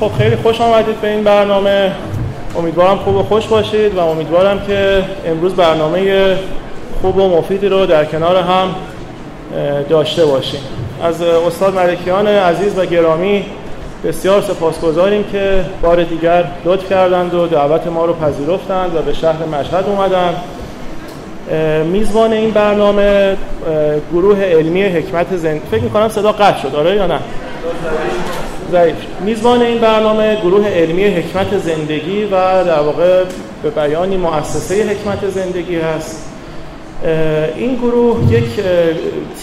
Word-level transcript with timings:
خب 0.00 0.10
خیلی 0.18 0.36
خوش 0.36 0.60
آمدید 0.60 1.00
به 1.00 1.08
این 1.08 1.24
برنامه. 1.24 1.92
امیدوارم 2.58 2.96
خوب 2.96 3.16
و 3.16 3.22
خوش 3.22 3.46
باشید 3.46 3.94
و 3.94 3.98
امیدوارم 3.98 4.60
که 4.66 5.04
امروز 5.26 5.54
برنامه 5.54 6.36
خوب 7.02 7.16
و 7.16 7.38
مفیدی 7.38 7.68
رو 7.68 7.86
در 7.86 8.04
کنار 8.04 8.36
هم 8.36 8.74
داشته 9.88 10.26
باشیم. 10.26 10.60
از 11.02 11.22
استاد 11.22 11.74
ملکیان 11.74 12.26
عزیز 12.26 12.78
و 12.78 12.86
گرامی 12.86 13.44
بسیار 14.04 14.42
سپاسگزاریم 14.42 15.24
که 15.24 15.64
بار 15.82 16.02
دیگر 16.02 16.44
لطف 16.64 16.90
کردند 16.90 17.34
و 17.34 17.46
دعوت 17.46 17.86
ما 17.86 18.04
رو 18.04 18.12
پذیرفتند 18.12 18.96
و 18.96 19.02
به 19.02 19.12
شهر 19.12 19.44
مشهد 19.44 19.84
اومدند 19.86 20.36
میزبان 21.84 22.32
این 22.32 22.50
برنامه 22.50 23.36
گروه 24.12 24.42
علمی 24.42 24.82
حکمت 24.82 25.36
زندگی 25.36 25.66
فکر 25.70 25.82
می‌کنم 25.82 26.08
صدا 26.08 26.32
قطع 26.32 26.62
شد 26.62 26.74
آره 26.74 26.94
یا 26.94 27.06
نه؟ 27.06 27.18
ضعیف. 28.70 28.94
میزبان 29.20 29.62
این 29.62 29.78
برنامه 29.78 30.36
گروه 30.40 30.68
علمی 30.68 31.04
حکمت 31.04 31.58
زندگی 31.58 32.24
و 32.24 32.64
در 32.64 32.80
واقع 32.80 33.24
به 33.62 33.70
بیانی 33.70 34.16
مؤسسه 34.16 34.84
حکمت 34.84 35.30
زندگی 35.30 35.76
هست. 35.76 36.22
این 37.56 37.74
گروه 37.74 38.32
یک 38.32 38.60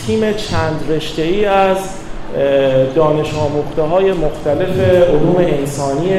تیم 0.06 0.34
چند 0.34 0.86
رشته 0.90 1.22
ای 1.22 1.46
از 1.46 1.78
دانش 2.96 3.34
آموخته 3.34 3.82
های 3.82 4.12
مختلف 4.12 4.80
علوم 5.10 5.36
انسانی 5.38 6.14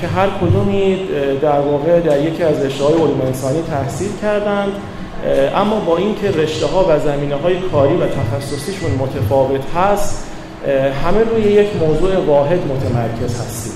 که 0.00 0.06
هر 0.06 0.28
کدومی 0.40 0.98
در 1.42 1.60
واقع 1.60 2.00
در 2.00 2.20
یکی 2.20 2.42
از 2.42 2.64
رشته 2.64 2.84
های 2.84 2.94
علوم 2.94 3.20
انسانی 3.26 3.62
تحصیل 3.70 4.10
کردند. 4.22 4.72
اما 5.56 5.80
با 5.80 5.96
اینکه 5.96 6.30
رشته 6.30 6.66
ها 6.66 6.86
و 6.88 6.98
زمینه 6.98 7.34
های 7.34 7.56
کاری 7.72 7.94
و 7.96 8.06
تخصصیشون 8.06 8.90
متفاوت 8.90 9.60
هست 9.76 10.26
همه 11.04 11.20
روی 11.20 11.42
یک 11.42 11.68
موضوع 11.80 12.16
واحد 12.26 12.58
متمرکز 12.58 13.40
هستیم. 13.40 13.72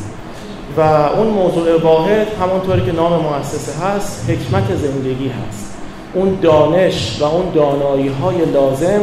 و 0.77 0.81
اون 0.81 1.27
موضوع 1.27 1.83
واحد 1.83 2.27
همونطوری 2.41 2.81
که 2.87 2.93
نام 2.93 3.13
مؤسسه 3.13 3.85
هست 3.85 4.31
حکمت 4.31 4.77
زندگی 4.77 5.29
هست. 5.29 5.75
اون 6.15 6.39
دانش 6.43 7.19
و 7.21 7.25
اون 7.25 7.51
دانایی 7.55 8.09
های 8.09 8.37
لازم 8.55 9.01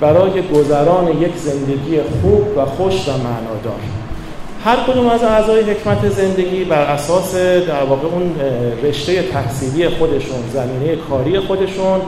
برای 0.00 0.42
گذران 0.54 1.08
یک 1.08 1.36
زندگی 1.36 2.00
خوب 2.22 2.58
و 2.58 2.66
خوش 2.66 3.08
و 3.08 3.12
معنادار. 3.12 3.80
هر 4.64 4.76
کدوم 4.76 5.06
از 5.06 5.22
اعضای 5.22 5.62
حکمت 5.62 6.08
زندگی 6.08 6.64
بر 6.64 6.82
اساس 6.82 7.34
در 7.68 7.84
واقع 7.84 8.08
اون 8.08 8.34
رشته 8.82 9.22
تحصیلی 9.22 9.88
خودشون 9.88 10.38
زمینه 10.52 10.96
کاری 10.96 11.40
خودشون 11.40 12.00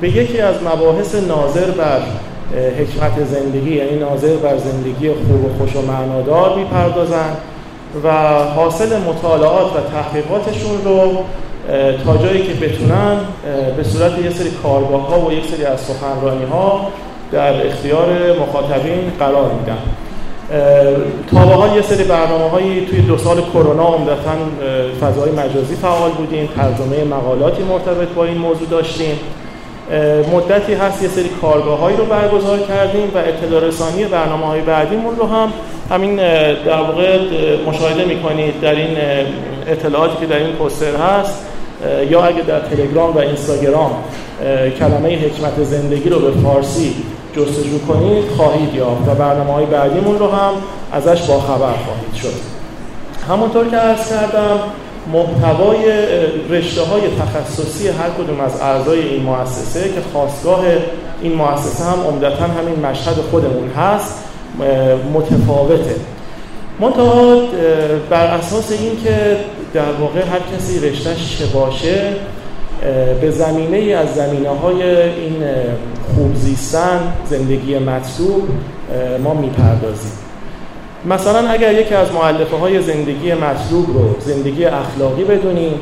به 0.00 0.08
یکی 0.08 0.40
از 0.40 0.54
مباحث 0.62 1.14
ناظر 1.14 1.70
بر 1.70 2.00
حکمت 2.54 3.24
زندگی 3.24 3.76
یعنی 3.76 3.98
ناظر 3.98 4.36
بر 4.36 4.56
زندگی 4.56 5.08
خوب 5.08 5.44
و 5.44 5.58
خوش 5.58 5.76
و 5.76 5.82
معنادار 5.82 6.58
می‌پردازن 6.58 7.36
و 8.04 8.12
حاصل 8.44 9.00
مطالعات 9.00 9.72
و 9.76 9.80
تحقیقاتشون 9.92 10.84
رو 10.84 11.24
تا 12.04 12.16
جایی 12.16 12.42
که 12.42 12.54
بتونن 12.66 13.16
به 13.76 13.82
صورت 13.82 14.18
یه 14.24 14.30
سری 14.30 14.50
کارگاه 14.62 15.08
ها 15.08 15.20
و 15.20 15.32
یک 15.32 15.46
سری 15.46 15.64
از 15.64 15.80
سخنرانی 15.80 16.44
ها 16.44 16.88
در 17.32 17.66
اختیار 17.66 18.06
مخاطبین 18.40 19.12
قرار 19.18 19.50
میدن. 19.52 19.78
تا 21.30 21.76
یه 21.76 21.82
سری 21.82 22.04
برنامه 22.04 22.48
هایی 22.50 22.86
توی 22.86 23.00
دو 23.00 23.18
سال 23.18 23.40
کرونا 23.40 23.84
عمدتا 23.84 24.34
فضای 25.00 25.30
مجازی 25.30 25.74
فعال 25.74 26.10
بودیم 26.10 26.48
ترجمه 26.56 27.04
مقالاتی 27.04 27.62
مرتبط 27.62 28.08
با 28.08 28.24
این 28.24 28.38
موضوع 28.38 28.68
داشتیم. 28.70 29.18
مدتی 30.32 30.74
هست 30.74 31.02
یه 31.02 31.08
سری 31.08 31.28
کارگاه 31.42 31.78
هایی 31.78 31.96
رو 31.96 32.04
برگزار 32.04 32.58
کردیم 32.58 33.10
و 33.14 33.18
اطلاع 33.18 33.60
رسانی 33.64 34.04
برنامه 34.04 34.46
های 34.46 34.60
بعدیمون 34.60 35.16
رو 35.16 35.26
هم 35.26 35.52
همین 35.90 36.16
در 36.64 36.80
واقع 36.80 37.18
مشاهده 37.66 38.04
می‌کنید 38.04 38.60
در 38.60 38.74
این 38.74 38.96
اطلاعاتی 39.66 40.16
که 40.20 40.26
در 40.26 40.36
این 40.36 40.52
پوستر 40.52 40.96
هست 40.96 41.46
یا 42.10 42.24
اگه 42.24 42.42
در 42.42 42.60
تلگرام 42.60 43.16
و 43.16 43.18
اینستاگرام 43.18 43.92
کلمه 44.78 45.16
حکمت 45.16 45.64
زندگی 45.64 46.08
رو 46.08 46.18
به 46.18 46.30
فارسی 46.30 46.94
جستجو 47.36 47.78
کنید 47.88 48.24
خواهید 48.36 48.74
یافت 48.74 49.08
و 49.08 49.14
برنامه 49.14 49.52
های 49.52 49.66
بعدیمون 49.66 50.18
رو 50.18 50.30
هم 50.30 50.52
ازش 50.92 51.22
با 51.22 51.40
خبر 51.40 51.74
خواهید 51.84 52.14
شد. 52.22 52.34
همونطور 53.28 53.68
که 53.68 53.76
عرض 53.76 54.08
کردم 54.08 54.58
محتوای 55.12 55.78
رشته 56.50 56.82
های 56.82 57.02
تخصصی 57.20 57.88
هر 57.88 58.10
کدوم 58.18 58.40
از 58.40 58.60
اعضای 58.60 59.00
این 59.00 59.22
مؤسسه 59.22 59.84
که 59.84 60.00
خواستگاه 60.12 60.60
این 61.22 61.34
مؤسسه 61.34 61.84
هم 61.84 62.00
عمدتا 62.08 62.44
همین 62.44 62.86
مشهد 62.86 63.14
خودمون 63.30 63.68
هست 63.68 64.24
متفاوته. 65.14 65.94
منتها 66.80 67.42
بر 68.10 68.26
اساس 68.26 68.72
اینکه 68.72 69.36
در 69.74 69.92
واقع 70.00 70.20
هر 70.20 70.40
کسی 70.56 70.90
رشتهش 70.90 71.38
چه 71.38 71.46
باشه 71.46 72.12
به 73.20 73.30
زمینه 73.30 73.76
ای 73.76 73.94
از 73.94 74.14
زمینه 74.14 74.48
های 74.48 74.82
این 74.82 75.42
خوب 76.14 76.34
زیستن 76.34 77.12
زندگی 77.30 77.78
مطلوب 77.78 78.48
ما 79.24 79.34
می‌پردازیم. 79.34 80.12
مثلا 81.06 81.48
اگر 81.48 81.72
یکی 81.72 81.94
از 81.94 82.12
معلفه 82.12 82.56
های 82.56 82.82
زندگی 82.82 83.34
مطلوب 83.34 83.86
رو 83.86 84.20
زندگی 84.20 84.64
اخلاقی 84.64 85.24
بدونیم 85.24 85.80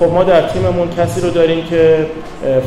خب 0.00 0.12
ما 0.12 0.24
در 0.24 0.48
تیممون 0.48 0.88
کسی 0.98 1.20
رو 1.20 1.30
داریم 1.30 1.64
که 1.64 2.06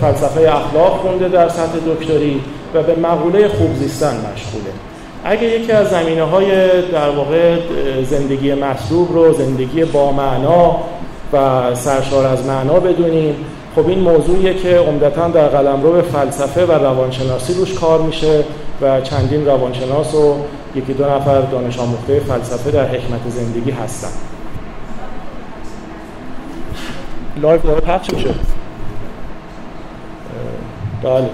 فلسفه 0.02 0.42
اخلاق 0.42 0.97
خونده 1.02 1.28
در 1.28 1.50
سطح 1.50 1.78
دکتری 1.88 2.42
و 2.74 2.84
به 2.84 2.96
مقوله 2.96 3.47
خوب 3.47 3.76
زیستن 3.76 4.16
مشغوله. 4.34 4.72
اگر 5.24 5.44
یکی 5.44 5.72
از 5.72 5.90
زمینه 5.90 6.24
های 6.24 6.52
در 6.92 7.09
واقع 7.09 7.58
زندگی 8.03 8.53
مطلوب 8.53 9.14
رو 9.14 9.34
زندگی 9.34 9.86
با 9.86 10.12
معنا 10.12 10.76
و 11.34 11.76
سرشار 11.76 12.26
از 12.26 12.46
معنا 12.46 12.80
بدونیم 12.80 13.36
خب 13.76 13.88
این 13.88 14.00
موضوعیه 14.00 14.53
که 14.53 14.78
عمدتا 14.78 15.28
در 15.28 15.47
قلمرو 15.47 16.02
فلسفه 16.02 16.66
و 16.66 16.72
روانشناسی 16.72 17.53
روش 17.53 17.74
کار 17.74 18.02
میشه 18.02 18.44
و 18.81 19.02
چندین 19.02 19.46
روانشناس 19.46 20.16
و 20.16 20.36
یکی 20.75 20.94
دو 20.94 21.05
نفر 21.09 21.41
دانش 21.41 21.79
آموخته 21.79 22.19
فلسفه 22.19 22.72
در 22.72 22.88
حکمت 22.88 23.29
زندگی 23.29 23.72
هستن. 23.72 24.09
لایف 27.41 27.61
داره 27.61 27.79
پخش 27.79 28.09
میشه. 28.13 28.29
بله. 31.03 31.29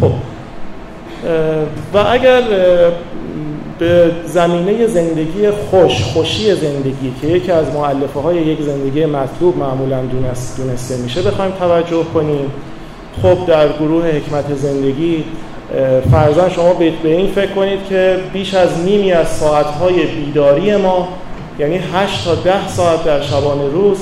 خب. 0.00 0.12
و 1.94 1.98
اگر 1.98 2.42
به 3.78 4.10
زمینه 4.26 4.86
زندگی 4.86 5.50
خوش 5.50 6.02
خوشی 6.02 6.54
زندگی 6.54 7.14
که 7.20 7.26
یکی 7.26 7.52
از 7.52 7.74
معلفه 7.74 8.20
های 8.20 8.36
یک 8.36 8.62
زندگی 8.62 9.06
مطلوب 9.06 9.58
معمولا 9.58 10.00
دونسته 10.56 10.96
میشه 10.96 11.22
بخوایم 11.22 11.52
توجه 11.52 12.04
کنیم. 12.14 12.50
خب 13.22 13.46
در 13.46 13.68
گروه 13.68 14.06
حکمت 14.06 14.54
زندگی 14.54 15.24
فرضا 16.10 16.48
شما 16.48 16.74
به 16.74 16.92
این 17.04 17.32
فکر 17.32 17.52
کنید 17.52 17.86
که 17.88 18.18
بیش 18.32 18.54
از 18.54 18.78
نیمی 18.84 19.12
از 19.12 19.28
ساعتهای 19.28 20.06
بیداری 20.06 20.76
ما 20.76 21.08
یعنی 21.58 21.80
8 21.94 22.24
تا 22.24 22.34
10 22.34 22.68
ساعت 22.68 23.04
در 23.04 23.20
شبانه 23.20 23.68
روز 23.68 23.98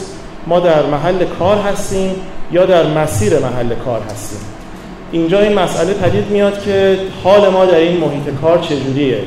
ما 0.47 0.61
در 0.61 0.83
محل 0.83 1.25
کار 1.39 1.57
هستیم 1.57 2.11
یا 2.53 2.67
در 2.67 2.87
مسیر 2.87 3.39
محل 3.39 3.75
کار 3.85 4.01
هستیم. 4.11 4.41
اینجا 5.13 5.41
این 5.41 5.59
مسئله 5.59 5.95
پدید 5.95 6.31
میاد 6.31 6.63
که 6.63 6.99
حال 7.25 7.49
ما 7.49 7.67
در 7.67 7.79
این 7.79 7.97
محیط 7.97 8.35
کار 8.43 8.59
چجوریه؟ 8.59 9.19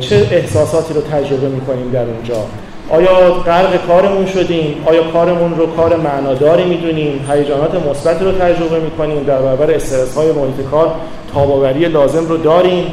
چه 0.00 0.28
احساساتی 0.30 0.94
رو 0.94 1.00
تجربه 1.00 1.48
می‌کنیم 1.48 1.90
در 1.90 2.04
اونجا؟ 2.04 2.44
آیا 2.90 3.30
غرق 3.46 3.86
کارمون 3.86 4.26
شدیم؟ 4.26 4.84
آیا 4.86 5.02
کارمون 5.02 5.56
رو 5.56 5.66
کار 5.66 5.96
معناداری 5.96 6.64
می‌دونیم؟ 6.64 7.26
هیجانات 7.30 7.86
مثبت 7.90 8.22
رو 8.22 8.32
تجربه 8.32 8.80
می‌کنیم؟ 8.80 9.22
در 9.22 9.38
برابر 9.38 9.70
استرس 9.70 10.14
های 10.14 10.32
محیط 10.32 10.70
کار 10.70 10.94
تاباوری 11.34 11.88
لازم 11.88 12.28
رو 12.28 12.36
داریم 12.36 12.92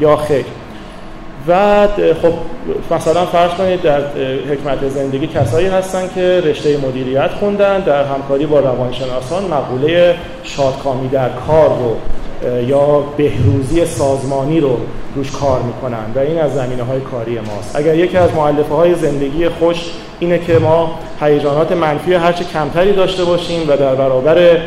یا 0.00 0.16
خیر؟ 0.16 0.44
و 1.48 1.86
خب 2.22 2.32
مثلا 2.94 3.26
فرض 3.26 3.50
کنید 3.50 3.82
در 3.82 4.00
حکمت 4.50 4.88
زندگی 4.88 5.26
کسایی 5.26 5.66
هستن 5.66 6.08
که 6.14 6.42
رشته 6.44 6.76
مدیریت 6.76 7.30
خوندن 7.40 7.80
در 7.80 8.04
همکاری 8.04 8.46
با 8.46 8.60
روانشناسان 8.60 9.44
مقوله 9.44 10.14
شادکامی 10.42 11.08
در 11.08 11.28
کار 11.28 11.68
رو 11.68 11.96
یا 12.66 13.04
بهروزی 13.16 13.86
سازمانی 13.86 14.60
رو 14.60 14.76
روش 15.14 15.30
کار 15.30 15.62
می‌کنن 15.62 16.04
و 16.14 16.18
این 16.18 16.38
از 16.38 16.54
زمینه 16.54 16.82
های 16.82 17.00
کاری 17.00 17.38
ماست. 17.38 17.76
اگر 17.76 17.94
یکی 17.94 18.16
از 18.16 18.34
معلفه 18.34 18.74
های 18.74 18.94
زندگی 18.94 19.48
خوش 19.48 19.76
اینه 20.20 20.38
که 20.38 20.58
ما 20.58 20.98
هیجانات 21.20 21.72
منفی 21.72 22.14
هرچه 22.14 22.44
کمتری 22.44 22.92
داشته 22.92 23.24
باشیم 23.24 23.62
و 23.68 23.76
در 23.76 23.94
برابر 23.94 24.58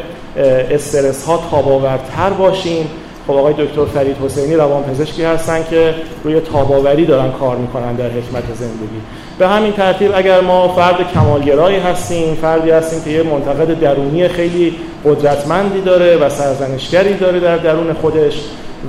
استرس 0.71 1.25
ها 1.25 1.43
تاباورتر 1.51 2.29
باشیم 2.29 2.87
خب 3.31 3.37
آقای 3.37 3.53
دکتر 3.53 3.85
فرید 3.85 4.17
حسینی 4.25 4.55
روانپزشکی 4.55 5.23
هستن 5.23 5.63
که 5.69 5.93
روی 6.23 6.39
تاباوری 6.39 7.05
دارن 7.05 7.31
کار 7.31 7.57
می‌کنن 7.57 7.93
در 7.93 8.09
حکمت 8.09 8.43
زندگی. 8.55 9.01
به 9.39 9.47
همین 9.47 9.73
ترتیب 9.73 10.11
اگر 10.15 10.41
ما 10.41 10.67
فرد 10.67 11.13
کمالگرایی 11.13 11.77
هستیم 11.77 12.35
فردی 12.35 12.69
هستیم 12.71 13.03
که 13.03 13.09
یه 13.09 13.23
منتقد 13.23 13.79
درونی 13.79 14.27
خیلی 14.27 14.75
قدرتمندی 15.05 15.81
داره 15.81 16.17
و 16.17 16.29
سرزنشگری 16.29 17.13
داره 17.13 17.39
در 17.39 17.57
درون 17.57 17.93
خودش 17.93 18.41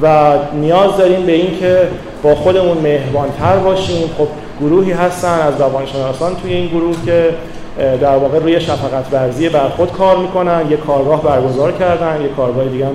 و 0.02 0.32
نیاز 0.54 0.96
داریم 0.96 1.26
به 1.26 1.32
اینکه 1.32 1.78
با 2.22 2.34
خودمون 2.34 2.78
مهربانتر 2.78 3.56
باشیم. 3.56 4.10
خب 4.18 4.28
گروهی 4.60 4.92
هستن 4.92 5.40
از 5.40 5.60
روانشناسان 5.60 6.36
توی 6.42 6.52
این 6.52 6.68
گروه 6.68 6.96
که 7.06 7.30
در 7.78 8.16
واقع 8.16 8.38
روی 8.38 8.60
شفقت 8.60 9.12
ورزی 9.12 9.48
بر 9.48 9.68
خود 9.68 9.92
کار 9.92 10.16
می‌کنن 10.16 10.66
یه 10.70 10.76
کارگاه 10.76 11.22
برگزار 11.22 11.72
کردن 11.72 12.22
یه 12.22 12.28
کارگاه 12.28 12.64
دیگه 12.64 12.86
هم 12.86 12.94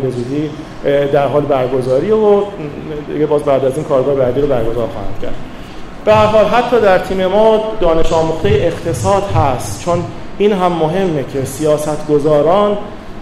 به 0.84 1.06
در 1.06 1.28
حال 1.28 1.42
برگزاری 1.42 2.12
و 2.12 2.42
دیگه 3.14 3.26
باز 3.26 3.44
بعد 3.44 3.66
از 3.66 3.76
این 3.76 3.84
کارگاه 3.84 4.16
بعدی 4.16 4.42
رو 4.42 4.48
برگزار 4.48 4.88
خواهند 4.88 5.20
کرد. 5.22 5.36
به 6.06 6.14
هر 6.14 6.26
حال 6.26 6.46
حتی 6.46 6.82
در 6.82 6.98
تیم 7.00 7.28
ما 7.28 7.60
دانش 7.82 8.14
آموخته 8.14 8.50
اقتصاد 8.50 9.24
هست 9.24 9.82
چون 9.86 10.04
این 10.38 10.54
هم 10.54 10.72
مهمه 10.72 11.26
که 11.34 11.46
سیاست 11.46 12.08
گذاران 12.08 12.78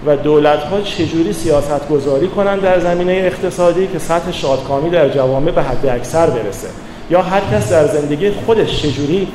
و 0.06 0.18
دولت 0.18 0.60
ها 0.60 0.82
چجوری 0.82 1.34
سیاست 1.34 1.90
گذاری 1.90 2.28
کنن 2.28 2.60
در 2.60 2.80
زمینه 2.80 3.14
اقتصادی 3.14 3.88
که 3.88 4.00
سطح 4.00 4.32
شادکامی 4.32 4.90
در 4.90 5.10
جوامع 5.10 5.52
به 5.52 5.64
حد 5.64 5.86
اکثر 5.86 6.30
برسه؟ 6.30 6.68
یا 7.10 7.22
هر 7.22 7.42
کس 7.52 7.72
در 7.72 7.88
زندگی 7.88 8.32
خودش 8.46 8.82
چجوری 8.82 9.28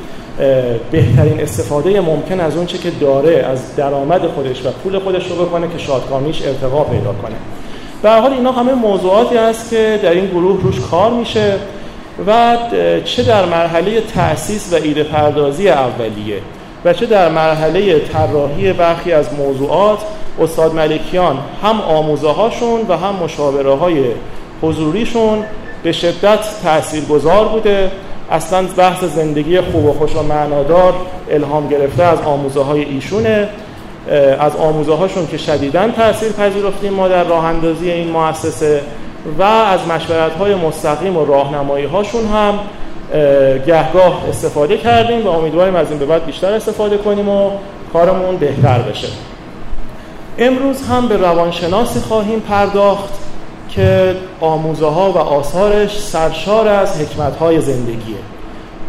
بهترین 0.90 1.40
استفاده 1.40 2.00
ممکن 2.00 2.40
از 2.40 2.56
اونچه 2.56 2.78
که 2.78 2.90
داره 2.90 3.36
از 3.36 3.76
درآمد 3.76 4.26
خودش 4.26 4.66
و 4.66 4.70
پول 4.70 4.98
خودش 4.98 5.30
رو 5.30 5.44
بکنه 5.44 5.68
که 5.68 5.78
شادکامیش 5.78 6.42
ارتقا 6.42 6.84
پیدا 6.84 7.12
کنه. 7.12 7.36
به 8.02 8.10
حال 8.10 8.32
اینا 8.32 8.52
همه 8.52 8.72
موضوعاتی 8.72 9.36
است 9.36 9.70
که 9.70 10.00
در 10.02 10.10
این 10.10 10.26
گروه 10.26 10.62
روش 10.62 10.80
کار 10.90 11.10
میشه 11.10 11.54
و 12.26 12.56
چه 13.04 13.22
در 13.22 13.44
مرحله 13.44 14.00
تأسیس 14.00 14.72
و 14.72 14.76
ایده 14.76 15.02
پردازی 15.02 15.68
اولیه 15.68 16.40
و 16.84 16.92
چه 16.92 17.06
در 17.06 17.28
مرحله 17.28 17.98
طراحی 17.98 18.72
برخی 18.72 19.12
از 19.12 19.34
موضوعات 19.34 19.98
استاد 20.40 20.74
ملکیان 20.74 21.38
هم 21.62 21.80
آموزه 21.80 22.28
هاشون 22.28 22.80
و 22.88 22.96
هم 22.96 23.14
مشاوره 23.14 23.74
های 23.74 24.04
حضوریشون 24.62 25.44
به 25.82 25.92
شدت 25.92 26.38
تاثیرگذار 26.62 27.48
بوده 27.48 27.90
اصلا 28.30 28.62
بحث 28.76 29.04
زندگی 29.04 29.60
خوب 29.60 29.84
و 29.84 29.92
خوش 29.92 30.16
و 30.16 30.22
معنادار 30.22 30.94
الهام 31.30 31.68
گرفته 31.68 32.02
از 32.02 32.18
آموزه 32.20 32.62
های 32.62 32.84
ایشونه 32.84 33.48
از 34.40 34.56
آموزه 34.56 34.94
هاشون 34.94 35.26
که 35.26 35.38
شدیداً 35.38 35.88
تاثیر 35.88 36.32
پذیرفتیم 36.32 36.92
ما 36.92 37.08
در 37.08 37.24
راه 37.24 37.44
اندازی 37.44 37.90
این 37.90 38.10
مؤسسه 38.10 38.80
و 39.38 39.42
از 39.42 39.80
مشورت 39.88 40.32
های 40.32 40.54
مستقیم 40.54 41.16
و 41.16 41.24
راهنمایی 41.24 41.86
هاشون 41.86 42.26
هم 42.26 42.58
گهگاه 43.66 44.24
استفاده 44.28 44.76
کردیم 44.76 45.26
و 45.26 45.28
امیدواریم 45.28 45.76
از 45.76 45.90
این 45.90 45.98
به 45.98 46.06
بعد 46.06 46.26
بیشتر 46.26 46.52
استفاده 46.52 46.96
کنیم 46.96 47.28
و 47.28 47.50
کارمون 47.92 48.36
بهتر 48.36 48.78
بشه. 48.78 49.08
امروز 50.38 50.82
هم 50.82 51.08
به 51.08 51.16
روانشناسی 51.16 52.00
خواهیم 52.00 52.40
پرداخت. 52.40 53.14
که 53.70 54.16
آموزه 54.40 54.86
ها 54.86 55.12
و 55.12 55.18
آثارش 55.18 56.00
سرشار 56.00 56.68
از 56.68 57.00
حکمت 57.00 57.36
های 57.36 57.60
زندگیه. 57.60 58.16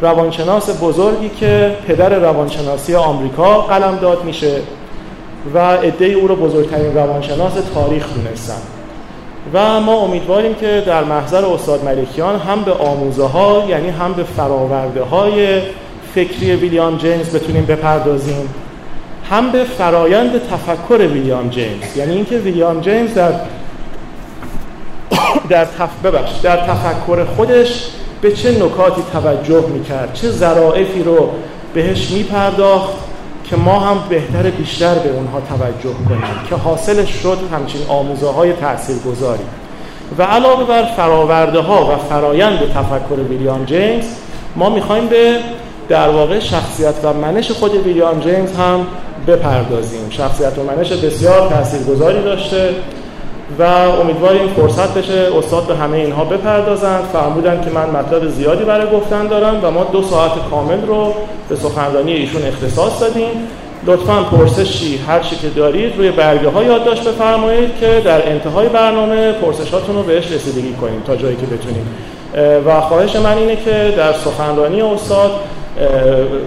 روانشناس 0.02 0.84
بزرگی 0.84 1.30
که 1.30 1.76
پدر 1.88 2.20
روانشناسی 2.20 2.96
آمریکا 2.96 3.62
قلم 3.62 3.98
داد 3.98 4.24
میشه 4.24 4.62
و 5.54 5.60
عده 5.60 6.06
او 6.06 6.28
رو 6.28 6.36
بزرگترین 6.36 6.96
روانشناس 6.96 7.54
تاریخ 7.74 8.06
دونستن. 8.14 8.62
و 9.54 9.80
ما 9.80 9.94
امیدواریم 9.94 10.54
که 10.54 10.84
در 10.86 11.04
محضر 11.04 11.46
استاد 11.46 11.84
ملکیان 11.84 12.40
هم 12.40 12.62
به 12.64 12.74
آموزه 12.74 13.26
ها 13.26 13.64
یعنی 13.70 13.90
هم 13.90 14.14
به 14.14 14.24
فراورده 14.24 15.04
های 15.04 15.62
فکری 16.16 16.56
ویلیام 16.56 16.98
جیمز 16.98 17.36
بتونیم 17.36 17.66
بپردازیم 17.66 18.50
هم 19.30 19.52
به 19.52 19.64
فرایند 19.64 20.32
تفکر 20.32 21.08
ویلیام 21.08 21.50
جیمز. 21.50 21.98
یعنی 21.98 22.14
اینکه 22.14 22.38
ویلیام 22.38 22.82
جیمز 22.82 23.14
در 23.14 23.34
در 25.50 25.66
تف... 25.66 25.90
ببخش 26.04 26.32
در 26.44 26.58
تفکر 26.58 27.26
خودش 27.26 27.88
به 28.22 28.32
چه 28.32 28.52
نکاتی 28.52 29.02
توجه 29.14 29.66
می‌کرد؟ 29.68 30.14
چه 30.14 30.30
ظرائفی 30.30 31.04
رو 31.04 31.30
بهش 31.74 32.12
میپرداخت 32.12 32.94
که 33.44 33.56
ما 33.56 33.80
هم 33.80 33.98
بهتر 34.10 34.50
بیشتر 34.50 34.96
به 34.96 35.10
اونها 35.10 35.42
توجه 35.50 35.96
کنیم 36.10 36.22
که 36.50 36.56
حاصلش 36.56 37.10
شد 37.10 37.38
همچین 37.54 37.82
آموزه 37.88 38.28
های 38.28 38.54
تأثیر 38.54 38.96
گذاری 38.98 39.44
و 40.18 40.24
علاوه 40.24 40.64
بر 40.64 40.84
فراورده 40.84 41.60
ها 41.60 41.86
و 41.86 41.98
فرایند 42.10 42.60
تفکر 42.60 43.20
ویلیام 43.30 43.66
جیمز 43.66 44.06
ما 44.56 44.70
می‌خوایم 44.70 45.08
به 45.08 45.38
در 45.90 46.10
واقع 46.10 46.40
شخصیت 46.40 46.94
و 47.04 47.14
منش 47.14 47.52
خود 47.52 47.76
ویلیام 47.76 48.20
جیمز 48.20 48.56
هم 48.58 48.88
بپردازیم. 49.28 50.10
شخصیت 50.10 50.58
و 50.58 50.64
منش 50.64 50.92
بسیار 50.92 51.50
تاثیرگذاری 51.50 52.24
داشته. 52.24 52.70
و 53.60 53.64
امیدواریم 54.02 54.48
فرصت 54.48 54.94
بشه 54.94 55.28
استاد 55.38 55.68
به 55.68 55.76
همه 55.76 55.98
اینها 55.98 56.24
بپردازند. 56.24 57.04
فرمودن 57.14 57.62
که 57.62 57.70
من 57.70 57.90
مطلب 57.90 58.30
زیادی 58.30 58.64
برای 58.64 58.88
گفتن 58.92 59.28
دارم 59.28 59.60
و 59.64 59.72
ما 59.72 59.84
دو 59.84 60.04
ساعت 60.04 60.32
کامل 60.52 60.88
رو 60.88 61.14
به 61.50 61.56
سخنرانی 61.56 62.12
ایشون 62.12 62.42
اختصاص 62.44 63.02
دادیم. 63.02 63.48
لطفا 63.86 64.24
پرسشی 64.24 64.98
هر 65.08 65.20
چی 65.20 65.36
که 65.36 65.50
دارید 65.50 65.98
روی 65.98 66.12
برگه 66.12 66.50
ها 66.50 66.64
یادداشت 66.64 67.08
بفرمایید 67.08 67.70
که 67.80 68.02
در 68.06 68.30
انتهای 68.30 68.70
برنامه 68.70 69.32
پرسشاتون 69.32 69.96
رو 69.96 70.04
بهش 70.04 70.32
رسیدگی 70.32 70.74
کنیم 70.74 71.02
تا 71.08 71.16
جایی 71.16 71.36
که 71.36 71.46
بتونیم. 71.46 71.88
و 72.66 72.82
خواهش 72.82 73.16
من 73.16 73.38
اینه 73.38 73.56
که 73.56 73.94
در 73.98 74.14
سخنرانی 74.14 74.82
استاد 74.82 75.32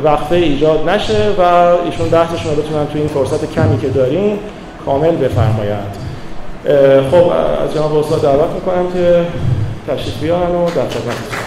وقفه 0.05 0.37
ایجاد 0.37 0.89
نشه 0.89 1.29
و 1.39 1.43
ایشون 1.85 2.09
بحثشون 2.09 2.57
رو 2.57 2.63
بتونن 2.63 2.87
توی 2.87 3.01
این 3.01 3.11
فرصت 3.11 3.53
کمی 3.55 3.81
که 3.81 3.89
داریم 3.89 4.39
کامل 4.85 5.17
بفرمایند. 5.17 6.04
خب 7.11 7.29
از 7.65 7.75
جناب 7.75 7.97
استاد 7.99 8.23
دعوت 8.23 8.51
می‌کنم 8.55 8.93
که 8.93 9.27
تشریف 9.89 10.21
بیارن 10.21 10.51
و 10.51 10.65
در 10.65 10.89
خدمت 10.89 11.44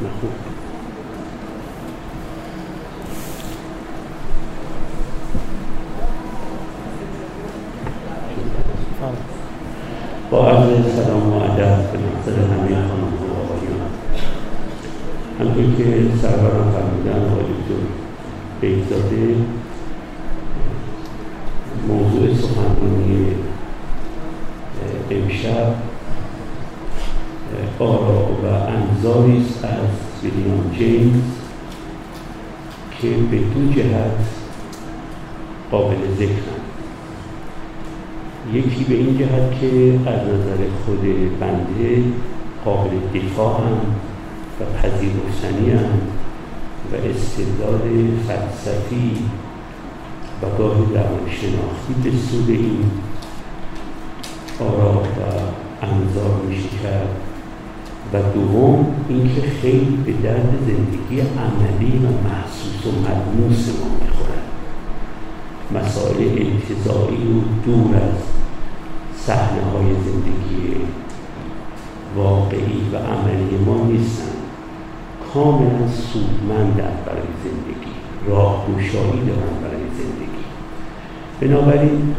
находится. 0.00 0.35
فلسفی 48.28 49.16
و 50.42 50.58
گاهی 50.58 50.84
شناختی 51.30 51.94
به 52.02 52.10
سود 52.10 52.50
این 52.50 52.90
آرا 54.60 54.92
و 54.92 55.02
انظار 55.86 56.40
میشه 56.48 56.68
کرد. 56.82 57.16
و 58.12 58.22
دوم 58.34 58.86
اینکه 59.08 59.42
خیلی 59.62 59.98
به 60.04 60.12
درد 60.12 60.54
زندگی 60.66 61.20
عملی 61.20 61.98
و 61.98 62.28
محسوس 62.28 62.86
و 62.86 62.90
ملموس 62.90 63.68
ما 63.68 63.96
می‌خورد. 64.02 64.42
مسائل 65.74 66.28
انتظاری 66.28 67.16
و 67.16 67.64
دور 67.64 67.96
از 67.96 68.45
صحنه 69.26 69.62
های 69.72 69.94
زندگی 69.94 70.76
واقعی 72.16 72.90
و 72.92 72.96
عملی 72.96 73.56
ما 73.66 73.86
نیستن. 73.86 74.36
کاملا 75.34 75.88
سودمندن 75.88 76.96
برای 77.06 77.28
زندگی. 77.44 77.92
راه 78.26 78.66
گشایی 78.66 79.26
دارن 79.26 79.56
برای 79.62 79.86
زندگی. 79.98 80.44
بنابراین 81.40 82.14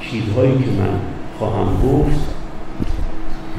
چیزهایی 0.00 0.52
که 0.52 0.70
من 0.70 1.00
خواهم 1.38 1.82
گفت 1.82 2.20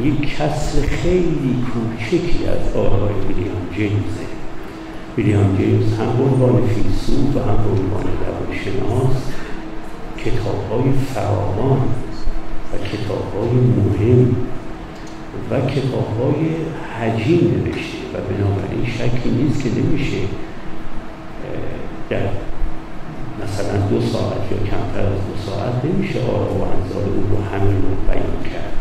یک 0.02 0.36
کسر 0.36 0.82
خیلی 0.82 1.66
کوچکی 1.74 2.46
از 2.48 2.76
آرای 2.76 3.14
ویلیام 3.28 3.68
جیمزه 3.76 4.26
ویلیام 5.18 5.58
جیمز 5.58 5.94
هم 5.94 6.10
عنوان 6.10 6.68
فیلسوف 6.68 7.36
و 7.36 7.40
هم 7.40 7.58
به 7.58 7.70
عنوان 7.70 8.04
روانشناس 8.26 9.24
کتاب 10.18 10.70
های 10.72 10.92
فراوان 10.92 11.82
و 12.74 12.78
کتاب 12.78 13.24
های 13.34 13.58
مهم 13.60 14.36
و 15.52 15.62
کتاب 15.62 16.08
های 16.20 16.46
حجیم 17.00 17.64
نوشته 17.66 17.98
و 18.14 18.18
بنابراین 18.30 18.86
شکی 18.86 19.30
نیست 19.30 19.64
که 19.64 19.70
نمیشه 19.70 20.18
در 22.10 22.28
مثلا 23.44 23.78
دو 23.90 24.02
ساعت 24.02 24.52
یا 24.52 24.58
کمتر 24.58 25.00
از 25.00 25.20
دو 25.28 25.52
ساعت 25.52 25.86
نمیشه 25.86 26.20
آرا 26.20 26.54
و 26.54 26.62
انظار 26.62 27.04
او 27.04 27.24
رو 27.32 27.44
همین 27.44 27.76
رو 27.76 27.90
بیان 28.08 28.44
کرد. 28.54 28.74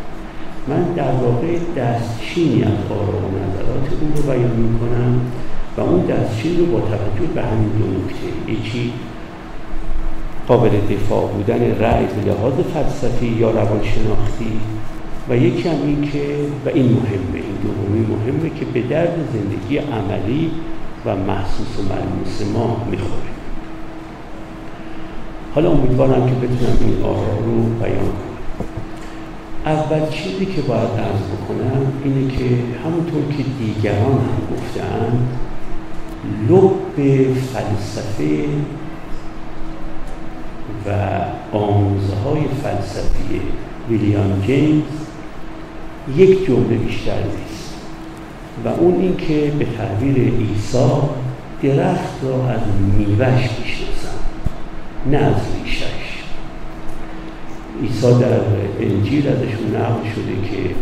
من 0.68 0.94
در 0.94 1.12
واقع 1.12 1.58
دستچینی 1.76 2.62
از 2.62 2.78
آرا 2.90 3.18
و 3.18 3.30
نظرات 3.44 3.88
او 4.00 4.12
رو 4.16 4.22
بیان 4.22 4.56
می‌کنم 4.56 5.20
و 5.76 5.80
اون 5.80 6.06
دستچین 6.06 6.58
رو 6.58 6.66
با 6.66 6.80
توجه 6.80 7.32
به 7.34 7.42
همین 7.42 7.68
دو 7.68 7.84
نکته 7.84 8.52
یکی 8.52 8.92
قابل 10.48 10.70
دفاع 10.90 11.26
بودن 11.26 11.60
رأی 11.80 12.06
به 12.06 12.30
لحاظ 12.30 12.52
فلسفی 12.74 13.26
یا 13.26 13.50
روانشناختی. 13.50 14.60
و 15.28 15.36
یکی 15.36 15.68
هم 15.68 15.76
این 15.86 16.10
که 16.12 16.36
و 16.66 16.68
این 16.68 16.84
مهمه 16.84 17.34
این 17.34 17.56
دومی 17.62 18.00
مهمه 18.00 18.50
که 18.58 18.64
به 18.64 18.82
درد 18.82 19.14
زندگی 19.32 19.78
عملی 19.78 20.50
و 21.06 21.16
محسوس 21.16 21.78
و 21.78 21.82
ملموس 21.82 22.52
ما 22.54 22.86
می‌خوره. 22.90 23.32
حالا 25.54 25.70
امیدوارم 25.70 26.26
که 26.26 26.34
بتونم 26.34 26.76
این 26.80 27.02
آرا 27.02 27.38
رو 27.44 27.62
بیان 27.62 27.98
کنم. 27.98 28.32
اول 29.66 30.08
چیزی 30.10 30.46
که 30.46 30.62
باید 30.62 30.90
ارز 30.90 31.22
بکنم 31.32 31.92
اینه 32.04 32.30
که 32.36 32.44
همونطور 32.84 33.36
که 33.36 33.44
دیگران 33.58 34.12
هم 34.12 34.56
گفتن 34.56 35.28
لب 36.48 37.34
فلسفه 37.34 38.44
و 40.86 40.90
آموزه 41.56 42.16
های 42.16 42.40
فلسفی 42.62 43.40
ویلیام 43.88 44.42
جیمز 44.46 44.82
یک 46.16 46.46
جمله 46.46 46.76
بیشتر 46.76 47.16
نیست. 47.16 47.74
و 48.64 48.68
اون 48.68 49.00
این 49.00 49.16
که 49.16 49.52
به 49.58 49.66
تعبیر 49.78 50.16
عیسی 50.16 50.88
درخت 51.62 52.14
را 52.22 52.48
از 52.48 52.60
میوش 52.96 53.48
می‌شناسم 53.60 54.18
نه 55.10 55.16
از 55.16 55.34
ریشش 55.64 56.22
عیسی 57.82 58.20
در 58.20 58.40
انجیل 58.80 59.28
ازشون 59.28 59.76
نقل 59.76 60.10
شده 60.14 60.48
که 60.50 60.74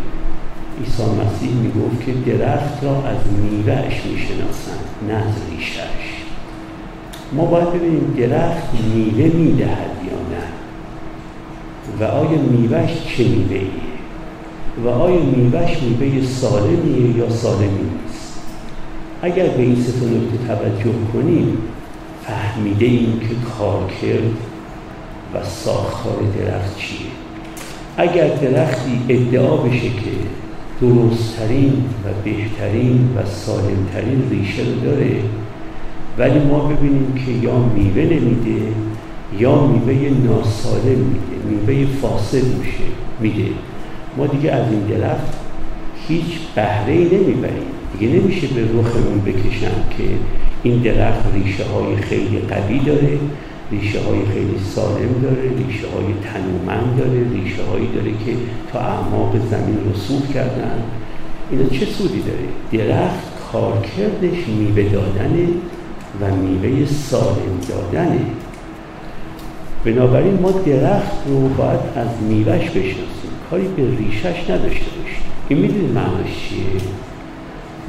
عیسی 0.80 1.02
مسیح 1.02 1.50
می‌گفت 1.50 2.06
که 2.06 2.12
درخت 2.12 2.84
را 2.84 2.96
از 2.96 3.18
میوهش 3.42 3.94
می‌شناسن 4.12 4.78
نه 5.08 5.14
از 5.14 5.34
ریشش 5.50 6.09
ما 7.32 7.44
باید 7.44 7.72
ببینیم 7.72 8.14
درخت 8.18 8.68
میوه 8.94 9.34
می‌دهد 9.36 9.90
یا 10.04 10.18
نه. 10.30 10.44
و 12.00 12.04
آیا 12.04 12.38
میوهش 12.40 12.90
چه 13.16 13.24
میوه 13.24 13.66
و 14.84 14.88
آیا 14.88 15.20
میوهش 15.20 15.76
میوه 15.82 16.26
سالمیه 16.26 17.16
یا 17.16 17.30
سالمی 17.30 17.66
نیست؟ 17.66 18.40
اگر 19.22 19.46
به 19.46 19.62
این 19.62 19.76
سه 19.76 19.92
نکته 19.92 20.46
توجه 20.48 20.94
کنیم 21.12 21.58
فهمیده 22.26 22.86
ایم 22.86 23.20
که 23.20 23.34
کارکرد 23.58 24.36
و 25.34 25.44
ساختار 25.44 26.18
درخت 26.38 26.76
چیه. 26.76 27.10
اگر 27.96 28.28
درختی 28.28 29.00
ادعا 29.08 29.56
بشه 29.56 29.88
که 29.88 30.10
درستترین 30.80 31.84
و 32.04 32.08
بهترین 32.24 33.08
و 33.16 33.26
سالمترین 33.26 34.30
ریشه 34.30 34.62
رو 34.62 34.90
داره 34.90 35.16
ولی 36.18 36.38
ما 36.38 36.58
ببینیم 36.58 37.14
که 37.26 37.46
یا 37.46 37.58
میوه 37.58 38.02
نمیده 38.02 38.62
یا 39.38 39.66
میوه 39.66 40.10
ناسالم 40.26 40.98
میده 40.98 41.66
میوه 41.68 41.86
فاسد 41.86 42.44
میشه 42.44 42.84
میده. 43.20 43.50
ما 44.16 44.26
دیگه 44.26 44.50
از 44.50 44.72
این 44.72 44.80
درخت 44.80 45.32
هیچ 46.08 46.38
بهره 46.54 46.92
ای 46.92 47.04
نمی‌بریم. 47.04 47.70
دیگه 47.98 48.12
نمیشه 48.12 48.46
به 48.46 48.62
رخمون 48.62 49.20
بکشم 49.26 49.84
که 49.98 50.04
این 50.62 50.82
درخت 50.82 51.34
ریشه 51.34 51.64
های 51.64 51.96
خیلی 51.96 52.38
قوی 52.38 52.78
داره 52.78 53.18
ریشه 53.70 54.00
های 54.00 54.26
خیلی 54.32 54.58
سالم 54.74 55.22
داره 55.22 55.42
ریشه 55.42 55.86
های 55.86 56.14
تنومند 56.22 56.96
داره 56.98 57.24
ریشه 57.32 57.62
هایی 57.62 57.88
داره 57.94 58.10
که 58.10 58.32
تا 58.72 58.78
اعماق 58.78 59.32
زمین 59.50 59.78
رسوخ 59.92 60.32
کردن. 60.34 60.82
اینا 61.50 61.68
چه 61.68 61.86
سودی 61.86 62.22
داره؟ 62.22 62.84
درخت 62.84 63.52
کارکردش 63.52 64.48
میوه 64.48 64.82
دادنه. 64.82 65.48
و 66.20 66.34
میوه 66.34 66.86
سالم 66.86 67.60
دادنه. 67.68 68.20
بنابراین 69.84 70.38
ما 70.40 70.50
درخت 70.50 71.12
رو 71.26 71.48
باید 71.48 71.80
از 71.96 72.08
میوهش 72.28 72.68
بشناسیم. 72.68 73.30
کاری 73.50 73.68
به 73.76 73.82
ریشش 73.96 74.50
نداشته 74.50 74.86
باشیم. 75.00 75.22
این 75.48 75.58
می‌دونید 75.58 75.94
معناش 75.94 76.48
چیه؟ 76.48 76.80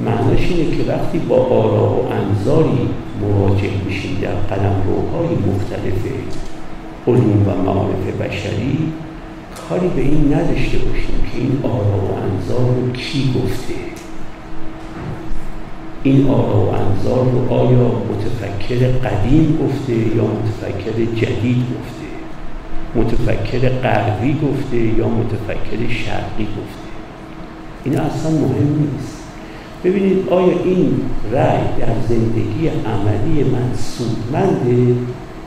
معناش 0.06 0.40
اینه 0.40 0.78
که 0.78 0.92
وقتی 0.92 1.20
با 1.20 1.36
آرا 1.36 1.90
و 1.90 2.12
انظاری 2.12 2.90
مواجه 3.22 3.70
میشیم 3.86 4.18
در 4.22 4.56
قلم 4.56 4.76
روهای 4.88 5.36
مختلف 5.36 6.14
علوم 7.08 7.48
و 7.48 7.62
معارف 7.66 8.22
بشری 8.22 8.78
کاری 9.70 9.88
به 9.88 10.02
این 10.02 10.34
نداشته 10.34 10.78
باشیم 10.78 11.16
که 11.32 11.38
این 11.38 11.60
آرا 11.64 11.98
و 11.98 12.16
انظار 12.24 12.76
رو 12.76 12.92
کی 12.92 13.34
گفته. 13.36 13.91
این 16.04 16.28
آرا 16.28 16.66
و 16.66 16.70
انظار 16.70 17.26
رو 17.32 17.54
آیا 17.54 17.92
متفکر 18.12 18.88
قدیم 18.88 19.60
گفته 19.64 19.94
یا 19.94 20.24
متفکر 20.24 21.06
جدید 21.16 21.58
گفته؟ 21.58 22.02
متفکر 22.96 23.70
غربی 23.70 24.34
گفته 24.34 24.78
یا 24.78 25.08
متفکر 25.08 25.94
شرقی 25.94 26.44
گفته؟ 26.44 26.92
این 27.84 28.00
اصلا 28.00 28.32
مهم 28.32 28.90
نیست. 28.92 29.18
ببینید 29.84 30.30
آیا 30.30 30.64
این 30.64 31.02
رأی 31.32 31.64
در 31.80 32.08
زندگی 32.10 32.68
عملی 32.68 33.44
من 33.44 33.74
سودمنده 33.76 34.96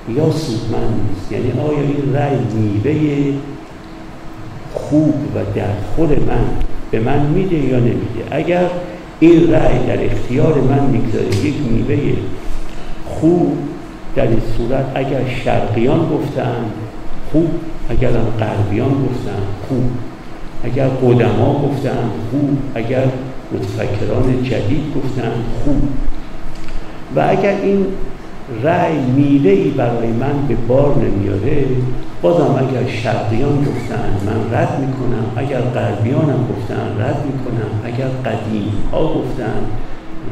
یا 0.08 0.30
سودمند 0.30 1.00
نیست؟ 1.08 1.32
یعنی 1.32 1.60
آیا 1.60 1.80
این 1.80 2.14
رأی 2.14 2.38
میوه 2.54 3.32
خوب 4.74 5.14
و 5.34 5.38
در 5.54 5.74
خود 5.96 6.10
من 6.10 6.46
به 6.90 7.00
من 7.00 7.26
میده 7.26 7.56
یا 7.56 7.78
نمیده؟ 7.78 8.24
اگر 8.30 8.70
این 9.20 9.52
رأی 9.52 9.78
در 9.86 10.04
اختیار 10.04 10.54
من 10.54 10.86
می‌گذاره 10.86 11.46
یک 11.46 11.54
میوه 11.70 12.16
خوب 13.06 13.56
در 14.16 14.22
این 14.22 14.42
صورت 14.56 14.84
اگر 14.94 15.20
شرقیان 15.44 16.08
گفتن 16.08 16.64
خوب. 17.32 17.50
اگر 17.88 18.08
هم 18.08 18.26
غربیان 18.38 18.90
گفتن 18.90 19.42
خوب. 19.68 19.90
اگر 20.64 20.88
قدما 20.88 21.68
گفتن 21.68 22.10
خوب. 22.30 22.58
اگر 22.74 23.04
متفکران 23.52 24.42
جدید 24.42 24.94
گفتن 24.96 25.32
خوب. 25.64 25.82
و 27.16 27.20
اگر 27.28 27.56
این 27.62 27.86
رأی 28.62 28.98
میوهی 28.98 29.70
برای 29.70 30.08
من 30.08 30.46
به 30.48 30.54
بار 30.54 30.94
نمیاره. 30.96 31.66
بازم 32.22 32.68
اگر 32.68 32.90
شرقیان 32.90 33.58
گفتن 33.58 34.10
من 34.26 34.58
رد 34.58 34.80
می‌کنم 34.80 35.24
اگر 35.36 35.60
غربیان 35.60 36.30
هم 36.30 36.48
گفتن 36.56 37.02
رد 37.02 37.24
می‌کنم 37.26 37.70
اگر 37.84 38.08
قدیم 38.08 38.72
ها 38.92 39.14
گفتن 39.14 39.66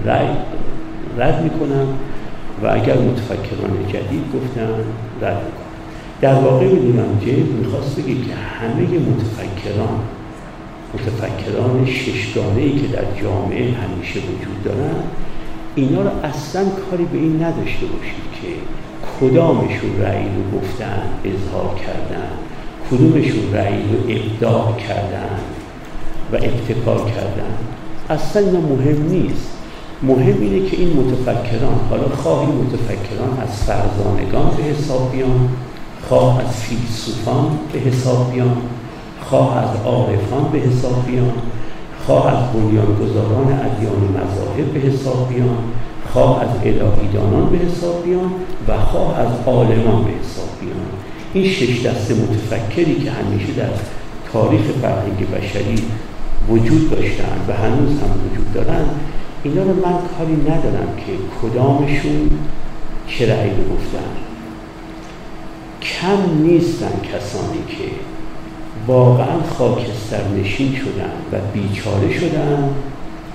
رأی 0.05 0.29
رد 1.19 1.43
می‌کنم 1.43 1.87
و 2.63 2.67
اگر 2.67 2.97
متفکران 2.99 3.87
جدید 3.89 4.25
گفتن 4.35 4.75
رد 5.23 5.37
می‌کنم. 5.45 5.73
در 6.21 6.35
واقع 6.35 6.65
می‌دونم 6.65 7.19
جیب 7.25 7.53
می‌خواست 7.59 7.97
بگه 7.97 8.15
که 8.15 8.35
همه 8.35 8.83
متفکران 8.83 10.01
متفکران 10.95 11.87
ششگانه 11.87 12.61
ای 12.61 12.73
که 12.73 12.87
در 12.87 13.23
جامعه 13.23 13.65
همیشه 13.65 14.19
وجود 14.21 14.63
دارن 14.65 14.95
اینا 15.75 16.03
رو 16.03 16.11
اصلا 16.25 16.65
کاری 16.65 17.05
به 17.05 17.19
این 17.19 17.43
نداشته 17.43 17.87
باشید 17.87 18.33
که 18.43 18.49
کدامشون 19.21 20.01
رأی 20.01 20.25
رو 20.25 20.59
گفتن 20.59 21.03
اظهار 21.25 21.75
کردن 21.75 22.29
کدومشون 22.91 23.55
رأی 23.55 23.83
رو 23.83 23.99
ابداع 24.09 24.77
کردن 24.77 25.39
و 26.33 26.37
ابتکار 26.37 27.11
کردن. 27.11 27.55
اصلا 28.11 28.43
اینا 28.43 28.61
مهم 28.61 29.09
نیست. 29.09 29.49
مهم 30.03 30.41
اینه 30.41 30.71
که 30.71 30.77
این 30.77 30.93
متفکران 30.93 31.81
حالا 31.91 32.09
خواه 32.09 32.41
این 32.41 32.49
متفکران 32.49 33.39
از 33.43 33.63
فرزانگان 33.63 34.57
به 34.57 34.63
حساب 34.63 35.13
بیان 35.13 35.49
خواه 36.09 36.41
از 36.41 36.57
فیلسوفان 36.57 37.59
به 37.73 37.79
حساب 37.79 38.33
بیان 38.33 38.57
خواه 39.25 39.59
از 39.59 39.87
عارفان 39.87 40.49
به 40.53 40.59
حساب 40.59 41.07
بیان. 41.07 41.33
خواه 42.07 42.27
از 42.29 42.53
بنیانگذاران 42.53 43.53
ادیان 43.53 44.03
مذاهب 44.11 44.73
به 44.73 44.81
حساب 44.81 45.29
بیان 45.29 45.59
خواه 46.13 46.43
از 46.43 46.49
الهیدانان 46.65 47.51
به 47.51 47.59
حساب 47.59 48.05
بیان 48.05 48.31
و 48.69 48.81
خواه 48.81 49.19
از 49.19 49.29
عالمان 49.47 50.05
به 50.05 50.11
حساب 50.11 50.49
بیان. 50.61 50.87
این 51.33 51.45
شش 51.45 51.87
دسته 51.87 52.15
متفکری 52.15 52.95
که 52.95 53.11
همیشه 53.11 53.53
در 53.53 53.71
تاریخ 54.33 54.61
فرهنگ 54.83 55.31
بشری 55.31 55.75
وجود 56.49 56.91
داشتن 56.91 57.37
و 57.49 57.53
هنوز 57.53 57.91
هم 57.91 58.11
وجود 58.31 58.53
دارن 58.55 58.85
اینا 59.43 59.63
رو 59.63 59.69
من 59.69 59.99
کاری 60.19 60.33
ندارم 60.33 60.89
که 60.97 61.13
کدامشون 61.43 62.31
چه 63.09 63.33
رأی 63.35 63.51
گفتن. 63.51 64.09
کم 65.83 66.43
نیستن 66.43 66.93
کسانی 67.13 67.63
که 67.69 67.85
واقعا 68.87 69.43
خاکستر 69.59 70.29
نشین 70.41 70.75
شدن 70.75 71.13
و 71.33 71.37
بیچاره 71.53 72.21
شدن 72.21 72.71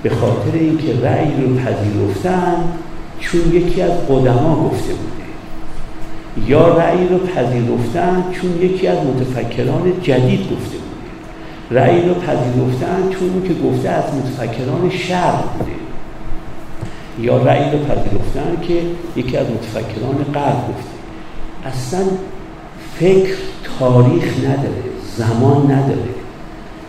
به 0.04 0.10
خاطر 0.10 0.52
اینکه 0.54 1.00
رأی 1.04 1.32
رو 1.42 1.56
پذیرفتن 1.56 2.56
چون 3.20 3.42
یکی 3.54 3.82
از 3.82 3.92
قدما 3.92 4.70
گفته 4.70 4.94
بوده. 4.94 5.18
یا 6.48 6.78
رأی 6.78 7.08
رو 7.08 7.18
پذیرفتن 7.18 8.24
چون 8.32 8.62
یکی 8.62 8.88
از 8.88 8.98
متفکران 8.98 9.94
جدید 10.02 10.40
گفته 10.40 10.78
بوده. 10.78 11.82
رأی 11.82 12.02
رو 12.02 12.14
پذیرفتن 12.14 13.10
چون 13.20 13.30
اون 13.30 13.48
که 13.48 13.54
گفته 13.54 13.90
از 13.90 14.04
متفکران 14.16 14.90
شرق 14.90 15.44
بوده. 15.58 15.72
یا 17.20 17.38
رأی 17.38 17.72
رو 17.72 17.78
پذیرفتن 17.78 18.68
که 18.68 18.82
یکی 19.16 19.38
از 19.38 19.48
متفکران 19.50 20.26
غرب 20.34 20.68
گفته. 20.70 20.90
اصلا 21.66 22.06
فکر 23.00 23.36
تاریخ 23.80 24.38
نداره. 24.40 24.97
زمان 25.18 25.72
نداره. 25.72 26.18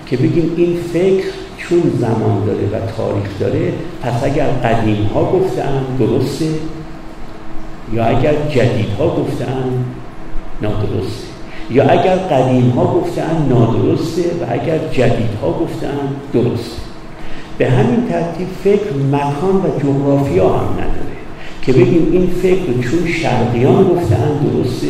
که 0.07 0.17
بگیم 0.17 0.55
این 0.57 0.77
فکر 0.93 1.25
چون 1.57 1.83
زمان 1.99 2.45
داره 2.47 2.67
و 2.73 2.87
تاریخ 2.97 3.39
داره 3.41 3.73
پس 4.03 4.25
اگر 4.25 4.47
قدیم 4.47 5.11
ها 5.15 5.33
گفتن 5.33 5.83
درسته 5.99 6.47
یا 7.93 8.05
اگر 8.05 8.35
جدید 8.51 8.91
ها 8.99 9.09
گفتن 9.09 9.85
نادرسته. 10.63 11.29
یا 11.71 11.85
اگر 11.85 12.17
قدیم 12.17 12.71
ها 12.71 12.85
گفتن 12.85 13.47
نادرسته 13.49 14.23
و 14.23 14.53
اگر 14.53 14.79
جدید 14.79 15.31
ها 15.43 15.53
گفتن 15.53 15.99
درسته. 16.33 16.83
به 17.59 17.71
همین 17.71 18.09
ترتیب 18.09 18.49
فکر 18.65 18.93
مکان 19.13 19.57
و 19.57 19.79
جغرافیا 19.83 20.49
هم 20.49 20.73
نداره. 20.73 21.19
که 21.63 21.73
بگیم 21.73 22.09
این 22.13 22.31
فکر 22.43 22.89
چون 22.91 23.09
شرقیان 23.09 23.85
گفتن 23.85 24.31
درسته 24.53 24.87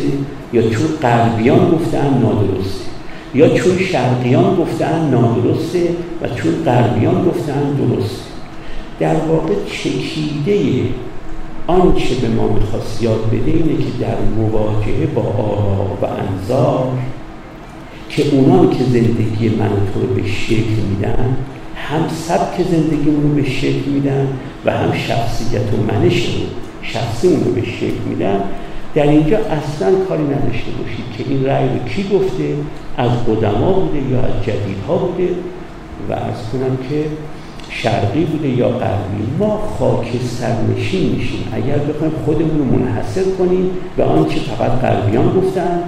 یا 0.53 0.61
چون 0.61 0.87
غربیان 1.01 1.71
گفتن 1.71 2.19
نادرسته. 2.21 2.89
یا 3.33 3.49
چون 3.49 3.77
شرقیان 3.77 4.55
گفتن 4.55 5.09
نادرسته 5.09 5.89
و 6.21 6.27
چون 6.27 6.63
غربیان 6.65 7.25
گفتن 7.25 7.73
درسته. 7.73 8.29
در 8.99 9.15
واقع 9.15 9.53
چکیده 9.71 10.83
آنچه 11.67 12.15
به 12.21 12.27
ما 12.27 12.47
می‌خواست 12.47 13.03
یاد 13.03 13.27
بده 13.27 13.51
اینه 13.51 13.77
که 13.77 13.91
در 14.01 14.15
مواجهه 14.37 15.05
با 15.15 15.21
آرا 15.21 15.97
و 16.01 16.05
انظار 16.05 16.87
که 18.09 18.23
اونان 18.31 18.69
که 18.69 18.83
زندگی 18.83 19.49
من 19.49 19.69
تو 19.93 20.01
رو 20.01 20.07
به 20.07 20.27
شکل 20.27 20.81
میدن 20.89 21.37
هم 21.75 22.07
سبک 22.09 22.63
زندگیمون 22.71 23.23
رو 23.23 23.29
به 23.29 23.49
شکل 23.49 23.89
میدن 23.89 24.27
و 24.65 24.71
هم 24.71 24.93
شخصیت 24.93 25.73
و 25.73 25.93
منشمون 25.93 26.47
شخصیمون 26.81 27.43
رو 27.43 27.51
به 27.51 27.61
شکل 27.61 28.09
میدن 28.09 28.41
در 28.99 29.07
اینجا 29.07 29.37
اصلا 29.37 29.91
کاری 30.09 30.23
نداشته 30.23 30.71
باشید 30.71 31.05
که 31.17 31.23
این 31.29 31.45
رأی 31.45 31.69
رو 31.69 31.85
کی 31.85 32.03
گفته 32.03 32.55
از 32.97 33.11
قدما 33.27 33.71
بوده 33.71 33.97
یا 34.11 34.19
از 34.19 34.45
جدیدها 34.45 34.97
بوده 34.97 35.29
و 36.09 36.13
از 36.13 36.49
کنم 36.51 36.77
که 36.89 37.05
شرقی 37.69 38.23
بوده 38.23 38.47
یا 38.47 38.69
غربی. 38.69 39.23
ما 39.39 39.57
خاک 39.79 40.07
سرنشین 40.23 41.15
میشیم. 41.15 41.43
اگر 41.53 41.77
بخوایم 41.77 42.13
خودمون 42.25 42.57
رو 42.59 42.65
منحصر 42.65 43.23
کنیم 43.37 43.69
به 43.97 44.03
آنچه 44.03 44.39
فقط 44.39 44.71
غربیان 44.71 45.33
گفتن 45.41 45.79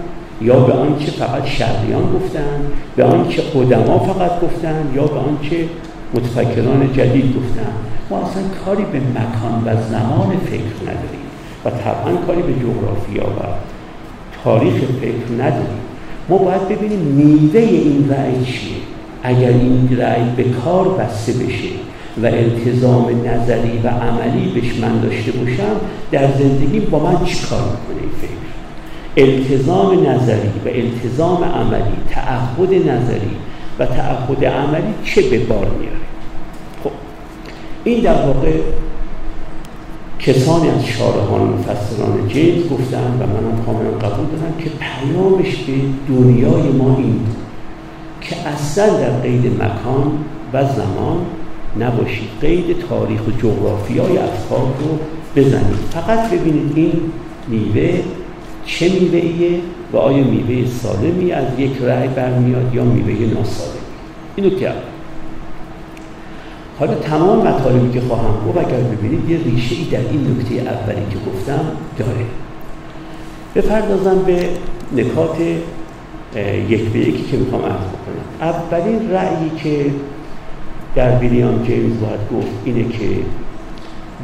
یا 0.41 0.60
به 0.60 0.74
آنچه 0.74 1.12
فقط 1.12 1.45
شرقیان 1.45 2.13
گفتن 2.13 2.60
به 2.95 3.04
آنچه 3.04 3.41
قدما 3.41 4.00
فقط 4.00 4.41
گفتن 4.41 4.91
یا 4.95 5.04
به 5.04 5.19
آنچه 5.19 5.69
متفکران 6.13 6.93
جدید 6.93 7.36
گفتن. 7.36 7.71
ما 8.10 8.17
اصلا 8.17 8.43
کاری 8.65 8.84
به 8.84 9.00
مکان 9.00 9.63
و 9.65 9.82
زمان 9.89 10.38
فکر 10.45 10.82
نداریم. 10.82 11.20
و 11.65 11.69
طبعا 11.69 12.17
کاری 12.28 12.41
به 12.41 12.54
جغرافیا 12.54 13.24
و 13.24 13.43
تاریخ 14.43 14.74
فکر 14.74 15.43
نداریم. 15.43 15.82
ما 16.30 16.38
باید 16.38 16.69
ببینیم 16.69 17.00
میوه 17.00 17.60
این 17.62 18.10
رأی 18.10 18.45
چیه. 18.45 18.76
اگر 19.24 19.50
این 19.50 19.97
رأی 19.97 20.24
به 20.38 20.43
کار 20.43 20.88
بسته 20.88 21.32
بشه 21.32 21.69
و 22.24 22.26
التزام 22.26 23.06
نظری 23.26 23.82
و 23.84 23.88
عملی 23.88 24.52
بهش 24.56 24.80
من 24.82 25.00
داشته 25.00 25.32
باشم 25.32 25.76
در 26.12 26.32
زندگی 26.32 26.80
با 26.80 27.00
من 27.00 27.26
چی 27.26 27.47
کار 27.50 27.60
می‌کنه 27.60 28.02
این 28.02 28.12
فکر؟ 28.21 28.52
التزام 29.17 30.10
نظری 30.10 30.52
و 30.65 30.67
التزام 30.67 31.43
عملی 31.43 31.95
تعهد 32.10 32.74
نظری 32.74 33.32
و 33.80 33.86
تعهد 33.86 34.45
عملی 34.45 34.93
چه 35.04 35.21
به 35.21 35.39
بار 35.39 35.67
میاره 35.80 35.95
خب 36.84 36.91
این 37.84 38.02
در 38.02 38.26
واقع 38.26 38.52
کسانی 40.21 40.69
از 40.69 40.86
شارحان 40.86 41.41
مفسران 41.41 42.27
جیمز 42.27 42.69
گفتن 42.69 43.17
و 43.19 43.27
منم 43.27 43.65
کاملا 43.65 43.89
قبول 43.89 44.25
دارم 44.25 44.53
که 44.60 44.69
پیامش 44.69 45.55
به 45.55 45.73
دنیای 46.10 46.71
ما 46.71 46.97
این 46.97 47.19
که 48.21 48.36
اصلا 48.47 48.88
در 48.88 49.10
قید 49.10 49.45
مکان 49.45 50.25
و 50.53 50.65
زمان 50.65 51.25
نباشید. 51.79 52.29
قید 52.41 52.75
تاریخ 52.89 53.27
و 53.27 53.31
جغرافیای 53.31 54.17
افکار 54.17 54.60
رو 54.60 54.99
بزنید. 55.36 55.79
فقط 55.91 56.31
ببینید 56.31 56.71
این 56.75 57.01
میوه 57.47 57.99
چه 58.65 58.89
میوه 58.89 59.60
و 59.93 59.97
آیا 59.97 60.23
میوه 60.23 60.67
سالمی 60.69 61.31
از 61.31 61.45
یک 61.57 61.71
رأی 61.81 62.07
برمیاد 62.07 62.75
یا 62.75 62.84
میوه 62.84 63.34
ناسالمی. 63.34 63.79
اینو 64.36 64.49
که 64.49 64.71
حالا 66.82 66.96
تمام 66.96 67.48
مطالبی 67.48 68.00
که 68.00 68.02
خواهم 68.08 68.48
گفت 68.48 68.58
اگر 68.58 68.78
ببینید 68.78 69.30
یه 69.30 69.38
ریشه 69.38 69.76
ای 69.76 69.84
در 69.84 70.00
این 70.12 70.38
نکته 70.38 70.56
اولی 70.56 71.06
که 71.10 71.17
گفتم 71.32 71.65
داره. 71.98 72.26
بپردازم 73.56 74.20
به 74.26 74.50
نکات 74.96 75.38
یک 76.70 76.89
به 76.89 77.00
یکی 77.00 77.24
که 77.32 77.38
می‌خوام 77.38 77.62
عرض 77.62 77.74
بکنم. 77.74 78.26
اولین 78.41 79.12
رأیی 79.12 79.52
که 79.63 79.86
در 80.96 81.17
ویلیام 81.17 81.63
جیمز 81.63 82.00
باید 82.00 82.20
گفت 82.34 82.52
اینه 82.65 82.84
که 82.84 83.08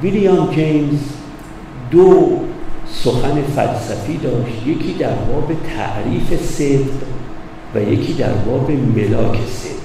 ویلیام 0.02 0.52
جیمز 0.52 1.00
دو 1.92 2.40
سخن 2.90 3.42
فلسفی 3.56 4.18
داشت. 4.18 4.68
یکی 4.68 4.94
در 5.00 5.14
باب 5.14 5.52
تعریف 5.78 6.42
صدق 6.44 6.94
و 7.76 7.82
یکی 7.82 8.14
در 8.14 8.34
باب 8.34 8.72
ملاک 8.72 9.38
صدق. 9.48 9.77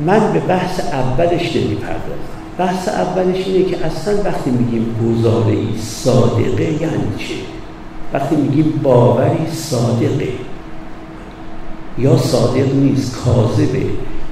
من 0.00 0.32
به 0.32 0.40
بحث 0.40 0.80
اولش 0.80 1.56
نمی‌پردازم. 1.56 2.36
بحث 2.58 2.88
اولش 2.88 3.46
اینه 3.46 3.64
که 3.64 3.86
اصلا 3.86 4.22
وقتی 4.24 4.50
میگیم 4.50 4.96
گزاره 5.04 5.56
صادقه 5.78 6.62
یعنی 6.62 7.16
چه 7.18 7.34
وقتی 8.12 8.36
میگیم 8.36 8.80
باوری 8.82 9.46
صادقه 9.52 10.28
یا 11.98 12.16
صادق 12.16 12.74
نیست 12.74 13.16
کاذبه 13.24 13.82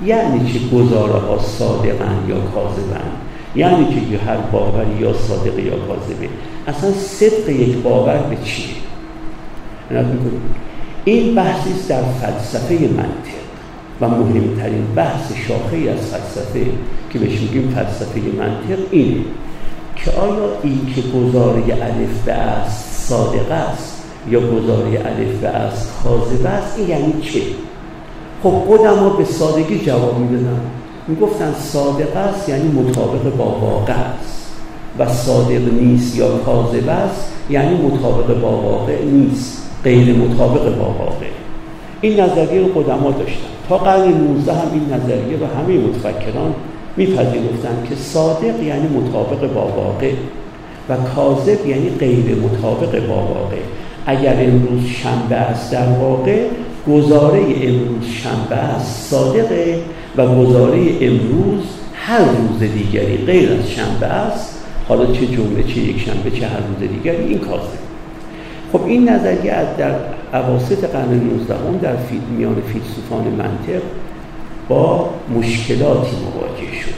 یعنی 0.05 0.53
چه 0.53 0.77
گزاره 0.77 1.13
ها 1.13 1.39
صادقن 1.39 2.19
یا 2.29 2.37
کاذبن؟ 2.41 3.11
یعنی 3.55 4.07
که 4.11 4.19
هر 4.19 4.37
باوری 4.37 5.01
یا 5.01 5.13
صادقه 5.13 5.63
یا 5.63 5.77
کاذبه؟ 5.77 6.29
اصلا 6.67 6.91
صدق 6.93 7.49
یک 7.49 7.77
باور 7.77 8.17
به 8.17 8.37
چیه؟ 8.45 8.75
این 11.05 11.35
بحثی 11.35 11.71
در 11.89 12.03
فلسفه 12.03 12.75
منطق 12.75 13.34
و 14.01 14.09
مهمترین 14.09 14.87
بحث 14.97 15.33
شاخه 15.49 15.77
از 15.77 16.07
فلسفه 16.07 16.67
که 17.11 17.19
بهش 17.19 17.41
میگیم 17.41 17.69
فلسفه 17.75 18.21
منطق 18.39 18.83
اینه 18.91 19.25
که 19.97 20.11
آیا 20.11 20.49
این 20.63 20.81
که 20.95 21.01
گزاره 21.01 21.63
الف 21.63 22.25
به 22.27 22.33
است 22.33 23.09
صادق 23.09 23.51
است 23.51 24.03
یا 24.31 24.41
گزاره 24.41 24.89
الف 24.89 25.41
به 25.41 25.49
است 25.49 25.93
کاذب 26.05 26.47
است؟ 26.47 26.79
این 26.79 26.89
یعنی 26.89 27.13
چه؟ 27.23 27.41
خب 28.43 28.63
قدما 28.69 29.09
به 29.09 29.25
سادگی 29.25 29.79
جواب 29.79 30.19
می‌دادن 30.19 30.61
می‌گفتن 31.09 31.55
صادق 31.59 32.17
است 32.17 32.49
یعنی 32.49 32.69
مطابق 32.69 33.37
با 33.37 33.45
واقع 33.45 33.93
است 33.93 34.51
و 34.99 35.09
صادق 35.09 35.73
نیست 35.81 36.17
یا 36.17 36.39
کاذب 36.39 36.89
است 36.89 37.33
یعنی 37.51 37.77
مطابق 37.77 38.41
با 38.41 38.51
واقع 38.51 39.05
نیست 39.05 39.63
غیر 39.85 40.17
مطابق 40.17 40.79
با 40.79 40.85
واقع. 40.85 41.27
این 42.01 42.21
نظریه 42.21 42.61
رو 42.61 42.83
قدما 42.83 43.11
داشتن 43.11 43.54
تا 43.69 43.79
قرن 43.79 44.09
19 44.09 44.53
هم 44.53 44.69
این 44.73 44.83
نظریه 44.95 45.39
رو 45.39 45.47
همه 45.47 45.79
متفکران 45.79 46.55
میپذیرفتن 46.97 47.87
که 47.89 47.95
صادق 47.95 48.63
یعنی 48.63 48.89
مطابق 48.89 49.53
با 49.55 49.67
واقع 49.67 50.13
و 50.89 50.97
کاذب 50.97 51.67
یعنی 51.67 51.91
غیر 51.91 52.37
مطابق 52.37 53.07
با 53.07 53.15
واقع. 53.15 53.57
اگر 54.07 54.37
امروز 54.45 54.85
شنبه 54.87 55.37
است 55.37 55.73
در 55.73 55.87
واقع 55.87 56.47
گزاره 56.89 57.41
امروز 57.41 58.07
شنبه 58.07 58.57
است 58.57 59.11
صادقه 59.11 59.79
و 60.17 60.27
گزاره 60.27 60.79
امروز 61.01 61.63
هر 61.95 62.19
روز 62.19 62.59
دیگری 62.59 63.17
غیر 63.17 63.53
از 63.53 63.71
شنبه 63.71 64.07
است. 64.07 64.65
حالا 64.89 65.07
چه 65.07 65.27
جمعه 65.27 65.63
چه 65.63 65.79
یک 65.79 66.01
شنبه 66.01 66.31
چه 66.31 66.47
هر 66.47 66.59
روز 66.59 66.91
دیگری 66.91 67.25
این 67.25 67.39
کاذب 67.39 67.84
خب 68.75 68.87
این 68.87 69.09
نظریه 69.09 69.53
از 69.53 69.77
در 69.77 69.95
عواسط 70.33 70.85
قرن 70.85 71.15
19 71.15 71.55
در 71.83 71.97
میان 72.37 72.63
فیلسوفان 72.73 73.25
منطق 73.25 73.83
با 74.69 75.11
مشکلاتی 75.39 76.17
مواجه 76.17 76.73
شد 76.83 76.95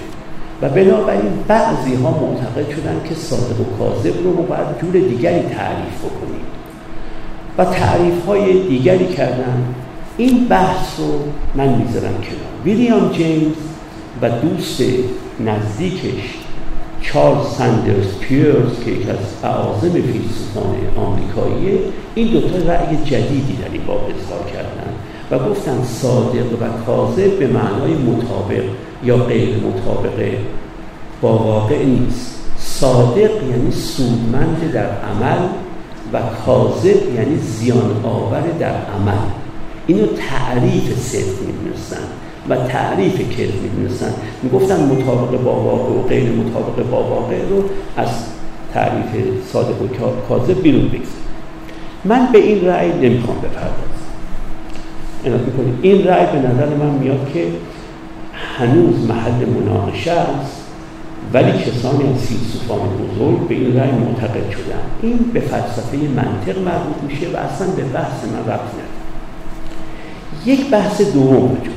و 0.62 0.68
بنابراین 0.68 1.32
بعضی 1.48 1.94
ها 1.94 2.10
معتقد 2.10 2.70
شدن 2.70 3.00
که 3.08 3.14
صادق 3.14 3.60
و 3.60 3.64
کاذب 3.78 4.24
رو 4.24 4.36
ما 4.36 4.42
باید 4.42 4.80
جور 4.80 4.92
دیگری 4.92 5.40
تعریف 5.42 5.98
بکنیم. 5.98 6.46
و 7.58 7.64
تعریف 7.64 8.26
های 8.26 8.68
دیگری 8.68 9.06
کردن. 9.06 9.64
این 10.16 10.48
بحث 10.48 11.00
رو 11.00 11.18
من 11.54 11.68
می‌ذارم 11.68 12.14
کنار. 12.14 12.64
ویلیام 12.64 13.12
جیمز 13.12 13.56
و 14.22 14.30
دوست 14.30 14.82
نزدیکش 15.40 16.45
چارلز 17.12 17.46
سندرز 17.46 18.18
پیرز 18.20 18.84
که 18.84 18.90
یکی 18.90 19.10
از 19.10 19.16
اعاظم 19.44 19.90
فیلسوفان 19.90 20.76
آمریکایی 20.96 21.78
این 22.14 22.28
دوتا 22.28 22.72
رأی 22.72 22.96
جدیدی 22.96 23.56
در 23.62 23.72
این 23.72 23.82
باب 23.86 24.00
اظهار 24.00 24.50
کردن 24.52 24.92
و 25.30 25.50
گفتن 25.50 25.84
صادق 25.84 26.62
و 26.62 26.84
کاذب 26.86 27.38
به 27.38 27.46
معنای 27.46 27.94
مطابق 27.94 28.64
یا 29.04 29.16
غیر 29.16 29.48
مطابق 29.56 30.34
با 31.20 31.38
واقع 31.38 31.84
نیست. 31.84 32.36
صادق 32.58 33.30
یعنی 33.50 33.72
سودمند 33.72 34.72
در 34.72 34.86
عمل 34.86 35.48
و 36.12 36.20
کاذب 36.46 37.14
یعنی 37.14 37.36
زیان 37.36 38.04
آور 38.04 38.42
در 38.60 38.74
عمل. 38.74 39.18
اینو 39.86 40.06
تعریف 40.06 40.98
صدق 40.98 41.46
می‌دونستن 41.46 42.02
و 42.48 42.56
تعریف 42.56 43.18
کذب 43.18 43.62
می‌دونستن. 43.62 44.12
می‌گفتن 44.42 44.84
مطابق 44.84 45.42
با 45.42 45.52
واقع 45.52 45.92
و 45.92 46.02
غیر 46.02 46.30
مطابق 46.30 46.90
با 46.90 47.02
واقع 47.02 47.48
رو 47.50 47.64
از 47.96 48.08
تعریف 48.74 49.06
صادق 49.52 49.82
و 49.82 49.86
کاذب 50.28 50.62
بیرون 50.62 50.84
بگذاریم 50.84 51.26
من 52.04 52.28
به 52.32 52.38
این 52.38 52.66
رأی 52.66 52.92
نمی‌خوام 52.92 53.36
بپردازم. 53.38 53.96
این 55.82 56.04
رأی 56.04 56.26
به 56.26 56.48
نظر 56.48 56.68
من 56.74 56.90
میاد 56.90 57.30
که 57.34 57.46
هنوز 58.58 59.06
محل 59.08 59.46
مناقشه 59.46 60.12
است 60.12 60.62
ولی 61.32 61.52
کسانی 61.52 62.12
از 62.14 62.20
فیلسوفان 62.20 62.78
بزرگ 62.78 63.48
به 63.48 63.54
این 63.54 63.76
رأی 63.76 63.90
معتقد 63.90 64.50
شدن. 64.50 64.80
این 65.02 65.18
به 65.32 65.40
فلسفه 65.40 65.96
منطق 65.96 66.58
مربوط 66.58 66.96
میشه 67.08 67.26
و 67.26 67.36
اصلا 67.36 67.66
به 67.76 67.82
بحث 67.82 68.24
من 68.24 68.52
رفت 68.52 68.74
یک 70.46 70.70
بحث 70.70 71.00
دوم 71.00 71.44
وجود 71.44 71.75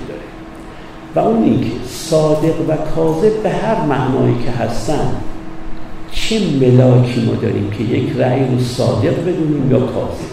و 1.15 1.19
اون 1.19 1.43
اینکه 1.43 1.71
صادق 1.87 2.69
و 2.69 2.75
کاذب 2.95 3.43
به 3.43 3.49
هر 3.49 3.85
معنایی 3.85 4.35
که 4.45 4.51
هستن 4.51 5.11
چه 6.11 6.39
ملاکی 6.61 7.25
ما 7.25 7.33
داریم 7.41 7.69
که 7.69 7.83
یک 7.83 8.09
رأی 8.17 8.45
رو 8.45 8.59
صادق 8.59 9.21
بدونیم 9.21 9.71
یا 9.71 9.79
کاذب؟ 9.79 10.29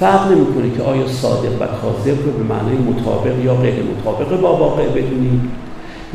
فرق 0.00 0.32
نمی‌کنه 0.32 0.76
که 0.76 0.82
آیا 0.82 1.08
صادق 1.08 1.62
و 1.62 1.66
کاذب 1.66 2.24
رو 2.24 2.32
به 2.32 2.54
معنای 2.54 2.76
مطابق 2.76 3.44
یا 3.44 3.54
غیر 3.54 3.74
مطابق 3.82 4.40
با 4.40 4.56
واقع 4.56 4.86
بدونیم 4.88 5.52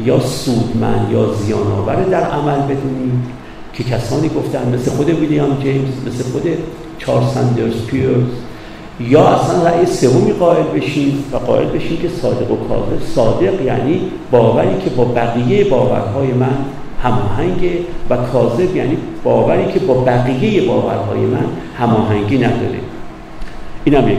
یا 0.05 0.19
سودمند 0.19 1.11
یا 1.11 1.33
زیان 1.33 1.71
آور 1.71 2.03
در 2.03 2.23
عمل 2.23 2.61
بدونیم؟ 2.61 3.23
که 3.73 3.83
کسانی 3.83 4.29
گفتن 4.29 4.73
مثل 4.73 4.91
خود 4.91 5.09
ویلیام 5.09 5.59
جیمز 5.63 5.93
مثل 6.07 6.23
خود 6.31 6.43
چارلز 6.97 7.33
سندرز 7.33 7.85
پیرز 7.85 8.23
یا 8.99 9.27
اصلا 9.27 9.69
رأی 9.69 9.85
سومی 9.85 10.31
قائل 10.31 10.63
بشیم 10.63 11.23
و 11.31 11.37
قائل 11.37 11.65
بشیم 11.67 11.97
که 11.97 12.09
صادق 12.09 12.51
و 12.51 12.55
کاذب 12.55 13.05
صادق 13.15 13.61
یعنی 13.61 14.01
باوری 14.31 14.77
که 14.83 14.89
با 14.89 15.05
بقیه 15.05 15.63
باورهای 15.63 16.27
من 16.27 16.57
هماهنگه 17.03 17.79
و 18.09 18.17
کاذب 18.17 18.75
یعنی 18.75 18.97
باوری 19.23 19.71
که 19.71 19.79
با 19.79 19.93
بقیه 19.93 20.61
باورهای 20.61 21.19
من 21.19 21.45
هماهنگی 21.79 22.37
نداره. 22.37 22.79
اینم 23.83 24.09
یک 24.09 24.17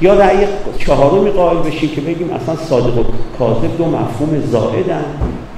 یا 0.00 0.14
رأی 0.14 0.46
چهارمی 0.78 1.30
قائل 1.30 1.56
بشیم 1.56 1.88
که 1.88 2.00
بگیم 2.00 2.30
اصلا 2.32 2.56
صادق 2.56 2.98
و 2.98 3.02
کاذب 3.38 3.76
دو 3.78 3.84
مفهوم 3.84 4.40
زائدن. 4.50 5.04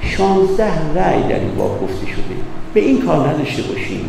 شانزده 0.01 0.93
رأی 0.95 1.23
در 1.23 1.39
این 1.39 1.55
باب 1.57 1.81
گفته 1.83 2.05
شده. 2.05 2.35
به 2.73 2.79
این 2.79 3.01
کار 3.01 3.29
نداشته 3.29 3.61
باشیم 3.61 4.05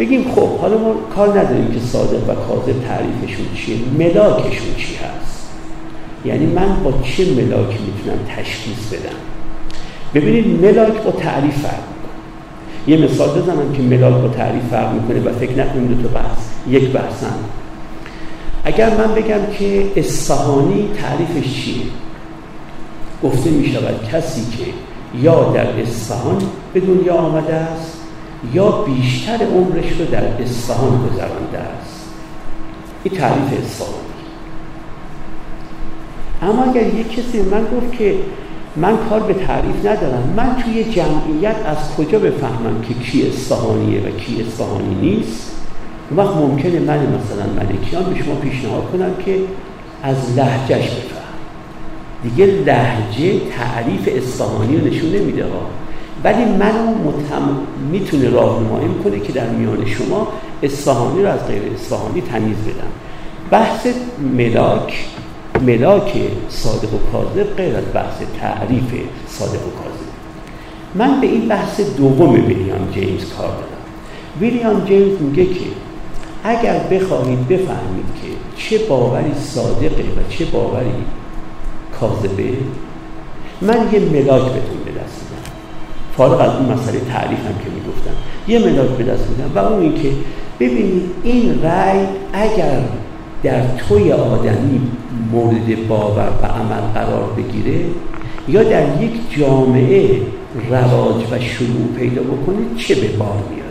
بگیم 0.00 0.32
خب 0.34 0.58
حالا 0.58 0.78
ما 0.78 0.94
کار 1.14 1.28
نداریم 1.28 1.68
که 1.72 1.80
صادق 1.80 2.30
و 2.30 2.34
کاذب 2.34 2.74
تعریفشون 2.88 3.46
چیه. 3.54 3.76
ملاکشون 3.98 4.74
چی 4.76 4.94
هست؟ 4.94 5.48
یعنی 6.24 6.46
من 6.46 6.82
با 6.84 6.92
چه 7.02 7.24
ملاکی 7.24 7.78
می‌تونم 7.78 8.18
تشخیص 8.36 8.86
بدم؟ 8.92 9.16
ببینید 10.14 10.64
ملاک 10.64 11.02
با 11.02 11.10
تعریف 11.10 11.58
فرق 11.58 11.82
یه 12.86 12.96
مثال 12.96 13.28
بزنم 13.28 13.72
که 13.72 13.82
ملاک 13.82 14.22
با 14.22 14.28
تعریف 14.28 14.62
فرق 14.70 14.94
می‌کنه 14.94 15.30
و 15.30 15.34
فکر 15.38 15.64
نکنیم 15.64 15.86
دو 15.86 16.08
تا 16.08 16.14
بحث 16.14 16.38
یک 16.68 16.90
بحثن 16.90 17.34
اگر 18.64 18.90
من 18.90 19.14
بگم 19.14 19.46
که 19.58 19.86
اصفهانی 19.96 20.88
تعریفش 21.02 21.64
چیه؟ 21.64 21.82
گفته 23.22 23.50
می 23.50 23.66
شود 23.72 24.08
کسی 24.12 24.40
که 24.40 24.64
یا 25.22 25.52
در 25.52 25.80
اصفهان 25.82 26.38
به 26.74 26.80
دنیا 26.80 27.14
آمده 27.14 27.54
است 27.54 27.99
یا 28.54 28.70
بیشتر 28.70 29.38
عمرش 29.44 29.92
رو 29.98 30.04
در 30.04 30.42
اصفهان 30.42 31.08
گذرانده 31.08 31.58
است. 31.58 32.10
این 33.04 33.14
تعریف 33.14 33.64
اصفهانی. 33.64 33.94
اما 36.42 36.64
اگر 36.64 36.86
یک 36.86 37.10
کسی 37.12 37.42
من 37.42 37.62
گفت 37.64 37.98
که 37.98 38.14
من 38.76 38.96
کار 39.08 39.20
به 39.20 39.34
تعریف 39.34 39.86
ندارم 39.86 40.34
من 40.36 40.56
توی 40.62 40.84
جمعیت 40.84 41.56
از 41.66 41.94
کجا 41.96 42.18
بفهمم 42.18 42.82
که 42.88 42.94
کی 42.94 43.28
اصفهانیه 43.28 44.00
و 44.00 44.10
کی 44.10 44.42
اصفهانی 44.42 44.94
نیست؟ 44.94 45.56
وقت 46.16 46.36
ممکنه 46.36 46.80
من 46.80 46.98
مثلا 46.98 47.46
ملکیان 47.56 48.04
به 48.04 48.22
شما 48.22 48.34
پیشنهاد 48.34 48.90
کنم 48.92 49.14
که 49.24 49.38
از 50.02 50.16
لحجهش 50.36 50.90
بفهم. 50.90 51.20
دیگه 52.22 52.46
لحجه 52.46 53.40
تعریف 53.58 54.08
اصفهانی 54.12 54.76
رو 54.76 54.86
نشون 54.86 55.10
نمیده 55.10 55.44
ها. 55.44 55.79
ولی 56.24 56.44
منو 56.44 56.94
متم... 57.04 57.58
می‌تونه 57.92 58.30
راهنمایی 58.30 58.88
کنه 59.04 59.20
که 59.20 59.32
در 59.32 59.48
میان 59.48 59.86
شما 59.86 60.28
اصفهانی 60.62 61.22
رو 61.22 61.28
از 61.28 61.46
غیر 61.46 61.62
اصفهانی 61.74 62.20
تمیز 62.20 62.56
بدم. 62.56 62.90
بحث 63.50 63.86
ملاک 64.36 65.06
ملاک 65.66 66.12
صادق 66.48 66.94
و 66.94 66.98
کاذب 67.12 67.56
غیر 67.56 67.76
از 67.76 67.84
بحث 67.94 68.16
تعریف 68.40 68.92
صادق 69.28 69.52
و 69.52 69.70
کاذب. 69.70 70.10
من 70.94 71.20
به 71.20 71.26
این 71.26 71.48
بحث 71.48 71.80
دوم 71.80 72.32
ویلیام 72.32 72.90
جیمز 72.92 73.24
کار 73.38 73.48
دارم. 73.48 73.80
ویلیام 74.40 74.84
جیمز 74.84 75.20
میگه 75.20 75.46
که 75.46 75.66
اگر 76.44 76.78
بخواهید 76.78 77.48
بفهمید 77.48 78.06
که 78.22 78.28
چه 78.56 78.78
باوری 78.78 79.34
صادقه 79.34 80.02
و 80.02 80.28
چه 80.28 80.44
باوری 80.44 81.04
کاذبه 82.00 82.52
من 83.62 83.88
یه 83.92 84.00
ملاک 84.00 84.42
بهتون 84.42 84.84
به 84.84 84.90
دست 84.90 85.22
میدم 85.22 85.29
فارغ 86.20 86.40
از 86.40 86.56
اون 86.56 86.72
مسئله 86.72 87.00
تعریف 87.00 87.38
هم 87.38 87.54
که 87.64 87.70
می‌گفتم. 87.74 88.14
یه 88.48 88.58
ملاک 88.58 88.88
به 88.88 89.04
دست 89.04 89.24
میدم. 89.30 89.50
و 89.54 89.58
اون 89.58 89.82
اینکه 89.82 90.08
ببینید 90.60 91.02
این 91.22 91.62
رأی 91.62 91.98
اگر 92.32 92.80
در 93.42 93.62
توی 93.76 94.12
آدمی 94.12 94.80
مورد 95.32 95.88
باور 95.88 96.28
و 96.42 96.46
عمل 96.46 96.80
قرار 96.94 97.32
بگیره 97.36 97.84
یا 98.48 98.62
در 98.62 99.02
یک 99.02 99.38
جامعه 99.38 100.10
رواج 100.70 101.16
و 101.30 101.40
شروع 101.40 101.94
پیدا 101.98 102.22
بکنه 102.22 102.58
چه 102.76 102.94
به 102.94 103.08
بار 103.08 103.42
میاد 103.50 103.70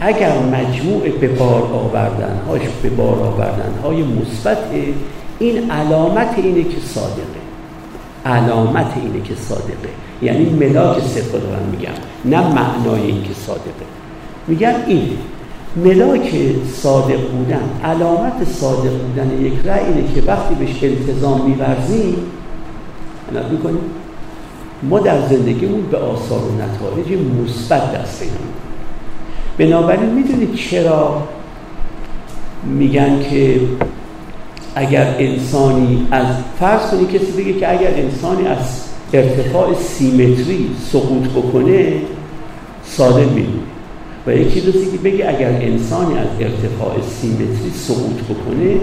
اگر 0.00 0.38
مجموع 0.38 1.08
به 1.08 1.28
بار 1.28 1.62
آوردنهاش 1.62 2.62
به 2.82 2.90
بار 2.90 3.18
آوردنهای 3.18 4.02
مثبت 4.02 4.58
این 5.38 5.70
علامت 5.70 6.34
اینه 6.36 6.62
که 6.62 6.80
صادقه. 6.80 7.45
علامت 8.26 8.92
اینه 8.96 9.20
که 9.24 9.34
صادقه. 9.34 9.88
یعنی 10.22 10.44
ملاک 10.44 11.02
صدق 11.02 11.32
دارم 11.32 11.68
میگم 11.70 11.92
نه 12.24 12.54
معنای 12.54 13.06
این 13.06 13.22
که 13.22 13.34
صادقه. 13.46 13.86
میگم 14.46 14.74
این 14.86 15.08
ملاک 15.76 16.34
صادق 16.72 17.30
بودن 17.30 17.70
علامت 17.84 18.44
صادق 18.44 18.92
بودن 18.98 19.44
یک 19.44 19.52
رأی 19.64 19.84
اینه 19.84 20.14
که 20.14 20.22
وقتی 20.26 20.54
بهش 20.54 20.84
التزام 20.84 21.40
میورزیم 21.50 22.16
می‌کنیم 23.50 23.80
ما 24.82 25.00
در 25.00 25.28
زندگیمون 25.28 25.82
به 25.90 25.96
آثار 25.96 26.38
و 26.38 26.52
نتایج 26.54 27.20
مثبت 27.44 27.92
دست 27.92 28.20
پیدا 28.20 28.34
بنابراین 29.58 30.10
می‌دونید 30.10 30.54
چرا 30.54 31.22
میگن 32.64 33.20
که 33.30 33.60
اگر 34.78 35.14
انسانی 35.18 36.06
از 36.10 36.26
فرض 36.60 36.90
کنی 36.90 37.06
کسی 37.06 37.42
بگه 37.42 37.52
که 37.52 37.72
اگر 37.72 37.94
انسانی 37.94 38.48
از 38.48 38.82
ارتفاع 39.12 39.74
سیمتری 39.74 40.70
سقوط 40.92 41.28
بکنه 41.28 41.92
سالم 42.84 43.28
میمونه 43.28 43.62
و 44.26 44.36
یکی 44.36 44.60
دوستی 44.60 44.90
که 44.90 44.98
بگه 44.98 45.28
اگر 45.28 45.48
انسانی 45.48 46.18
از 46.18 46.26
ارتفاع 46.40 46.94
سیمتری 47.20 47.70
سقوط 47.74 48.16
بکنه 48.22 48.80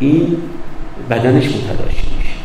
این 0.00 0.36
بدنش 1.10 1.44
متلاشی 1.44 2.06
میشه. 2.16 2.36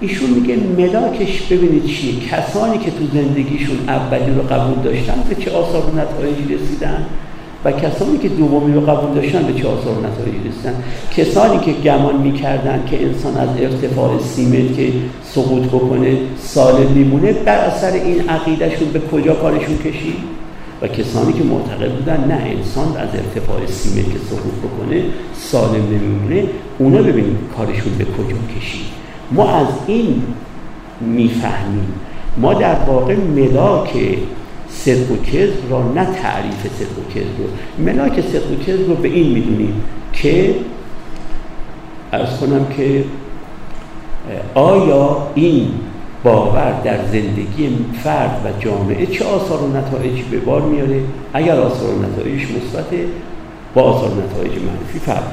ایشون 0.00 0.30
میگه 0.30 0.56
ملاکش 0.56 1.42
ببینید 1.42 1.86
چیه. 1.86 2.20
کسانی 2.20 2.78
که 2.78 2.90
تو 2.90 3.06
زندگیشون 3.12 3.76
اولی 3.88 4.34
رو 4.34 4.42
قبول 4.42 4.84
داشتن 4.84 5.22
به 5.28 5.34
چه 5.44 5.50
آثار 5.50 5.82
و 5.82 5.98
نتایجی 5.98 6.54
رسیدن 6.54 7.06
و 7.66 7.72
کسانی 7.72 8.18
که 8.18 8.28
دومی 8.28 8.74
رو 8.74 8.80
قبول 8.80 9.14
داشتن 9.14 9.42
به 9.42 9.52
چه 9.52 9.68
آثار 9.68 9.98
و 9.98 10.06
نتایجی 10.06 10.48
رسیدن. 10.48 10.74
کسانی 11.16 11.58
که 11.58 11.72
گمان 11.72 12.16
می‌کردن 12.16 12.84
که 12.86 13.02
انسان 13.02 13.36
از 13.36 13.48
ارتفاع 13.60 14.18
سیمتر 14.18 14.74
که 14.74 14.92
سقوط 15.24 15.62
بکنه 15.62 16.18
سالم 16.38 16.92
میمونه 16.92 17.32
بر 17.32 17.58
اثر 17.58 17.92
این 17.92 18.28
عقیدهشون 18.28 18.88
به 18.88 19.00
کجا 19.00 19.34
کارشون 19.34 19.78
کشید؟ 19.78 20.14
و 20.82 20.88
کسانی 20.88 21.32
که 21.32 21.44
معتقد 21.44 21.92
بودن 21.92 22.24
نه 22.28 22.34
انسان 22.34 22.88
از 22.88 23.08
ارتفاع 23.14 23.66
سیمه 23.66 24.02
که 24.02 24.18
سقوط 24.30 24.54
بکنه 24.64 25.02
سالم 25.34 25.84
نمیمونه 25.90 26.48
اونا 26.78 26.98
ببینیم 26.98 27.38
کارشون 27.56 27.92
به 27.98 28.04
کجا 28.04 28.36
کشید. 28.58 28.86
ما 29.32 29.48
از 29.50 29.66
این 29.86 30.22
می‌فهمیم. 31.00 31.94
ما 32.38 32.54
در 32.54 32.76
واقع 32.86 33.16
ملاک 33.16 34.18
صدق 34.68 35.12
و 35.12 35.16
کذب 35.16 35.70
را 35.70 35.92
نه 35.92 36.04
تعریف 36.04 36.60
صدق 36.78 36.98
و 36.98 37.12
کذب 37.14 37.38
رو. 37.38 37.84
ملاک 37.84 38.20
صدق 38.20 38.50
و 38.50 38.64
کذب 38.64 38.88
رو 38.88 38.94
به 38.94 39.08
این 39.08 39.32
می‌دونیم 39.32 39.82
که 40.12 40.54
ارز 42.12 42.38
کنم 42.40 42.66
که 42.76 43.04
آیا 44.54 45.26
این 45.34 45.68
باور 46.24 46.80
در 46.84 46.98
زندگی 47.12 47.68
فرد 48.02 48.40
و 48.44 48.62
جامعه 48.64 49.06
چه 49.06 49.24
آثار 49.24 49.62
و 49.62 49.76
نتایجی 49.76 50.22
به 50.22 50.38
بار 50.38 50.62
میاره؟ 50.62 51.00
اگر 51.32 51.60
آثار 51.60 51.94
و 51.94 52.02
نتایجش 52.02 52.46
مثبت 52.50 52.86
با 53.74 53.82
آثار 53.82 54.10
و 54.10 54.14
نتایج 54.14 54.52
منفی 54.52 54.98
فرق 54.98 55.24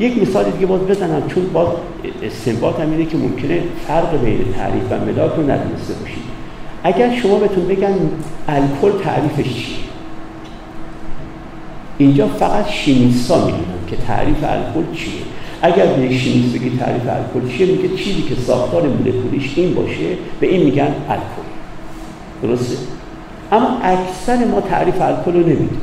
یک 0.00 0.22
مثال 0.22 0.50
دیگه 0.50 0.66
باز 0.66 0.80
بزنم 0.80 1.22
چون 1.28 1.46
باز 1.52 1.68
استنباط 2.22 2.80
هم 2.80 2.90
اینه 2.90 3.06
که 3.06 3.16
ممکنه 3.16 3.62
فرق 3.86 4.20
بین 4.20 4.44
تعریف 4.56 4.82
و 4.90 5.04
ملاک 5.04 5.32
رو 5.36 5.42
ندونسته 5.42 5.94
باشید 5.94 6.37
اگر 6.84 7.16
شما 7.16 7.38
بهتون 7.38 7.66
بگن 7.68 7.94
الکل 8.48 9.02
تعریفش 9.04 9.54
چیه 9.54 9.78
اینجا 11.98 12.26
فقط 12.26 12.68
شیمیستا 12.68 13.36
می‌دونن 13.36 13.86
که 13.90 13.96
تعریف 13.96 14.36
الکل 14.44 14.94
چیه. 14.94 15.12
اگر 15.62 15.86
به 15.86 16.18
شیمیست 16.18 16.54
بگی 16.54 16.78
تعریف 16.78 17.02
الکل 17.02 17.56
چیه 17.56 17.66
میگه 17.66 17.96
چیزی 17.96 18.22
که 18.22 18.34
ساختار 18.34 18.82
مولکولیش 18.82 19.52
این 19.56 19.74
باشه 19.74 20.16
به 20.40 20.46
این 20.46 20.64
میگن 20.64 20.94
الکل. 21.08 21.48
درسته؟ 22.42 22.76
اما 23.52 23.78
اکثر 23.82 24.44
ما 24.44 24.60
تعریف 24.60 25.00
الکل 25.00 25.32
رو 25.32 25.40
نمی‌دونیم. 25.40 25.80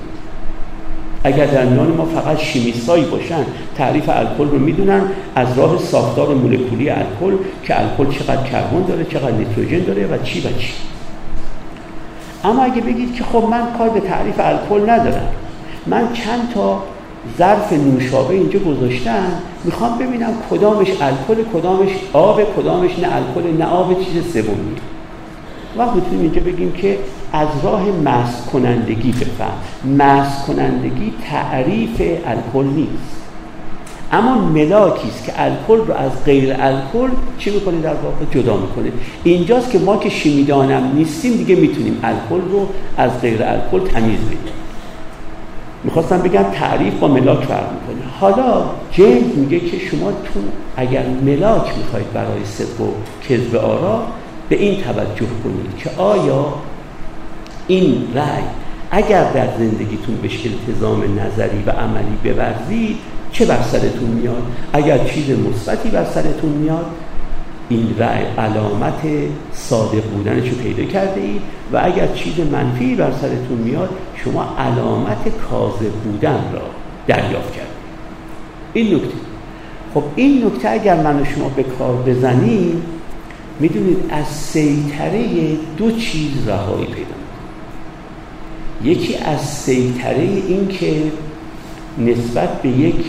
اگر 1.26 1.66
میان 1.66 1.88
ما 1.88 2.06
فقط 2.06 2.38
شیمیستایی 2.38 3.04
باشن 3.04 3.46
تعریف 3.78 4.10
الکل 4.10 4.50
رو 4.52 4.60
می‌دونن 4.60 5.02
از 5.36 5.58
راه 5.58 5.78
ساختار 5.78 6.36
مولکولی 6.36 6.90
الکل 6.90 7.38
که 7.64 7.80
الکل 7.80 8.18
چقدر 8.20 8.44
کربن 8.44 8.82
داره 8.88 9.04
چقدر 9.04 9.32
نیتروژن 9.32 9.80
داره 9.80 10.08
و 10.08 10.18
چی 10.24 10.40
و 10.40 10.44
چی. 10.60 10.74
اما 12.44 12.64
اگه 12.64 12.82
بگید 12.82 13.16
که 13.16 13.24
خب 13.24 13.44
من 13.52 13.78
کار 13.78 13.90
به 13.90 14.00
تعریف 14.00 14.36
الکل 14.40 14.90
ندارم 14.90 15.28
من 15.86 16.14
چند 16.14 16.54
تا 16.54 16.84
ظرف 17.38 17.74
نوشابه 17.74 18.34
اینجا 18.34 18.60
گذاشتن 18.60 19.28
می‌خوام 19.64 19.98
ببینم 19.98 20.34
کدامش 20.52 20.88
الکل 20.90 21.44
کدامش 21.54 21.90
آب 22.14 22.42
کدامش 22.58 23.00
نه 23.00 23.08
الکل 23.16 23.58
نه 23.58 23.66
آب 23.66 24.04
چیز 24.04 24.34
سومی. 24.34 24.76
و 25.78 25.96
می‌تونیم 25.96 26.20
اینجا 26.20 26.42
بگیم 26.42 26.72
که 26.72 26.98
از 27.34 27.48
راه 27.64 27.84
مست 28.06 28.46
کنندگی 28.46 29.12
بفهم. 29.12 29.96
مست 29.98 30.46
کنندگی 30.48 31.14
تعریف 31.30 32.02
الکل 32.26 32.66
نیست. 32.66 33.22
اما 34.12 34.36
ملاکی 34.36 35.08
است 35.08 35.26
که 35.26 35.34
الکل 35.36 35.88
رو 35.88 35.94
از 35.94 36.12
غیر 36.26 36.56
الکل 36.60 37.10
چی 37.38 37.52
می‌کنه 37.52 37.82
در 37.82 37.94
واقع؟ 37.94 38.26
جدا 38.32 38.58
می‌کنه. 38.58 38.92
اینجاست 39.24 39.72
که 39.72 39.80
ما 39.80 39.98
که 39.98 40.10
شیمیدانم 40.10 40.92
نیستیم 40.96 41.34
دیگه 41.34 41.56
می‌تونیم 41.56 42.00
الکل 42.04 42.52
رو 42.52 42.68
از 42.98 43.22
غیر 43.22 43.44
الکل 43.44 43.88
تمیز 43.88 44.20
بدیم. 44.20 44.40
می‌خواستم 45.84 46.18
بگم 46.18 46.44
تعریف 46.44 46.94
با 46.94 47.08
ملاک 47.08 47.44
فرق 47.44 47.68
می‌کنه. 47.72 48.12
حالا 48.20 48.64
جیمز 48.92 49.38
میگه 49.38 49.60
که 49.60 49.80
شما 49.80 50.12
تو 50.12 50.40
اگر 50.78 51.04
ملاک 51.26 51.78
می‌خواید 51.78 52.14
برای 52.14 52.46
صدق 52.46 52.82
و 52.82 52.88
کذب 53.30 53.56
آرا 53.56 54.04
به 54.50 54.56
این 54.56 54.82
توجه 54.82 55.28
کنید 55.44 55.78
که 55.78 55.90
آیا 55.98 56.54
این 57.68 58.08
رأی 58.16 58.44
اگر 58.92 59.32
در 59.32 59.48
زندگیتون 59.58 60.16
به 60.16 60.30
التزام 60.46 61.20
نظری 61.20 61.64
و 61.66 61.70
عملی 61.70 62.18
بورزید 62.24 62.98
چه 63.32 63.46
بر 63.46 63.62
سرتون 63.62 64.10
میاد؟ 64.10 64.44
اگر 64.74 64.98
چیز 64.98 65.30
مثبتی 65.30 65.90
بر 65.90 66.06
سرتون 66.06 66.50
میاد 66.50 66.86
این 67.70 67.96
رأی 68.00 68.24
علامت 68.38 69.02
صادق 69.54 70.04
بودنش 70.04 70.50
رو 70.50 70.56
پیدا 70.56 70.84
کرده 70.84 71.22
اید 71.22 71.42
و 71.74 71.82
اگر 71.84 72.08
چیز 72.08 72.40
منفی 72.40 72.96
بر 72.96 73.12
سرتون 73.12 73.58
میاد 73.58 73.90
شما 74.16 74.56
علامت 74.60 75.38
کاذب 75.50 75.92
بودن 75.92 76.44
را 76.54 76.62
دریافت 77.08 77.54
کرد 77.54 77.68
این 78.74 78.96
نکته. 78.96 79.18
خب 79.94 80.04
این 80.16 80.46
نکته 80.46 80.70
اگر 80.70 80.96
من 80.96 81.22
و 81.22 81.26
شما 81.26 81.50
به 81.50 81.64
کار 81.64 81.96
بزنیم 81.96 82.84
می‌دونید 83.60 83.98
از 84.10 84.28
سیطره 84.28 85.26
دو 85.78 85.92
چیز 85.92 86.48
رهایی 86.48 86.86
پیدا 86.86 87.16
یکی 88.84 89.16
از 89.16 89.42
سیطره 89.42 90.22
این 90.22 90.68
که 90.68 91.04
نسبت 91.98 92.62
به 92.62 92.70
یک 92.70 93.06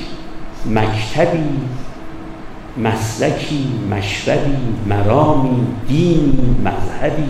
مکتبی 0.70 1.44
مسلکی 2.84 3.68
مشربی 3.90 4.56
مرامی 4.88 5.66
دینی 5.88 6.56
مذهبی 6.64 7.28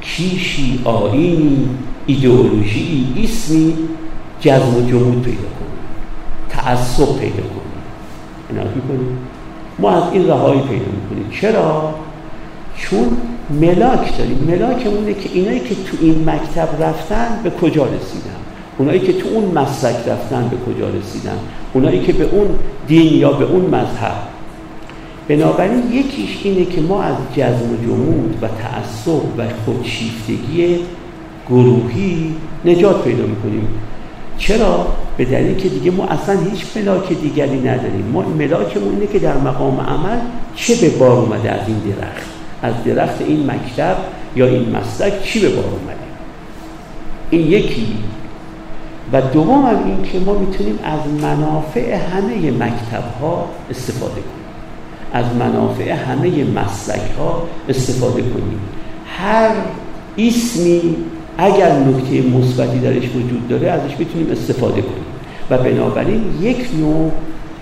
کیشی 0.00 0.80
آینی 0.84 1.68
ایدئولوژی 2.06 3.14
اسمی 3.24 3.74
جزم 4.40 4.76
و 4.76 4.90
جمود 4.90 5.22
پیدا 5.22 5.38
کنیم 5.38 5.78
تعصب 6.48 7.18
پیدا 7.18 7.42
کنیم 7.42 7.62
عنایت 8.50 8.76
می‌کنیم 8.76 9.18
ما 9.78 9.90
از 9.90 10.12
این 10.12 10.28
رهایی 10.28 10.60
پیدا 10.60 10.86
می‌کنیم. 10.92 11.30
چرا؟ 11.40 11.94
چون 12.76 13.16
ملاک 13.60 14.18
داریم. 14.18 14.44
ملاکمونه 14.48 15.14
که 15.14 15.28
اینایی 15.32 15.60
که 15.60 15.74
تو 15.74 15.96
این 16.00 16.30
مکتب 16.30 16.82
رفتن 16.82 17.40
به 17.44 17.50
کجا 17.50 17.84
رسیدن؟ 17.84 18.36
اونایی 18.78 19.00
که 19.00 19.12
تو 19.12 19.28
اون 19.28 19.44
مسلک 19.44 20.08
رفتن 20.08 20.48
به 20.48 20.72
کجا 20.72 20.88
رسیدن؟ 20.88 21.38
اونایی 21.72 22.00
که 22.00 22.12
به 22.12 22.24
اون 22.24 22.48
دین 22.88 23.14
یا 23.14 23.32
به 23.32 23.44
اون 23.44 23.64
مذهب. 23.64 24.16
بنابراین 25.28 25.92
یکیش 25.92 26.38
اینه 26.44 26.64
که 26.64 26.80
ما 26.80 27.02
از 27.02 27.14
جزم 27.36 27.72
و 27.72 27.84
جمود 27.84 28.38
و 28.42 28.48
تعصب 28.48 29.38
و 29.38 29.44
خودشیفتگی 29.64 30.78
گروهی 31.48 32.34
نجات 32.64 33.04
پیدا 33.04 33.26
می‌کنیم. 33.26 33.68
چرا؟ 34.38 34.86
به 35.16 35.24
دلیل 35.24 35.56
که 35.56 35.68
دیگه 35.68 35.90
ما 35.90 36.06
اصلا 36.06 36.38
هیچ 36.40 36.64
ملاک 36.76 37.12
دیگری 37.12 37.60
نداریم. 37.60 38.04
ما 38.12 38.22
ملاکمون 38.22 38.94
اینه 38.94 39.06
که 39.06 39.18
در 39.18 39.36
مقام 39.36 39.80
عمل 39.80 40.18
چه 40.56 40.74
به 40.74 40.88
بار 40.88 41.10
اومده 41.10 41.50
از 41.50 41.68
این 41.68 41.78
درخت. 41.78 42.41
از 42.62 42.74
درخت 42.84 43.22
این 43.22 43.50
مکتب 43.50 43.96
یا 44.36 44.46
این 44.46 44.76
مسلک 44.76 45.22
چی 45.22 45.40
به 45.40 45.48
بار 45.48 45.64
اومده؟ 45.64 45.96
این 47.30 47.50
یکی. 47.50 47.86
و 49.12 49.20
دوم 49.20 49.66
هم 49.66 49.84
این 49.84 50.02
که 50.02 50.18
ما 50.18 50.34
می‌تونیم 50.34 50.78
از 50.84 51.22
منافع 51.22 51.94
همه 51.94 52.50
مکتب 52.50 53.04
ها 53.20 53.48
استفاده 53.70 54.14
کنیم. 54.14 54.42
از 55.12 55.24
منافع 55.38 55.92
همه 55.92 56.44
مسلک 56.44 57.10
ها 57.18 57.42
استفاده 57.68 58.22
کنیم. 58.22 58.60
هر 59.06 59.50
اسمی 60.18 60.96
اگر 61.38 61.78
نکته 61.78 62.28
مثبتی 62.28 62.78
درش 62.78 63.08
وجود 63.08 63.48
داره 63.48 63.70
ازش 63.70 63.96
می‌تونیم 63.98 64.30
استفاده 64.30 64.82
کنیم. 64.82 65.04
و 65.50 65.58
بنابراین 65.58 66.24
یک 66.40 66.66
نوع 66.80 67.10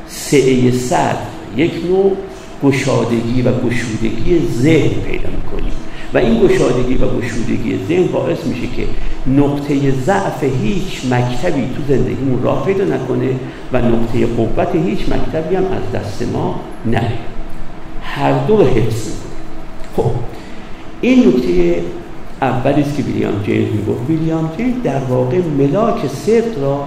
سعه 0.09 0.71
صد 0.71 1.17
یک 1.57 1.73
نوع 1.89 2.17
گشادگی 2.65 3.43
و 3.43 3.53
گشودگی 3.53 4.41
ذهن 4.53 4.89
پیدا 4.89 5.29
می‌کنیم. 5.37 5.73
و 6.15 6.19
این 6.19 6.47
گشادگی 6.47 6.95
و 6.95 7.07
گشودگی 7.19 7.79
ذهن 7.89 8.07
باعث 8.07 8.47
میشه 8.47 8.67
که 8.77 8.85
نقطه 9.31 9.91
ضعف 9.91 10.45
هیچ 10.63 11.01
مکتبی 11.11 11.63
تو 11.77 11.83
زندگیمون 11.89 12.43
راه 12.43 12.67
پیدا 12.67 12.85
نکنه 12.85 13.35
و 13.73 13.79
نقطه 13.79 14.27
قوت 14.27 14.75
هیچ 14.75 14.99
مکتبی 15.01 15.57
هم 15.57 15.65
از 15.65 16.01
دست 16.01 16.23
ما 16.33 16.61
نره. 16.87 17.13
هر 18.03 18.47
دو 18.47 18.57
رو 18.57 18.65
حفظ. 18.65 19.09
خب 19.97 20.11
این 21.01 21.29
نکته 21.29 21.83
اولی 22.43 22.83
است 22.83 22.97
که 22.97 23.03
ویلیام 23.03 23.43
جیمز 23.47 23.73
می‌گفت. 23.73 24.01
ویلیام 24.09 24.51
جیمز 24.57 24.83
در 24.85 24.99
واقع 24.99 25.39
ملاک 25.59 26.07
صدق 26.07 26.63
را 26.63 26.85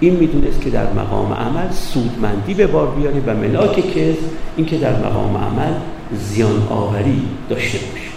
این 0.00 0.16
می‌دونست 0.16 0.60
که 0.60 0.70
در 0.70 0.92
مقام 0.92 1.32
عمل 1.32 1.70
سودمندی 1.70 2.54
به 2.54 2.66
بار 2.66 2.90
بیاره 2.90 3.20
و 3.26 3.34
ملاک 3.34 3.94
کز 3.94 4.16
این 4.56 4.66
که 4.66 4.78
در 4.78 4.96
مقام 4.96 5.36
عمل 5.36 5.72
زیان 6.12 6.68
آوری 6.70 7.22
داشته 7.48 7.78
باشه. 7.78 8.08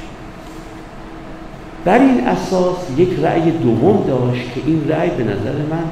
بر 1.86 2.00
این 2.00 2.28
اساس 2.28 2.76
یک 2.98 3.10
رأی 3.22 3.52
دوم 3.52 4.04
داشت 4.08 4.54
که 4.56 4.62
این 4.66 4.90
رأی 4.90 5.10
به 5.10 5.24
نظر 5.24 5.56
من 5.72 5.84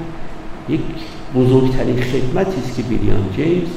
یک 0.69 0.81
بزرگترین 1.35 2.01
خدمتی 2.01 2.61
است 2.61 2.75
که 2.75 2.81
ویلیام 2.81 3.29
جیمز 3.35 3.67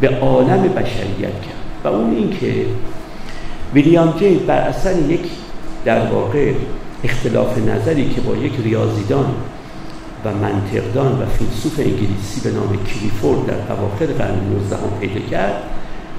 به 0.00 0.18
عالم 0.18 0.62
بشریت 0.62 1.40
کرد. 1.42 1.60
و 1.84 1.88
اون 1.88 2.16
این 2.16 2.30
که 2.40 2.66
ویلیام 3.74 4.14
جیمز 4.18 4.40
بر 4.40 4.58
اثر 4.58 4.98
یک 5.08 5.20
در 5.84 6.06
واقع 6.06 6.52
اختلاف 7.04 7.58
نظری 7.58 8.08
که 8.08 8.20
با 8.20 8.36
یک 8.36 8.52
ریاضیدان 8.64 9.34
و 10.24 10.32
منطقدان 10.32 11.22
و 11.22 11.26
فیلسوف 11.26 11.78
انگلیسی 11.78 12.40
به 12.44 12.50
نام 12.50 12.68
کلیفورد 12.86 13.46
در 13.46 13.72
اواخر 13.72 14.06
قرن 14.06 14.40
19 14.52 14.76
پیدا 15.00 15.26
کرد 15.30 15.62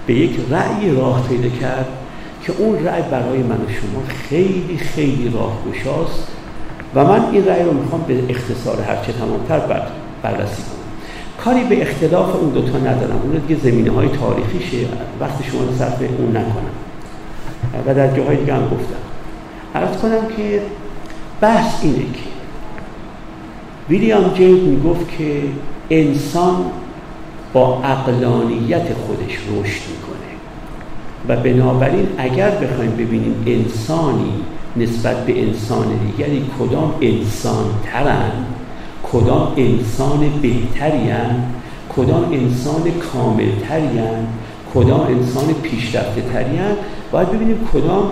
به 0.08 0.14
یک 0.14 0.40
رأی 0.50 0.96
راه 0.96 1.28
پیدا 1.28 1.50
کرد 1.50 1.86
که 2.44 2.54
اون 2.58 2.86
رأی 2.86 3.02
برای 3.02 3.38
من 3.38 3.56
و 3.56 3.70
شما 3.70 4.04
خیلی 4.30 4.78
خیلی 4.78 5.32
راه 5.34 5.58
گشاست 5.72 6.28
و 6.96 7.04
من 7.04 7.26
این 7.32 7.46
رأی 7.46 7.64
رو 7.64 7.74
می‌خوام 7.74 8.02
به 8.08 8.24
اختصار 8.30 8.82
هرچه 8.82 9.14
تمامتر 9.14 9.60
بر 9.60 9.82
بررسی 10.24 10.62
کنم. 10.62 10.82
کاری 11.44 11.64
به 11.64 11.82
اختلاف 11.82 12.36
اون 12.36 12.50
دوتا 12.50 12.78
ندارم. 12.78 13.22
اون 13.24 13.42
دیگه 13.48 13.62
زمینه 13.62 13.92
های 13.92 14.08
تاریخیشه. 14.08 14.78
وقت 15.20 15.44
شما 15.52 15.62
رو 15.62 15.76
صرف 15.78 16.02
اون 16.18 16.30
نکنم. 16.30 16.72
و 17.88 17.94
در 17.94 18.16
جاهای 18.16 18.38
دیگه 18.38 18.54
هم 18.54 18.64
گفتم. 18.64 19.02
عرض 19.76 19.98
کنم 19.98 20.28
که 20.38 20.62
بحث 21.42 21.84
اینه 21.84 21.98
که 21.98 22.31
ویلیام 23.90 24.34
جیمز 24.34 24.64
می‌گفت 24.64 25.18
که 25.18 25.42
انسان 25.90 26.56
با 27.54 27.78
اقلانیت 27.84 28.94
خودش 28.94 29.34
رشد 29.34 29.82
می‌کنه. 29.90 30.32
و 31.28 31.36
بنابراین 31.36 32.08
اگر 32.18 32.50
بخوایم 32.50 32.92
ببینیم 32.92 33.44
انسانی 33.48 34.34
نسبت 34.78 35.26
به 35.26 35.42
انسان 35.42 35.86
دیگری 36.06 36.46
کدام 36.60 36.94
انسان 37.02 37.66
ترن 37.84 38.32
کدام 39.12 39.54
انسان 39.58 40.20
بهترین 40.42 41.16
کدام 41.96 42.24
انسان 42.34 42.82
کاملترین 43.14 44.02
کدام 44.74 45.02
انسان 45.02 45.54
پیشرفته 45.64 46.22
ترین 46.22 46.62
باید 47.12 47.32
ببینیم 47.32 47.58
کدام 47.74 48.12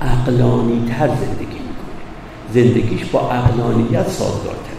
اقلانی 0.00 0.82
تر 0.88 1.08
زندگی 1.08 1.49
زندگیش 2.54 3.04
با 3.04 3.20
عقلانیت 3.20 4.08
سازگارتر. 4.08 4.70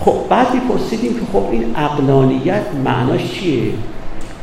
خب 0.00 0.14
بعد 0.28 0.54
میپرسیدیم 0.54 1.14
که 1.14 1.20
خب 1.32 1.44
این 1.50 1.76
عقلانیت 1.76 2.62
معناش 2.84 3.32
چیه؟ 3.32 3.72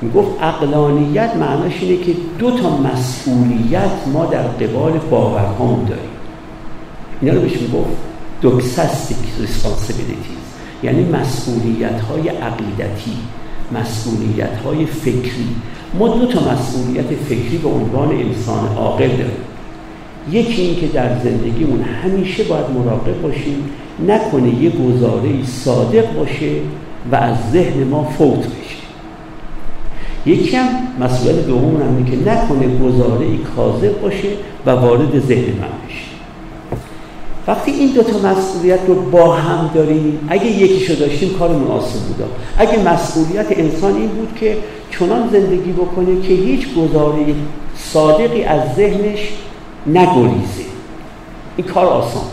می‌گفت 0.02 0.30
عقلانیت 0.42 1.36
معناش 1.36 1.74
اینه 1.82 2.04
که 2.04 2.14
دو 2.40 2.52
تا 2.52 2.78
مسئولیت 2.78 4.08
ما 4.14 4.26
در 4.26 4.42
قبال 4.42 4.92
باورهامون 4.92 5.86
داریم. 5.86 6.10
اینا 7.22 7.34
رو 7.34 7.42
بهش 7.42 7.62
می‌گفت 7.62 7.90
doxastic 8.42 9.18
responsibilities 9.40 10.38
یعنی 10.84 11.04
مسئولیت 11.04 12.02
های 12.02 12.30
عقیدتی 12.30 13.18
مسئولیت 13.72 14.58
های 14.66 14.86
فکری. 14.86 15.56
ما 16.00 16.08
دو 16.08 16.26
تا 16.26 16.40
مسئولیت 16.54 17.06
فکری 17.06 17.58
به 17.58 17.70
عنوان 17.70 18.10
انسان 18.10 18.78
عاقل 18.78 19.08
داریم. 19.08 19.44
یکی 20.32 20.62
این 20.62 20.76
که 20.76 20.88
در 20.88 21.20
زندگیمون 21.20 21.82
همیشه 21.82 22.44
باید 22.44 22.66
مراقب 22.70 23.22
باشیم 23.22 23.70
نکنه 24.08 24.64
یه 24.64 24.70
گزاره 24.70 25.44
صادق 25.46 26.14
باشه 26.14 26.52
و 27.12 27.16
از 27.16 27.36
ذهن 27.52 27.84
ما 27.84 28.04
فوت 28.04 28.40
بشه. 28.40 28.78
یکی 30.26 30.56
هم 30.56 30.68
مسئولیت 31.00 31.48
دومون 31.48 31.82
هم 31.82 32.06
که 32.06 32.32
نکنه 32.32 32.78
گزاره 32.78 33.26
کاذب 33.56 34.02
باشه 34.02 34.28
و 34.66 34.70
وارد 34.70 35.20
ذهن 35.20 35.44
من 35.44 35.88
بشه. 35.88 36.08
وقتی 37.48 37.72
این 37.72 37.92
دو 37.94 38.04
تا 38.04 38.32
مسئولیت 38.32 38.80
رو 38.88 38.96
با 38.96 39.34
هم 39.34 39.70
داریم 39.74 40.20
اگه 40.30 40.46
یکیشو 40.46 40.94
داشتیم 40.94 41.30
کارمون 41.40 41.72
آسون 41.72 42.02
بودا 42.02 42.26
اگه 42.58 42.84
مسئولیت 42.84 43.46
انسان 43.50 43.96
این 43.96 44.08
بود 44.08 44.30
که 44.40 44.58
چنان 44.92 45.30
زندگی 45.32 45.72
بکنه 45.72 46.22
که 46.22 46.34
هیچ 46.34 46.68
گزاره 46.76 47.26
صادقی 47.76 48.44
از 48.44 48.62
ذهنش 48.76 49.20
نگریزه. 49.88 50.64
این 51.58 51.68
کار 51.68 51.86
آسان. 51.86 52.24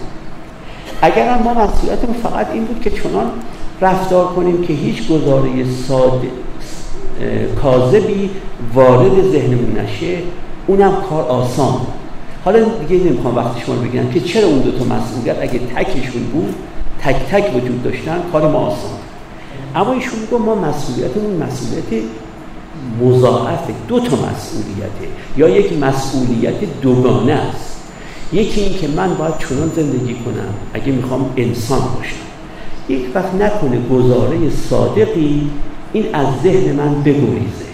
اگر 1.03 1.38
ما 1.38 1.55
مسئولیتمون 1.55 2.17
فقط 2.23 2.51
این 2.53 2.64
بود 2.64 2.81
که 2.81 2.90
چنان 2.90 3.31
رفتار 3.81 4.27
کنیم 4.27 4.62
که 4.62 4.73
هیچ 4.73 5.09
گزاره 5.09 5.51
ساده 5.88 6.29
کاذبی 7.62 8.31
وارد 8.75 9.31
ذهنمون 9.33 9.77
نشه 9.79 10.19
اونم 10.67 10.97
کار 11.11 11.25
آسان 11.25 11.81
حالا 12.45 12.64
دیگه 12.64 13.05
نمی‌خوام 13.05 13.37
وقتی 13.37 13.61
شما 13.61 13.75
بگم 13.75 14.11
که 14.11 14.21
چرا 14.21 14.49
اون 14.49 14.59
دو 14.59 14.71
تا 14.71 14.85
مسئولیت 14.85 15.37
اگه 15.43 15.59
تکشون 15.59 16.23
بود 16.23 16.55
تک 17.01 17.17
تک 17.17 17.57
وجود 17.57 17.83
داشتن 17.83 18.23
کار 18.33 18.51
ما 18.51 18.59
آسان 18.59 18.90
اما 19.77 19.93
ایشون 19.93 20.19
میگه 20.19 20.37
ما 20.37 20.55
مسئولیتمون 20.55 21.37
مسئولیت 21.37 22.05
مضاعف 23.03 23.70
دو 23.88 24.01
تا 24.01 24.16
مسئولیته 24.16 25.09
یا 25.37 25.49
یک 25.49 25.73
مسئولیت 25.73 26.81
دوگانه 26.83 27.33
است. 27.33 27.77
یکی 28.33 28.61
این 28.61 28.79
که 28.79 28.88
من 28.88 29.14
باید 29.14 29.38
چنان 29.38 29.70
زندگی 29.77 30.14
کنم 30.14 30.55
اگه 30.75 30.92
می‌خوام 30.92 31.31
انسان 31.37 31.81
باشم. 31.81 32.16
یک 32.88 33.01
وقت 33.14 33.35
نکنه 33.35 33.79
گزاره 33.90 34.51
صادقی 34.70 35.51
این 35.92 36.14
از 36.14 36.27
ذهن 36.42 36.73
من 36.73 37.03
بگریزه. 37.03 37.64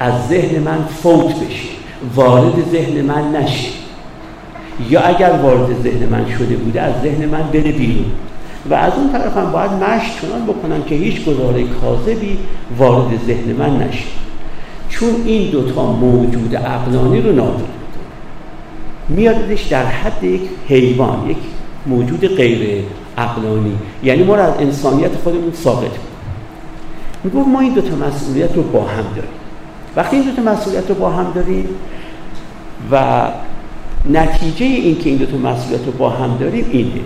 از 0.00 0.28
ذهن 0.28 0.62
من 0.62 0.84
فوت 1.02 1.26
بشه. 1.26 1.68
وارد 2.14 2.54
ذهن 2.72 3.02
من 3.02 3.32
نشه. 3.36 3.68
یا 4.90 5.00
اگر 5.00 5.30
وارد 5.42 5.82
ذهن 5.82 6.06
من 6.06 6.26
شده 6.38 6.56
بوده 6.56 6.80
از 6.80 6.94
ذهن 7.02 7.26
من 7.26 7.42
بره 7.42 7.72
بیرون. 7.72 8.12
و 8.70 8.74
از 8.74 8.92
اون 8.96 9.12
طرف 9.12 9.36
هم 9.36 9.52
باید 9.52 9.70
مشت 9.70 10.20
چنان 10.22 10.46
بکنم 10.46 10.82
که 10.82 10.94
هیچ 10.94 11.24
گزاره 11.24 11.64
کاذبی 11.64 12.38
وارد 12.78 13.20
ذهن 13.26 13.52
من 13.52 13.76
نشه. 13.76 14.04
چون 14.88 15.08
این 15.24 15.50
دوتا 15.50 15.92
موجود 15.92 16.56
عقلانی 16.56 17.20
رو 17.20 17.32
نابود 17.32 17.68
میادش 19.08 19.62
در 19.62 19.86
حد 19.86 20.24
یک 20.24 20.40
حیوان 20.68 21.30
یک 21.30 21.36
موجود 21.86 22.36
غیر 22.36 22.84
عقلانی. 23.18 23.78
یعنی 24.02 24.22
ما 24.22 24.34
رو 24.34 24.42
از 24.42 24.54
انسانیت 24.58 25.16
خودمون 25.24 25.52
ساقط 25.52 25.90
می‌گفت 27.24 27.48
ما 27.48 27.60
این 27.60 27.72
دوتا 27.72 27.96
مسئولیت 27.96 28.54
رو 28.56 28.62
با 28.62 28.80
هم 28.80 29.04
داریم. 29.16 29.30
وقتی 29.96 30.16
این 30.16 30.24
دوتا 30.24 30.52
مسئولیت 30.52 30.88
رو 30.88 30.94
با 30.94 31.10
هم 31.10 31.32
داریم 31.34 31.68
و 32.92 33.26
نتیجه 34.10 34.66
این 34.66 34.98
که 34.98 35.10
این 35.10 35.18
دوتا 35.18 35.36
مسئولیت 35.36 35.86
رو 35.86 35.92
با 35.92 36.10
هم 36.10 36.36
داریم 36.40 36.66
اینه. 36.70 37.00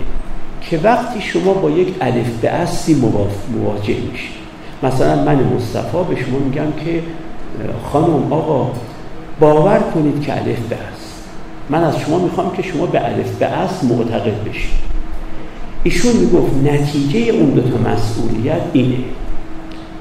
که 0.69 0.79
وقتی 0.83 1.21
شما 1.21 1.53
با 1.53 1.69
یک 1.69 1.95
الف 2.01 2.39
به 2.41 2.49
اصلی 2.49 2.95
مواجه 2.95 3.95
میشید. 4.11 4.35
مثلا 4.83 5.23
من 5.23 5.35
مصطفی 5.35 5.97
به 6.09 6.15
شما 6.21 6.39
میگم 6.39 6.71
که 6.85 7.03
خانم 7.91 8.33
آقا 8.33 8.71
باور 9.39 9.79
کنید 9.79 10.21
که 10.21 10.33
الف 10.33 10.59
به 10.59 10.75
است 10.75 11.23
من 11.69 11.83
از 11.83 11.99
شما 11.99 12.19
می‌خوام 12.19 12.55
که 12.55 12.61
شما 12.61 12.85
به 12.85 13.05
الف 13.05 13.35
به 13.37 13.45
اصل 13.45 13.87
معتقد 13.87 14.49
بشید. 14.49 14.85
ایشون 15.83 16.15
می‌گفت 16.15 16.55
نتیجه 16.63 17.19
اون 17.19 17.49
دو 17.49 17.61
تا 17.61 17.77
مسئولیت 17.89 18.61
اینه 18.73 18.97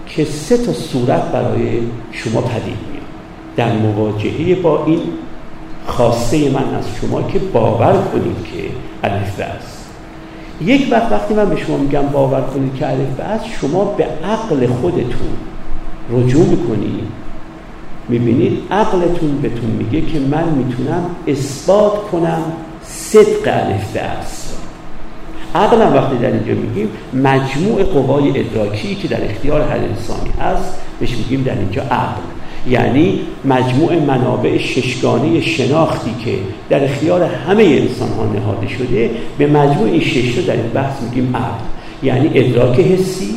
که 0.07 0.25
سه 0.25 0.57
تا 0.57 0.73
صورت 0.73 1.23
برای 1.23 1.81
شما 2.13 2.41
پدید 2.41 2.65
میاد. 2.65 3.05
در 3.57 3.73
مواجهه 3.73 4.55
با 4.55 4.85
این 4.85 5.01
خواسته 5.87 6.51
من 6.51 6.75
از 6.75 6.85
شما 7.01 7.23
که 7.23 7.39
باور 7.39 7.93
کنید 7.93 8.37
که 8.45 8.63
الف 9.09 9.37
به 9.37 9.45
است 9.45 9.74
یک 10.61 10.89
وقت 10.91 11.13
وقتی 11.13 11.35
من 11.35 11.51
به 11.51 11.57
شما 11.57 11.77
میگم 11.77 12.03
باور 12.03 12.41
کنید 12.41 12.75
که 12.75 12.89
الف 12.89 13.17
به 13.17 13.25
شما 13.61 13.85
به 13.85 14.05
عقل 14.05 14.67
خودتون 14.67 15.37
رجوع 16.11 16.47
می‌کنید 16.47 17.09
می‌بینید؟ 18.09 18.63
عقلتون 18.71 19.39
بهتون 19.43 19.71
میگه 19.71 20.01
که 20.01 20.21
من 20.21 20.49
می‌تونم 20.49 21.05
اثبات 21.27 22.11
کنم 22.11 22.43
صدق 22.83 23.47
الف 23.47 23.93
به 23.93 24.01
عقلم 25.55 25.95
وقتی 25.95 26.17
در 26.17 26.33
اینجا 26.33 26.55
میگیم 26.55 26.89
مجموع 27.15 27.83
قوای 27.83 28.41
ادراکی 28.41 28.95
که 28.95 29.09
در 29.09 29.25
اختیار 29.25 29.61
هر 29.61 29.77
انسانی 29.77 30.31
هست 30.41 30.75
بهش 31.01 31.17
میگیم 31.17 31.43
در 31.43 31.59
اینجا 31.59 31.83
عقل. 31.83 32.34
یعنی 32.69 33.21
مجموع 33.45 33.99
منابع 33.99 34.59
ششگانه 34.59 35.41
شناختی 35.41 36.11
که 36.25 36.39
در 36.71 36.85
اختیار 36.85 37.23
همه 37.23 37.63
انسان 37.63 38.09
ها 38.09 38.27
نهاده 38.27 38.69
شده 38.69 39.11
به 39.39 39.47
مجموع 39.47 39.89
این 39.89 40.01
شش 40.01 40.39
در 40.39 40.53
این 40.53 40.69
بحث 40.75 41.03
میگیم 41.03 41.37
عقل. 41.37 41.65
یعنی 42.03 42.31
ادراک 42.35 42.81
حسی 42.81 43.35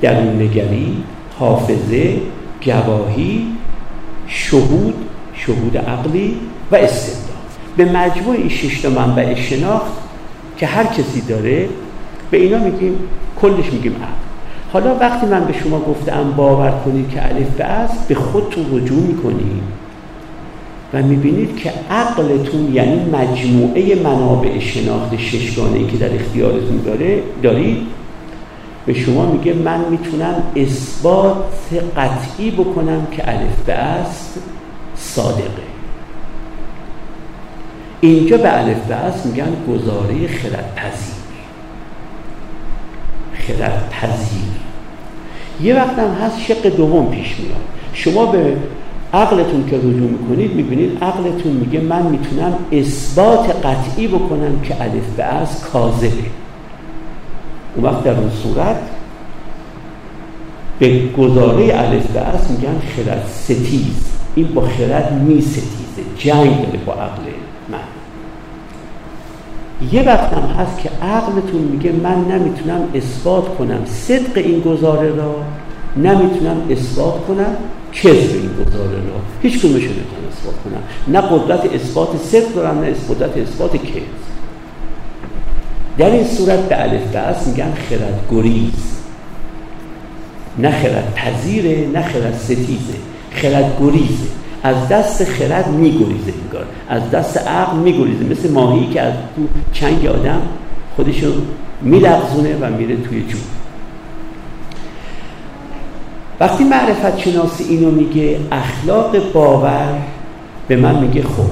درون 0.00 0.42
نگری 0.42 0.96
حافظه 1.38 2.16
گواهی 2.64 3.46
شهود 4.26 4.94
شهود 5.34 5.76
عقلی 5.76 6.36
و 6.72 6.76
استدلال 6.76 7.24
به 7.76 7.84
مجموع 7.84 8.36
این 8.36 8.48
شش 8.48 8.80
تا 8.80 8.90
منبع 8.90 9.34
شناخت 9.34 9.92
که 10.58 10.66
هر 10.66 10.84
کسی 10.84 11.20
داره 11.28 11.68
به 12.30 12.36
اینا 12.36 12.58
میگیم 12.58 12.98
کلش 13.40 13.72
میگیم 13.72 13.92
عقل. 13.92 14.23
حالا 14.74 14.94
وقتی 14.94 15.26
من 15.26 15.44
به 15.44 15.52
شما 15.52 15.80
گفتم 15.80 16.32
باور 16.36 16.70
کنید 16.84 17.10
که 17.10 17.26
الف 17.26 17.48
به 17.48 17.64
است 17.64 18.08
به 18.08 18.14
خودتون 18.14 18.66
رجوع 18.72 19.02
می‌کنید 19.02 19.62
و 20.92 21.02
می‌بینید 21.02 21.56
که 21.56 21.72
عقلتون 21.90 22.74
یعنی 22.74 23.10
مجموعه 23.10 23.94
منابع 23.94 24.58
شناخت 24.58 25.16
ششگانه 25.16 25.86
که 25.86 25.96
در 25.96 26.14
اختیارتون 26.14 26.76
داره 26.84 27.22
دارید 27.42 27.86
به 28.86 28.94
شما 28.94 29.32
میگه 29.32 29.52
من 29.52 29.80
می‌تونم 29.90 30.34
اثبات 30.56 31.72
قطعی 31.96 32.50
بکنم 32.50 33.06
که 33.12 33.28
الف 33.28 33.64
به 33.66 33.72
است 33.72 34.38
صادقه. 34.96 35.64
اینجا 38.00 38.36
به 38.36 38.58
الف 38.58 38.86
به 38.88 38.94
است 38.94 39.26
میگن 39.26 39.52
گزاره 39.68 40.26
خرد 40.28 40.72
پذیر 43.44 43.56
خرد 43.56 43.90
پذیر. 43.90 44.54
یه 45.62 45.76
وقت 45.76 45.98
هم 45.98 46.26
هست 46.26 46.40
شق 46.40 46.66
دوم 46.66 47.06
پیش 47.06 47.36
میاد. 47.38 47.56
شما 47.92 48.26
به 48.26 48.56
عقلتون 49.14 49.66
که 49.70 49.76
رجوع 49.76 50.10
می‌کنید 50.10 50.54
می‌بینید 50.54 51.04
عقلتون 51.04 51.52
میگه 51.52 51.80
من 51.80 52.02
می‌تونم 52.02 52.52
اثبات 52.72 53.66
قطعی 53.66 54.08
بکنم 54.08 54.60
که 54.62 54.82
الف 54.82 55.16
به 55.16 55.24
از 55.24 55.60
کاذبه. 55.60 56.08
اون 57.76 57.84
وقت 57.84 58.04
در 58.04 58.14
اون 58.14 58.30
صورت 58.42 58.76
به 60.78 61.08
گزاره 61.18 61.64
الف 61.64 62.06
به 62.06 62.20
از 62.20 62.50
میگن 62.50 62.80
خرد 62.96 63.26
ستیز. 63.28 64.14
این 64.34 64.48
با 64.54 64.62
خرد 64.62 65.12
می 65.12 65.40
ستیزه 65.40 66.02
جنگ 66.18 66.66
داره 66.66 66.78
با 66.86 66.92
عقل. 66.92 67.22
من 67.22 67.43
یه 69.92 70.02
وقت 70.02 70.32
هم 70.32 70.42
هست 70.42 70.78
که 70.78 70.90
عقلتون 71.02 71.60
میگه 71.60 71.92
من 71.92 72.24
نمی‌تونم 72.24 72.80
اثبات 72.94 73.56
کنم. 73.58 73.84
صدق 73.86 74.36
این 74.36 74.60
گزاره 74.60 75.08
را 75.08 75.34
نمی‌تونم 75.96 76.56
اثبات 76.70 77.26
کنم. 77.26 77.56
کذب 77.92 78.30
این 78.34 78.50
گزاره 78.66 78.96
را. 78.96 79.20
هیچ 79.42 79.62
کنمشو 79.62 79.76
نمی‌تونم 79.76 80.28
اثبات 80.32 80.54
کنم. 80.64 80.82
نه 81.08 81.20
قدرت 81.20 81.74
اثبات 81.74 82.08
صدق 82.16 82.54
دارم 82.54 82.78
نه 82.78 82.94
قدرت 83.08 83.36
اثبات 83.38 83.76
کذب. 83.76 84.24
در 85.98 86.10
این 86.10 86.24
صورت 86.24 86.58
به 86.58 86.82
الف 86.82 87.46
میگن 87.46 87.72
خرد 87.74 88.26
گریز 88.30 88.94
نه 90.58 90.70
خرد 90.70 91.14
پذیره 91.14 91.88
نه 91.92 92.02
خرد 92.02 92.38
ستیزه 92.38 92.94
خرد 93.30 93.76
گریزه 93.80 94.28
از 94.64 94.88
دست 94.88 95.24
خرد 95.24 95.68
میگریزه 95.68 96.32
انگار 96.44 96.66
از 96.88 97.10
دست 97.10 97.48
عقل 97.48 97.76
میگریزه. 97.76 98.24
مثل 98.24 98.52
ماهی 98.52 98.86
که 98.86 99.00
از 99.00 99.12
تو 99.36 99.42
چنگ 99.72 100.06
آدم 100.06 100.42
خودشو 100.96 101.32
میلغزونه 101.82 102.56
و 102.60 102.70
میره 102.70 102.96
توی 102.96 103.22
جو 103.22 103.38
وقتی 106.40 106.64
معرفت 106.64 107.18
شناسی 107.18 107.64
اینو 107.64 107.90
میگه 107.90 108.38
اخلاق 108.52 109.32
باور 109.32 109.98
به 110.68 110.76
من 110.76 111.00
میگه 111.00 111.22
خب 111.22 111.50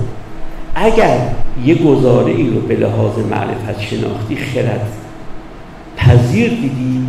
اگر 0.74 1.18
یه 1.64 1.74
گزاره 1.74 2.32
ای 2.32 2.50
رو 2.50 2.60
به 2.60 2.76
لحاظ 2.76 3.18
معرفت 3.30 3.80
شناختی 3.80 4.36
خرد 4.36 4.86
پذیر 5.96 6.48
دیدی 6.48 7.06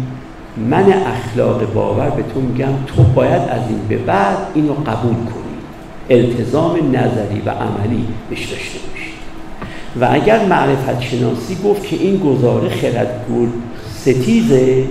من 0.70 0.93
اخلاق 0.93 1.74
باور 1.74 2.10
به 2.10 2.24
تو 2.34 2.41
میگم 2.41 2.74
تو 2.88 3.04
باید 3.04 3.41
از 3.41 3.62
این 3.70 3.80
به 3.89 3.97
بعد 3.97 4.38
اینو 4.54 4.74
قبول 4.74 5.14
کنی. 5.14 5.43
التزام 6.10 6.76
نظری 6.95 7.41
و 7.45 7.49
عملی 7.49 8.08
بهش 8.30 8.45
داشته 8.45 8.80
باشی. 8.80 9.14
و 10.01 10.08
اگر 10.12 10.45
معرفت 10.45 11.01
شناسی 11.01 11.58
گفت 11.66 11.88
که 11.88 11.95
این 11.95 12.18
گزاره 12.18 12.70
خردگول 12.70 13.49
ستیزه 13.95 14.86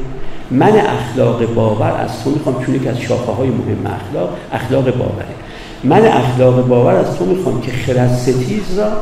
من 0.51 0.73
اخلاق 0.77 1.55
باور 1.55 1.91
از 1.91 2.25
تو 2.25 2.31
می‌خوام 2.31 2.65
چون 2.65 2.81
که 2.81 2.91
از 2.91 3.01
شاخه 3.01 3.33
های 3.33 3.49
مهم 3.49 3.87
اخلاق 3.87 4.37
اخلاق 4.53 4.97
باوره. 4.97 5.27
من 5.85 6.07
اخلاق 6.07 6.69
باور 6.69 6.95
از 6.95 7.19
تو 7.19 7.25
می‌خوام 7.25 7.61
که 7.61 7.73
خرد 7.73 8.17
ستیز 8.17 8.79
را 8.79 8.93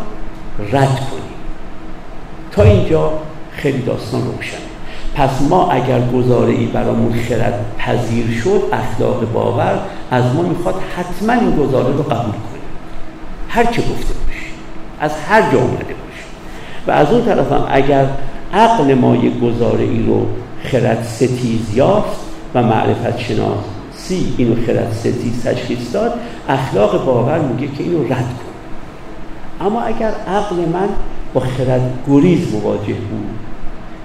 رد 0.73 0.97
کنی. 0.97 1.21
تا 2.53 2.63
اینجا 2.63 3.13
خیلی 3.53 3.83
داستان 3.83 4.23
روشن. 4.27 4.70
پس 5.15 5.31
ما 5.51 5.71
اگر 5.71 6.01
گزاره 6.01 6.53
ای 6.53 6.67
برامون 6.67 7.13
خرد 7.13 7.65
پذیر 7.79 8.31
شد 8.31 8.63
اخلاق 8.73 9.33
باور 9.33 9.79
از 10.11 10.25
ما 10.35 10.43
می‌خواد 10.43 10.75
حتما 10.97 11.33
این 11.33 11.57
گزاره 11.57 11.97
رو 11.97 12.03
قبول 12.03 12.33
کنیم 12.33 12.63
هر 13.49 13.65
چه 13.65 13.83
گفته 13.83 14.15
باشی 14.27 14.53
از 15.01 15.11
هر 15.29 15.41
جا 15.41 15.59
اومده 15.59 15.85
باشی 15.85 16.25
و 16.87 16.91
از 16.91 17.13
اون 17.13 17.25
طرف 17.25 17.53
هم 17.53 17.67
اگر 17.71 18.07
عقل 18.55 18.95
ما 18.95 19.17
یک 19.17 19.41
گزاره 19.41 19.85
ای 19.85 20.03
رو 20.03 20.27
خرد 20.65 21.05
ستیز 21.05 21.75
یافت 21.75 22.21
و 22.55 22.63
معرفت 22.63 23.19
شناسی 23.19 24.35
اینو 24.37 24.55
خرد 24.67 24.93
ستیز 24.93 25.45
تشخیص 25.45 25.95
داد 25.95 26.13
اخلاق 26.49 27.05
باور 27.05 27.39
میگه 27.39 27.75
که 27.77 27.83
اینو 27.83 28.05
رد 28.05 28.09
کن. 28.09 29.67
اما 29.67 29.81
اگر 29.81 30.13
عقل 30.29 30.57
من 30.57 30.89
با 31.35 31.41
خرد 31.41 31.93
گریز 32.09 32.55
مواجه 32.55 32.95
بود 32.95 33.40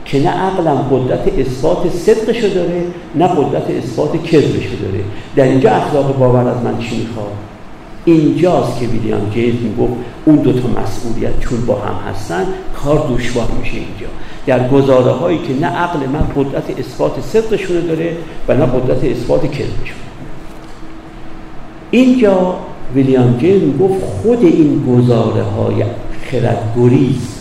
که 0.06 0.20
نه 0.20 0.30
عقلم 0.30 0.76
قدرت 0.91 1.39
اثبات 1.39 1.89
صدقشو 1.89 2.47
داره 2.47 2.84
نه 3.16 3.28
قدرت 3.28 3.70
اثبات 3.70 4.24
کذبشو 4.24 4.76
داره. 4.82 5.03
در 5.36 5.43
اینجا 5.43 5.72
اخلاق 5.72 6.18
باور 6.18 6.47
از 6.47 6.64
من 6.64 6.78
چی 6.80 6.97
می‌خواد؟ 6.97 7.32
اینجاست 8.06 8.80
که 8.80 8.86
ویلیام 8.86 9.30
جیمز 9.30 9.62
می‌گفت 9.62 9.93
اون 10.26 10.36
دوتا 10.36 10.68
مسئولیت 10.82 11.39
چون 11.39 11.66
با 11.66 11.76
هم 11.76 12.12
هستن 12.12 12.45
کار 12.84 13.08
دشوار 13.18 13.47
میشه 13.62 13.74
اینجا. 13.74 14.08
در 14.45 14.70
گزاره 14.70 15.12
هایی 15.12 15.38
که 15.38 15.53
نه 15.62 15.68
عقل 15.68 15.99
من 15.99 16.28
قدرت 16.36 16.80
اثبات 16.80 17.22
صدقشون 17.22 17.86
داره 17.88 18.18
و 18.47 18.53
نه 18.53 18.66
قدرت 18.66 19.03
اثبات 19.03 19.41
کذبشون 19.41 19.97
اینجا 21.91 22.56
ویلیام 22.95 23.38
جیمز 23.38 23.78
گفت 23.80 24.03
خود 24.03 24.43
این 24.43 24.84
گزاره 24.89 25.43
های 25.43 25.84
خردگریز 26.32 27.35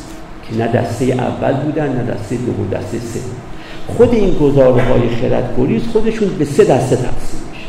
که 0.48 0.56
نه 0.58 0.66
دسته 0.68 1.04
اول 1.04 1.52
بودن 1.52 1.88
نه 1.88 2.12
دسته 2.12 2.36
دوم 2.36 2.68
دسته 2.72 2.98
سه. 2.98 3.20
خود 3.86 4.14
این 4.14 4.38
گزاره 4.38 4.82
های 4.82 5.08
خردگریز 5.08 5.82
خودشون 5.92 6.28
به 6.38 6.44
سه 6.44 6.64
دسته 6.64 6.96
تقسیم 6.96 7.40
میشه. 7.52 7.66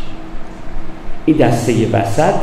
این 1.26 1.38
دسته 1.38 1.74
وسط 1.94 2.34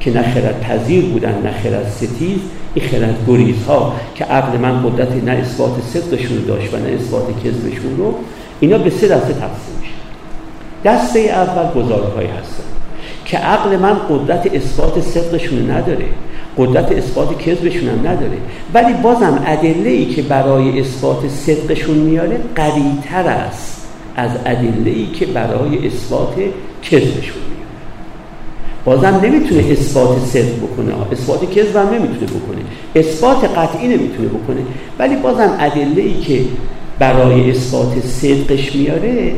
که 0.00 0.12
نه 0.12 0.22
خرد 0.22 0.60
پذیر 0.60 1.04
بودن 1.04 1.42
نه 1.42 1.52
خرد 1.62 1.88
ستیز 1.96 2.38
این 2.74 2.88
خرد 2.88 3.16
گریز 3.28 3.64
ها 3.68 3.92
که 4.14 4.24
عقل 4.24 4.58
من 4.58 4.82
قدرت 4.82 5.24
نه 5.24 5.30
اثبات 5.30 5.72
صدقشون 5.92 6.44
داشت 6.48 6.74
و 6.74 6.76
نه 6.76 6.88
اثبات 6.88 7.24
کذبشون 7.44 7.96
رو 7.96 8.14
اینا 8.60 8.78
به 8.78 8.90
سه 8.90 9.08
دسته 9.08 9.32
تقسیم 9.32 9.76
میشه. 9.80 9.92
دسته 10.84 11.18
اول 11.20 11.82
گزاره 11.82 12.28
هستن 12.28 12.64
که 13.24 13.38
عقل 13.38 13.76
من 13.76 13.96
قدرت 14.10 14.54
اثبات 14.54 15.00
صدقشون 15.00 15.70
نداره. 15.70 16.08
قدرت 16.58 16.92
اثبات 16.92 17.38
کذبشون 17.38 17.88
هم 17.88 17.98
نداره. 17.98 18.38
ولی 18.74 18.92
بازم 19.02 19.42
ادله 19.46 19.90
ای 19.90 20.06
که 20.06 20.22
برای 20.22 20.80
اثبات 20.80 21.28
صدقشون 21.28 21.96
میاره 21.96 22.40
قویتر 22.56 23.28
است 23.28 23.86
از 24.16 24.30
ادله 24.46 24.90
ای 24.90 25.06
که 25.06 25.26
برای 25.26 25.86
اثبات 25.86 26.34
کذبشون 26.82 27.42
میاره. 27.48 27.66
بازم 28.84 29.20
نمی‌تونه 29.22 29.64
اثبات 29.70 30.18
صدق 30.18 30.56
بکنه. 30.56 30.92
اثبات 31.12 31.50
کذب 31.50 31.76
هم 31.76 31.88
نمی‌تونه 31.88 32.26
بکنه. 32.26 32.60
اثبات 32.94 33.44
قطعی 33.44 33.88
نمی‌تونه 33.88 34.28
بکنه. 34.28 34.60
ولی 34.98 35.16
بازم 35.16 35.56
ادله 35.60 36.02
ای 36.02 36.20
که 36.20 36.40
برای 36.98 37.50
اثبات 37.50 38.00
صدقش 38.00 38.74
میاره 38.76 39.32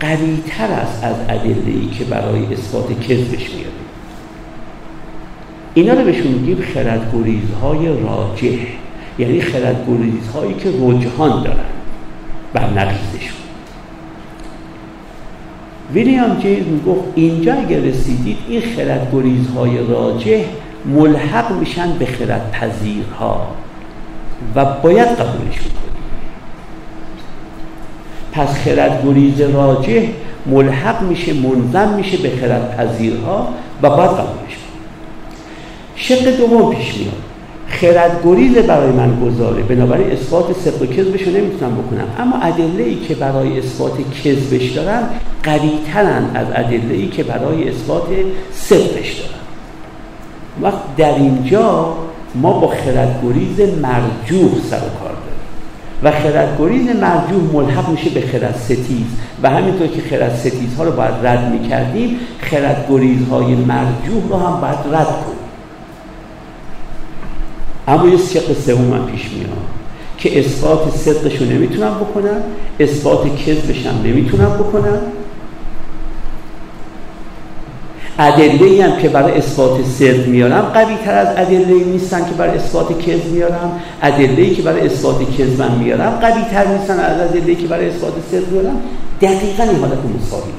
قویتر 0.00 0.72
است 0.72 1.04
از 1.04 1.14
ادله 1.28 1.72
ای 1.80 1.88
که 1.98 2.04
برای 2.04 2.40
اثبات 2.52 3.00
کذبش 3.00 3.50
میاره. 3.54 3.74
اینا 5.74 5.94
رو 5.94 6.04
بهشون 6.04 6.26
میگیم 6.26 6.64
خردگریزهای 6.74 7.88
راجح. 7.88 8.58
یعنی 9.18 9.40
خردگریزهایی 9.40 10.54
که 10.54 10.68
رجحان 10.80 11.42
دارن. 11.42 11.56
بر 12.52 12.70
نقیزشون. 12.70 13.36
ویلیام 15.92 16.38
جیمز 16.38 16.66
می‌گفت 16.66 17.04
اینجا 17.14 17.54
اگر 17.54 17.78
رسیدید 17.78 18.36
این 18.48 18.60
خردگریزهای 18.76 19.78
راجح 19.88 20.44
ملحق 20.84 21.52
میشن 21.52 21.98
به 21.98 22.06
خردپذیرها. 22.06 23.46
و 24.54 24.64
باید 24.64 25.08
قبولشون 25.08 25.52
کنید. 25.52 25.94
پس 28.32 28.48
خردگریز 28.48 29.40
راجح 29.40 30.02
ملحق 30.46 31.02
میشه 31.02 31.32
منظم 31.32 31.94
میشه 31.96 32.16
به 32.16 32.30
خردپذیرها 32.30 33.48
و 33.82 33.90
باید 33.90 34.10
قبولش 34.10 34.63
شق 36.08 36.36
دوم 36.36 36.74
پیش 36.74 36.94
میاد. 36.94 37.12
خردگریز 37.68 38.56
برای 38.56 38.92
من 38.92 39.20
گذاره. 39.20 39.62
بنابراین 39.62 40.10
اثبات 40.10 40.56
صدق 40.64 40.82
و 40.82 40.86
کذبش 40.86 41.22
رو 41.22 41.32
نمی‌تونم 41.32 41.74
بکنم. 41.74 42.06
اما 42.18 42.36
ادله 42.42 42.84
ای 42.84 42.94
که 42.94 43.14
برای 43.14 43.58
اثبات 43.58 43.92
کذبش 44.24 44.70
دارم 44.70 45.08
قوی 45.42 45.70
از 46.34 46.46
ادله 46.54 46.94
ای 46.94 47.08
که 47.08 47.22
برای 47.22 47.68
اثبات 47.68 48.06
صدقش 48.52 49.12
دارم 49.12 49.40
وقت 50.62 50.96
در 50.96 51.14
اینجا 51.14 51.94
ما 52.34 52.52
با 52.52 52.68
خردگریز 52.68 53.60
مرجوح 53.82 54.50
سر 54.70 54.76
و 54.76 54.90
کار 55.00 55.14
داریم. 55.14 55.44
و 56.02 56.10
خردگریز 56.10 56.96
مرجوح 56.96 57.52
ملحق 57.52 57.88
میشه 57.88 58.10
به 58.10 58.20
خرد 58.20 58.56
ستیز 58.64 59.06
و 59.42 59.50
همینطور 59.50 59.86
که 59.86 60.02
خرد 60.10 60.36
ستیز 60.36 60.76
ها 60.78 60.84
رو 60.84 60.92
باید 60.92 61.14
رد 61.22 61.52
می‌کردیم 61.52 62.16
خردگریز 62.40 63.28
های 63.30 63.54
مرجوح 63.54 64.28
رو 64.28 64.36
هم 64.36 64.60
باید 64.60 64.94
رد 64.94 65.06
کنیم. 65.06 65.33
اما 67.88 68.08
یه 68.08 68.16
شق 68.16 68.60
سوم 68.66 68.92
هم 68.92 69.06
پیش 69.06 69.30
میاد 69.32 69.48
که 70.18 70.38
اثبات 70.38 70.96
صدقش 70.96 71.36
رو 71.36 71.46
نمی‌تونم 71.46 71.94
بکنم 71.94 72.42
اثبات 72.80 73.36
کذبش 73.36 73.86
هم 73.86 74.02
نمی‌تونم 74.04 74.50
بکنم 74.50 74.98
ادله 78.18 78.84
هم 78.84 78.96
که 79.02 79.08
برای 79.08 79.38
اثبات 79.38 79.84
صدق 79.84 80.26
میارم 80.26 80.60
قوی 80.60 80.96
تر 81.04 81.18
از 81.18 81.28
ادله 81.36 81.84
نیستن 81.84 82.24
که 82.24 82.30
برای 82.38 82.56
اثبات 82.56 83.02
کذب 83.02 83.26
میارم 83.32 83.80
ادله 84.02 84.50
که 84.50 84.62
برای 84.62 84.86
اثبات 84.86 85.36
کذب 85.38 85.70
میارم 85.78 86.10
قوی 86.10 86.42
تر 86.50 86.68
نیستن 86.68 86.98
از 86.98 87.20
ادله 87.20 87.54
که 87.54 87.66
برای 87.66 87.88
اثبات 87.88 88.12
صدق 88.30 88.52
میارم 88.52 88.80
دقیقا 89.20 89.62
این 89.62 89.80
حالت 89.80 89.98
مساوی 90.22 90.52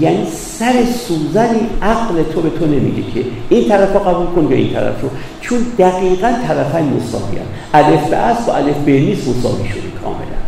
یعنی 0.00 0.26
سر 0.30 0.72
سوزنی 1.08 1.60
عقل 1.82 2.22
تو 2.22 2.40
به 2.40 2.50
تو 2.50 2.66
نمیگه 2.66 3.02
که 3.14 3.24
این 3.48 3.68
طرف 3.68 3.92
رو 3.92 3.98
قبول 3.98 4.26
کن 4.26 4.50
یا 4.50 4.56
این 4.56 4.72
طرف 4.72 5.02
رو. 5.02 5.10
چون 5.40 5.58
دقیقا 5.78 6.32
طرفین 6.48 6.92
مساوی. 6.92 7.38
الف 7.74 8.08
به 8.08 8.16
اصل 8.16 8.50
و 8.50 8.54
الف 8.54 8.76
به 8.76 8.92
نیست 8.92 9.28
مساوی 9.28 9.68
شده 9.68 9.90
کاملا. 10.02 10.38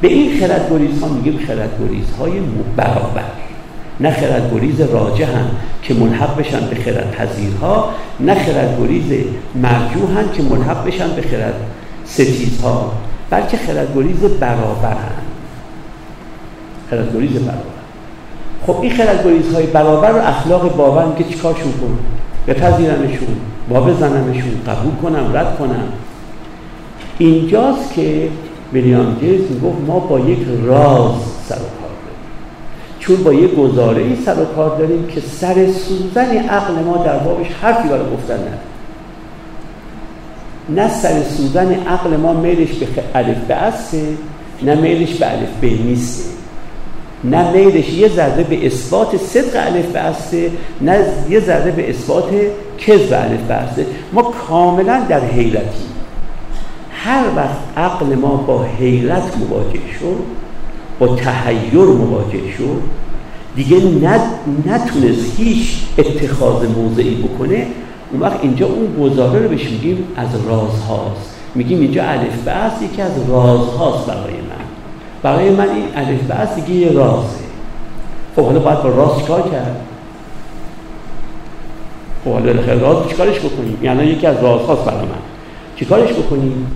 به 0.00 0.08
این 0.08 0.40
خردگریز 0.40 1.02
ها 1.02 1.08
میگیم 1.08 1.38
خردگریز 1.46 2.10
های 2.18 2.32
برابر. 2.76 3.24
نه 4.00 4.10
خردگریز 4.10 4.80
راجع 4.80 5.24
هم 5.24 5.50
که 5.82 5.94
ملحق 5.94 6.36
بشن 6.36 6.60
به 6.60 6.76
خرد 6.76 7.10
پذیرها 7.10 7.90
نه 8.20 8.34
خردگریز 8.34 9.24
مرجوع 9.54 10.10
هم 10.16 10.28
که 10.32 10.42
ملحق 10.42 10.86
بشن 10.86 11.08
به 11.16 11.22
خرد 11.22 11.54
ستیزها 12.04 12.92
بلکه 13.30 13.56
خردگریز 13.56 14.20
برابر 14.20 14.90
هم 14.90 15.22
خردگریز 16.90 17.32
برابر. 17.32 17.77
خب 18.66 18.80
این 18.82 18.92
خردگریز 18.92 19.54
های 19.54 19.66
برابر 19.66 20.12
و 20.12 20.16
اخلاق 20.16 20.76
باور 20.76 21.04
میگه 21.04 21.30
چیکارشون 21.30 21.72
کن 21.72 21.98
بپذیرمشون 22.46 23.36
با 23.68 23.80
بزنمشون 23.80 24.52
قبول 24.66 24.94
کنم 25.02 25.36
رد 25.36 25.58
کنم. 25.58 25.88
اینجاست 27.18 27.94
که 27.94 28.28
ویلیام 28.72 29.16
جیز 29.20 29.40
می‌گفت 29.50 29.78
ما 29.86 29.98
با 29.98 30.20
یک 30.20 30.38
راز 30.64 31.12
سر 31.48 31.56
چون 32.98 33.16
با 33.16 33.32
یه 33.32 33.48
گزاره 33.48 34.02
ای 34.02 34.16
سر 34.16 34.42
و 34.42 34.44
کار 34.44 34.78
داریم 34.78 35.06
که 35.06 35.20
سر 35.20 35.72
سوزن 35.72 36.36
عقل 36.36 36.74
ما 36.74 36.96
در 36.96 37.18
بابش 37.18 37.46
حرفی 37.62 37.88
برای 37.88 38.10
گفتن 38.16 38.34
نداره. 38.34 38.58
نه 40.68 40.88
سر 40.88 41.22
سوزن 41.22 41.72
عقل 41.72 42.16
ما 42.16 42.32
میلش 42.32 42.68
به 42.68 42.86
الف 43.14 43.38
به 43.38 43.54
نه 44.62 44.74
میلش 44.74 45.14
به 45.14 45.32
الف 45.32 45.48
به 45.60 45.70
نیسته 45.70 46.37
نه 47.24 47.52
میلش 47.52 47.92
یه 47.92 48.08
ذره 48.08 48.42
به 48.42 48.66
اثبات 48.66 49.16
صدق 49.16 49.66
الف 49.66 49.86
به 50.32 50.50
نه 50.80 50.98
یه 51.30 51.40
ذره 51.40 51.70
به 51.70 51.90
اثبات 51.90 52.30
کذب 52.78 53.12
الف 53.12 53.74
به 53.76 53.86
ما 54.12 54.22
کاملا 54.22 55.00
در 55.08 55.20
حیرتی 55.20 55.84
هر 56.90 57.24
وقت 57.36 57.58
عقل 57.76 58.14
ما 58.14 58.36
با 58.36 58.62
حیرت 58.62 59.36
مواجه 59.36 59.80
شد 60.00 60.18
با 60.98 61.06
تحیر 61.16 61.84
مواجه 61.84 62.52
شد 62.58 62.82
دیگه 63.56 63.76
نتونست 64.66 65.38
هیچ 65.38 65.78
اتخاذ 65.98 66.68
موضعی 66.76 67.14
بکنه 67.14 67.66
اون 68.12 68.20
وقت 68.20 68.38
اینجا 68.42 68.66
اون 68.66 68.96
گزاره 69.00 69.42
رو 69.42 69.48
بهش 69.48 69.64
میگیم 69.64 70.04
از 70.16 70.28
رازهاست. 70.48 71.34
میگیم 71.54 71.80
اینجا 71.80 72.04
الف 72.04 72.42
بعض 72.44 72.82
یکی 72.82 73.02
از 73.02 73.12
رازهاست 73.28 74.06
برای 74.06 74.34
من 74.34 74.47
برای 75.22 75.50
من 75.50 75.68
این 75.68 75.84
الف 75.94 76.22
بعض 76.22 76.54
دیگه 76.54 76.70
یه 76.70 76.92
رازه. 76.92 77.38
خب 78.36 78.42
حالا 78.44 78.58
باید 78.58 78.82
با 78.82 78.88
راز 78.88 79.18
چیکار 79.18 79.42
کرد؟ 79.42 79.80
خب 82.24 82.32
حالا 82.32 82.62
خیلی 82.62 82.80
راز 82.80 83.08
چیکارش 83.08 83.38
بکنیم؟ 83.38 83.78
یعنی 83.82 84.04
یکی 84.04 84.26
از 84.26 84.36
رازهاست 84.42 84.84
برای 84.84 85.00
من. 85.00 85.22
چیکارش 85.76 86.12
بکنیم؟ 86.12 86.66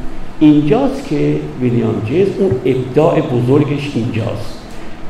اینجاست 0.40 1.09
که 1.09 1.36
ویلیام 1.61 2.03
جیز 2.07 2.28
اون 2.38 2.51
ابداع 2.64 3.20
بزرگش 3.20 3.90
اینجاست. 3.95 4.59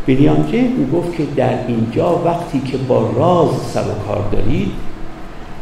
ویلیام 0.09 0.47
جیز 0.51 0.71
می‌گفت 0.79 1.17
که 1.17 1.23
در 1.37 1.67
اینجا 1.69 2.21
وقتی 2.25 2.61
که 2.61 2.77
با 2.77 3.11
راز 3.17 3.49
سر 3.75 3.81
و 3.81 4.07
کار 4.09 4.25
دارید 4.33 4.71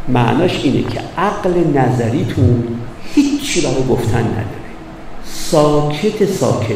معناش 0.08 0.60
اینه 0.64 0.82
که 0.82 1.00
عقل 1.18 1.50
نظریتون 1.74 2.64
هیچی 3.14 3.60
برای 3.60 3.86
گفتن 3.90 4.18
نداره. 4.18 4.46
ساکت 5.24 6.24
ساکته. 6.24 6.74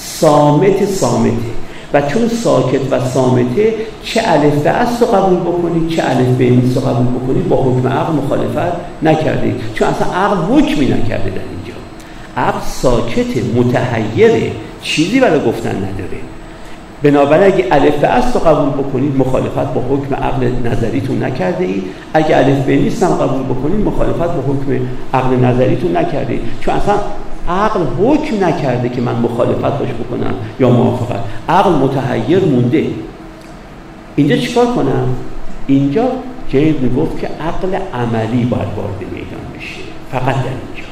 سامت 0.00 0.84
سامته 0.84 1.50
و 1.94 2.02
چون 2.02 2.28
ساکت 2.28 2.80
و 2.90 3.08
سامته 3.08 3.74
چه 4.02 4.20
الف 4.24 4.54
به 4.54 4.72
رو 5.00 5.06
قبول 5.06 5.38
بکنید 5.38 5.88
چه 5.88 6.02
الف 6.04 6.28
به 6.28 6.48
رو 6.48 6.80
قبول 6.80 7.06
بکنید 7.06 7.48
با 7.48 7.56
حکم 7.56 7.88
عقل 7.88 8.12
مخالفت 8.12 8.76
نکردید. 9.02 9.54
چون 9.74 9.88
اصلا 9.88 10.12
عقل 10.12 10.36
حکمی 10.36 10.86
نکرده 10.86 11.30
در 11.30 11.40
اینجا. 11.50 11.74
عقل 12.36 12.60
ساکت 12.66 13.54
متحیر 13.56 14.52
چیزی 14.82 15.20
برای 15.20 15.40
گفتن 15.40 15.76
نداره. 15.76 16.20
بنابراین 17.02 17.54
اگه 17.54 17.66
الف 17.70 17.94
به 17.94 18.08
رو 18.34 18.40
قبول 18.40 18.84
بکنید 18.84 19.16
مخالفت 19.16 19.74
با 19.74 19.80
حکم 19.90 20.14
عقل 20.14 20.52
نظریتون 20.64 21.22
نکرده 21.22 21.64
اید 21.64 21.82
اگه 22.14 22.36
الف 22.36 22.64
به 22.64 22.76
نیست 22.76 23.02
هم 23.02 23.14
قبول 23.14 23.42
بکنید 23.42 23.86
مخالفت 23.86 24.18
با 24.18 24.42
حکم 24.52 24.86
عقل 25.14 25.36
نظریتون 25.36 25.96
نکرده 25.96 26.32
اید 26.32 26.42
چون 26.60 26.74
اصلا 26.74 26.94
عقل 27.50 27.80
حکم 27.98 28.44
نکرده 28.44 28.88
که 28.88 29.00
من 29.00 29.14
مخالفت 29.14 29.78
باش 29.78 29.88
بکنم 29.88 30.34
یا 30.60 30.70
موافقت. 30.70 31.20
عقل 31.48 31.70
متحیر 31.70 32.44
مونده. 32.44 32.86
اینجا 34.16 34.36
چیکار 34.36 34.66
کنم؟ 34.66 35.08
اینجا 35.66 36.08
جید 36.48 36.80
می‌گفت 36.80 37.20
که 37.20 37.26
عقل 37.26 37.78
عملی 37.94 38.44
باید 38.44 38.68
وارد 38.76 39.00
میدان 39.00 39.40
بشه. 39.56 39.80
فقط 40.12 40.34
در 40.34 40.50
اینجا. 40.50 40.90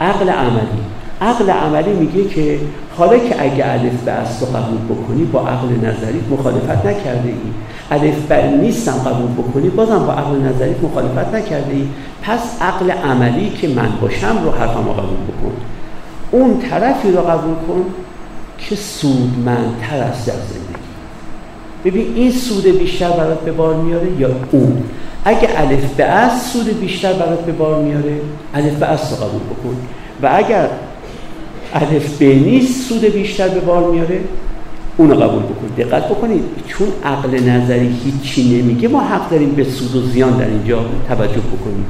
عقل 0.00 0.28
عملی. 0.28 0.95
عقل 1.20 1.50
عملی 1.50 1.92
میگه 1.92 2.28
که 2.28 2.58
حالا 2.98 3.18
که 3.18 3.42
اگه 3.42 3.72
الف 3.72 4.00
به 4.04 4.12
رو 4.40 4.46
قبول 4.46 4.96
بکنی 4.96 5.24
با 5.24 5.48
عقل 5.48 5.68
نظری 5.68 6.20
مخالفت 6.30 6.86
نکرده 6.86 7.28
ای 7.28 7.34
الف 7.90 8.26
به 8.26 8.46
نیستم 8.46 8.92
قبول 8.92 9.44
بکنی 9.44 9.68
بازم 9.68 10.06
با 10.06 10.12
عقل 10.12 10.36
نظری 10.36 10.74
مخالفت 10.82 11.34
نکرده 11.34 11.74
ای 11.74 11.86
پس 12.22 12.62
عقل 12.62 12.90
عملی 12.90 13.50
که 13.50 13.68
من 13.68 13.88
باشم 14.00 14.38
رو 14.44 14.50
حرفم 14.50 14.82
قبول 14.82 15.16
بکن. 15.28 15.52
اون 16.30 16.58
طرفی 16.58 17.12
رو 17.12 17.20
قبول 17.20 17.54
کن 17.54 17.84
که 18.58 18.76
سودمندتر 18.76 19.96
است 19.96 20.26
در 20.26 20.32
زندگی. 20.32 20.76
ببین 21.84 22.14
این 22.14 22.32
سود 22.32 22.64
بیشتر 22.78 23.10
برات 23.10 23.40
به 23.40 23.52
بار 23.52 23.74
میاره 23.74 24.08
یا 24.18 24.30
اون؟ 24.50 24.82
اگه 25.24 25.48
الف 25.56 25.94
به 25.94 26.28
سود 26.52 26.80
بیشتر 26.80 27.12
برات 27.12 27.40
به 27.40 27.52
بار 27.52 27.82
میاره 27.82 28.20
الف 28.54 28.74
به 28.74 28.86
رو 28.86 28.96
قبول 28.96 29.40
بکن. 29.40 29.76
و 30.22 30.30
اگر 30.32 30.68
الف 31.76 32.18
به 32.18 32.34
نیست 32.34 32.88
سود 32.88 33.04
بیشتر 33.04 33.48
به 33.48 33.60
بار 33.60 33.90
میاره. 33.90 34.20
اونو 34.96 35.14
قبول 35.14 35.42
بکن 35.42 35.66
دقت 35.78 36.08
بکنید. 36.08 36.42
چون 36.66 36.88
عقل 37.04 37.40
نظری 37.40 37.96
هیچی 38.04 38.58
نمیگه 38.58 38.88
ما 38.88 39.00
حق 39.00 39.30
داریم 39.30 39.50
به 39.50 39.64
سود 39.64 39.96
و 39.96 40.06
زیان 40.06 40.38
در 40.38 40.46
اینجا 40.46 40.80
توجه 41.08 41.40
بکنیم. 41.40 41.86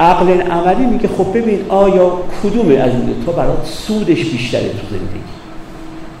عقل 0.00 0.30
عملی 0.30 0.86
میگه 0.86 1.08
خب 1.08 1.38
ببین 1.38 1.58
آیا 1.68 2.12
کدوم 2.42 2.68
از 2.68 2.90
این 2.90 3.14
تو 3.26 3.32
برات 3.32 3.64
سودش 3.64 4.24
بیشتره 4.24 4.68
تو 4.68 4.86
زندگی؟ 4.90 5.32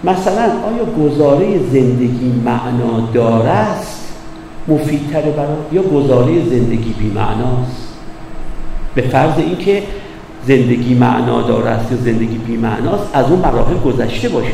مثلا 0.04 0.42
آیا 0.42 1.08
گزاره 1.08 1.58
زندگی 1.72 2.32
معنا 2.44 3.08
داره 3.14 3.48
است 3.48 4.14
مفیدتره 4.68 5.30
برات؟ 5.30 5.58
یا 5.72 5.82
گزاره 5.82 6.44
زندگی 6.50 6.94
بی 6.98 7.06
معناست 7.06 7.88
به 8.94 9.02
فرض 9.02 9.38
اینکه 9.38 9.82
زندگی 10.46 10.94
داره 11.48 11.70
است 11.70 11.92
یا 11.92 11.98
زندگی 11.98 12.38
بی 12.38 12.56
معناست 12.56 13.04
از 13.12 13.26
اون 13.30 13.38
مراحل 13.38 13.78
گذشته 13.78 14.28
باشه 14.28 14.52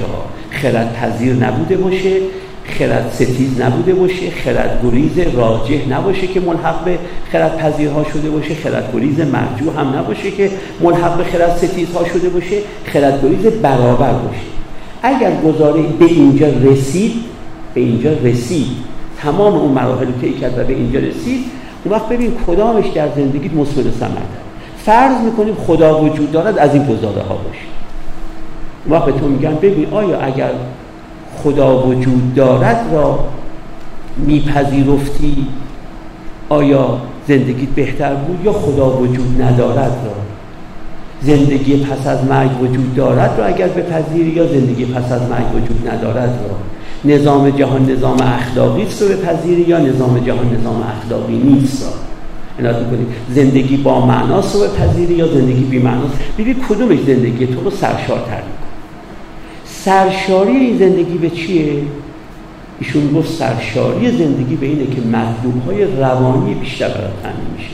خرد 0.51 0.95
پذیر 0.95 1.35
نبوده 1.35 1.77
باشه 1.77 2.13
خرد 2.65 3.11
ستیز 3.15 3.61
نبوده 3.61 3.95
باشه 3.95 4.31
خرد 4.31 4.81
گریز 4.85 5.19
راجح 5.19 5.89
نباشه 5.91 6.27
که 6.27 6.41
ملحق 6.41 6.85
به 6.85 6.99
خرد 7.33 7.57
پذیرها 7.57 8.05
شده 8.05 8.31
باشه 8.31 8.55
خرد 8.55 8.93
گریز 8.95 9.21
مرجوع 9.21 9.81
هم 9.81 9.99
نباشه 9.99 10.31
که 10.31 10.51
ملحق 10.81 11.17
به 11.17 11.25
خرد 11.25 11.57
ستیزها 11.57 12.05
شده 12.05 12.29
باشه 12.29 12.57
خرد 12.85 13.23
گریز 13.23 13.47
برابر 13.47 14.13
باشه. 14.13 14.49
اگر 15.03 15.33
گزاره 15.41 15.83
به 15.83 16.05
اینجا 16.05 16.47
رسید 16.47 17.13
به 17.75 17.81
اینجا 17.81 18.13
رسید. 18.13 18.67
تمام 19.23 19.55
اون 19.55 19.73
مراحل 19.73 20.07
که 20.21 20.33
کرد 20.33 20.59
و 20.59 20.65
به 20.65 20.73
اینجا 20.73 20.99
رسید 20.99 21.45
اون 21.85 21.95
وقت 21.95 22.09
ببین 22.09 22.33
کدامش 22.47 22.87
در 22.95 23.09
زندگی 23.17 23.49
مثمر 23.49 23.91
ثمر 24.01 24.48
فرض 24.89 25.21
می‌کنیم 25.25 25.55
خدا 25.55 26.01
وجود 26.01 26.33
دارد 26.33 26.59
از 26.59 26.75
این 26.75 26.87
گزاره 26.87 27.23
ها 27.23 27.35
باشه. 27.35 27.69
وقت 28.91 29.05
به 29.05 29.21
تو 29.21 29.29
میگن 29.29 29.55
ببین 29.55 29.87
آیا 29.93 30.21
اگر 30.21 30.51
خدا 31.43 31.87
وجود 31.87 32.35
دارد 32.35 32.87
را 32.93 33.19
میپذیرفتی 34.17 35.47
آیا 36.49 36.99
زندگیت 37.29 37.69
بهتر 37.69 38.15
بود 38.15 38.45
یا 38.45 38.53
خدا 38.53 38.91
وجود 38.91 39.43
ندارد 39.43 39.97
را؟ 40.05 40.13
زندگی 41.23 41.77
پس 41.77 42.07
از 42.07 42.25
مرگ 42.25 42.63
وجود 42.63 42.95
دارد 42.95 43.35
رو 43.39 43.47
اگر 43.47 43.69
بپذیری 43.69 44.31
یا 44.31 44.47
زندگی 44.47 44.85
پس 44.85 45.13
از 45.13 45.23
مرگ 45.23 45.55
وجود 45.55 45.89
ندارد 45.89 46.39
رو 46.45 46.55
نظام 47.13 47.51
جهان 47.51 47.91
نظام 47.91 48.17
اخلاقی 48.21 48.83
است 48.83 49.03
رو 49.03 49.09
بپذیری 49.09 49.63
یا 49.63 49.79
نظام 49.79 50.19
جهان 50.19 50.57
نظام 50.61 50.83
اخلاقی 50.83 51.37
نیست؟ 51.37 52.08
رو 52.59 52.97
زندگی 53.31 53.77
با 53.77 54.07
معناست 54.07 54.55
رو 54.55 54.61
بپذیری 54.61 55.15
یا 55.15 55.29
زندگی 55.29 55.65
بی 55.65 55.79
معناست؟ 55.79 56.15
ببین 56.39 56.57
کدومش 56.69 56.99
زندگی 57.07 57.47
تو 57.47 57.61
رو 57.61 57.71
سرشارتر 57.71 58.37
می‌کنه. 58.37 58.69
سرشاری 59.65 60.57
این 60.57 60.79
زندگی 60.79 61.19
به 61.19 61.31
چیه؟ 61.31 61.73
ایشون 62.81 63.13
گفت 63.13 63.33
سرشاری 63.33 64.11
زندگی 64.11 64.57
به 64.57 64.67
اینه 64.67 64.87
که 64.87 65.01
مطلوب 65.01 65.65
های 65.67 65.85
روانی 65.85 66.55
بیشتر 66.55 66.89
برات 66.89 67.23
تامین 67.23 67.47
میشه. 67.57 67.69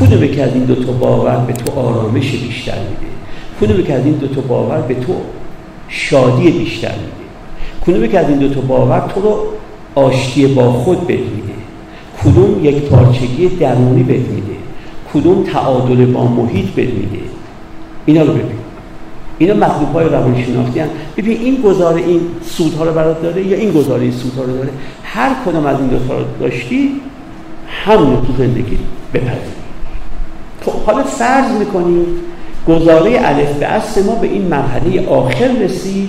کدومه 0.00 0.28
که 0.28 0.42
از 0.42 0.54
این 0.54 0.64
دو 0.64 0.74
تا 0.74 0.92
باور 0.92 1.36
به 1.36 1.52
تو 1.52 1.80
آرامش 1.80 2.30
بیشتر 2.30 2.78
میده؟ 2.78 3.12
کدومه 3.60 3.82
که 3.82 3.94
از 3.94 4.04
این 4.04 4.14
دو 4.14 4.26
تا 4.26 4.40
باور 4.40 4.80
به 4.80 4.94
تو 4.94 5.14
شادی 5.88 6.50
بیشتر 6.50 6.92
میده؟ 6.92 7.20
کدومه 7.86 8.08
که 8.08 8.18
از 8.18 8.28
این 8.28 8.38
دو 8.38 8.48
تا 8.48 8.60
باور 8.60 9.12
تو 9.14 9.20
رو 9.20 9.46
آشتی 9.94 10.46
با 10.46 10.72
خود 10.72 11.06
بد 11.06 11.10
میده 11.10 11.49
کدوم 12.24 12.64
یک 12.64 12.82
پارچگی 12.82 13.48
درونی 13.48 14.02
بد 14.02 14.28
میده؟ 14.28 14.56
کدوم 15.14 15.42
تعادل 15.42 16.04
با 16.04 16.24
محیط 16.24 16.66
بد 16.66 16.94
میده؟ 16.94 17.18
اینا 18.06 18.22
رو 18.22 18.32
ببین. 18.32 18.60
اینا 19.38 19.54
مطلوب 19.54 19.92
های 19.92 20.08
روانشناختی 20.08 20.80
هم 20.80 20.88
ببین 21.16 21.40
این 21.40 21.62
گزاره 21.62 22.00
این 22.00 22.20
سودها 22.42 22.84
رو 22.84 22.92
برات 22.92 23.22
داره 23.22 23.46
یا 23.46 23.56
این 23.56 23.72
گزاره 23.72 24.02
این 24.02 24.12
سودها 24.12 24.42
رو 24.42 24.56
داره؟ 24.56 24.70
هر 25.04 25.30
کدام 25.46 25.66
از 25.66 25.76
این 25.78 25.88
دو 25.88 25.96
رو 25.96 26.24
داشتی 26.40 27.00
همون 27.84 28.16
تو 28.26 28.32
زندگی 28.38 28.78
بپذیری. 29.14 29.60
خب 30.64 30.72
حالا 30.86 31.02
فرض 31.02 31.50
می‌کنیم 31.58 32.06
گزاره 32.68 33.20
الف 33.24 33.58
به 33.58 33.66
اصل 33.66 34.04
ما 34.04 34.14
به 34.14 34.26
این 34.26 34.42
مرحله 34.42 35.06
آخر 35.08 35.48
رسید 35.48 36.08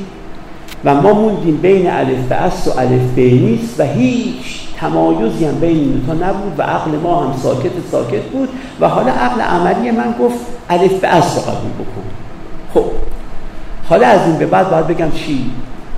و 0.86 1.02
ما 1.02 1.14
موندیم 1.14 1.58
بین 1.58 1.90
الف 1.90 2.28
به 2.30 2.36
اصل 2.36 2.72
و 2.72 2.80
الف 2.80 3.14
به 3.16 3.22
نیست 3.22 3.80
و 3.80 3.84
هیچ 3.84 4.62
تمایزی 4.82 5.46
هم 5.46 5.60
بین 5.60 5.78
این 5.78 6.04
تا 6.08 6.14
نبود 6.14 6.54
و 6.58 6.62
عقل 6.62 6.92
ما 6.92 7.24
هم 7.24 7.34
ساکت 7.44 7.72
ساکت 7.92 8.24
بود 8.24 8.50
و 8.80 8.88
حالا 8.88 9.12
عقل 9.12 9.42
عملی 9.42 9.92
من 9.92 10.16
گفت 10.20 10.40
الف 10.70 11.00
به 11.00 11.08
اصل 11.08 11.42
قبول 11.42 11.72
بکن. 11.72 12.04
خب 12.74 12.86
حالا 13.90 14.08
از 14.08 14.28
این 14.28 14.38
به 14.38 14.46
بعد 14.46 14.70
باید 14.70 14.88
بگم 14.88 15.12
چی؟ 15.12 15.52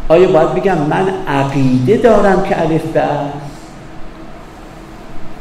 آیا 0.10 0.32
باید 0.32 0.54
بگم 0.54 0.78
من 0.78 1.06
عقیده 1.28 1.98
دارم 1.98 2.44
که 2.44 2.62
الف 2.62 2.86
به 2.86 3.04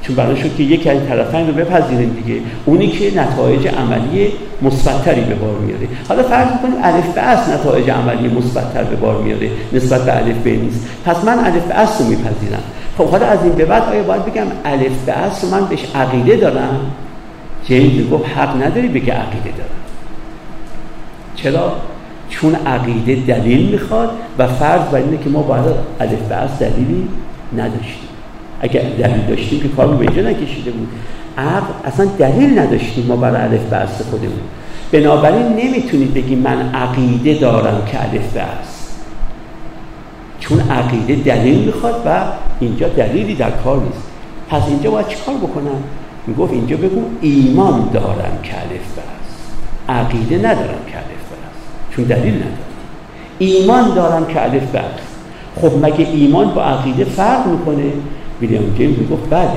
چون 0.03 0.17
برای 0.17 0.37
شد 0.37 0.57
که 0.57 0.63
یکی 0.63 0.89
از 0.89 0.99
طرفین 1.09 1.47
رو 1.47 1.53
بپذیریم 1.53 2.23
دیگه. 2.25 2.41
اونی 2.65 2.89
که 2.89 3.21
نتایج 3.21 3.69
عملی 3.69 4.33
مثبتتری 4.63 5.21
به 5.21 5.35
بار 5.35 5.59
میاره. 5.59 5.89
حالا 6.09 6.23
فرض 6.23 6.49
کنیم 6.63 6.75
الف 6.83 7.15
به 7.15 7.21
اصل 7.21 7.53
نتایج 7.53 7.91
عملی 7.91 8.29
مثبتتر 8.29 8.85
به 8.85 8.97
بار 8.97 9.23
میاره. 9.23 9.51
نسبت 9.73 10.05
به 10.05 10.17
الف 10.17 10.37
به 10.37 10.57
نیست. 10.57 10.89
پس 11.05 11.25
من 11.25 11.39
الف 11.39 11.67
به 11.67 11.75
اصل 11.75 12.05
رو 12.05 12.11
میپذیرم. 12.11 12.63
خب 12.99 13.09
حالا 13.09 13.27
از 13.27 13.39
این 13.43 13.53
به 13.53 13.65
بعد 13.65 13.83
آیا 13.83 14.03
باید 14.03 14.25
بگم 14.25 14.47
الف 14.65 15.05
به 15.07 15.13
اصل 15.13 15.49
من 15.49 15.67
بهش 15.67 15.87
عقیده 15.95 16.37
دارم؟ 16.37 16.81
جیمز 17.67 18.11
گفت 18.11 18.25
حق 18.37 18.63
نداری 18.63 18.89
بگه 18.89 19.13
عقیده 19.13 19.51
دارم. 19.59 19.71
چرا؟ 21.37 21.73
چون 22.29 22.55
عقیده 22.67 23.35
دلیل 23.35 23.71
می‌خواد 23.71 24.11
و 24.39 24.47
فرض 24.47 24.81
بر 24.93 24.99
اینه 24.99 25.19
که 25.25 25.31
ما 25.31 25.43
باید 25.43 25.65
الف 26.01 26.29
به 26.29 26.35
اصل 26.35 26.55
دلیلی 26.69 27.09
نداشتیم. 27.57 28.12
اگر 28.63 28.83
دلیل 28.83 29.27
داشتیم 29.29 29.61
که 29.61 29.69
کار 29.69 29.87
به 29.87 30.01
اینجا 30.01 30.31
نکشیده 30.31 30.71
بود. 30.71 30.89
عقل 31.39 31.73
اصلا 31.85 32.07
دلیل 32.07 32.59
نداشتیم 32.59 33.07
ما 33.07 33.17
برای 33.17 33.43
الف 33.43 33.65
به 33.71 34.05
خودمون. 34.11 34.41
بنابراین 34.93 35.47
نمی‌تونید 35.47 36.15
بگی 36.15 36.35
من 36.35 36.75
عقیده 36.75 37.35
دارم 37.35 37.85
که 37.87 38.03
الف 38.03 38.33
به 38.33 38.43
چون 40.41 40.61
عقیده 40.61 41.15
دلیل 41.15 41.59
می‌خواد 41.65 42.03
و 42.07 42.23
اینجا 42.61 42.89
دلیلی 42.89 43.35
در 43.35 43.51
کار 43.51 43.77
نیست. 43.77 44.03
پس 44.51 44.63
اینجا 44.69 44.91
باید 44.91 45.09
چیکار 45.09 45.35
بکنم؟ 45.35 45.83
می‌گفت 46.27 46.53
اینجا 46.53 46.77
بگو 46.77 47.03
ایمان 47.21 47.89
دارم 47.93 48.39
که 48.43 48.55
الف 48.55 48.95
به 48.97 49.03
عقیده 49.93 50.39
ندارم 50.39 50.85
که 50.87 50.97
الف 50.97 51.23
چون 51.91 52.05
دلیل 52.05 52.35
نداره. 52.35 52.53
ایمان 53.39 53.95
دارم 53.95 54.27
که 54.27 54.43
الف 54.43 54.71
به 54.71 54.81
خب 55.61 55.87
مگه 55.87 56.07
ایمان 56.13 56.55
با 56.55 56.63
عقیده 56.63 57.05
فرق 57.05 57.47
می‌کنه؟ 57.47 57.93
ویلیام 58.43 58.75
جیمز 58.79 58.99
می‌گفت 58.99 59.31
بله. 59.31 59.51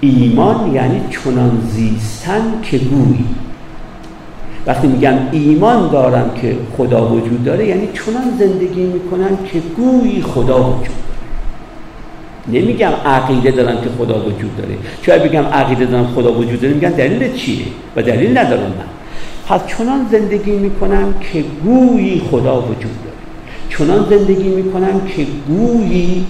ایمان 0.00 0.74
یعنی 0.74 1.00
چنان 1.10 1.62
زیستن 1.72 2.42
که 2.62 2.78
گویی. 2.78 3.24
وقتی 4.66 4.86
میگم 4.86 5.14
ایمان 5.32 5.90
دارم 5.90 6.30
که 6.34 6.56
خدا 6.76 7.08
وجود 7.08 7.44
داره 7.44 7.66
یعنی 7.66 7.88
چنان 7.94 8.38
زندگی 8.38 8.82
می‌کنم 8.82 9.36
که 9.52 9.60
گویی 9.76 10.22
خدا 10.22 10.58
وجود 10.62 10.82
داره. 10.82 12.62
نمیگم 12.62 12.92
عقیده 13.06 13.50
دارم 13.50 13.80
که 13.80 13.88
خدا 13.98 14.20
وجود 14.20 14.56
داره. 14.56 14.74
چون 15.02 15.18
بگم 15.18 15.44
عقیده 15.44 15.84
دارم 15.84 16.06
خدا 16.06 16.32
وجود 16.32 16.60
داره؟ 16.60 16.74
میگن 16.74 16.90
دلیل 16.90 17.32
چیه؟ 17.32 17.64
و 17.96 18.02
دلیل 18.02 18.38
ندارم 18.38 18.62
من. 18.62 18.88
پس 19.48 19.60
چنان 19.66 20.06
زندگی 20.10 20.50
می‌کنم 20.50 21.14
که 21.32 21.44
گویی 21.64 22.22
خدا 22.30 22.60
وجود 22.60 22.96
داره. 23.04 23.16
چنان 23.70 24.06
زندگی 24.10 24.48
می‌کنم 24.48 25.00
که 25.16 25.26
گویی 25.48 26.26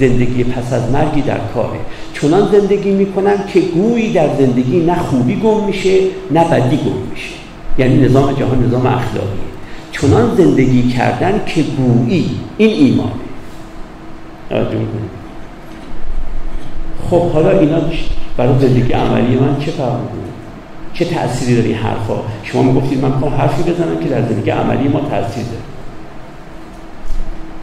زندگی 0.00 0.44
پس 0.44 0.72
از 0.72 0.90
مرگی 0.90 1.22
در 1.22 1.38
کاره. 1.54 1.78
چنان 2.14 2.48
زندگی 2.52 2.90
می‌کنم 2.90 3.36
که 3.52 3.60
گویی 3.60 4.12
در 4.12 4.28
زندگی 4.38 4.80
نه 4.80 4.94
خوبی 4.94 5.36
گم 5.36 5.64
میشه 5.64 5.98
نه 6.30 6.44
بدی 6.44 6.76
گم 6.76 7.10
میشه. 7.10 7.34
یعنی 7.78 7.96
نظام 7.96 8.32
جهان 8.32 8.64
نظام 8.64 8.86
اخلاقی 8.86 9.28
چنان 9.92 10.36
زندگی 10.36 10.82
کردن 10.88 11.40
که 11.46 11.62
گویی 11.62 12.30
این 12.58 12.70
ایمانه. 12.70 13.12
خب 17.10 17.30
حالا 17.30 17.58
اینا 17.58 17.78
برای 18.36 18.58
زندگی 18.60 18.92
عملی 18.92 19.36
من 19.36 19.56
چه 19.60 19.70
فرق 19.70 19.98
چه 20.94 21.04
تأثیری 21.04 21.56
داره 21.56 21.68
این 21.68 21.76
حرفا؟ 21.76 22.14
شما 22.42 22.62
می‌گفتید 22.62 23.02
من 23.02 23.10
می‌خوام 23.10 23.34
حرفی 23.34 23.62
بزنم 23.62 23.98
که 24.02 24.08
در 24.08 24.22
زندگی 24.28 24.50
عملی 24.50 24.88
ما 24.88 25.00
تاثیر 25.00 25.44
داره. 25.44 25.65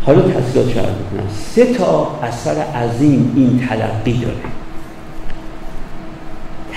حالا 0.06 0.22
تاثیرات 0.22 0.70
شاید 0.70 0.86
بکنم 0.86 1.28
سه 1.56 1.74
تا 1.74 2.20
اثر 2.24 2.56
عظیم 2.62 3.34
این 3.36 3.68
تلقی 3.68 4.14
داره. 4.14 4.36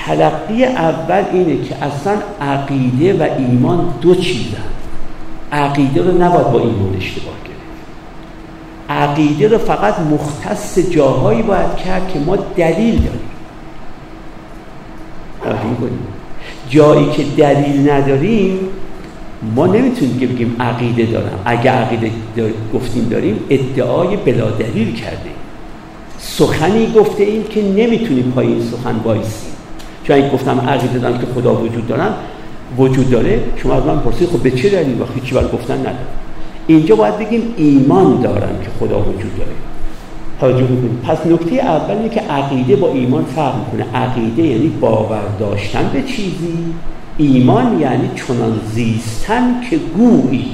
تلقی 0.07 0.65
اول 0.65 1.25
اینه 1.33 1.65
که 1.65 1.85
اصلا 1.85 2.17
عقیده 2.41 3.15
و 3.15 3.29
ایمان 3.39 3.95
دو 4.01 4.15
چیزن 4.15 4.57
عقیده 5.53 6.03
رو 6.03 6.23
نباید 6.23 6.51
با 6.51 6.59
ایمان 6.59 6.97
اشتباه 6.97 7.35
گرفت. 7.45 7.57
عقیده 8.91 9.49
رو 9.49 9.59
فقط 9.59 9.99
مختص 9.99 10.79
جاهایی 10.79 11.43
باید 11.43 11.77
کرد 11.77 12.09
که 12.09 12.19
ما 12.19 12.37
دلیل 12.37 12.95
داریم. 12.95 13.21
کنیم. 15.77 15.99
جایی 16.69 17.11
که 17.11 17.25
دلیل 17.37 17.91
نداریم 17.91 18.59
ما 19.43 19.67
نمی‌تونیم 19.67 20.19
که 20.19 20.27
بگیم 20.27 20.57
عقیده 20.61 21.07
دارم. 21.07 21.39
اگه 21.45 21.71
عقیده 21.71 22.11
گفتیم 22.75 23.09
داریم 23.09 23.39
ادعای 23.51 24.17
بلا 24.17 24.51
دلیل 24.51 24.95
کردیم 24.95 25.33
سخنی 26.19 26.93
گفته 26.97 27.23
ایم 27.23 27.43
که 27.43 27.63
نمی‌تونیم 27.63 28.33
پای 28.35 28.47
این 28.47 28.63
سخن 28.63 28.99
بایستیم 28.99 29.53
چون 30.05 30.17
اگه 30.17 30.31
گفتم 30.31 30.61
عقیده 30.61 30.99
دارم 30.99 31.19
که 31.19 31.27
خدا 31.35 31.55
وجود 31.55 31.87
دارم 31.89 32.15
وجود 32.79 33.11
داره 33.11 33.41
شما 33.57 33.75
از 33.75 33.85
من 33.85 33.99
پرسید 33.99 34.29
خب 34.29 34.39
به 34.39 34.51
چه 34.51 34.69
دلیل؟ 34.69 35.01
و 35.01 35.05
هیچی 35.15 35.35
برای 35.35 35.49
گفتن 35.53 35.79
ندارم. 35.79 35.97
اینجا 36.67 36.97
باید 36.97 37.19
بگیم 37.19 37.43
ایمان 37.57 38.21
دارم 38.21 38.61
که 38.63 38.69
خدا 38.81 39.01
وجود 39.01 39.33
داره. 39.39 39.51
پس 41.05 41.27
نکته 41.27 41.57
اول 41.57 41.97
اینه 41.97 42.09
که 42.09 42.21
عقیده 42.21 42.77
با 42.77 42.93
ایمان 42.93 43.25
فرق 43.25 43.55
می‌کنه. 43.59 43.97
عقیده 43.97 44.43
یعنی 44.43 44.69
باور 44.81 45.23
داشتن 45.41 45.91
به 45.93 46.03
چیزی. 46.03 46.59
ایمان 47.19 47.81
یعنی 47.81 48.11
چنان 48.15 48.61
زیستن 48.73 49.61
که 49.71 49.77
گویی 49.77 50.49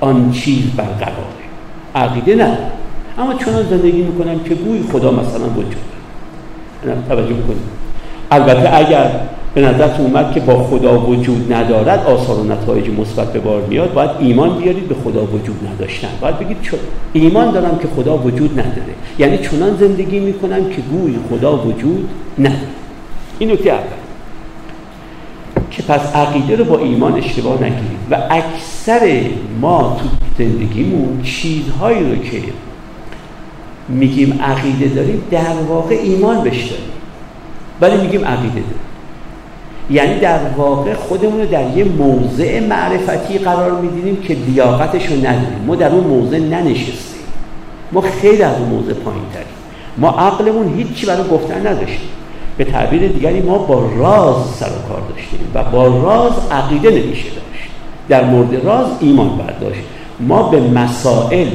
آن 0.00 0.30
چیز 0.30 0.64
برقراره. 0.76 1.38
عقیده 1.94 2.34
نه. 2.34 2.58
اما 3.18 3.34
چنان 3.34 3.68
زندگی 3.70 4.02
می‌کنم 4.02 4.40
که 4.40 4.54
گویی 4.54 4.82
خدا 4.92 5.10
مثلا 5.10 5.48
وجود 5.56 5.76
توجه 7.08 7.34
بکنید 7.34 7.78
البته 8.30 8.76
اگر 8.76 9.10
به 9.54 9.60
نظرتون 9.60 10.06
اومد 10.06 10.32
که 10.32 10.40
با 10.40 10.62
خدا 10.62 11.00
وجود 11.00 11.52
ندارد 11.52 12.06
آثار 12.06 12.36
و 12.36 12.44
نتایج 12.44 12.88
مثبت 12.90 13.32
به 13.32 13.38
بار 13.38 13.62
میاد 13.62 13.92
باید 13.92 14.10
ایمان 14.20 14.58
بیارید 14.58 14.88
به 14.88 14.94
خدا 14.94 15.22
وجود 15.24 15.68
نداشتن. 15.74 16.08
باید 16.20 16.38
بگید 16.38 16.56
چون 16.62 16.78
ایمان 17.12 17.50
دارم 17.50 17.78
که 17.78 17.88
خدا 17.96 18.18
وجود 18.18 18.52
نداره. 18.52 18.94
یعنی 19.18 19.38
چنان 19.38 19.76
زندگی 19.80 20.18
می‌کنم 20.18 20.68
که 20.68 20.82
گوی 20.90 21.18
خدا 21.30 21.56
وجود 21.56 22.08
نداره. 22.38 22.58
این 23.38 23.50
نکته 23.50 23.72
پس 25.88 26.14
عقیده 26.14 26.56
رو 26.56 26.64
با 26.64 26.78
ایمان 26.78 27.14
اشتباه 27.14 27.54
نگیرید 27.54 27.98
و 28.10 28.16
اکثر 28.30 29.20
ما 29.60 29.96
تو 30.00 30.08
زندگیمون 30.44 31.22
چیزهایی 31.22 32.10
رو 32.10 32.16
که 32.16 32.42
میگیم 33.88 34.40
عقیده 34.42 34.88
داریم 34.94 35.22
در 35.30 35.62
واقع 35.68 35.94
ایمان 35.94 36.44
بشتاریم 36.44 36.90
ولی 37.80 37.96
میگیم 37.96 38.24
عقیده 38.24 38.54
داریم. 38.54 38.88
یعنی 39.90 40.20
در 40.20 40.40
واقع 40.56 40.94
خودمون 40.94 41.40
رو 41.40 41.46
در 41.46 41.76
یه 41.76 41.84
موضع 41.84 42.60
معرفتی 42.60 43.38
قرار 43.38 43.80
میدینیم 43.80 44.16
که 44.16 44.34
لیاقتش 44.34 45.06
رو 45.06 45.16
نداریم. 45.16 45.64
ما 45.66 45.76
در 45.76 45.92
اون 45.92 46.04
موضع 46.04 46.38
ننشستیم. 46.38 47.20
ما 47.92 48.00
خیلی 48.00 48.42
از 48.42 48.58
اون 48.58 48.68
موضع 48.68 48.92
پایین 48.92 49.22
تریم 49.34 49.46
ما 49.96 50.10
عقلمون 50.10 50.74
هیچی 50.76 51.06
برای 51.06 51.28
گفتن 51.28 51.66
نداشتیم. 51.66 52.08
به 52.58 52.64
تعبیر 52.64 53.08
دیگری 53.08 53.40
ما 53.40 53.58
با 53.58 53.90
راز 53.96 54.46
سر 54.46 54.66
و 54.66 54.88
کار 54.88 55.02
داشتیم 55.08 55.40
و 55.54 55.64
با 55.64 55.86
راز 55.86 56.32
عقیده 56.50 56.90
نمیشه 56.90 57.24
داشت. 57.24 57.70
در 58.08 58.24
مورد 58.24 58.64
راز 58.64 58.86
ایمان 59.00 59.28
برداشت. 59.28 59.80
ما 60.20 60.42
به 60.42 60.60
مسائل 60.60 61.48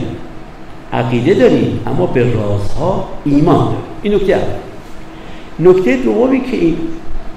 عقیده 0.93 1.34
داریم 1.34 1.80
اما 1.88 2.06
به 2.06 2.34
رازها 2.34 3.08
ایمان 3.26 3.66
داریم. 3.66 3.78
این 4.01 4.16
نکته 4.16 4.34
اول. 4.34 5.70
نکته 5.70 5.97
دومی 5.97 6.41
که 6.41 6.58
این 6.58 6.78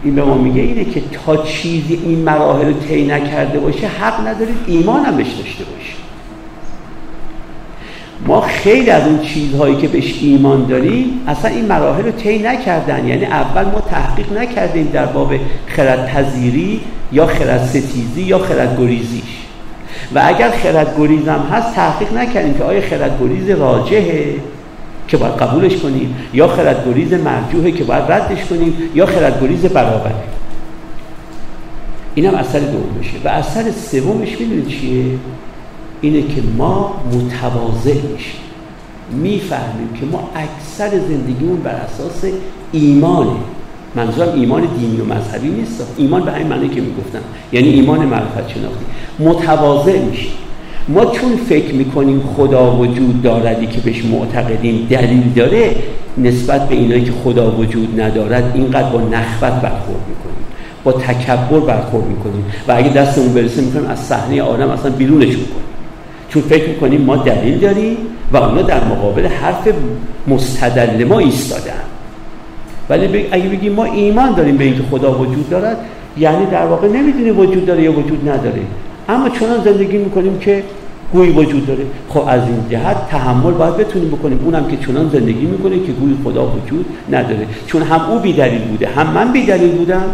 این 0.04 0.14
به 0.14 0.24
ما 0.24 0.34
میگه 0.34 0.62
اینه 0.62 0.84
که 0.84 1.00
تا 1.00 1.36
چیزی 1.36 2.00
این 2.04 2.18
مراحل 2.18 2.66
رو 2.66 2.72
طی 2.72 3.06
نکرده 3.06 3.58
باشه 3.58 3.86
حق 3.86 4.26
ندارید 4.26 4.56
ایمان 4.66 5.04
هم 5.04 5.16
بهش 5.16 5.32
داشته 5.32 5.64
باشید 5.64 6.05
ما 8.26 8.40
خیلی 8.40 8.90
از 8.90 9.06
اون 9.06 9.22
چیزهایی 9.22 9.76
که 9.76 9.88
بهش 9.88 10.14
ایمان 10.22 10.66
داریم 10.66 11.04
اصلا 11.26 11.50
این 11.50 11.66
مراحل 11.66 12.04
رو 12.04 12.10
طی 12.10 12.38
نکردن. 12.38 13.08
یعنی 13.08 13.24
اول 13.24 13.64
ما 13.64 13.80
تحقیق 13.80 14.32
نکردیم 14.32 14.90
در 14.92 15.06
باب 15.06 15.34
خرد 15.66 16.06
پذیری 16.06 16.80
یا 17.12 17.26
خرد 17.26 17.66
ستیزی 17.66 18.22
یا 18.22 18.38
خرد 18.38 18.80
گریزیش 18.80 19.22
و 20.14 20.22
اگر 20.24 20.50
خرد 20.50 20.98
گریز 20.98 21.28
هم 21.28 21.40
هست 21.52 21.74
تحقیق 21.74 22.12
نکردیم 22.12 22.54
که 22.54 22.64
آیا 22.64 22.80
خرد 22.80 23.18
گریز 23.20 23.50
راجهه 23.50 24.34
که 25.08 25.16
باید 25.16 25.34
قبولش 25.34 25.76
کنیم 25.76 26.16
یا 26.32 26.48
خردگریز 26.48 27.12
مرجوحه 27.12 27.72
که 27.72 27.84
باید 27.84 28.12
ردش 28.12 28.44
کنیم 28.44 28.74
یا 28.94 29.06
خردگریز 29.06 29.64
برابره. 29.64 30.14
اینم 32.14 32.34
اثر 32.34 32.58
دومشه. 32.58 33.16
و 33.24 33.28
اثر 33.28 33.70
سومش 33.70 34.40
می‌دونید 34.40 34.68
چیه؟ 34.68 35.04
اینه 36.00 36.22
که 36.22 36.42
ما 36.58 36.94
متواضع 37.12 37.94
میشیم. 37.94 38.40
می‌فهمیم 39.10 39.88
که 40.00 40.06
ما 40.06 40.30
اکثر 40.34 40.90
زندگیمون 40.90 41.56
بر 41.56 41.70
اساس 41.70 42.24
ایمانه. 42.72 43.30
منظورم 43.94 44.40
ایمان 44.40 44.62
دینی 44.78 44.96
و 44.96 45.04
مذهبی 45.04 45.48
نیست. 45.48 45.86
ایمان 45.96 46.24
به 46.24 46.32
همین 46.32 46.46
معنی 46.46 46.68
که 46.68 46.80
می‌گفتم. 46.80 47.18
یعنی 47.52 47.68
ایمان 47.68 47.98
معرفت 47.98 48.48
شناختی. 48.48 48.84
متواضع 49.18 49.98
میشیم. 49.98 50.32
ما 50.88 51.04
چون 51.06 51.36
فکر 51.36 51.74
می‌کنیم 51.74 52.22
خدا 52.36 52.76
وجود 52.76 53.22
داردی 53.22 53.66
که 53.66 53.80
بهش 53.80 54.04
معتقدیم 54.04 54.86
دلیل 54.90 55.32
داره 55.36 55.76
نسبت 56.18 56.68
به 56.68 56.74
اینایی 56.74 57.04
که 57.04 57.12
خدا 57.24 57.56
وجود 57.56 58.00
ندارد 58.00 58.52
اینقدر 58.54 58.88
با 58.88 59.00
نخوت 59.00 59.52
برخورد 59.52 60.04
می‌کنیم. 60.08 60.46
با 60.84 60.92
تکبر 60.92 61.60
برخورد 61.60 62.06
می‌کنیم. 62.06 62.44
و 62.68 62.72
اگه 62.76 62.88
دستمون 62.88 63.34
برسه 63.34 63.62
می‌کنیم 63.62 63.86
از 63.86 63.98
صحنه 63.98 64.42
آدم 64.42 64.70
اصلا 64.70 64.90
بیرونش 64.90 65.28
می‌کنیم. 65.28 65.65
چون 66.28 66.42
فکر 66.42 66.68
می‌کنیم 66.68 67.00
ما 67.00 67.16
دلیل 67.16 67.58
داریم 67.58 67.96
و 68.32 68.36
اونا 68.36 68.62
در 68.62 68.84
مقابل 68.84 69.26
حرف 69.26 69.68
مستدل 70.28 71.04
ما 71.04 71.18
ایستادن. 71.18 71.72
ولی 72.88 73.26
اگه 73.30 73.48
بگیم 73.48 73.72
ما 73.72 73.84
ایمان 73.84 74.34
داریم 74.34 74.56
به 74.56 74.64
اینکه 74.64 74.82
خدا 74.90 75.18
وجود 75.18 75.50
دارد 75.50 75.76
یعنی 76.18 76.46
در 76.46 76.66
واقع 76.66 76.88
نمی‌دونیم 76.88 77.38
وجود 77.38 77.66
داره 77.66 77.82
یا 77.82 77.92
وجود 77.92 78.28
نداره. 78.28 78.60
اما 79.08 79.28
چنان 79.28 79.64
زندگی 79.64 79.96
می‌کنیم 79.98 80.38
که 80.38 80.62
گویی 81.12 81.30
وجود 81.30 81.66
داره. 81.66 81.84
خب 82.08 82.24
از 82.28 82.42
این 82.42 82.56
جهت 82.70 83.08
تحمل 83.08 83.52
باید 83.52 83.76
بتونیم 83.76 84.08
بکنیم. 84.08 84.40
اونم 84.44 84.68
که 84.68 84.76
چنان 84.76 85.10
زندگی 85.12 85.46
می‌کنه 85.46 85.78
که 85.86 85.92
گویی 85.92 86.16
خدا 86.24 86.46
وجود 86.46 86.86
نداره. 87.10 87.46
چون 87.66 87.82
هم 87.82 88.00
او 88.10 88.18
بیدلیل 88.18 88.62
بوده 88.62 88.88
هم 88.88 89.06
من 89.06 89.32
بیدلیل 89.32 89.70
بودم. 89.70 90.04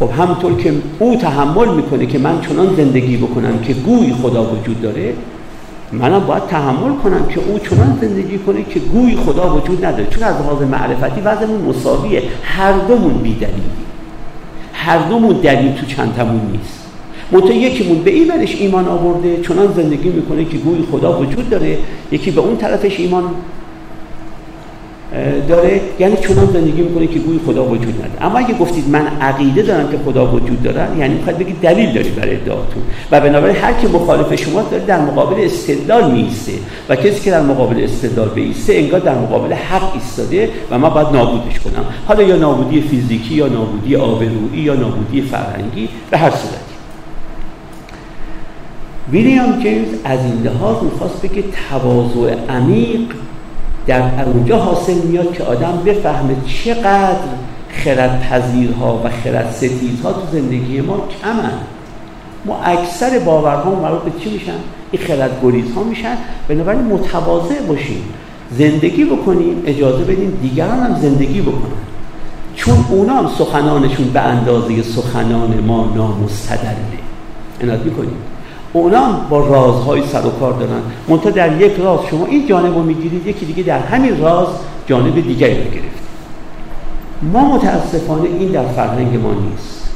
خب 0.00 0.10
همونطور 0.10 0.56
که 0.56 0.74
او 0.98 1.16
تحمل 1.16 1.68
می‌کنه 1.74 2.06
که 2.06 2.18
من 2.18 2.40
چنان 2.40 2.74
زندگی 2.76 3.16
بکنم 3.16 3.58
که 3.58 3.72
گویی 3.72 4.12
خدا 4.22 4.42
وجود 4.44 4.82
داره 4.82 5.14
منم 5.92 6.20
باید 6.20 6.46
تحمل 6.46 6.94
کنم 7.02 7.26
که 7.26 7.40
او 7.48 7.58
چنان 7.58 7.98
زندگی 8.00 8.38
کنه 8.38 8.62
که 8.62 8.80
گویی 8.80 9.16
خدا 9.16 9.56
وجود 9.56 9.84
نداره. 9.84 10.06
چون 10.06 10.22
از 10.22 10.34
لحاظ 10.34 10.62
معرفتی 10.62 11.20
وضعمون 11.20 11.60
مساویه. 11.60 12.22
هر 12.42 12.72
دومون 12.72 13.12
بیدلیلی 13.12 13.62
هر 14.72 14.98
دومون 14.98 15.36
دلیل 15.36 15.72
تو 15.72 15.86
چندتمون 15.86 16.40
نیست. 16.52 16.80
منتها 17.32 17.52
یکیمون 17.52 17.98
به 17.98 18.10
این 18.10 18.30
ورش 18.30 18.56
ایمان 18.56 18.88
آورده 18.88 19.40
چنان 19.42 19.72
زندگی 19.76 20.08
می‌کنه 20.08 20.44
که 20.44 20.56
گوی 20.56 20.84
خدا 20.92 21.20
وجود 21.20 21.50
داره. 21.50 21.78
یکی 22.12 22.30
به 22.30 22.40
اون 22.40 22.56
طرفش 22.56 23.00
ایمان 23.00 23.24
داره 25.48 25.80
یعنی 25.98 26.16
چنان 26.16 26.46
زندگی 26.52 26.82
می‌کنه 26.82 27.06
که 27.06 27.18
گوی 27.18 27.40
خدا 27.46 27.64
وجود 27.64 27.94
نداره. 27.94 28.26
اما 28.26 28.38
اگه 28.38 28.54
گفتید 28.54 28.88
من 28.88 29.06
عقیده 29.20 29.62
دارم 29.62 29.90
که 29.90 29.98
خدا 30.04 30.32
وجود 30.32 30.62
داره 30.62 30.88
یعنی 30.98 31.14
می‌خواد 31.14 31.38
بگید 31.38 31.60
دلیل 31.60 31.92
دارید 31.92 32.14
برای 32.14 32.34
ادعاتون 32.34 32.82
و 33.10 33.20
بنابراین 33.20 33.56
هر 33.56 33.72
کی 33.72 33.86
مخالف 33.86 34.34
شما 34.34 34.62
داره 34.62 34.84
در 34.84 35.00
مقابل 35.00 35.44
استدلال 35.44 36.10
میسته 36.10 36.52
و 36.88 36.96
کسی 36.96 37.20
که 37.20 37.30
در 37.30 37.42
مقابل 37.42 37.84
استدلال 37.84 38.28
بیسته 38.28 38.74
انگار 38.74 39.00
در 39.00 39.18
مقابل 39.18 39.52
حق 39.52 39.94
ایستاده 39.94 40.50
و 40.70 40.78
ما 40.78 40.90
باید 40.90 41.06
نابودش 41.06 41.60
کنم. 41.60 41.84
حالا 42.06 42.22
یا 42.22 42.36
نابودی 42.36 42.80
فیزیکی 42.80 43.34
یا 43.34 43.46
نابودی 43.46 43.96
آبرویی 43.96 44.62
یا 44.62 44.74
نابودی 44.74 45.20
فرهنگی 45.22 45.88
به 46.10 46.18
هر 46.18 46.30
صورت. 46.30 46.60
ویلیام 49.12 49.60
جیمز 49.62 49.88
از 50.04 50.18
این 50.24 50.42
لحاظ 50.42 50.76
می‌خواست 50.82 51.22
بگه 51.22 51.44
تواضع 51.70 52.34
عمیق 52.48 53.00
در 53.86 54.24
اونجا 54.24 54.58
حاصل 54.58 54.94
میاد 54.94 55.32
که 55.32 55.42
آدم 55.42 55.82
بفهمه 55.86 56.36
چقدر 56.46 57.16
خرد 57.68 58.20
پذیرها 58.20 59.00
و 59.04 59.08
خرد 59.24 59.50
ستیزها 59.50 60.12
تو 60.12 60.20
زندگی 60.32 60.80
ما 60.80 61.08
کمن. 61.22 61.52
ما 62.44 62.60
اکثر 62.64 63.18
باورها 63.18 63.74
مربوط 63.74 64.12
به 64.12 64.20
چی 64.20 64.30
میشن؟ 64.30 64.52
این 64.90 65.02
خرد 65.02 65.30
ها 65.76 65.82
میشن. 65.82 66.16
بنابراین 66.48 66.82
متواضع 66.82 67.62
باشیم. 67.62 68.02
زندگی 68.58 69.04
بکنیم 69.04 69.62
اجازه 69.66 70.04
بدیم 70.04 70.38
دیگران 70.42 70.78
هم 70.78 71.00
زندگی 71.00 71.40
بکنن. 71.40 71.80
چون 72.54 72.84
اونا 72.90 73.14
هم 73.14 73.28
سخنانشون 73.38 74.06
به 74.06 74.20
اندازه 74.20 74.82
سخنان 74.82 75.60
ما 75.66 75.92
نامستدله. 75.96 76.76
اناد 77.60 77.84
می‌کنیم. 77.84 78.16
اونا 78.72 79.20
با 79.30 79.46
رازهای 79.46 80.02
سر 80.12 80.26
و 80.26 80.30
کار 80.30 80.52
دارن. 80.52 80.80
منتها 81.08 81.30
در 81.30 81.60
یک 81.60 81.72
راز 81.78 82.00
شما 82.10 82.26
این 82.26 82.46
جانب 82.46 82.74
رو 82.74 82.82
می‌گیرید 82.82 83.26
یکی 83.26 83.46
دیگه 83.46 83.62
در 83.62 83.78
همین 83.78 84.20
راز 84.20 84.48
جانب 84.86 85.14
دیگری 85.14 85.54
رو 85.54 85.70
گرفت. 85.70 86.00
ما 87.22 87.54
متاسفانه 87.54 88.28
این 88.38 88.48
در 88.48 88.66
فرهنگ 88.66 89.16
ما 89.16 89.32
نیست 89.32 89.90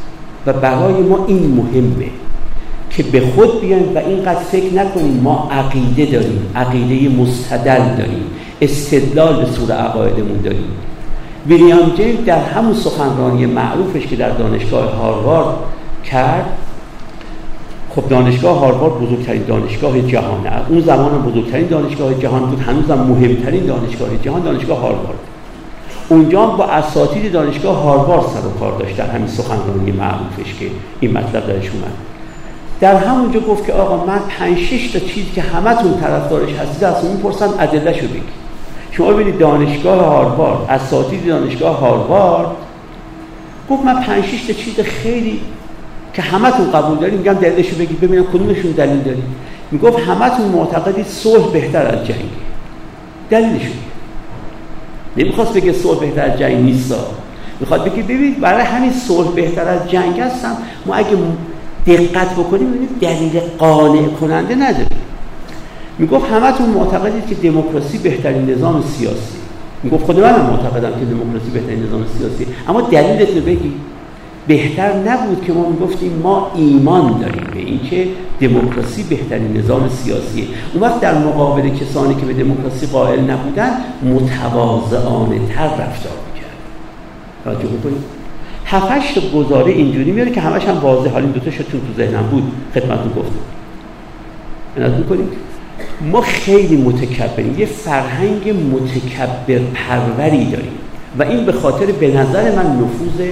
و 0.46 0.52
برای 0.52 0.94
ما 0.94 1.24
این 1.26 1.54
مهمه 1.54 2.10
که 2.90 3.02
به 3.02 3.20
خود 3.20 3.60
بیایم 3.60 3.94
و 3.94 3.98
اینقدر 3.98 4.40
فکر 4.40 4.74
نکنیم 4.74 5.20
ما 5.22 5.48
عقیده 5.52 6.06
داریم 6.06 6.46
عقیده 6.56 7.16
مستدل 7.16 7.96
داریم 7.98 8.24
استدلال 8.60 9.44
به 9.44 9.50
صور 9.50 9.72
عقایدمون 9.72 10.40
داریم. 10.44 10.68
ویلیام 11.46 11.92
جیمز 11.96 12.24
در 12.26 12.38
همون 12.38 12.74
سخنرانی 12.74 13.46
معروفش 13.46 14.06
که 14.06 14.16
در 14.16 14.30
دانشگاه 14.30 14.96
هاروارد 14.96 15.56
کرد 16.04 16.46
خب 17.96 18.08
دانشگاه 18.08 18.58
هاروارد 18.58 18.94
بزرگترین 18.94 19.42
دانشگاه 19.42 20.00
جهانه. 20.00 20.50
اون 20.68 20.80
زمان 20.80 21.22
بزرگترین 21.22 21.66
دانشگاه 21.66 22.14
جهان 22.14 22.46
بود. 22.46 22.60
هنوزم 22.60 22.94
مهمترین 22.94 23.66
دانشگاه 23.66 24.08
جهان 24.22 24.42
دانشگاه 24.42 24.78
هاروارد. 24.78 25.18
اونجا 26.08 26.46
با 26.46 26.64
اساتید 26.64 27.32
دانشگاه 27.32 27.82
هاروارد 27.82 28.22
سر 28.22 28.46
و 28.46 28.50
کار 28.60 28.78
داشت 28.78 28.96
در 28.96 29.06
همین 29.06 29.26
سخنرانی 29.26 29.92
معروفش 29.92 30.54
که 30.60 30.66
این 31.00 31.12
مطلب 31.12 31.46
درش 31.46 31.70
اومد. 31.70 31.92
در 32.80 32.96
همونجا 32.96 33.40
گفت 33.40 33.66
که 33.66 33.72
آقا 33.72 34.06
من 34.06 34.18
5 34.38 34.58
6 34.58 34.90
تا 34.92 34.98
چیزی 34.98 35.30
که 35.34 35.42
همتون 35.42 36.00
طرفدارش 36.00 36.52
هستید 36.52 36.84
از 36.84 37.04
اون 37.04 37.16
پرسم 37.16 37.50
ادلهشو 37.58 38.06
بگید. 38.06 38.44
شما 38.90 39.12
ببینید 39.12 39.38
دانشگاه 39.38 40.04
هاروارد 40.04 40.70
اساتید 40.70 41.26
دانشگاه 41.26 41.80
هاروارد 41.80 42.48
گفت 43.70 43.84
من 43.84 44.02
5 44.02 44.24
6 44.24 44.42
تا 44.46 44.52
چیز 44.52 44.80
خیلی 44.80 45.40
که 46.14 46.22
همتون 46.22 46.70
قبول 46.70 46.98
داریم 46.98 47.18
میگم 47.18 47.32
دلیلشو 47.32 47.76
بگید 47.76 48.00
ببینم 48.00 48.24
کدومشون 48.24 48.70
دلیل 48.70 49.00
دارید 49.00 49.24
می‌گفت 49.70 49.98
همتون 49.98 50.46
معتقدید 50.46 51.06
صلح 51.06 51.52
بهتر 51.52 51.86
از 51.86 52.06
جنگ. 52.06 52.30
دلیلشون 53.30 53.76
نمی‌خواست 55.16 55.54
بگه 55.54 55.72
صلح 55.72 56.00
بهتر 56.00 56.30
از 56.30 56.38
جنگ 56.38 56.64
نیست. 56.64 56.94
می‌خواد 57.60 57.84
بگه 57.84 58.02
ببینید 58.02 58.40
برای 58.40 58.64
همین 58.64 58.92
صلح 58.92 59.28
بهتر 59.28 59.68
از 59.68 59.90
جنگ 59.90 60.20
هستم. 60.20 60.56
ما 60.86 60.94
اگه 60.94 61.16
دقت 61.86 62.32
بکنیم 62.32 62.70
ببینید 62.70 62.98
دلیل 63.00 63.40
قانع 63.58 64.06
کننده 64.06 64.54
نداریم 64.54 64.98
می‌گفت 65.98 66.30
همتون 66.30 66.68
معتقدید 66.68 67.26
که 67.26 67.34
دموکراسی 67.34 67.98
بهترین 67.98 68.50
نظام 68.50 68.82
سیاسی. 68.82 69.36
می‌گفت 69.82 70.04
خود 70.04 70.20
منم 70.20 70.46
معتقدم 70.50 71.00
که 71.00 71.04
دموکراسی 71.04 71.50
بهترین 71.50 71.82
نظام 71.82 72.04
سیاسی. 72.18 72.46
اما 72.68 72.80
دلیلتون 72.80 73.40
بگید 73.40 73.72
بهتر 74.46 74.92
نبود 74.92 75.44
که 75.44 75.52
ما 75.52 75.68
می‌گفتیم 75.68 76.20
ما 76.22 76.50
ایمان 76.54 77.20
داریم 77.20 77.46
به 77.54 77.60
اینکه 77.60 78.08
دموکراسی 78.40 79.02
بهترین 79.02 79.56
نظام 79.56 79.88
سیاسیه. 79.88 80.44
اون 80.74 80.82
وقت 80.82 81.00
در 81.00 81.18
مقابل 81.18 81.68
کسانی 81.68 82.14
که 82.14 82.26
به 82.26 82.32
دموکراسی 82.32 82.86
قائل 82.86 83.20
نبودن 83.20 83.70
متواضعانه 84.02 85.38
تر 85.48 85.64
رفتار 85.64 86.16
می‌کرد 86.32 86.56
توجه 87.44 87.68
بکنید. 87.68 88.04
هفتش 88.66 89.12
تا 89.12 89.38
گزاره 89.38 89.72
اینجوری 89.72 90.12
میاره 90.12 90.30
که 90.30 90.40
همش 90.40 90.64
هم 90.64 90.78
واضح. 90.78 91.10
حالا 91.10 91.24
این 91.24 91.32
دوتا 91.32 91.50
چون 91.50 91.64
تو 91.64 91.94
ذهنم 91.96 92.22
بود. 92.30 92.52
خدمتتون 92.74 93.12
گفتم. 93.16 93.32
عنایت 94.76 94.94
می‌کنیم 94.94 95.28
ما 96.12 96.20
خیلی 96.20 96.76
متکبریم. 96.76 97.58
یه 97.58 97.66
فرهنگ 97.66 98.54
متکبر 98.72 99.60
پروری 99.74 100.44
داریم. 100.44 100.72
و 101.18 101.22
این 101.22 101.44
به 101.44 101.52
خاطر 101.52 101.86
به 101.86 102.08
نظر 102.08 102.56
من 102.56 102.66
نفوذ 102.66 103.28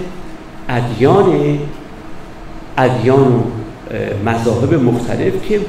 ادیان 0.68 1.58
ادیان 2.78 3.34
و 3.34 3.40
مذاهب 4.30 4.74
مختلف 4.74 5.48
که 5.48 5.60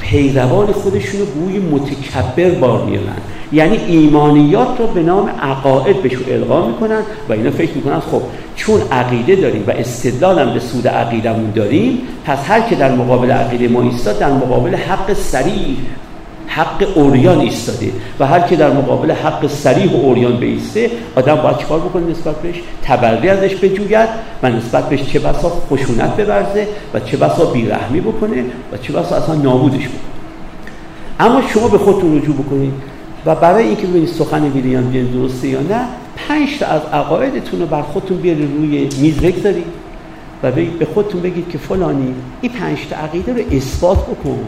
پیروان 0.00 0.66
خودشون 0.66 1.20
رو 1.20 1.26
گوی 1.26 1.58
متکبر 1.58 2.50
بار 2.50 2.84
میارن 2.84 3.16
یعنی 3.52 3.76
ایمانیات 3.76 4.68
رو 4.78 4.86
به 4.86 5.02
نام 5.02 5.28
عقاید 5.28 6.02
بهشون 6.02 6.24
القا 6.28 6.66
می‌کنن 6.66 7.02
و 7.28 7.32
اینا 7.32 7.50
فکر 7.50 7.74
می‌کنن 7.74 8.00
خب 8.00 8.22
چون 8.56 8.80
عقیده 8.92 9.36
داریم 9.36 9.64
و 9.66 9.70
استدلالم 9.70 10.54
به 10.54 10.60
سود 10.60 10.88
عقیدمون 10.88 11.50
داریم 11.50 11.98
پس 12.24 12.38
هر 12.50 12.60
که 12.60 12.74
در 12.74 12.94
مقابل 12.94 13.30
عقیده 13.30 13.68
ما 13.68 13.82
ایستاد 13.82 14.18
در 14.18 14.32
مقابل 14.32 14.74
حق 14.74 15.12
سریع 15.12 15.76
حق 16.54 16.88
اوریان 16.94 17.38
ایستاده 17.40 17.92
و 18.20 18.26
هر 18.26 18.40
که 18.40 18.56
در 18.56 18.70
مقابل 18.70 19.10
حق 19.10 19.46
سریح 19.46 19.94
اوریان 19.94 20.36
بیسته 20.36 20.90
آدم 21.16 21.36
باید 21.36 21.58
چیکار 21.58 21.80
بکنه 21.80 22.10
نسبت 22.10 22.36
بهش؟ 22.36 22.56
تبری 22.82 23.28
ازش 23.28 23.54
بجوید 23.54 24.08
و 24.42 24.50
نسبت 24.50 24.88
بهش 24.88 25.02
چه 25.02 25.18
بسا 25.18 25.52
خشونت 25.70 26.16
ببرزه 26.16 26.68
و 26.94 27.00
چه 27.00 27.16
بسا 27.16 27.44
بیرحمی 27.44 28.00
بکنه 28.00 28.44
و 28.72 28.76
چه 28.82 28.92
بسا 28.92 29.16
اصلا 29.16 29.34
نابودش 29.34 29.88
بکنه. 29.88 30.12
اما 31.20 31.42
شما 31.48 31.68
به 31.68 31.78
خودتون 31.78 32.18
رجوع 32.18 32.36
بکنید 32.36 32.72
و 33.26 33.34
برای 33.34 33.66
اینکه 33.66 33.86
ببینید 33.86 34.08
سخن 34.08 34.44
ویلیام 34.44 34.92
جیمز 34.92 35.12
درسته 35.12 35.48
یا 35.48 35.60
نه 35.60 35.86
پنج 36.16 36.58
تا 36.58 36.66
از 36.66 36.80
عقایدتون 36.92 37.60
رو 37.60 37.66
بر 37.66 37.82
خودتون 37.82 38.16
بیارید 38.16 38.56
روی 38.56 38.88
میز 39.00 39.16
بگذارید 39.16 39.66
و 40.42 40.52
به 40.52 40.86
خودتون 40.94 41.20
بگید 41.20 41.48
که 41.50 41.58
فلانی 41.58 42.14
این 42.40 42.52
پنج 42.52 42.78
تا 42.90 42.96
عقیده 42.96 43.32
رو 43.32 43.56
اثبات 43.56 44.06
بکن. 44.06 44.38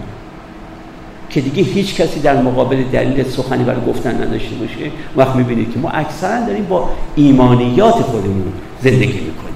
که 1.31 1.41
دیگه 1.41 1.63
هیچ 1.63 1.95
کسی 1.95 2.21
در 2.21 2.43
مقابل 2.43 2.83
دلیل 2.93 3.25
سخنی 3.25 3.65
برای 3.65 3.81
گفتن 3.89 4.23
نداشته 4.23 4.55
باشه. 4.55 4.91
وقت 5.17 5.37
می‌بینید 5.37 5.73
که 5.73 5.79
ما 5.79 5.91
اکثرا 5.91 6.47
داریم 6.47 6.65
با 6.65 6.91
ایمانیات 7.17 7.95
خودمون 7.95 8.53
زندگی 8.83 9.21
می‌کنیم. 9.21 9.55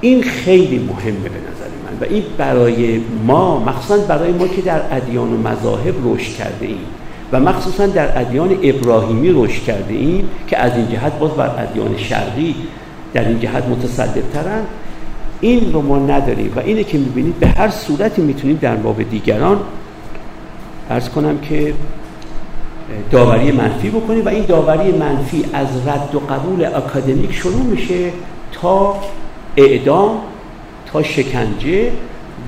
این 0.00 0.22
خیلی 0.22 0.78
مهمه 0.78 1.28
به 1.28 1.38
نظر 1.38 1.64
من 1.84 2.06
و 2.06 2.10
این 2.10 2.22
برای 2.38 3.00
ما 3.26 3.60
مخصوصا 3.60 3.96
برای 3.96 4.32
ما 4.32 4.48
که 4.48 4.62
در 4.62 4.80
ادیان 4.90 5.32
و 5.32 5.48
مذاهب 5.48 5.94
رشد 6.04 6.36
کرده 6.36 6.66
ایم 6.66 6.78
و 7.32 7.40
مخصوصا 7.40 7.86
در 7.86 8.20
ادیان 8.20 8.58
ابراهیمی 8.62 9.30
رشد 9.34 9.62
کرده 9.62 9.94
ایم 9.94 10.28
که 10.46 10.58
از 10.58 10.72
این 10.76 10.88
جهت 10.88 11.18
باز 11.18 11.30
بر 11.30 11.50
ادیان 11.62 11.96
شرقی 11.96 12.54
در 13.14 13.28
این 13.28 13.40
جهت 13.40 13.64
متصدبترن 13.64 14.62
این 15.40 15.72
رو 15.72 15.82
ما 15.82 15.98
نداریم 15.98 16.52
و 16.56 16.60
اینه 16.60 16.84
که 16.84 16.98
می‌بینید 16.98 17.38
به 17.38 17.46
هر 17.46 17.70
صورتی 17.70 18.22
می‌تونیم 18.22 18.58
در 18.62 18.76
باب 18.76 19.02
دیگران 19.02 19.60
ارز 20.90 21.08
کنم 21.08 21.38
که 21.38 21.74
داوری 23.10 23.52
منفی 23.52 23.90
بکنیم 23.90 24.24
و 24.24 24.28
این 24.28 24.44
داوری 24.44 24.92
منفی 24.92 25.44
از 25.52 25.68
رد 25.86 26.14
و 26.14 26.18
قبول 26.18 26.64
اکادمیک 26.64 27.32
شروع 27.32 27.62
میشه 27.62 28.10
تا 28.52 28.96
اعدام 29.56 30.18
تا 30.86 31.02
شکنجه 31.02 31.92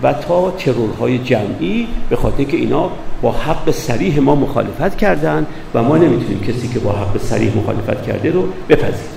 و 0.03 0.13
تا 0.13 0.51
ترورهای 0.51 1.19
جمعی 1.19 1.89
به 2.11 2.17
خاطر 2.17 2.45
که 2.45 2.57
اینا 2.57 2.91
با 3.23 3.33
حق 3.33 3.71
سریح 3.71 4.21
ما 4.21 4.35
مخالفت 4.35 4.97
کردن 4.97 5.47
و 5.75 5.83
ما 5.83 5.97
نمی‌تونیم 5.97 6.41
کسی 6.41 6.69
که 6.69 6.79
با 6.79 6.93
حق 6.93 7.19
سریح 7.19 7.57
مخالفت 7.57 8.07
کرده 8.07 8.31
رو 8.31 8.49
بپذیریم. 8.69 9.17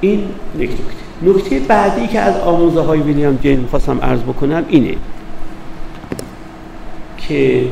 این 0.00 0.24
یک 0.58 0.70
نکته. 0.70 1.03
بعدی 1.68 2.06
که 2.06 2.20
از 2.20 2.36
آموزه 2.40 2.80
های 2.80 3.00
ویلیام 3.00 3.38
جین 3.42 3.60
می‌خواستم 3.60 4.00
عرض 4.00 4.20
بکنم 4.20 4.64
اینه 4.68 4.94
که 7.18 7.64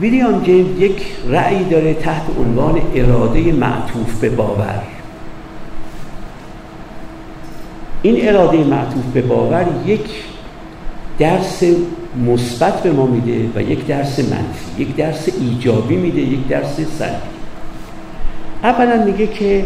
ویلیام 0.00 0.42
جین 0.42 0.76
یک 0.78 1.02
رأی 1.28 1.64
داره 1.64 1.94
تحت 1.94 2.22
عنوان 2.38 2.80
اراده 2.94 3.52
معطوف 3.52 4.20
به 4.20 4.30
باور. 4.30 4.82
این 8.02 8.28
اراده 8.28 8.64
معطوف 8.64 9.04
به 9.14 9.22
باور 9.22 9.66
یک 9.86 10.06
درس 11.18 11.62
مثبت 12.26 12.82
به 12.82 12.92
ما 12.92 13.06
میده 13.06 13.48
و 13.54 13.62
یک 13.62 13.86
درس 13.86 14.18
منفی 14.18 14.82
یک 14.82 14.96
درس 14.96 15.28
ایجابی 15.40 15.96
میده 15.96 16.20
یک 16.20 16.48
درس 16.48 16.76
سلبی. 16.76 17.14
اولا 18.62 19.04
میگه 19.04 19.26
که 19.26 19.64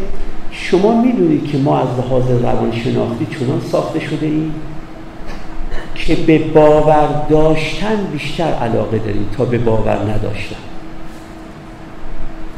شما 0.60 1.02
می‌دونید 1.02 1.50
که 1.52 1.58
ما 1.58 1.78
از 1.78 1.88
لحاظ 1.98 2.30
روانشناختی 2.30 3.26
چنان 3.26 3.60
ساخته 3.72 4.00
شده 4.00 4.26
ایم 4.26 4.54
که 5.94 6.14
به 6.14 6.38
باور 6.38 7.08
داشتن 7.30 7.96
بیشتر 8.12 8.52
علاقه 8.52 8.98
داریم 8.98 9.28
تا 9.36 9.44
به 9.44 9.58
باور 9.58 9.96
نداشتن. 9.96 10.56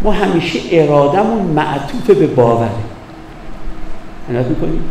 ما 0.03 0.12
همیشه 0.12 0.59
ارادمون 0.70 1.42
معطوف 1.42 2.11
به 2.11 2.26
باوره. 2.26 2.70
می‌کنیم 4.28 4.84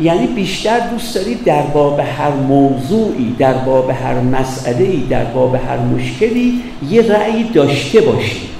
یعنی 0.00 0.26
بیشتر 0.26 0.80
دوست 0.80 1.14
دارید 1.14 1.44
در 1.44 1.62
باب 1.62 2.00
هر 2.00 2.30
موضوعی 2.30 3.34
در 3.38 3.52
باب 3.52 3.90
هر 3.90 4.20
مسئله 4.20 4.96
در 5.10 5.24
باب 5.24 5.54
هر 5.54 5.78
مشکلی 5.78 6.62
یه 6.90 7.12
رأی 7.12 7.44
داشته 7.44 8.00
باشید 8.00 8.50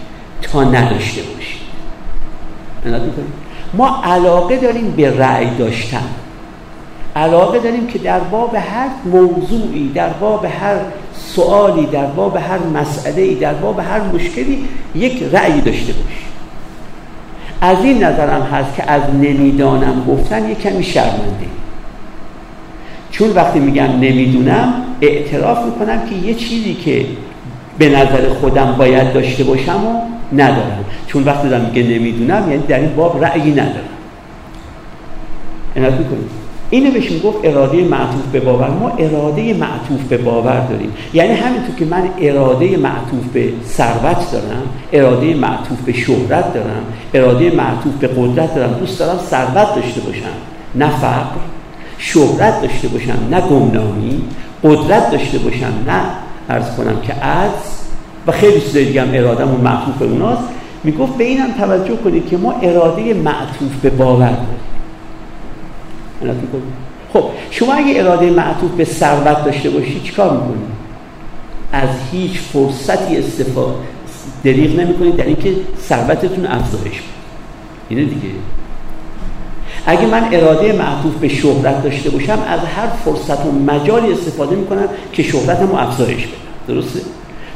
تا 0.43 0.65
نداشته 0.65 1.23
باشید 1.23 1.40
ما 3.75 4.03
علاقه 4.05 4.57
داریم 4.57 4.91
به 4.91 5.19
رأی 5.19 5.51
داشتن. 5.59 6.09
علاقه 7.17 7.59
داریم 7.59 7.87
که 7.87 7.99
در 7.99 8.21
باب 8.21 8.55
هر 8.55 8.89
موضوعی 9.05 9.93
در 9.95 10.09
باب 10.09 10.45
هر 10.45 10.77
سوالی 11.15 11.87
در 11.87 12.07
باب 12.07 12.37
هر 12.37 12.59
مسئله 12.59 13.35
در 13.35 13.55
باب 13.55 13.79
هر 13.79 14.01
مشکلی 14.01 14.65
یک 14.95 15.23
رأی 15.33 15.61
داشته 15.61 15.93
باشیم. 15.93 16.31
از 17.61 17.85
این 17.85 18.05
نظرم 18.05 18.43
هست 18.43 18.77
که 18.77 18.91
از 18.91 19.03
نمی‌دانم 19.15 20.05
گفتن 20.09 20.51
یک 20.51 20.61
کمی 20.61 20.85
شرمنده. 20.85 21.47
چون 23.11 23.31
وقتی 23.31 23.59
میگم 23.59 23.85
نمی‌دونم 23.85 24.75
اعتراف 25.01 25.65
می‌کنم 25.65 26.01
که 26.09 26.15
یه 26.15 26.35
چیزی 26.35 26.75
که 26.75 27.07
به 27.79 27.89
نظر 27.89 28.29
خودم 28.41 28.75
باید 28.79 29.13
داشته 29.13 29.45
باشم 29.45 29.87
و 29.87 30.10
ندارم 30.33 30.85
چون 31.07 31.25
وقتی 31.25 31.49
دارم 31.49 31.65
میگه 31.65 31.83
نمی‌دونم 31.83 32.51
یعنی 32.51 32.63
در 32.67 32.79
این 32.79 32.95
باب 32.95 33.25
رأیی 33.25 33.53
ندارم 33.53 33.85
می‌کنید 35.75 36.41
اینو 36.71 36.91
بهش 36.91 37.11
می‌گفت 37.11 37.39
اراده 37.45 37.85
معطوف 37.85 38.27
به 38.33 38.41
باور. 38.41 38.69
ما 38.69 38.89
اراده 38.89 39.55
معطوف 39.55 40.03
به 40.09 40.17
باور 40.17 40.61
داریم. 40.61 40.93
یعنی 41.15 41.33
همینطور 41.33 41.75
که 41.75 41.85
من 41.85 42.09
اراده 42.21 42.77
معطوف 42.77 43.25
به 43.33 43.53
ثروت 43.65 44.33
دارم 44.33 44.63
اراده 44.93 45.35
معطوف 45.35 45.81
به 45.87 45.93
شهرت 45.93 46.55
دارم 46.55 46.83
اراده 47.15 47.51
معطوف 47.51 47.95
به 47.95 48.07
قدرت 48.07 48.55
دارم 48.55 48.73
دوست 48.73 48.99
دارم 48.99 49.19
ثروت 49.19 49.75
داشته 49.75 50.01
باشم. 50.01 50.23
نه 50.75 50.89
فقر 50.89 51.41
شهرت 51.99 52.63
داشته 52.63 52.89
باشم 52.89 53.19
نه 53.31 53.41
گمنامی 53.41 54.23
قدرت 54.65 55.11
داشته 55.11 55.39
باشم. 55.39 55.73
نه 55.87 56.01
ارز 56.49 56.77
کنم 56.77 57.01
که 57.03 57.25
از 57.25 57.51
و 58.27 58.33
خیلی 58.33 58.61
چیزای 58.61 58.85
دیگه 58.85 59.03
هم 59.03 59.09
ارادم 59.15 59.55
و 59.55 59.57
معطوف 59.57 59.97
به 59.99 60.05
اوناست. 60.05 60.43
می‌گفت 60.85 61.17
به 61.17 61.25
اینم 61.25 61.53
توجه 61.53 61.97
کنید 61.97 62.29
که 62.29 62.37
ما 62.37 62.53
اراده 62.63 63.15
معطوف 63.15 63.73
به 63.83 63.91
باور 63.91 64.37
داریم. 66.21 66.43
خب 67.13 67.25
شما 67.51 67.75
اگه 67.75 68.01
اراده 68.01 68.31
معطوف 68.31 68.71
به 68.71 68.85
ثروت 68.85 69.45
داشته 69.45 69.71
باشید 69.71 70.03
چیکار 70.03 70.33
می‌کنید 70.33 70.71
از 71.73 71.89
هیچ 72.13 72.39
فرصتی 72.39 73.17
استفاده 73.17 73.75
دریغ 74.45 74.81
نمی‌کنید 74.81 75.17
در 75.17 75.25
اینکه 75.25 75.53
ثروتتون 75.89 76.47
افزایش 76.47 76.95
بده. 76.95 77.03
اینه 77.89 78.05
دیگه. 78.05 78.29
اگه 79.87 80.07
من 80.07 80.29
اراده 80.33 80.73
معطوف 80.73 81.15
به 81.15 81.29
شهرت 81.29 81.83
داشته 81.83 82.11
باشم 82.11 82.39
از 82.49 82.61
هر 82.61 82.87
فرصت 83.05 83.47
و 83.47 83.53
مجالی 83.53 84.13
استفاده 84.13 84.57
می‌کنم 84.57 84.89
که 85.13 85.23
شهرتمو 85.23 85.75
افزایش 85.75 86.27
بدم. 86.27 86.75
درسته؟ 86.75 87.01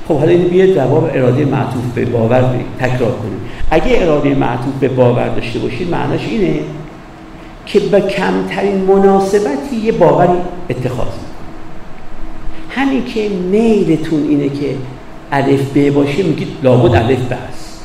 خب 0.08 0.18
حالا 0.18 0.30
این 0.30 0.48
بیاد 0.48 0.74
جواب 0.74 1.10
اراده 1.14 1.44
معطوف 1.44 1.84
به 1.94 2.04
باور 2.04 2.54
تکرار 2.78 3.12
کنیم. 3.12 3.40
اگه 3.70 4.02
اراده 4.02 4.34
معطوف 4.34 4.74
به 4.80 4.88
باور 4.88 5.28
داشته 5.28 5.58
باشید 5.58 5.90
معناش 5.90 6.26
اینه 6.28 6.60
که 7.66 7.80
به 7.80 8.00
کمترین 8.00 8.76
مناسبتی 8.76 9.76
یه 9.76 9.92
باوری 9.92 10.38
اتخاذ 10.70 11.08
همین 12.70 13.04
که 13.04 13.28
میلتون 13.28 14.28
اینه 14.28 14.48
که 14.48 14.74
الف 15.32 15.76
ب 15.76 15.90
باشه 15.90 16.22
میگید 16.22 16.48
لابد 16.62 16.94
الف 16.94 17.32
ب 17.32 17.32
است. 17.48 17.84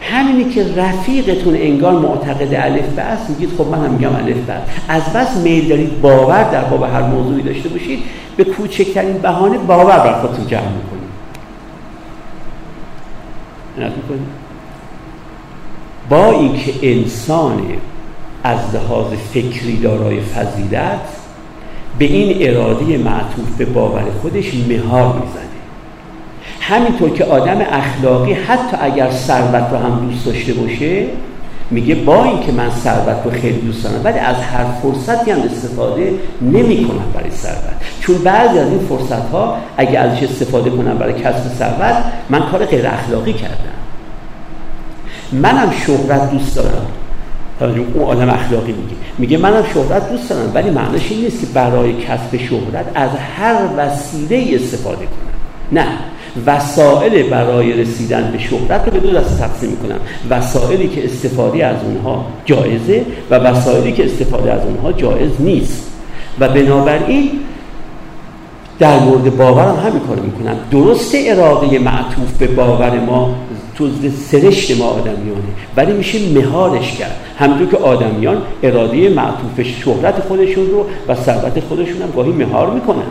همینی 0.00 0.44
که 0.44 0.74
رفیقتون 0.76 1.54
انگار 1.56 1.92
معتقد 1.92 2.54
الف 2.54 2.88
ب 2.96 2.98
است 2.98 3.30
میگید 3.30 3.50
خب 3.58 3.66
من 3.66 3.84
هم 3.84 3.90
میگم 3.90 4.16
الف 4.16 4.50
ب 4.50 4.52
از 4.88 5.02
بس 5.12 5.36
میل 5.36 5.68
دارید 5.68 6.00
باور 6.00 6.50
در 6.50 6.64
باب 6.64 6.82
هر 6.82 7.02
موضوعی 7.02 7.42
داشته 7.42 7.68
باشید. 7.68 7.98
به 8.36 8.44
کوچکترین 8.44 9.18
بهانه 9.18 9.58
باور 9.58 9.98
بر 9.98 10.20
خودتون 10.20 10.46
جمع 10.46 10.60
می‌کنید. 10.60 11.00
با 16.10 16.32
اینکه 16.32 16.72
انسان 16.82 17.62
از 18.44 18.58
لحاظ 18.74 19.06
فکری 19.12 19.76
دارای 19.76 20.20
فضیلت 20.20 21.00
به 21.98 22.04
این 22.04 22.48
اراده 22.48 22.98
معطوف 22.98 23.56
به 23.58 23.64
باور 23.64 24.04
خودش 24.22 24.54
مهار 24.54 25.14
می‌زنه. 25.14 25.49
همینطور 26.70 27.10
که 27.10 27.24
آدم 27.24 27.58
اخلاقی 27.60 28.32
حتی 28.32 28.76
اگر 28.80 29.10
ثروت 29.10 29.70
رو 29.70 29.78
هم 29.78 30.08
دوست 30.10 30.26
داشته 30.26 30.52
باشه 30.52 31.06
میگه 31.70 31.94
با 31.94 32.24
اینکه 32.24 32.52
من 32.52 32.70
ثروت 32.70 33.16
رو 33.24 33.30
خیلی 33.30 33.60
دوست 33.60 33.84
دارم 33.84 34.00
ولی 34.04 34.18
از 34.18 34.36
هر 34.36 34.64
فرصتی 34.82 35.30
هم 35.30 35.40
استفاده 35.40 36.14
نمی 36.42 36.84
کنم 36.84 37.04
برای 37.14 37.30
ثروت. 37.30 37.80
چون 38.00 38.18
بعضی 38.18 38.58
از 38.58 38.68
این 38.68 38.78
فرصت 38.78 39.30
ها 39.30 39.56
اگه 39.76 39.98
ازش 39.98 40.22
استفاده 40.22 40.70
کنم 40.70 40.98
برای 40.98 41.12
کسب 41.12 41.48
ثروت 41.58 42.04
من 42.30 42.50
کار 42.50 42.64
غیر 42.64 42.86
اخلاقی 42.86 43.32
کردم. 43.32 43.54
منم 45.32 45.72
شهرت 45.86 46.30
دوست 46.30 46.56
دارم. 46.56 46.86
اون 47.94 48.04
عالم 48.04 48.30
اخلاقی 48.30 48.72
میگه. 48.72 48.94
میگه 49.18 49.38
منم 49.38 49.64
شهرت 49.74 50.12
دوست 50.12 50.30
دارم 50.30 50.50
ولی 50.54 50.70
معنیش 50.70 51.10
این 51.10 51.20
نیست 51.20 51.40
که 51.40 51.46
برای 51.46 51.92
کسب 51.92 52.36
شهرت 52.36 52.86
از 52.94 53.10
هر 53.38 53.56
وسیله 53.76 54.56
استفاده 54.56 55.06
کنم. 55.06 55.30
نه. 55.80 55.86
وسائل 56.46 57.22
برای 57.22 57.72
رسیدن 57.72 58.30
به 58.32 58.38
شهرت 58.38 58.86
رو 58.86 58.92
به 58.92 58.98
دو 58.98 59.10
دسته 59.10 59.38
تقسیم 59.38 59.70
می‌کنم. 59.70 59.98
وسائلی 60.30 60.88
که 60.88 61.04
استفاده 61.04 61.66
از 61.66 61.76
اونها 61.84 62.26
جایزه 62.44 63.04
و 63.30 63.34
وسائلی 63.34 63.92
که 63.92 64.04
استفاده 64.04 64.52
از 64.52 64.60
اونها 64.64 64.92
جایز 64.92 65.30
نیست. 65.38 65.86
و 66.40 66.48
بنابراین 66.48 67.30
در 68.78 68.98
مورد 68.98 69.36
باورم 69.36 69.76
همین 69.86 70.00
کارو 70.00 70.22
می‌کنم. 70.22 70.56
درست 70.70 71.14
اراده 71.26 71.78
معطوف 71.78 72.32
به 72.38 72.46
باور 72.46 73.00
ما 73.00 73.34
تو 73.74 73.88
سرشت 74.30 74.78
ما 74.78 74.84
آدمیانه 74.84 75.50
ولی 75.76 75.92
میشه 75.92 76.18
مهارش 76.34 76.92
کرد. 76.92 77.16
همونطور 77.38 77.68
که 77.68 77.76
آدمیان 77.76 78.42
اراده 78.62 79.08
معطوف 79.08 79.62
شهرت 79.62 80.20
خودشون 80.20 80.66
رو 80.66 80.86
و 81.08 81.14
ثروت 81.14 81.60
خودشون 81.68 82.02
هم 82.02 82.10
گاهی 82.16 82.32
مهار 82.32 82.70
می‌کنن. 82.70 83.02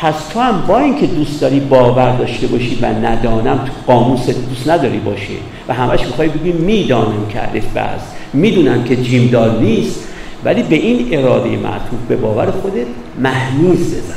پس 0.00 0.14
تو 0.28 0.40
هم 0.40 0.62
با 0.66 0.78
اینکه 0.78 1.06
دوست 1.06 1.40
داری 1.40 1.60
باور 1.60 2.16
داشته 2.16 2.46
باشی 2.46 2.78
و 2.82 2.86
ندانم 2.86 3.58
تو 3.58 3.92
قاموس 3.92 4.30
دوست 4.30 4.68
نداری 4.68 4.98
باشه 4.98 5.34
و 5.68 5.74
همش 5.74 6.00
می‌خوای 6.00 6.28
بگی 6.28 6.52
می‌دانم 6.52 7.26
که 7.28 7.52
الف 7.52 7.76
بس 7.76 8.00
می‌دونم 8.32 8.84
که 8.84 8.96
جیمدار 8.96 9.60
نیست 9.60 10.04
ولی 10.44 10.62
به 10.62 10.76
این 10.76 11.18
اراده 11.18 11.48
معطوف 11.48 12.00
به 12.08 12.16
باور 12.16 12.50
خودت 12.50 12.86
محمیز 13.18 13.94
بزن. 13.94 14.14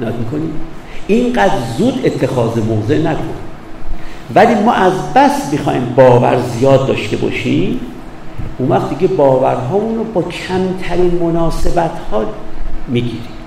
ناد 0.00 0.14
می‌کنی؟ 0.18 0.48
اینقدر 1.06 1.54
زود 1.78 2.00
اتخاذ 2.04 2.58
موضع 2.58 2.98
نکن. 2.98 3.34
ولی 4.34 4.54
ما 4.54 4.72
از 4.72 4.92
بس 5.14 5.52
می‌خوایم 5.52 5.92
باور 5.96 6.40
زیاد 6.58 6.86
داشته 6.86 7.16
باشیم 7.16 7.80
اون 8.58 8.68
وقت 8.68 8.98
دیگه 8.98 9.14
باورهامون 9.14 9.94
رو 9.98 10.04
با 10.04 10.22
کمترین 10.22 11.18
مناسبت 11.22 11.90
ها 12.12 12.24
می‌گیریم. 12.88 13.37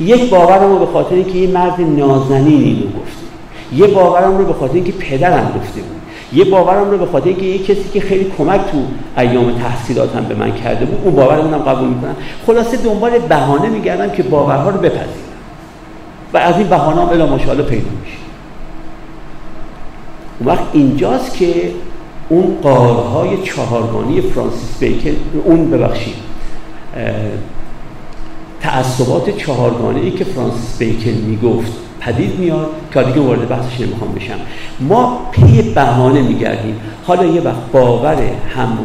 یک 0.00 0.30
باورم 0.30 0.72
رو 0.72 0.78
به 0.78 0.86
خاطر 0.86 1.14
اینکه 1.14 1.38
یه 1.38 1.48
مرد 1.48 1.80
نازنین 1.80 2.62
اینو 2.62 2.86
گفته 2.86 3.20
یه 3.72 3.86
باورم 3.86 4.38
رو 4.38 4.44
به 4.44 4.52
خاطر 4.52 4.74
اینکه 4.74 4.92
پدرم 4.92 5.52
گفته 5.56 5.80
بود 5.80 6.00
یه 6.32 6.44
باورم 6.44 6.90
رو 6.90 6.98
به 6.98 7.06
خاطر 7.06 7.28
اینکه 7.28 7.46
یه 7.46 7.58
کسی 7.58 7.84
که 7.92 8.00
خیلی 8.00 8.32
کمک 8.38 8.60
تو 8.60 8.82
ایام 9.18 9.52
تحصیلاتم 9.52 10.24
به 10.24 10.34
من 10.34 10.52
کرده 10.54 10.84
بود 10.84 11.00
اون 11.04 11.14
باورمونم 11.14 11.58
قبول 11.58 11.88
می‌کنم. 11.88 12.16
خلاصه 12.46 12.76
دنبال 12.76 13.18
بهانه 13.18 13.68
میگردم 13.68 14.10
که 14.10 14.22
باورها 14.22 14.70
رو 14.70 14.78
بپذیرم. 14.78 15.30
و 16.34 16.38
از 16.38 16.56
این 16.56 16.66
بهانه 16.66 17.00
هم 17.00 17.08
الا 17.08 17.36
پیدا 17.36 17.90
میشه. 18.00 18.16
اون 20.38 20.48
وقت 20.48 20.64
اینجاست 20.72 21.36
که 21.36 21.70
اون 22.28 22.56
قارهای 22.62 23.42
چهارگانی 23.42 24.20
فرانسیس 24.20 24.78
بیکن 24.78 25.16
اون 25.44 25.70
ببخشید 25.70 26.14
تعصبات 28.60 29.36
چهارگانه 29.36 30.00
ای 30.00 30.10
که 30.10 30.24
فرانسیس 30.24 30.78
بیکن 30.78 31.10
می‌گفت 31.10 31.72
پدید 32.00 32.38
میاد 32.38 32.70
که 32.94 33.02
دیگه 33.02 33.20
وارد 33.20 33.48
بحثش 33.48 33.80
نمی‌خوام 33.80 34.14
بشم. 34.14 34.38
ما 34.80 35.20
پی 35.32 35.62
بهانه 35.62 36.22
میگردیم. 36.22 36.80
حالا 37.06 37.24
یه 37.24 37.40
وقت 37.40 37.72
باور 37.72 38.16
هم 38.56 38.78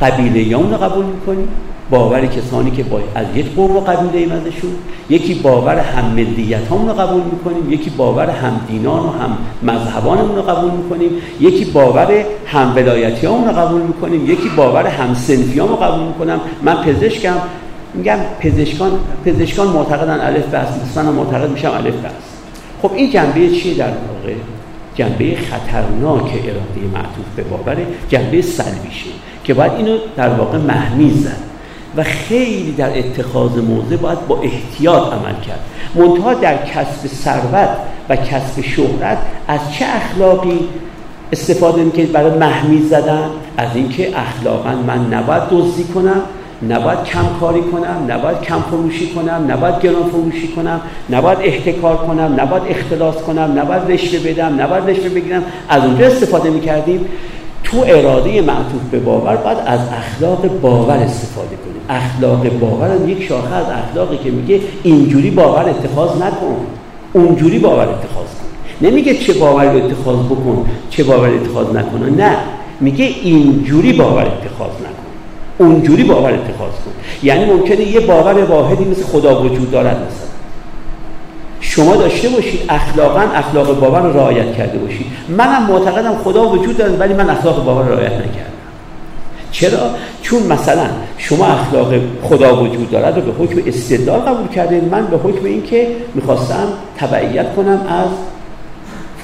قبیله 0.00 0.42
یا 0.42 0.60
رو 0.60 0.76
قبول 0.76 1.04
می‌کنیم 1.04 1.48
باور 1.90 2.26
کسانی 2.26 2.70
که 2.70 2.82
با 2.82 3.00
از 3.14 3.26
یک 3.34 3.54
قوم 3.56 3.76
و 3.76 3.80
قبیله 3.80 4.18
ایمدشون 4.18 4.70
یکی 5.10 5.34
باور 5.34 5.78
هم 5.78 6.04
ملیت 6.04 6.70
رو 6.70 6.92
قبول 6.92 7.22
می‌کنیم 7.22 7.72
یکی 7.72 7.90
باور 7.90 8.30
هم 8.30 8.60
دینان 8.68 9.00
و 9.00 9.10
هم 9.10 9.38
مذهبانمون 9.62 10.36
رو 10.36 10.42
قبول 10.42 10.70
می‌کنیم 10.70 11.10
یکی 11.40 11.64
باور 11.64 12.24
هم 12.46 12.72
ولایتی 12.76 13.26
رو 13.26 13.34
قبول 13.34 13.80
می‌کنیم 13.80 14.30
یکی 14.30 14.48
باور 14.56 14.86
هم 14.86 15.14
سنفی 15.14 15.58
رو 15.58 15.76
قبول 15.76 16.06
می‌کنم. 16.06 16.40
من 16.62 16.74
پزشکم 16.74 17.36
میگم 17.94 18.18
پزشکان 18.40 18.90
پزشکان 19.24 19.66
معتقدن 19.66 20.20
الف 20.20 20.46
بس 20.46 20.80
دوستان 20.80 21.06
معتقد 21.06 21.50
میشم 21.50 21.70
الف 21.70 21.94
بس. 21.94 22.12
خب 22.82 22.90
این 22.94 23.10
جنبه 23.10 23.48
چیه 23.48 23.74
در 23.74 23.86
واقع؟ 23.86 24.34
جنبه 24.94 25.36
خطرناک 25.36 26.22
اراده 26.22 26.80
معطوف 26.94 27.26
به 27.36 27.42
باور 27.42 27.76
جنبه 28.08 28.42
سلبیشه 28.42 29.10
که 29.44 29.54
باید 29.54 29.72
اینو 29.72 29.98
در 30.16 30.28
واقع 30.28 30.58
محمیز 30.58 31.24
زد 31.24 31.36
و 31.96 32.02
خیلی 32.02 32.72
در 32.72 32.98
اتخاذ 32.98 33.58
موضع 33.58 33.96
باید 33.96 34.26
با 34.26 34.40
احتیاط 34.40 35.12
عمل 35.12 35.40
کرد. 35.40 35.60
منتها 35.94 36.34
در 36.34 36.56
کسب 36.56 37.06
ثروت 37.06 37.68
و 38.08 38.16
کسب 38.16 38.60
شهرت 38.60 39.18
از 39.48 39.60
چه 39.72 39.84
اخلاقی 39.84 40.58
استفاده 41.32 41.84
می‌کنید 41.84 42.12
برای 42.12 42.38
محمیز 42.38 42.88
زدن؟ 42.88 43.30
از 43.56 43.68
اینکه 43.74 44.18
اخلاقا 44.18 44.70
من 44.86 45.14
نباید 45.14 45.42
دزدی 45.50 45.84
کنم 45.84 46.20
نباید 46.68 47.04
کم 47.04 47.24
کاری 47.40 47.60
کنم 47.60 48.04
نباید 48.08 48.40
کم 48.40 48.60
فروشی 48.70 49.06
کنم 49.06 49.46
نباید 49.48 49.80
گران 49.80 50.02
فروشی 50.12 50.48
کنم 50.48 50.80
نباید 51.10 51.38
احتکار 51.42 51.96
کنم 51.96 52.34
نباید 52.40 52.62
اختلاس 52.68 53.14
کنم 53.14 53.52
نباید 53.58 53.82
رشوه 53.88 54.32
بدم 54.32 54.60
نباید 54.60 54.90
رشوه 54.90 55.08
بگیرم. 55.08 55.42
از 55.68 55.84
اونجا 55.84 56.06
استفاده 56.06 56.50
می‌کردیم. 56.50 57.04
تو 57.64 57.84
اراده 57.86 58.40
معطوف 58.40 58.82
به 58.90 58.98
باور 58.98 59.36
باید 59.36 59.58
از 59.66 59.80
اخلاق 59.92 60.60
باور 60.60 60.96
استفاده 60.96 61.56
کنیم. 61.56 61.82
اخلاق 61.88 62.48
باور 62.48 63.08
یک 63.08 63.22
شاخه 63.22 63.54
از 63.54 63.66
اخلاقی 63.70 64.16
که 64.24 64.30
میگه 64.30 64.60
اینجوری 64.82 65.30
باور 65.30 65.68
اتخاذ 65.68 66.22
نکن. 66.22 66.56
اونجوری 67.12 67.58
باور 67.58 67.88
اتخاذ 67.88 68.26
کن. 68.26 68.86
نمیگه 68.86 69.14
چه 69.14 69.32
باور 69.32 69.76
اتخاذ 69.76 70.16
بکن 70.16 70.66
چه 70.90 71.04
باور 71.04 71.28
اتخاذ 71.28 71.76
نکن. 71.76 72.14
نه. 72.18 72.36
میگه 72.80 73.04
اینجوری 73.04 73.92
باور 73.92 74.26
اتخاذ 74.26 74.83
اونجوری 75.58 76.04
باور 76.04 76.32
اتخاذ 76.32 76.70
کن. 76.70 76.92
یعنی 77.22 77.44
ممکنه 77.44 77.80
یه 77.80 78.00
باور 78.00 78.44
واحدی 78.44 78.84
مثل 78.84 79.02
خدا 79.02 79.42
وجود 79.42 79.70
دارد 79.70 79.96
مثلا. 79.96 80.34
شما 81.60 81.96
داشته 81.96 82.28
باشید 82.28 82.60
اخلاقا 82.68 83.20
اخلاق 83.20 83.80
باور 83.80 84.00
رو 84.00 84.12
رعایت 84.12 84.56
کرده 84.56 84.78
باشید. 84.78 85.06
منم 85.28 85.62
معتقدم 85.62 86.14
خدا 86.24 86.48
وجود 86.48 86.76
دارد 86.76 87.00
ولی 87.00 87.14
من 87.14 87.30
اخلاق 87.30 87.64
باور 87.64 87.84
رعایت 87.84 88.12
نکردم. 88.12 88.54
چرا؟ 89.52 89.90
چون 90.22 90.42
مثلا 90.42 90.86
شما 91.18 91.46
اخلاق 91.46 91.94
خدا 92.22 92.62
وجود 92.62 92.90
دارد 92.90 93.16
رو 93.16 93.32
به 93.32 93.44
حکم 93.44 93.62
استدلال 93.66 94.20
قبول 94.20 94.48
کردید. 94.48 94.84
من 94.84 95.06
به 95.06 95.16
حکم 95.16 95.44
اینکه 95.44 95.86
می‌خواستم 96.14 96.68
تبعیت 96.98 97.54
کنم 97.54 97.86
از 97.88 98.08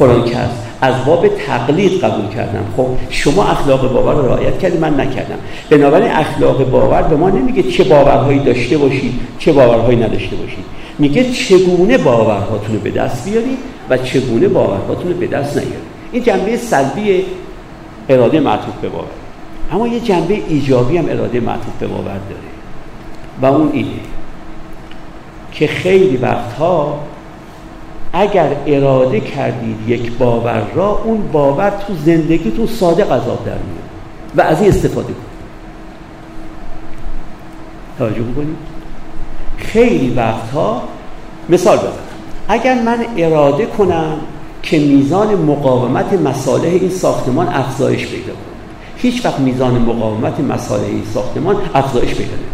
فلان 0.00 0.24
کس 0.24 0.50
از 0.80 1.04
باب 1.04 1.28
تقلید 1.28 2.04
قبول 2.04 2.28
کردم. 2.28 2.64
خب 2.76 2.86
شما 3.10 3.44
اخلاق 3.44 3.92
باور 3.92 4.14
رو 4.14 4.26
رعایت 4.26 4.58
کردی 4.58 4.78
من 4.78 5.00
نکردم. 5.00 5.38
بنابراین 5.70 6.10
اخلاق 6.10 6.70
باور 6.70 7.02
به 7.02 7.16
ما 7.16 7.30
نمیگه 7.30 7.62
چه 7.62 7.84
باورهایی 7.84 8.38
داشته 8.38 8.78
باشید 8.78 9.12
چه 9.38 9.52
باورهایی 9.52 9.98
نداشته 9.98 10.36
باشید. 10.36 10.64
میگه 10.98 11.32
چگونه 11.32 11.98
باورهاتون 11.98 12.74
رو 12.74 12.80
به 12.80 12.90
دست 12.90 13.28
بیارید 13.28 13.58
و 13.90 13.98
چگونه 13.98 14.48
باورهاتون 14.48 15.12
رو 15.12 15.18
به 15.18 15.26
دست 15.26 15.56
نیارید 15.56 15.74
این 16.12 16.22
جنبه 16.22 16.56
سلبی 16.56 17.24
اراده 18.08 18.40
معطوف 18.40 18.74
به 18.82 18.88
باور. 18.88 19.04
اما 19.72 19.88
یه 19.88 20.00
جنبه 20.00 20.34
ایجابی 20.48 20.96
هم 20.96 21.04
اراده 21.08 21.40
معطوف 21.40 21.74
به 21.80 21.86
باور 21.86 22.02
داره. 22.04 22.50
و 23.42 23.46
اون 23.46 23.70
اینه 23.72 23.88
که 25.52 25.66
خیلی 25.66 26.16
وقتها 26.16 26.98
اگر 28.12 28.56
اراده 28.66 29.20
کردید 29.20 29.88
یک 29.88 30.12
باور 30.12 30.62
را 30.74 31.00
اون 31.04 31.22
باور 31.32 31.70
تو 31.70 31.94
زندگیتون 32.04 32.66
ساده 32.66 33.04
قضاب 33.04 33.44
در 33.44 33.52
میاد 33.52 33.90
و 34.36 34.40
از 34.40 34.60
این 34.60 34.68
استفاده 34.68 35.06
کنید. 35.06 35.30
توجه 37.98 38.22
بکنید. 38.22 38.56
خیلی 39.56 40.14
وقتها 40.14 40.82
مثال 41.48 41.78
بزنم. 41.78 41.92
اگر 42.48 42.82
من 42.82 42.98
اراده 43.16 43.66
کنم 43.66 44.18
که 44.62 44.78
میزان 44.78 45.34
مقاومت 45.34 46.12
مصالح 46.12 46.68
این 46.68 46.90
ساختمان 46.90 47.48
افزایش 47.48 48.06
پیدا 48.06 48.32
کنه. 48.32 48.44
هیچ 48.96 49.24
وقت 49.24 49.38
میزان 49.38 49.72
مقاومت 49.72 50.40
مصالح 50.40 50.84
این 50.84 51.04
ساختمان 51.14 51.56
افزایش 51.74 52.14
پیدا 52.14 52.32
نمی‌کنه. 52.32 52.49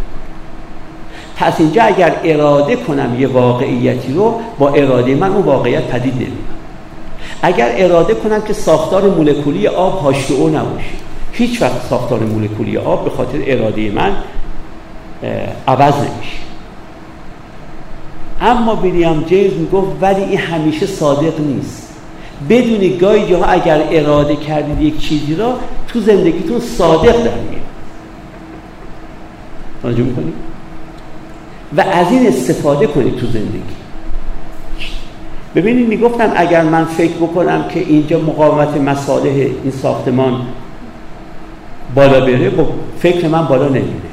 پس 1.37 1.59
اینجا 1.59 1.83
اگر 1.83 2.15
اراده 2.23 2.75
کنم 2.75 3.15
یه 3.19 3.27
واقعیتی 3.27 4.13
رو 4.13 4.41
با 4.59 4.69
اراده 4.69 5.15
من 5.15 5.31
اون 5.31 5.41
واقعیت 5.41 5.83
پدید 5.83 6.15
نمیاد 6.15 6.31
اگر 7.41 7.71
اراده 7.77 8.13
کنم 8.13 8.41
که 8.41 8.53
ساختار 8.53 9.09
مولکولی 9.09 9.67
آب 9.67 9.99
هاشت 9.99 10.31
او 10.31 10.49
نباشه. 10.49 10.85
هیچ 11.31 11.61
وقت 11.61 11.81
ساختار 11.89 12.19
مولکولی 12.19 12.77
آب 12.77 13.03
به 13.03 13.09
خاطر 13.09 13.37
اراده 13.45 13.91
من 13.91 14.11
عوض 15.67 15.93
نمیشه. 15.93 16.37
اما 18.41 18.75
ویلیام 18.75 19.23
جیمز 19.23 19.53
می‌گفت 19.53 19.87
ولی 20.01 20.23
این 20.23 20.37
همیشه 20.37 20.85
صادق 20.85 21.39
نیست. 21.39 21.93
بدونی 22.49 22.97
گاهی 22.97 23.29
جاها 23.29 23.45
اگر 23.45 23.83
اراده 23.91 24.35
کردید 24.35 24.81
یک 24.81 24.99
چیزی 24.99 25.35
را 25.35 25.53
تو 25.87 25.99
زندگیتون 25.99 26.59
صادق 26.59 27.17
در 27.17 27.21
میاد 27.21 27.61
توجه 29.81 30.03
می‌کنید 30.03 30.33
و 31.77 31.81
از 31.81 32.11
این 32.11 32.27
استفاده 32.27 32.87
کنید 32.87 33.15
تو 33.15 33.27
زندگی. 33.27 33.61
ببینید 35.55 35.87
می‌گفتم 35.87 36.31
اگر 36.35 36.63
من 36.63 36.85
فکر 36.85 37.13
بکنم 37.13 37.67
که 37.67 37.79
اینجا 37.79 38.19
مقاومت 38.19 38.77
مصالح 38.77 39.33
این 39.33 39.71
ساختمان 39.81 40.41
بالا 41.95 42.19
بره 42.19 42.49
با 42.49 42.67
فکر 42.99 43.27
من 43.27 43.45
بالا 43.45 43.67
نمیره. 43.67 44.07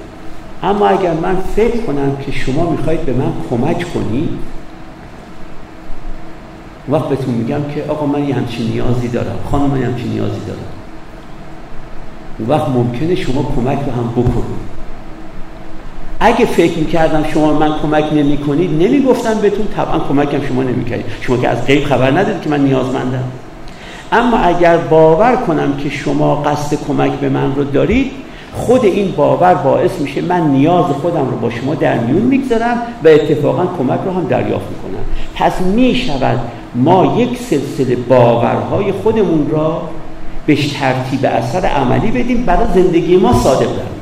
اما 0.62 0.88
اگر 0.88 1.12
من 1.12 1.36
فکر 1.56 1.76
کنم 1.76 2.16
که 2.26 2.32
شما 2.32 2.70
می‌خواید 2.70 3.00
به 3.00 3.12
من 3.12 3.32
کمک 3.50 3.92
کنید 3.94 4.28
وقت 6.88 7.08
بهتون 7.08 7.34
میگم 7.34 7.60
که 7.74 7.84
آقا 7.88 8.06
من 8.06 8.28
یه 8.28 8.34
همچین 8.34 8.66
نیازی 8.66 9.08
دارم. 9.08 9.38
خانم 9.50 9.70
من 9.70 9.80
یه 9.80 9.86
همچین 9.86 10.08
نیازی 10.08 10.40
دارم. 10.46 10.60
وقت 12.48 12.68
ممکنه 12.68 13.14
شما 13.14 13.52
کمک 13.56 13.78
رو 13.86 13.92
هم 13.92 14.10
بکنید 14.10 14.83
اگه 16.20 16.46
فکر 16.46 16.78
می‌کردم 16.78 17.24
شما 17.34 17.52
من 17.52 17.70
کمک 17.82 18.04
نمی 18.12 18.36
کنید 18.36 18.70
نمی 18.70 19.02
گفتم 19.02 19.34
بهتون 19.34 19.66
طبعا 19.76 19.98
کمکم 19.98 20.46
شما 20.48 20.62
نمی 20.62 20.84
کردید 20.84 21.06
شما 21.20 21.36
که 21.36 21.48
از 21.48 21.66
غیب 21.66 21.84
خبر 21.84 22.10
ندارید 22.10 22.42
که 22.42 22.50
من 22.50 22.60
نیازمندم. 22.60 23.24
اما 24.12 24.36
اگر 24.36 24.76
باور 24.76 25.36
کنم 25.36 25.76
که 25.76 25.90
شما 25.90 26.34
قصد 26.34 26.78
کمک 26.88 27.12
به 27.12 27.28
من 27.28 27.54
رو 27.54 27.64
دارید 27.64 28.10
خود 28.52 28.84
این 28.84 29.12
باور 29.16 29.54
باعث 29.54 29.90
میشه 30.00 30.20
من 30.20 30.40
نیاز 30.40 30.84
خودم 30.84 31.30
رو 31.30 31.36
با 31.36 31.50
شما 31.50 31.74
در 31.74 31.98
میون 31.98 32.22
می‌گذارم 32.22 32.82
و 33.04 33.08
اتفاقا 33.08 33.66
کمک 33.78 34.00
رو 34.04 34.12
هم 34.12 34.24
دریافت 34.24 34.66
می‌کنم. 34.70 35.04
پس 35.34 35.60
می‌شود 35.60 36.38
ما 36.74 37.16
یک 37.18 37.38
سلسله 37.38 37.96
باورهای 37.96 38.92
خودمون 38.92 39.50
را 39.50 39.82
بهش 40.46 40.66
ترتیب 40.66 41.24
اثر 41.24 41.66
عملی 41.66 42.10
بدیم 42.10 42.44
برای 42.44 42.66
زندگی 42.74 43.16
ما 43.16 43.32
صادق 43.32 43.66
در 43.66 43.93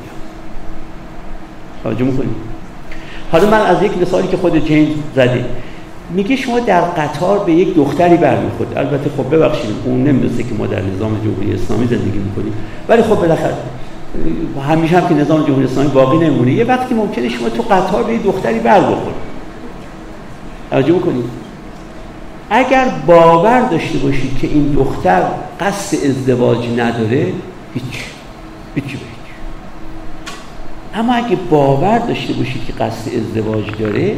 توجه 1.83 2.05
می‌کنیم 2.05 2.35
حالا 3.31 3.49
من 3.49 3.61
از 3.61 3.83
یک 3.83 3.97
مثالی 3.97 4.27
که 4.27 4.37
خود 4.37 4.65
جیمز 4.65 4.87
زده 5.15 5.45
میگه 6.13 6.35
شما 6.35 6.59
در 6.59 6.81
قطار 6.81 7.39
به 7.39 7.51
یک 7.51 7.75
دختری 7.75 8.17
برمیخورد. 8.17 8.77
البته 8.77 9.09
خب 9.17 9.35
ببخشید 9.35 9.69
اون 9.85 10.03
نمی‌دونسته 10.03 10.43
که 10.43 10.53
ما 10.53 10.67
در 10.67 10.81
نظام 10.81 11.19
جمهوری 11.23 11.53
اسلامی 11.53 11.87
زندگی 11.87 12.19
می‌کنیم. 12.19 12.53
ولی 12.89 13.01
خب 13.01 13.15
بالاخره 13.15 13.53
همیشه 14.67 14.99
هم 14.99 15.07
که 15.07 15.13
نظام 15.13 15.43
جمهوری 15.43 15.65
اسلامی 15.65 15.89
باقی 15.89 16.17
نمونه. 16.17 16.51
یه 16.51 16.63
وقتی 16.63 16.95
ممکنه 16.95 17.29
شما 17.29 17.49
تو 17.49 17.63
قطار 17.63 18.03
به 18.03 18.13
یک 18.13 18.23
دختری 18.23 18.59
بر 18.59 18.79
بخورید 18.79 19.15
توجه 20.71 20.93
می‌کنید 20.93 21.25
اگر 22.49 22.85
باور 23.07 23.61
داشته 23.61 23.97
باشید 23.97 24.37
که 24.39 24.47
این 24.47 24.73
دختر 24.73 25.21
قصد 25.59 25.97
ازدواج 26.05 26.67
نداره 26.77 27.27
هیچ. 27.73 28.03
هیچی 28.75 28.97
اما 30.95 31.13
اگه 31.13 31.35
باور 31.49 31.97
داشته 31.97 32.33
باشید 32.33 32.65
که 32.65 32.73
قصد 32.73 33.11
ازدواج 33.15 33.63
داره 33.79 34.15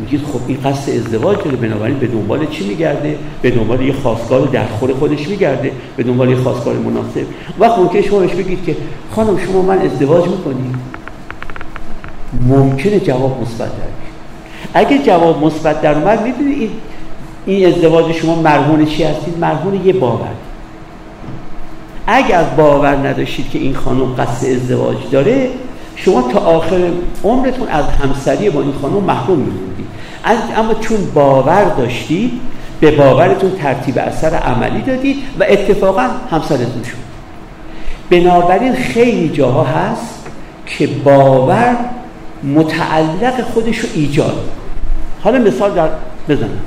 میگید 0.00 0.20
خب 0.32 0.40
این 0.46 0.58
قصد 0.64 0.90
ازدواج 0.90 1.36
داره 1.36 1.56
بنابراین 1.56 1.98
به 1.98 2.06
دنبال 2.06 2.46
چی 2.46 2.68
میگرده؟ 2.68 3.18
به 3.42 3.50
دنبال 3.50 3.80
یه 3.80 3.92
خواستگار 3.92 4.40
درخور 4.40 4.92
خودش 4.92 5.28
میگرده 5.28 5.72
به 5.96 6.02
دنبال 6.02 6.30
یه 6.30 6.36
خواستگار 6.36 6.74
مناسب. 6.74 7.24
وقت 7.58 7.78
ممکنه 7.78 8.02
شما 8.02 8.18
بهش 8.18 8.32
بگید 8.32 8.64
که 8.64 8.76
خانم 9.10 9.38
شما 9.38 9.62
من 9.62 9.78
ازدواج 9.78 10.28
می‌کنید 10.28 10.74
ممکنه 12.48 13.00
جواب 13.00 13.40
مثبت 13.42 13.68
در 13.68 13.92
اگه 14.74 14.98
جواب 14.98 15.44
مثبت 15.44 15.82
در 15.82 15.94
اومد 15.94 16.22
می‌دونید 16.22 16.58
این 16.58 16.70
این 17.46 17.74
ازدواج 17.74 18.12
شما 18.12 18.42
مرهون 18.42 18.86
چی 18.86 19.02
هستید؟ 19.02 19.38
مرهون 19.38 19.86
یه 19.86 19.92
باور. 19.92 20.28
اگر 22.06 22.42
باور 22.42 22.96
نداشتید 22.96 23.50
که 23.50 23.58
این 23.58 23.74
خانم 23.74 24.14
قصد 24.14 24.46
ازدواج 24.46 24.96
داره 25.10 25.48
شما 25.96 26.22
تا 26.22 26.38
آخر 26.38 26.90
عمرتون 27.24 27.68
از 27.68 27.84
همسری 27.84 28.50
با 28.50 28.62
این 28.62 28.72
خانم 28.82 29.04
محروم 29.04 29.38
میموندید 29.38 29.86
اما 30.56 30.74
چون 30.74 30.96
باور 31.14 31.64
داشتید 31.64 32.40
به 32.80 32.90
باورتون 32.90 33.50
ترتیب 33.50 33.98
اثر 33.98 34.34
عملی 34.34 34.82
دادید 34.82 35.16
و 35.40 35.44
اتفاقا 35.48 36.08
همسرتون 36.30 36.82
شد. 36.82 37.02
بنابراین 38.10 38.74
خیلی 38.74 39.28
جاها 39.28 39.64
هست 39.64 40.26
که 40.66 40.86
باور 40.86 41.76
متعلق 42.44 43.40
خودش 43.54 43.78
رو 43.78 43.88
ایجاد. 43.94 44.44
حالا 45.24 45.38
مثال 45.38 45.74
در 45.74 45.88
بزنم. 46.28 46.58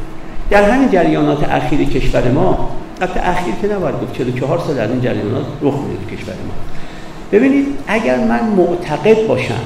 در 0.50 0.72
همین 0.72 0.90
جریانات 0.90 1.50
اخیر 1.50 1.84
کشور 1.84 2.32
ما 2.32 2.70
البته 3.02 3.30
اخیر 3.30 3.54
که 3.62 3.68
نباید 3.68 3.96
گفت 3.96 4.18
44 4.18 4.60
سال 4.68 4.76
در 4.76 4.88
این 4.88 5.02
جریانات 5.02 5.46
رخ 5.62 5.74
میده 5.74 6.16
کشور 6.16 6.34
ما. 6.34 6.54
ببینید 7.32 7.66
اگر 7.88 8.18
من 8.18 8.44
معتقد 8.44 9.28
باشم 9.28 9.62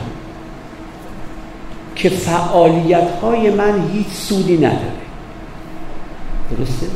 که 1.95 2.09
فعالیت 2.09 3.11
های 3.21 3.49
من 3.49 3.89
هیچ 3.93 4.07
سودی 4.07 4.57
نداره. 4.57 4.99
درسته؟ 6.57 6.87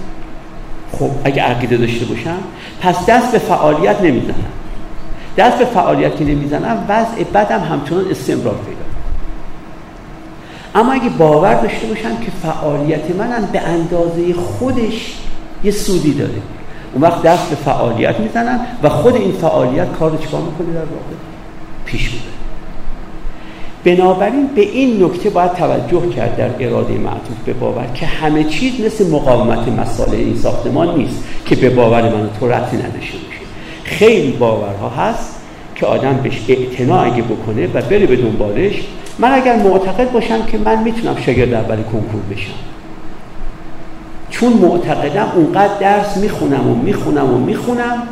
خب 0.92 1.10
اگه 1.24 1.44
عقیده 1.44 1.78
داشته 1.78 2.06
باشم 2.06 2.38
پس 2.82 3.06
دست 3.06 3.32
به 3.32 3.38
فعالیت 3.38 4.02
نمی‌زنم. 4.02 4.54
دست 5.38 5.58
به 5.58 5.66
فعالیت 5.66 6.18
که 6.18 6.26
نمی‌زنم 6.26 6.86
وضع 6.90 7.24
بدم 7.24 7.60
همچنان 7.60 8.12
استمرار 8.12 8.56
پیدا 8.56 8.84
اما 10.76 10.94
اگه 10.94 11.10
باور 11.10 11.54
داشته 11.54 11.88
باشم 11.88 12.18
که 12.18 12.32
فعالیت 12.44 13.16
منم 13.16 13.50
به 13.52 13.60
اندازه 13.62 14.34
خودش 14.34 15.18
یه 15.64 15.72
سودی 15.72 16.14
داره. 16.14 16.42
اون 16.94 17.02
وقت 17.02 17.22
دست 17.22 17.50
به 17.50 17.56
فعالیت 17.56 18.20
می‌زنن 18.20 18.60
و 18.84 18.90
خود 18.90 19.16
این 19.16 19.32
فعالیت 19.32 19.94
کار 20.00 20.12
رو 20.12 20.18
چکار 20.18 20.42
می‌کنه 20.42 20.74
در 20.74 20.80
واقع؟ 20.80 21.16
پیش 21.86 22.12
می‌بره. 22.12 22.34
بنابراین 23.84 24.48
به 24.56 24.62
این 24.62 25.04
نکته 25.04 25.30
باید 25.30 25.54
توجه 25.54 26.10
کرد 26.10 26.38
در 26.38 26.66
اراده 26.68 26.94
معطوف 26.94 27.38
به 27.46 27.54
باور 27.54 27.86
که 27.94 28.06
همه 28.06 28.44
چیز 28.44 28.86
مثل 28.86 29.12
مقاومت 29.12 29.68
مسائل 29.68 30.16
این 30.16 30.36
ساختمان 30.36 30.98
نیست 30.98 31.24
که 31.46 31.56
به 31.56 31.70
باور 31.70 32.02
من 32.02 32.30
تو 32.40 32.48
ربطی 32.48 32.78
نداشته 32.78 33.18
باشه. 33.18 33.44
خیلی 33.84 34.32
باورها 34.32 34.90
هست 34.90 35.36
که 35.76 35.86
آدم 35.86 36.20
بهش 36.24 36.42
اعتنا 36.48 37.02
اگه 37.02 37.22
بکنه 37.22 37.68
و 37.68 37.82
بره 37.82 38.06
به 38.06 38.16
دنبالش. 38.16 38.74
من 39.20 39.32
اگر 39.32 39.56
معتقد 39.56 40.12
باشم 40.12 40.46
که 40.46 40.58
من 40.58 40.84
می‌تونم 40.84 41.16
شاگرد 41.26 41.54
اول 41.54 41.76
کنکور 41.76 42.22
بشم. 42.32 42.73
چون 44.34 44.54
معتقدم 44.54 45.28
اونقدر 45.36 45.74
درس 45.80 46.18
می‌خونم 46.18 46.72
و 46.72 46.76
می‌خونم 46.76 47.34
و 47.34 47.38
می‌خونم 47.38 48.04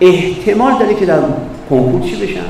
احتمال 0.00 0.78
داره 0.78 0.94
که 0.94 1.06
در 1.06 1.18
کنکور 1.70 2.00
چی 2.00 2.16
بشم؟ 2.16 2.40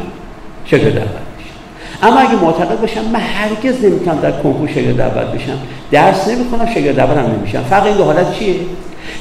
شاگرد 0.64 0.96
اول 0.96 1.06
بشم. 1.06 2.02
اما 2.02 2.20
اگه 2.20 2.42
معتقد 2.42 2.80
باشم 2.80 3.04
من 3.12 3.20
هرگز 3.20 3.84
نمی‌تونم 3.84 4.18
در 4.20 4.30
کنکور 4.30 4.68
شاگرد 4.68 5.00
اول 5.00 5.24
بشم. 5.24 5.58
درس 5.90 6.28
نمی‌خونم 6.28 6.66
شاگرد 6.74 6.98
اول 6.98 7.18
هم 7.18 7.26
نمیشم. 7.26 7.62
فرق 7.62 7.86
این 7.86 7.96
دو 7.96 8.04
حالت 8.04 8.32
چیه؟ 8.38 8.54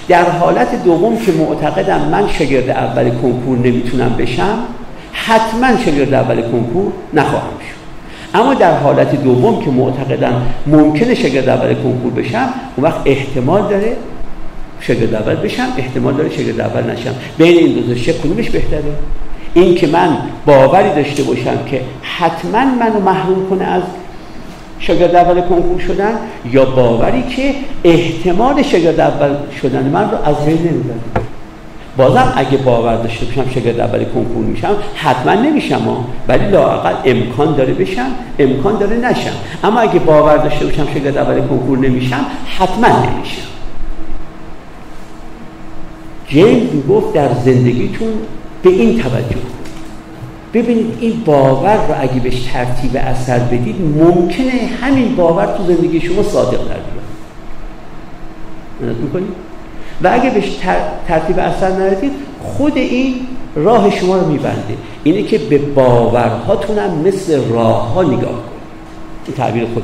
در 0.08 0.30
حالت 0.30 0.84
دوم 0.84 1.18
که 1.18 1.32
معتقدم 1.32 2.02
من 2.02 2.28
شاگرد 2.28 2.70
اول 2.70 3.10
کنکور 3.10 3.58
نمی‌تونم 3.58 4.16
بشم 4.18 4.58
حتما 5.12 5.68
شاگرد 5.86 6.14
اول 6.14 6.42
کنکور 6.42 6.92
نخواهم 7.14 7.60
شد. 7.60 7.77
اما 8.34 8.54
در 8.54 8.78
حالت 8.78 9.24
دوم 9.24 9.66
که 9.66 9.72
معتقدم 9.72 10.42
ممکنه 10.68 11.16
شاگرد 11.16 11.50
اول 11.50 11.74
کنکور 11.74 12.12
بشم 12.12 12.50
اون 12.76 12.86
وقت 12.88 13.02
احتمال 13.06 13.62
داره 13.62 13.96
شاگرد 14.82 15.14
اول 15.14 15.36
بشم 15.36 15.68
احتمال 15.78 16.14
داره 16.14 16.30
شاگرد 16.30 16.60
اول 16.60 16.92
نشم. 16.92 17.16
بین 17.38 17.58
این 17.58 17.74
دو 17.74 17.94
تا 17.94 18.12
کدومش 18.12 18.50
بهتره؟ 18.50 18.84
این 19.54 19.76
که 19.76 19.88
من 19.88 20.18
باوری 20.46 20.90
داشته 21.04 21.24
باشم 21.24 21.58
که 21.66 21.82
حتما 22.02 22.66
منو 22.80 23.00
محروم 23.00 23.50
کنه 23.50 23.64
از 23.64 23.84
شاگرد 24.80 25.16
اول 25.16 25.42
کنکور 25.42 25.80
شدن 25.80 26.14
یا 26.52 26.66
باوری 26.66 27.24
که 27.24 27.56
احتمال 27.84 28.64
شاگرد 28.64 29.00
اول 29.00 29.36
شدن 29.62 29.84
من 29.84 30.12
رو 30.12 30.18
از 30.26 30.46
بین 30.46 30.58
نمی‌بره. 30.58 31.17
بازم 31.98 32.34
اگه 32.36 32.58
باور 32.58 32.96
داشته 32.96 33.26
باشم 33.26 33.50
شاگرد 33.50 33.80
اولی 33.80 34.06
کنکور 34.06 34.46
میشم 34.46 34.76
حتما 34.96 35.34
نمیشم 35.34 36.06
ولی 36.28 36.50
لاقل 36.50 36.94
امکان 37.06 37.56
داره 37.56 37.74
بشم 37.74 38.08
امکان 38.40 38.78
داره 38.78 38.98
نشم. 38.98 39.32
اما 39.64 39.80
اگه 39.80 40.00
باور 40.00 40.38
داشته 40.38 40.66
باشم 40.66 40.88
شاگرد 40.94 41.18
اولی 41.18 41.42
کنکور 41.42 41.78
نمیشم 41.78 42.26
حتما 42.58 42.88
نمیشم. 42.88 43.48
جیمز 46.28 46.88
گفت 46.90 47.14
در 47.14 47.30
زندگیتون 47.46 48.14
به 48.64 48.70
این 48.70 49.02
توجه 49.02 49.38
ببینید 50.54 50.98
این 51.00 51.24
باور 51.26 51.76
رو 51.76 51.96
اگه 52.00 52.20
بهش 52.20 52.44
ترتیب 52.54 52.92
اثر 52.96 53.40
بدید 53.40 53.76
ممکنه 53.82 54.70
همین 54.82 55.16
باور 55.16 55.46
تو 55.46 55.64
زندگی 55.64 56.02
شما 56.02 56.24
صادق 56.24 56.58
در 56.58 56.58
بیاد. 56.58 56.78
می‌کنید 58.96 59.47
و 60.04 60.10
اگه 60.14 60.30
بهش 60.30 60.60
ترتیب 61.08 61.40
اثر 61.40 61.72
ندید 61.72 62.12
خود 62.44 62.78
این 62.78 63.16
راه 63.56 63.90
شما 63.90 64.18
رو 64.18 64.28
میبنده. 64.28 64.78
اینه 65.04 65.24
که 65.24 65.38
به 65.38 65.58
باورهاتونم 65.58 67.02
مثل 67.06 67.50
راه 67.50 67.94
ها 67.94 68.04
نگاه 68.04 68.20
کنید. 68.20 68.38
این 69.26 69.36
تعبیر 69.38 69.66
خود 69.74 69.84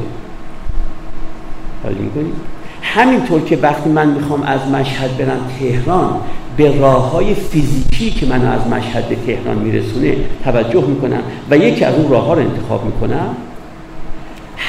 می‌کنید؟ 1.99 2.33
همینطور 2.81 3.41
که 3.41 3.57
وقتی 3.57 3.89
من 3.89 4.07
می‌خوام 4.07 4.43
از 4.43 4.59
مشهد 4.67 5.17
برم 5.17 5.39
تهران 5.59 6.19
به 6.57 6.79
راه 6.79 7.11
های 7.11 7.33
فیزیکی 7.33 8.11
که 8.11 8.25
منو 8.25 8.51
از 8.51 8.67
مشهد 8.67 9.09
به 9.09 9.15
تهران 9.15 9.57
میرسونه 9.57 10.15
توجه 10.43 10.83
می‌کنم 10.87 11.21
و 11.49 11.57
یکی 11.57 11.85
از 11.85 11.95
اون 11.95 12.11
راه 12.11 12.25
ها 12.25 12.33
رو 12.33 12.39
انتخاب 12.39 12.85
می‌کنم. 12.85 13.35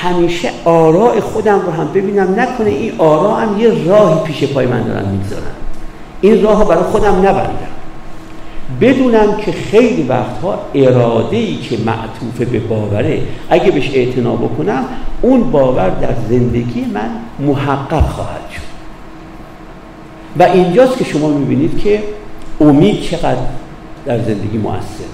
همیشه 0.04 0.50
آراء 0.64 1.20
خودم 1.20 1.60
رو 1.66 1.72
هم 1.72 1.88
ببینم 1.94 2.40
نکنه 2.40 2.70
این 2.70 2.92
آراء 2.98 3.40
هم 3.40 3.60
یه 3.60 3.84
راهی 3.86 4.20
پیش 4.24 4.44
پای 4.44 4.66
من 4.66 4.82
دارن 4.82 5.08
می‌گذارن. 5.08 5.42
این 6.20 6.42
راه 6.42 6.68
برای 6.68 6.82
خودم 6.82 7.18
نبندم. 7.18 7.74
بدونم 8.80 9.36
که 9.36 9.52
خیلی 9.52 10.02
وقتها 10.02 10.58
اراده 10.74 11.36
ای 11.36 11.56
که 11.56 11.78
معطوف 11.86 12.48
به 12.52 12.58
باوره 12.58 13.22
اگه 13.50 13.70
بهش 13.70 13.90
اعتنا 13.94 14.36
بکنم 14.36 14.84
اون 15.22 15.50
باور 15.50 15.90
در 15.90 16.14
زندگی 16.28 16.84
من 16.94 17.10
محقق 17.46 18.08
خواهد 18.08 18.50
شد. 18.54 18.60
و 20.38 20.42
اینجاست 20.42 20.98
که 20.98 21.04
شما 21.04 21.28
می‌بینید 21.28 21.78
که 21.78 22.02
امید 22.60 23.00
چقدر 23.00 23.36
در 24.06 24.18
زندگی 24.18 24.58
مؤثر. 24.58 25.04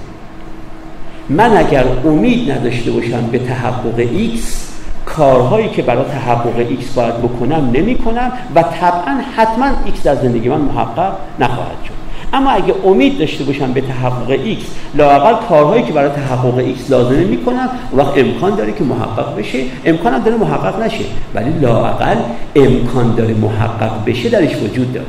من 1.29 1.57
اگر 1.57 1.85
امید 2.05 2.51
نداشته 2.51 2.91
باشم 2.91 3.27
به 3.31 3.39
تحقق 3.39 3.97
X 3.97 4.70
کارهایی 5.05 5.69
که 5.69 5.81
برای 5.81 6.03
تحقق 6.03 6.57
X 6.57 6.93
باید 6.93 7.17
بکنم 7.17 7.71
نمی 7.73 7.95
کنم 7.95 8.31
و 8.55 8.63
طبعا 8.63 9.21
حتما 9.35 9.65
X 9.85 10.03
در 10.03 10.15
زندگی 10.15 10.49
من 10.49 10.61
محقق 10.61 11.13
نخواهد 11.39 11.83
شد. 11.85 12.01
اما 12.33 12.49
اگه 12.51 12.73
امید 12.85 13.19
داشته 13.19 13.43
باشم 13.43 13.71
به 13.71 13.81
تحقق 13.81 14.29
X 14.29 14.65
لااقل 14.95 15.47
کارهایی 15.47 15.83
که 15.83 15.93
برای 15.93 16.09
تحقق 16.09 16.57
X 16.57 16.91
لازمه 16.91 17.23
می‌کنم 17.23 17.69
وقت 17.93 18.17
امکان 18.17 18.55
داره 18.55 18.71
که 18.71 18.83
محقق 18.83 19.37
بشه. 19.37 19.59
امکان 19.85 20.23
داره 20.23 20.37
محقق 20.37 20.83
نشه. 20.83 21.03
ولی 21.33 21.59
لااقل 21.59 22.15
امکان 22.55 23.15
داره 23.15 23.33
محقق 23.33 24.05
بشه 24.05 24.29
درش 24.29 24.55
وجود 24.55 24.93
داره. 24.93 25.05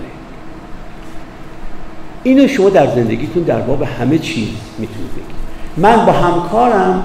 اینو 2.23 2.48
شما 2.48 2.69
در 2.69 2.86
زندگیتون 2.86 3.43
در 3.43 3.60
باب 3.60 3.82
همه 3.82 4.19
چیز 4.19 4.48
می‌تونید 4.78 5.10
بگید. 5.12 5.36
من 5.77 6.06
با 6.06 6.12
همکارم 6.12 7.05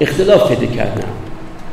اختلاف 0.00 0.48
پیدا 0.48 0.74
کردم. 0.74 1.27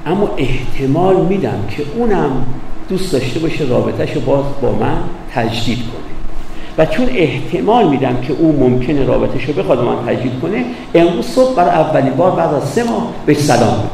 اما 0.06 0.30
احتمال 0.38 1.16
میدم 1.16 1.60
که 1.70 1.84
اونم 1.96 2.46
دوست 2.90 3.14
داشته 3.14 3.40
باشه 3.40 3.66
رابطهش 3.66 4.14
رو 4.14 4.22
باز 4.22 4.44
با 4.62 4.72
من 4.72 4.98
تجدید 5.34 5.78
کنه. 5.78 6.06
و 6.78 6.86
چون 6.86 7.06
احتمال 7.10 7.88
میدم 7.88 8.16
که 8.22 8.34
او 8.34 8.58
ممکنه 8.60 9.06
رابطهش 9.06 9.46
رو 9.46 9.54
بخواد 9.54 9.84
من 9.84 9.96
تجدید 10.08 10.40
کنه 10.42 10.66
امروز 10.96 11.26
صبح 11.26 11.56
برای 11.56 11.70
اولین 11.70 12.14
بار 12.14 12.32
بعد 12.32 12.54
از 12.54 12.64
سه 12.64 12.84
ماه 12.84 13.08
به 13.26 13.34
سلام 13.34 13.74
می‌کنه 13.74 13.90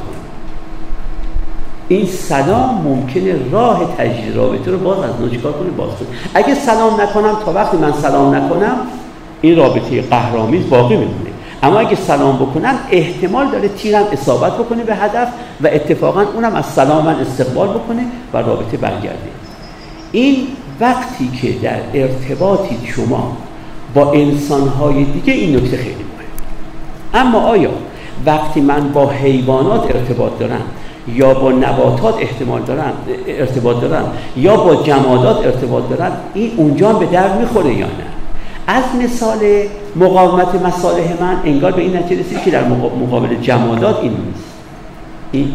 این 1.88 2.06
سلام 2.06 2.82
ممکنه 2.82 3.36
راه 3.52 3.96
تجدید 3.98 4.36
رابطه 4.36 4.72
رو 4.72 4.78
باز 4.78 5.00
از 5.00 5.22
نو 5.22 5.30
چیکار 5.30 5.52
کنه؟ 5.52 5.70
باز 5.70 5.90
کنه. 5.90 6.08
اگه 6.34 6.56
سلام 6.56 7.02
نکنم 7.02 7.38
تا 7.46 7.54
وقتی 7.54 7.78
من 7.78 7.92
سلام 7.92 8.36
نکنم 8.36 8.76
این 9.42 9.58
رابطه 9.58 10.02
قهرامیز 10.02 10.70
باقی 10.70 10.96
میمونه. 10.96 11.31
اما 11.64 11.80
اگه 11.80 11.96
سلام 11.96 12.36
بکنم 12.36 12.76
احتمال 12.92 13.52
داره 13.52 13.68
تیرم 13.68 14.04
اصابت 14.12 14.54
بکنه 14.54 14.84
به 14.84 14.96
هدف 14.96 15.28
و 15.62 15.68
اتفاقا 15.68 16.26
اونم 16.34 16.56
از 16.56 16.66
سلام 16.66 17.06
من 17.06 17.16
استقبال 17.16 17.68
بکنه 17.68 18.06
و 18.34 18.38
رابطه 18.38 18.78
برگرده. 18.78 19.30
این 20.12 20.48
وقتی 20.80 21.28
که 21.42 21.52
در 21.52 21.80
ارتباطی 21.94 22.78
شما 22.96 23.38
با 23.94 24.12
انسانهای 24.12 25.04
دیگه 25.04 25.34
این 25.34 25.56
نکته 25.56 25.78
خیلی 25.78 25.96
مهمه. 25.96 27.26
اما 27.26 27.40
آیا 27.40 27.70
وقتی 28.26 28.62
من 28.62 28.92
با 28.92 29.10
حیوانات 29.10 29.96
ارتباط 29.96 30.32
دارم 30.40 30.62
یا 31.08 31.34
با 31.34 31.52
نباتات 31.52 32.16
احتمال 32.20 32.62
دارم 32.62 32.94
ارتباط 33.28 33.82
دارم 33.82 34.14
یا 34.38 34.58
با 34.58 34.76
جمادات 34.84 35.46
ارتباط 35.46 35.90
دارم 35.90 36.18
این 36.34 36.52
اونجا 36.58 36.94
به 36.94 37.06
درد 37.06 37.40
می‌خوره 37.40 37.74
یا 37.74 37.86
نه؟ 37.86 38.11
از 38.68 38.84
مثال 39.04 39.40
مقاومت 39.96 40.56
مصالح 40.56 41.22
من 41.22 41.42
انگار 41.46 41.72
به 41.72 41.82
این 41.82 41.96
نتیجه 41.98 42.22
رسید 42.22 42.44
که 42.44 42.52
در 42.52 42.64
مقابل 43.02 43.36
جمادات 43.36 44.00
این 44.00 44.12
نیست. 44.12 44.44
این 45.32 45.54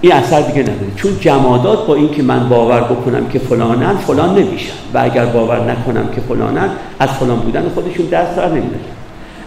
این 0.00 0.12
اثر 0.12 0.40
دیگه 0.40 0.62
نداره. 0.62 0.94
چون 0.96 1.10
جمادات 1.20 1.86
با 1.86 1.94
اینکه 1.94 2.22
من 2.22 2.48
باور 2.48 2.80
بکنم 2.80 3.28
که 3.28 3.38
فلانن 3.38 3.96
فلان 3.96 4.38
نمیشن. 4.38 4.72
و 4.94 4.98
اگر 4.98 5.26
باور 5.26 5.72
نکنم 5.72 6.08
که 6.14 6.20
فلانن 6.20 6.68
از 6.98 7.08
فلان 7.08 7.38
بودن 7.38 7.68
خودشون 7.68 8.06
دست 8.06 8.36
بر 8.36 8.48
نمیدن 8.48 8.80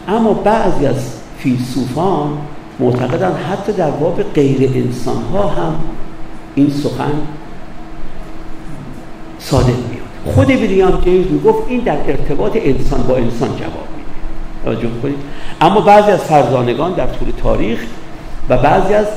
اما 0.08 0.34
بعضی 0.34 0.86
از 0.86 0.96
فیلسوفان 1.38 2.30
معتقدن 2.80 3.32
حتی 3.32 3.72
در 3.72 3.92
باب 3.92 4.24
غیر 4.24 4.72
انسان 4.76 5.24
ها 5.34 5.48
هم 5.48 5.76
این 6.56 6.70
سخن 6.70 7.12
صادق 9.40 9.68
میاد 9.68 9.99
خود 10.26 10.50
ویلیام 10.50 11.02
جیمز 11.04 11.32
می‌گفت 11.32 11.64
این 11.68 11.80
در 11.80 11.98
ارتباط 12.08 12.52
انسان 12.56 13.04
با 13.04 13.16
انسان 13.16 13.50
جواب 13.50 13.88
میده. 14.76 15.16
اما 15.62 15.82
بعضی 15.82 16.12
از 16.12 16.20
فرزانگان 16.20 16.94
در 16.94 17.06
طول 17.06 17.28
تاریخ 17.44 17.80
و 18.50 18.58
بعضی 18.58 18.94
از 18.94 19.08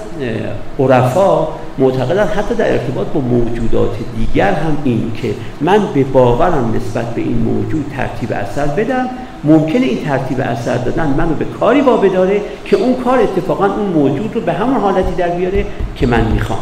عرفا 0.78 1.48
معتقدن 1.78 2.26
حتی 2.26 2.54
در 2.54 2.72
ارتباط 2.72 3.06
با 3.06 3.20
موجودات 3.20 3.96
دیگر 4.16 4.52
هم 4.52 4.76
این 4.84 5.12
که 5.22 5.34
من 5.60 5.80
به 5.94 6.04
باورم 6.04 6.74
نسبت 6.76 7.14
به 7.14 7.20
این 7.20 7.38
موجود 7.38 7.84
ترتیب 7.96 8.32
اثر 8.32 8.66
بدم 8.66 9.08
ممکنه 9.44 9.86
این 9.86 10.04
ترتیب 10.04 10.40
اثر 10.40 10.76
دادن 10.76 11.14
منو 11.18 11.34
به 11.34 11.44
کاری 11.44 11.80
وابداره 11.80 12.40
که 12.64 12.76
اون 12.76 12.94
کار 13.04 13.18
اتفاقا 13.18 13.66
اون 13.66 13.86
موجود 13.86 14.34
رو 14.34 14.40
به 14.40 14.52
همون 14.52 14.80
حالتی 14.80 15.14
در 15.14 15.28
بیاره 15.28 15.66
که 15.96 16.06
من 16.06 16.24
می‌خوام. 16.24 16.58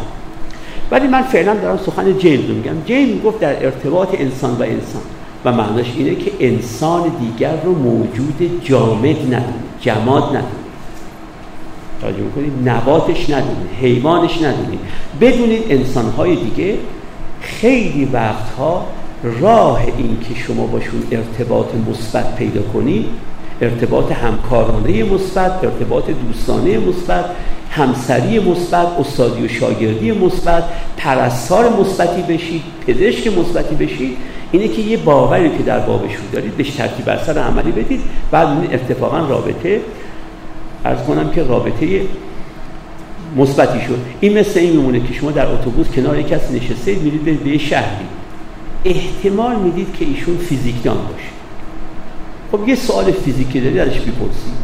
ولی 0.91 1.09
من 1.09 1.23
فعلا 1.23 1.55
دارم 1.55 1.77
سخن 1.87 2.19
جیمز 2.19 2.49
رو 2.49 2.55
میگم. 2.55 2.85
جیمز 2.87 3.23
گفت 3.23 3.41
در 3.41 3.65
ارتباط 3.65 4.09
انسان 4.19 4.51
و 4.51 4.63
انسان. 4.63 5.03
و 5.45 5.53
معناش 5.53 5.87
اینه 5.97 6.15
که 6.15 6.33
انسان 6.41 7.03
دیگر 7.21 7.57
رو 7.65 7.73
موجود 7.73 8.61
جامد 8.65 9.17
ندونه 9.35 9.55
جماد 9.81 10.23
ندونه. 10.23 10.45
توجه 12.01 12.23
می‌کنید 12.23 12.69
نباتش 12.69 13.31
ندونید 13.31 13.71
حیوانش 13.81 14.43
ندونید 14.43 14.81
بدونید 15.21 15.63
انسانهای 15.69 16.37
دیگه 16.37 16.79
خیلی 17.41 18.05
وقتها 18.05 18.87
راه 19.41 19.85
این 19.99 20.17
که 20.29 20.35
شما 20.35 20.67
باشون 20.67 21.03
ارتباط 21.11 21.67
مثبت 21.91 22.37
پیدا 22.37 22.63
کنید 22.63 23.07
ارتباط 23.61 24.13
همکارانه 24.13 25.03
مثبت 25.03 25.65
ارتباط 25.65 26.05
دوستانه 26.27 26.79
مثبت 26.79 27.25
همسری 27.71 28.39
مثبت 28.39 28.87
استادی 29.01 29.45
و 29.45 29.49
شاگردی 29.49 30.13
مثبت 30.13 30.65
پرستار 30.97 31.81
مثبتی 31.81 32.23
بشید 32.23 32.63
پزشک 32.87 33.27
مثبتی 33.27 33.75
بشید. 33.75 34.17
اینه 34.53 34.69
که 34.69 34.83
یه 34.83 34.97
باوری 34.97 35.51
که 35.51 35.63
در 35.63 35.79
بابشون 35.79 36.25
دارید 36.33 36.57
بهش 36.57 36.71
ترتیب 36.71 37.09
اثر 37.09 37.39
عملی 37.39 37.73
بدید. 37.73 38.01
بعد 38.31 38.49
اتفاقا 38.73 39.19
رابطه 39.19 39.81
ارز 40.85 40.99
کنم 41.03 41.31
که 41.31 41.43
رابطه 41.43 42.01
مثبتی 43.37 43.81
شد. 43.81 43.99
این 44.21 44.39
مثل 44.39 44.61
این 44.61 44.71
میمونه 44.71 45.01
که 45.01 45.15
شما 45.15 45.31
در 45.31 45.47
اتوبوس 45.47 45.87
کنار 45.89 46.23
کسی 46.23 46.55
نشسته 46.55 46.95
میرید 46.95 47.45
به 47.45 47.59
شهری. 47.59 48.07
احتمال 48.85 49.57
می‌دید 49.57 49.97
که 49.99 50.05
ایشون 50.05 50.37
فیزیکدان 50.37 50.97
باشه. 50.97 51.40
خب 52.53 52.69
یه 52.69 52.75
سوال 52.75 53.13
فیزیکی 53.13 53.61
داری 53.61 53.81
ازش 53.81 54.01
بپرسید 54.01 54.61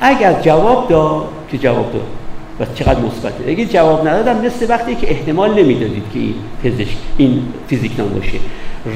اگر 0.00 0.40
جواب 0.42 0.88
داد 0.88 1.28
که 1.50 1.58
جواب 1.58 1.92
داد. 1.92 2.06
و 2.60 2.64
چقدر 2.74 3.00
مثبته؟ 3.00 3.44
اگه 3.50 3.66
جواب 3.66 4.08
ندادم 4.08 4.46
مثل 4.46 4.66
وقتی 4.68 4.94
که 4.94 5.10
احتمال 5.10 5.62
نمی‌دادید 5.62 6.02
که 6.14 6.18
این 6.18 6.34
پزشک 6.64 6.96
این 7.16 7.42
فیزیکدان 7.68 8.08
باشه 8.08 8.38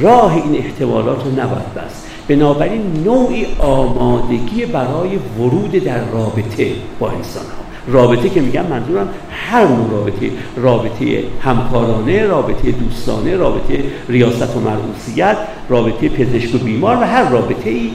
راه 0.01 0.35
این 0.35 0.57
احتمالات 0.57 1.25
رو 1.25 1.31
نباید 1.31 1.75
بست. 1.77 2.07
بنابراین 2.29 2.83
نوعی 3.05 3.47
آمادگی 3.59 4.67
برای 4.67 5.17
ورود 5.39 5.73
در 5.73 6.05
رابطه 6.05 6.73
با 6.99 7.11
انسان 7.11 7.45
ها 7.45 7.63
رابطه 7.93 8.29
که 8.29 8.41
میگم 8.41 8.67
منظورم 8.67 9.09
هر 9.31 9.67
نوع 9.67 9.91
رابطه. 9.91 10.31
رابطه 10.57 11.25
همکارانه 11.43 12.27
رابطه 12.27 12.71
دوستانه 12.71 13.37
رابطه 13.37 13.85
ریاست 14.09 14.57
و 14.57 14.61
مرعوسیت 14.61 15.37
رابطه 15.69 16.09
پزشک 16.09 16.55
و 16.55 16.59
بیمار 16.59 16.97
و 16.97 17.01
هر 17.01 17.31
رابطه 17.31 17.71
ای 17.71 17.91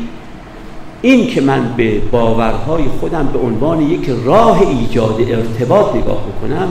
این 1.01 1.27
که 1.27 1.41
من 1.41 1.73
به 1.77 1.99
باورهای 1.99 2.83
خودم 2.99 3.29
به 3.33 3.39
عنوان 3.39 3.81
یک 3.81 4.09
راه 4.25 4.61
ایجاد 4.61 5.21
ارتباط 5.21 5.95
نگاه 5.95 6.23
بکنم 6.27 6.67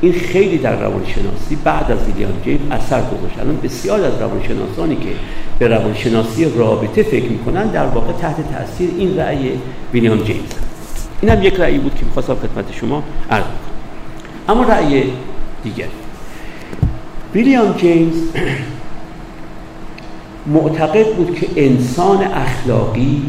این 0.00 0.12
خیلی 0.12 0.58
در 0.58 0.80
روانشناسی 0.80 1.56
بعد 1.64 1.92
از 1.92 1.98
ویلیام 2.06 2.32
جیمز 2.44 2.60
اثر 2.70 3.00
گذاشت. 3.00 3.38
الان 3.38 3.58
بسیار 3.62 4.04
از 4.04 4.20
روانشناسانی 4.20 4.96
که 4.96 5.08
به 5.58 5.68
روانشناسی 5.68 6.44
رابطه 6.58 7.02
فکر 7.02 7.28
می‌کنن 7.28 7.66
در 7.66 7.86
واقع 7.86 8.12
تحت 8.12 8.36
تاثیر 8.52 8.90
این 8.98 9.16
رأی 9.16 9.52
ویلیام 9.92 10.18
جیمز. 10.18 10.50
این 11.20 11.32
هم 11.32 11.42
یک 11.42 11.54
رأی 11.54 11.78
بود 11.78 11.94
که 11.94 12.04
می‌خواستم 12.04 12.34
خدمت 12.34 12.72
شما 12.72 13.02
عرض 13.30 13.44
کنم 13.44 13.54
اما 14.48 14.62
رأی 14.62 15.04
دیگر. 15.62 15.88
ویلیام 17.34 17.74
جیمز 17.76 18.14
معتقد 20.54 21.06
بود 21.06 21.34
که 21.34 21.46
انسان 21.56 22.24
اخلاقی 22.24 23.22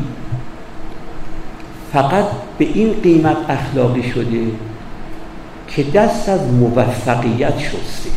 فقط 1.95 2.25
به 2.57 2.65
این 2.73 2.93
قیمت 3.03 3.37
اخلاقی 3.49 4.03
شده 4.03 4.41
که 5.67 5.83
دست 5.83 6.29
از 6.29 6.39
موفقیت 6.51 7.59
شسته. 7.59 8.09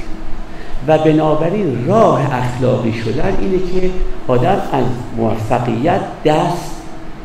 و 0.88 0.98
بنابراین 0.98 1.86
راه 1.86 2.34
اخلاقی 2.34 2.92
شدن 2.92 3.36
اینه 3.40 3.58
که 3.58 3.90
آدم 4.28 4.62
از 4.72 4.84
موفقیت 5.16 6.00
دست 6.24 6.70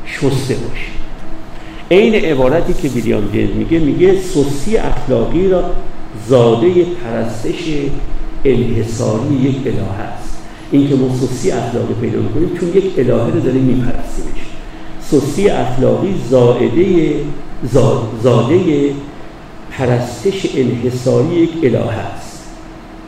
شسته 0.06 0.56
باشه. 0.56 0.92
عین 1.92 2.16
عبارتی 2.16 2.74
که 2.74 2.88
ویلیام 2.88 3.32
جیمز 3.32 3.56
میگه 3.56 3.80
میگه 3.80 4.22
سوسی 4.22 4.78
اخلاقی 4.78 5.48
را 5.48 5.64
زاده 6.28 6.70
پرستش 6.84 7.64
انحصاری 8.46 9.36
یک 9.36 9.68
الهه 9.68 10.00
است. 10.00 10.38
این 10.72 10.90
که 10.90 10.96
ما 10.96 11.16
سوسی 11.16 11.52
اخلاقی 11.52 11.94
پیدا 12.02 12.20
می‌کنیم 12.20 12.58
چون 12.60 12.70
یک 12.70 12.94
الهه 12.98 13.34
رو 13.34 13.40
داریم 13.40 13.64
میپرستیمش. 13.64 14.53
سوسی 15.10 15.50
اخلاقی 15.50 16.16
زاده 16.30 17.16
زاده 18.24 18.92
پرستش 19.72 20.48
انحصاری 20.56 21.36
یک 21.36 21.50
الهه 21.64 21.98
است. 21.98 22.44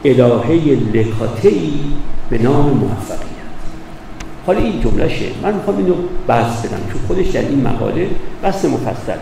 الهه 0.05 0.51
لکاتهی 0.93 1.73
به 2.30 2.38
نام 2.38 2.69
موفقیت. 2.69 3.26
حالا 4.47 4.59
این 4.59 4.81
جملهشه 4.81 5.26
من 5.43 5.53
می‌خوام 5.53 5.77
اینو 5.77 5.93
بحث 6.27 6.65
بدم 6.65 6.77
چون 6.91 7.01
خودش 7.07 7.27
در 7.27 7.41
این 7.41 7.61
مقاله 7.67 8.09
بحث 8.43 8.65
مفصل. 8.65 9.17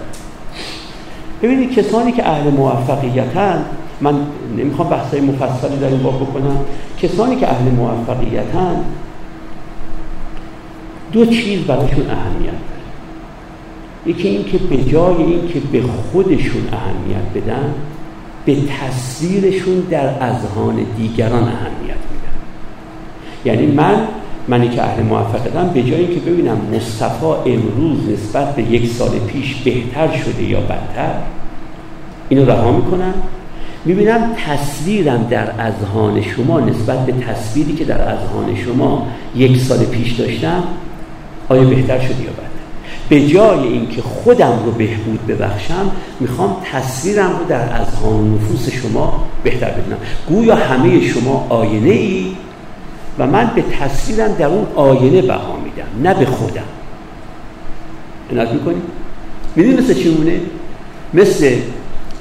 ببینید 1.43 1.71
کسانی 1.71 2.11
که 2.11 2.29
اهل 2.29 2.49
موفقیتن 2.49 3.65
من 4.01 4.15
نمی‌خوام 4.57 4.89
بحثای 4.89 5.21
مفصلی 5.21 5.77
در 5.77 5.87
این 5.87 6.03
باب 6.03 6.21
بکنم. 6.21 6.57
کسانی 7.01 7.35
که 7.35 7.49
اهل 7.49 7.71
موفقیتن 7.71 8.75
دو 11.14 11.26
چیز 11.26 11.60
براشون 11.60 12.10
اهمیت 12.10 12.52
داره. 12.52 12.84
یکی 14.06 14.27
این 14.27 14.45
که 14.45 14.57
به 14.57 14.77
جای 14.77 15.15
این 15.15 15.48
که 15.48 15.60
به 15.72 15.81
خودشون 15.81 16.61
اهمیت 16.72 17.44
بدن 17.44 17.73
به 18.45 18.56
تصویرشون 18.56 19.80
در 19.80 20.06
اذهان 20.06 20.76
دیگران 20.98 21.44
اهمیت 21.44 21.98
میدن. 22.11 22.34
یعنی 23.45 23.65
من 23.65 24.07
منی 24.48 24.69
که 24.69 24.84
اهل 24.84 25.03
موفقیتم 25.03 25.68
به 25.68 25.84
جای 25.84 26.06
اینکه 26.06 26.19
ببینم 26.31 26.57
مصطفی 26.76 27.26
امروز 27.26 28.10
نسبت 28.10 28.56
به 28.56 28.64
یک 28.64 28.88
سال 28.88 29.10
پیش 29.27 29.56
بهتر 29.56 30.18
شده 30.18 30.44
یا 30.44 30.60
بدتر 30.60 31.14
اینو 32.30 32.45
رها 32.45 32.72
می‌کنم. 32.72 33.14
می‌بینم 33.85 34.30
تصویرم 34.48 35.27
در 35.30 35.61
اذهان 35.61 36.22
شما 36.22 36.60
نسبت 36.60 37.06
به 37.06 37.11
تصویری 37.11 37.73
که 37.73 37.85
در 37.85 38.02
اذهان 38.02 38.56
شما 38.65 39.07
یک 39.35 39.57
سال 39.57 39.85
پیش 39.85 40.11
داشتم 40.11 40.64
آیا 41.49 41.64
بهتر 41.64 41.99
شده 41.99 42.24
یا 42.24 42.32
بدتر 42.32 42.53
به 43.10 43.28
جای 43.28 43.68
اینکه 43.68 44.02
خودم 44.02 44.60
رو 44.65 44.72
بهبود 44.72 45.28
ببخشم 45.28 45.91
می‌خوام 46.20 46.56
تصویرم 46.72 47.40
رو 47.40 47.45
در 47.45 47.82
اذهان 47.82 48.34
نفوس 48.34 48.70
شما 48.70 49.24
بهتر 49.44 49.70
بدونم 49.70 49.98
گویا 50.30 50.56
همه 50.56 51.02
شما 51.02 51.48
آینه 51.49 51.90
ای 51.90 52.36
و 53.20 53.28
من 53.28 53.52
به 53.56 53.61
تصویرم 53.61 54.34
در 54.34 54.45
اون 54.45 54.68
آینه 54.76 55.22
بها 55.22 55.57
میدم 55.64 56.10
نه 56.10 56.20
به 56.20 56.26
خودم 56.26 56.64
عنایت 58.32 58.52
می‌کنی؟ 58.52 58.82
می‌دونی 59.56 59.78
مثل 59.78 59.94
چی 59.94 60.10
مونه؟ 60.10 60.40
مثل 61.14 61.56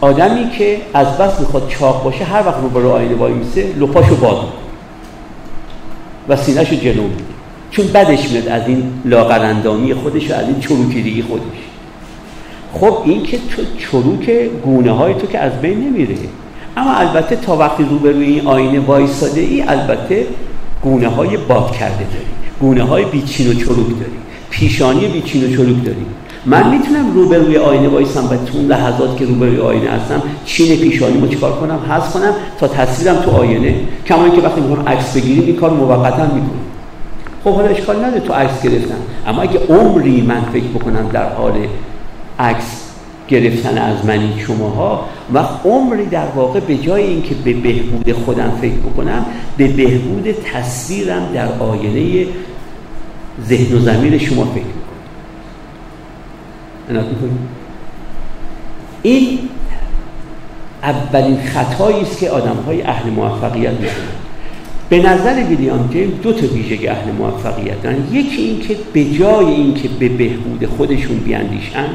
آدمی 0.01 0.51
که 0.51 0.81
از 0.95 1.19
بس 1.19 1.41
می‌خواد 1.41 1.69
چاق 1.69 2.05
باشه 2.05 2.25
هر 2.25 2.47
وقت 2.47 2.61
رو 2.63 2.69
برای 2.69 2.91
آینه 2.91 3.15
وای 3.15 3.33
میسه 3.33 3.67
لپاشو 3.79 4.11
می‌کنه 4.11 4.49
و 6.29 6.37
سینهشو 6.37 6.77
جلو 6.77 7.03
میده 7.03 7.32
چون 7.73 7.87
بدش 7.87 8.31
میاد 8.31 8.49
از 8.49 8.63
این 8.67 8.83
لاغرندامی 9.05 9.95
خودش 9.95 10.31
و 10.31 10.35
از 10.35 10.47
این 10.47 10.61
چروکیدگی 10.61 11.23
خودش. 11.23 11.43
خب 12.73 12.99
این 13.05 13.23
که 13.23 13.39
تو 13.39 13.63
چروک 13.79 14.31
گونه 14.65 14.91
های 14.91 15.15
تو 15.15 15.27
که 15.27 15.39
از 15.39 15.53
بین 15.53 15.81
نمیره. 15.81 16.15
اما 16.77 16.95
البته 16.95 17.37
تا 17.37 17.57
وقتی 17.57 17.83
روبروی 17.83 18.25
این 18.25 18.47
آینه 18.47 18.81
وایساده 18.81 19.41
ای 19.41 19.63
البته 19.63 20.27
گونه 20.83 21.09
های 21.09 21.37
باد 21.37 21.73
کرده 21.73 21.97
داری. 21.97 22.27
گونه 22.61 22.83
های 22.83 23.05
بیچین 23.05 23.51
و 23.51 23.55
چروک 23.55 23.89
داری. 23.89 24.19
پیشانی 24.51 25.09
بیچین 25.09 25.45
و 25.45 25.57
چروک 25.57 25.85
داری. 25.85 26.07
من 26.47 26.71
می‌تونم 26.71 27.15
روبروی 27.15 27.57
آینه 27.57 27.89
وایسم 27.89 28.25
و 28.25 28.37
تو 28.37 28.59
لحظات 28.59 29.17
که 29.17 29.25
روبروی 29.25 29.59
آینه 29.59 29.91
هستم 29.91 30.23
چین 30.45 30.77
پیشانی 30.77 31.21
رو 31.21 31.29
چیکار 31.29 31.53
کنم 31.53 31.79
حذف 31.91 32.13
کنم 32.13 32.35
تا 32.61 32.69
تصویرم 32.69 33.17
تو 33.17 33.31
آینه. 33.31 33.75
کما 34.07 34.29
که 34.29 34.41
وقتی 34.41 34.61
می‌خوام 34.61 34.89
عکس 34.89 35.17
بگیریم 35.17 35.43
این 35.47 35.57
کار 35.57 35.71
موقتا 35.71 36.25
می‌کنم. 36.25 36.72
خب 37.45 37.55
حالا 37.55 37.69
اشکال 37.69 38.05
نداره 38.05 38.21
تو 38.21 38.33
عکس 38.33 38.63
گرفتن. 38.63 38.99
اما 39.27 39.43
اگه 39.43 39.61
عمری 39.69 40.21
من 40.21 40.41
فکر 40.41 40.67
بکنم 40.75 41.09
در 41.13 41.29
حال 41.29 41.67
عکس 42.39 42.83
گرفتن 43.29 43.79
از 43.79 44.05
منی 44.07 44.41
شماها 44.47 45.05
و 45.35 45.39
عمری 45.65 46.07
در 46.07 46.27
واقع 46.27 46.61
به 46.61 46.77
جای 46.77 47.03
اینکه 47.03 47.35
به 47.35 47.53
بهبود 47.53 48.13
خودم 48.13 48.59
فکر 48.61 48.75
بکنم 48.75 49.27
به 49.57 49.69
بهبود 49.69 50.35
تصویرم 50.53 51.29
در 51.35 51.49
آینه 51.59 52.27
ذهن 53.47 53.77
و 53.77 53.79
زمین 53.79 54.19
شما 54.19 54.45
فکر 54.45 54.65
می‌کنم. 56.89 57.05
این 59.03 59.39
اولین 60.83 61.39
خطایی 61.43 62.01
است 62.01 62.19
که 62.19 62.31
آدم 62.31 62.57
های 62.67 62.83
اهل 62.83 63.11
موفقیت 63.11 63.73
می‌کنن. 63.73 64.22
به 64.93 64.99
نظر 64.99 65.45
ویلیام 65.49 65.89
جیم 65.93 66.21
دو 66.23 66.33
تا 66.33 66.47
ویژگی 66.47 66.89
اهل 66.89 67.13
موفقیت 67.13 67.83
دارن 67.83 67.97
یکی 68.13 68.43
این 68.43 68.61
که 68.61 68.77
به 68.93 69.05
جای 69.05 69.47
اینکه 69.47 69.89
به 69.89 70.09
بهبود 70.09 70.67
خودشون 70.67 71.17
بیاندیشن 71.17 71.87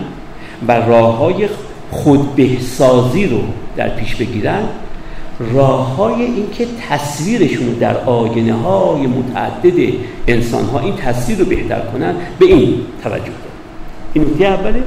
و 0.68 0.72
راه 0.72 1.18
های 1.18 1.48
خودبهسازی 1.92 3.26
رو 3.26 3.40
در 3.76 3.90
پیش 3.90 4.16
بگیرن 4.16 4.64
راه 5.54 5.96
های 5.96 6.22
این 6.24 6.46
تصویرشون 6.90 7.68
رو 7.68 7.80
در 7.80 7.98
آینه 7.98 8.54
های 8.54 9.08
متعدد 9.08 9.94
انسان 10.28 10.66
ها 10.66 10.80
این 10.80 10.96
تصویر 10.96 11.40
رو 11.40 11.46
بهتر 11.46 11.80
کنن 11.80 12.16
به 12.40 12.46
این 12.46 12.74
توجه 13.04 13.24
دارن 13.24 13.34
این 14.14 14.24
نکته 14.24 14.46
اوله. 14.46 14.84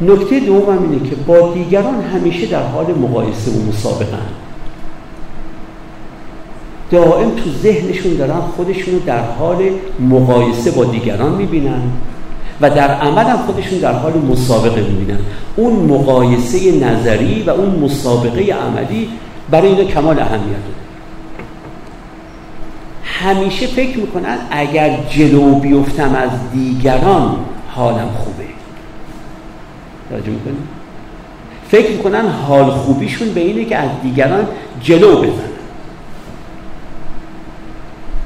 نکته 0.00 0.40
دوم 0.40 0.90
اینه 0.90 1.10
که 1.10 1.16
با 1.16 1.54
دیگران 1.54 2.02
همیشه 2.02 2.46
در 2.46 2.62
حال 2.62 2.86
مقایسه 2.86 3.50
و 3.50 3.68
مسابقه 3.68 4.39
دائم 6.90 7.30
تو 7.30 7.50
ذهنشون 7.62 8.14
دارن 8.16 8.40
خودشون 8.40 8.94
رو 8.94 9.00
در 9.00 9.20
حال 9.20 9.70
مقایسه 10.00 10.70
با 10.70 10.84
دیگران 10.84 11.32
می‌بینن 11.32 11.82
و 12.60 12.70
در 12.70 12.90
عمل 12.90 13.24
هم 13.24 13.36
خودشون 13.36 13.78
در 13.78 13.92
حال 13.92 14.12
مسابقه 14.12 14.80
می‌بینن. 14.80 15.18
اون 15.56 15.72
مقایسه 15.72 16.72
نظری 16.86 17.42
و 17.42 17.50
اون 17.50 17.78
مسابقه 17.78 18.40
عملی 18.40 19.08
برای 19.50 19.68
اینا 19.68 19.84
کمال 19.84 20.18
اهمیت 20.18 20.40
داره. 20.40 20.80
همیشه 23.04 23.66
فکر 23.66 23.98
می‌کنن 23.98 24.38
اگر 24.50 24.98
جلو 25.10 25.54
بیفتم 25.54 26.14
از 26.14 26.30
دیگران 26.52 27.36
حالم 27.68 28.08
خوبه. 28.18 28.44
توجه 30.10 30.30
می‌کنی؟ 30.30 30.56
فکر 31.68 31.90
می‌کنن 31.90 32.28
حال 32.28 32.70
خوبیشون 32.70 33.28
به 33.28 33.40
اینه 33.40 33.64
که 33.64 33.76
از 33.76 33.90
دیگران 34.02 34.46
جلو 34.82 35.16
بزنن. 35.16 35.49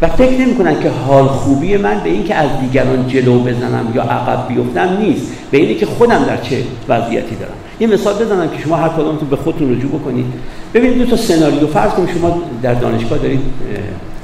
و 0.05 0.09
فکر 0.09 0.41
نمی 0.41 0.55
کنن 0.55 0.81
که 0.81 0.91
حال 0.91 1.27
خوبی 1.27 1.77
من 1.77 2.01
به 2.05 2.11
این 2.11 2.25
که 2.25 2.35
از 2.35 2.61
دیگران 2.61 3.09
جلو 3.09 3.39
بزنم 3.39 3.93
یا 3.95 4.03
عقب 4.03 4.49
بیفتم 4.49 4.97
نیست. 5.01 5.27
به 5.51 5.59
اینه 5.59 5.75
که 5.75 5.87
خودم 5.87 6.25
در 6.25 6.37
چه 6.37 6.63
وضعیتی 6.89 7.37
دارم. 7.37 7.53
یه 7.81 7.87
مثال 7.87 8.15
بزنم 8.15 8.49
که 8.49 8.63
شما 8.63 8.77
هر 8.77 8.89
کدومتون 8.89 9.29
به 9.29 9.37
خودتون 9.37 9.73
رجوع 9.73 9.91
بکنید. 9.91 10.27
ببینید 10.75 10.99
دو 10.99 11.07
تا 11.07 11.17
سناریو. 11.17 11.67
فرض 11.67 11.91
کنید 11.91 12.11
شما 12.19 12.43
در 12.63 12.75
دانشگاه 12.75 13.19
دارید 13.19 13.41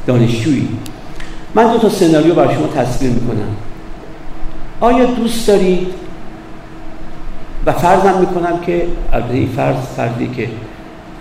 دانشجویی. 0.07 0.69
من 1.55 1.73
دو 1.73 1.79
تا 1.79 1.89
سناریو 1.89 2.35
برای 2.35 2.55
شما 2.55 2.67
تصویر 2.67 3.11
می‌کنم. 3.11 3.57
آیا 4.81 5.05
دوست 5.05 5.49
دارید؟ 5.49 5.87
و 7.67 7.73
فرضم 7.73 8.21
می‌کنم 8.21 8.61
که 8.67 8.87
البته 9.13 9.35
این 9.35 9.49
فرض 9.49 9.77
فردی 9.97 10.31
که 10.37 10.49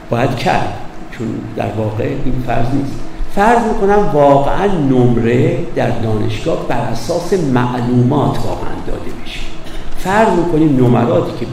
باید 0.10 0.36
کرد 0.36 0.74
چون 1.12 1.28
در 1.56 1.72
واقع 1.78 2.04
این 2.04 2.44
فرض 2.48 2.68
نیست. 2.74 3.00
فرض 3.36 3.60
می‌کنم 3.74 4.10
واقعا 4.14 4.66
نمره 4.66 5.58
در 5.76 5.90
دانشگاه 5.90 6.68
بر 6.68 6.78
اساس 6.78 7.34
معلومات 7.34 8.38
واقعا 8.38 8.76
داده 8.88 9.12
میشه. 9.24 9.40
فرض 9.98 10.28
می‌کنیم 10.38 10.86
نمراتی 10.86 11.32
که 11.40 11.46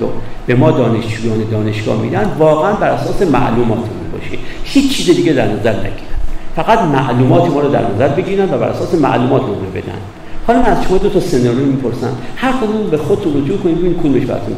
به 0.46 0.54
ما 0.54 0.70
دانشجویان 0.70 1.38
دانشگاه 1.50 1.96
میدن 1.96 2.30
واقعا 2.38 2.72
بر 2.72 2.88
اساس 2.88 3.22
معلومات 3.22 3.78
باشه. 4.12 4.38
هیچ 4.64 4.96
چیز 4.96 5.16
دیگه 5.16 5.32
در 5.32 5.52
نظر 5.52 5.72
نگیرن. 5.72 6.16
فقط 6.56 6.78
معلومات 6.78 7.50
ما 7.50 7.60
رو 7.60 7.68
در 7.68 7.94
نظر 7.94 8.08
بگیرن 8.08 8.54
و 8.54 8.58
بر 8.58 8.68
اساس 8.68 8.94
معلومات 8.94 9.42
نمره 9.42 9.82
بدن. 9.82 9.98
حالا 10.46 10.62
من 10.62 10.66
از 10.66 10.84
شما 10.84 10.98
دو 10.98 11.08
تا 11.08 11.20
سناریو 11.20 11.66
می‌پرسم. 11.66 12.12
هر 12.36 12.52
کدوم 12.52 12.90
به 12.90 12.96
خودتون 12.96 13.42
رجوع 13.42 13.58
کنید 13.58 13.78
ببینید 13.78 13.98
کدومش 13.98 14.24
براتون 14.24 14.56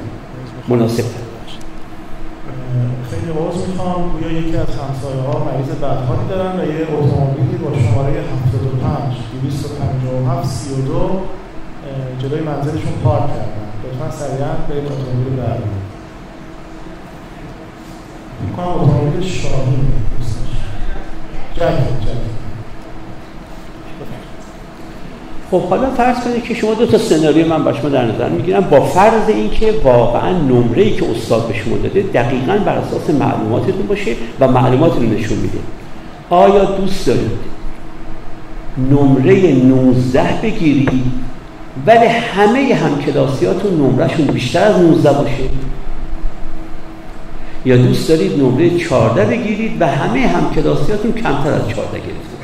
مناسب. 0.68 1.04
باز 3.32 3.68
می‌خوام 3.68 4.10
گویا 4.12 4.30
یکی 4.40 4.56
از 4.56 4.66
همسایه 4.66 5.22
ها 5.22 5.44
مریض 5.44 5.68
بدحالی 5.68 6.28
دارن 6.28 6.60
و 6.60 6.64
یه 6.64 6.82
اتومبیلی 6.82 7.56
با 7.64 7.70
شماره 7.78 8.10
75 8.10 9.16
205 9.42 10.46
32 10.46 11.20
جلوی 12.18 12.40
منزلشون 12.40 12.92
پارک 13.04 13.26
کردن. 13.26 13.68
لطفا 13.84 14.10
سریعا 14.10 14.52
به 14.68 14.74
اتومبیل 14.74 15.36
بردارید 15.36 15.88
می‌کنم 18.46 18.68
اتومبیل 18.68 19.22
شاهین 19.22 19.92
جد 21.54 22.00
جد 22.00 22.37
خب 25.50 25.62
حالا 25.62 25.90
فرض 25.90 26.16
کنید 26.24 26.44
که 26.44 26.54
شما 26.54 26.74
دو 26.74 26.86
تا 26.86 26.98
سناریو 26.98 27.48
من 27.48 27.64
با 27.64 27.72
شما 27.72 27.88
در 27.88 28.04
نظر 28.04 28.28
می‌گیرم. 28.28 28.60
با 28.60 28.80
فرض 28.80 29.28
اینکه 29.28 29.74
واقعا 29.84 30.30
نمره 30.30 30.82
ای 30.82 30.90
که 30.90 31.10
استاد 31.10 31.48
به 31.48 31.54
شما 31.54 31.76
داده 31.76 32.00
دقیقا 32.02 32.58
بر 32.66 32.78
اساس 32.78 33.10
معلوماتتون 33.10 33.86
باشه 33.88 34.16
و 34.40 34.48
معلومات 34.48 34.92
رو 34.92 35.02
نشون 35.02 35.38
میده. 35.38 35.58
آیا 36.30 36.64
دوست 36.64 37.06
دارید 37.06 37.30
نمره 38.90 39.54
19 39.54 40.22
بگیرید؟ 40.42 41.02
ولی 41.86 42.06
همه 42.06 42.74
همکلاسیاتون 42.74 43.80
نمرهشون 43.80 44.26
بیشتر 44.26 44.64
از 44.64 44.78
19 44.78 45.12
باشه. 45.12 45.44
یا 47.64 47.76
دوست 47.76 48.08
دارید 48.08 48.42
نمره 48.42 48.78
14 48.78 49.24
بگیرید 49.24 49.82
و 49.82 49.86
همه 49.86 50.26
همکلاسیاتون 50.26 51.12
کمتر 51.12 51.52
از 51.52 51.68
14 51.68 51.98
گرفته 51.98 52.37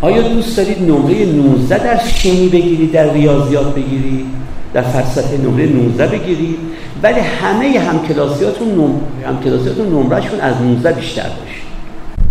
آیا 0.00 0.22
دوست 0.22 0.56
دارید 0.56 0.82
نمره 0.82 1.26
19 1.26 1.78
در 1.78 1.98
شیمی 2.06 2.48
بگیرید 2.48 2.92
در 2.92 3.12
ریاضیات 3.12 3.74
بگیرید 3.74 4.26
در 4.74 4.82
فلسفه 4.82 5.36
نمره 5.36 5.66
19 5.66 6.06
بگیرید 6.06 6.58
ولی 7.02 7.20
همه 7.20 7.78
همکلاسیاتون 7.78 8.68
نم... 8.68 9.00
همکلاسیاتون 9.26 9.86
نمرهشون 9.86 10.40
از 10.40 10.62
19 10.62 10.92
بیشتر 10.92 11.22
باشه. 11.22 11.60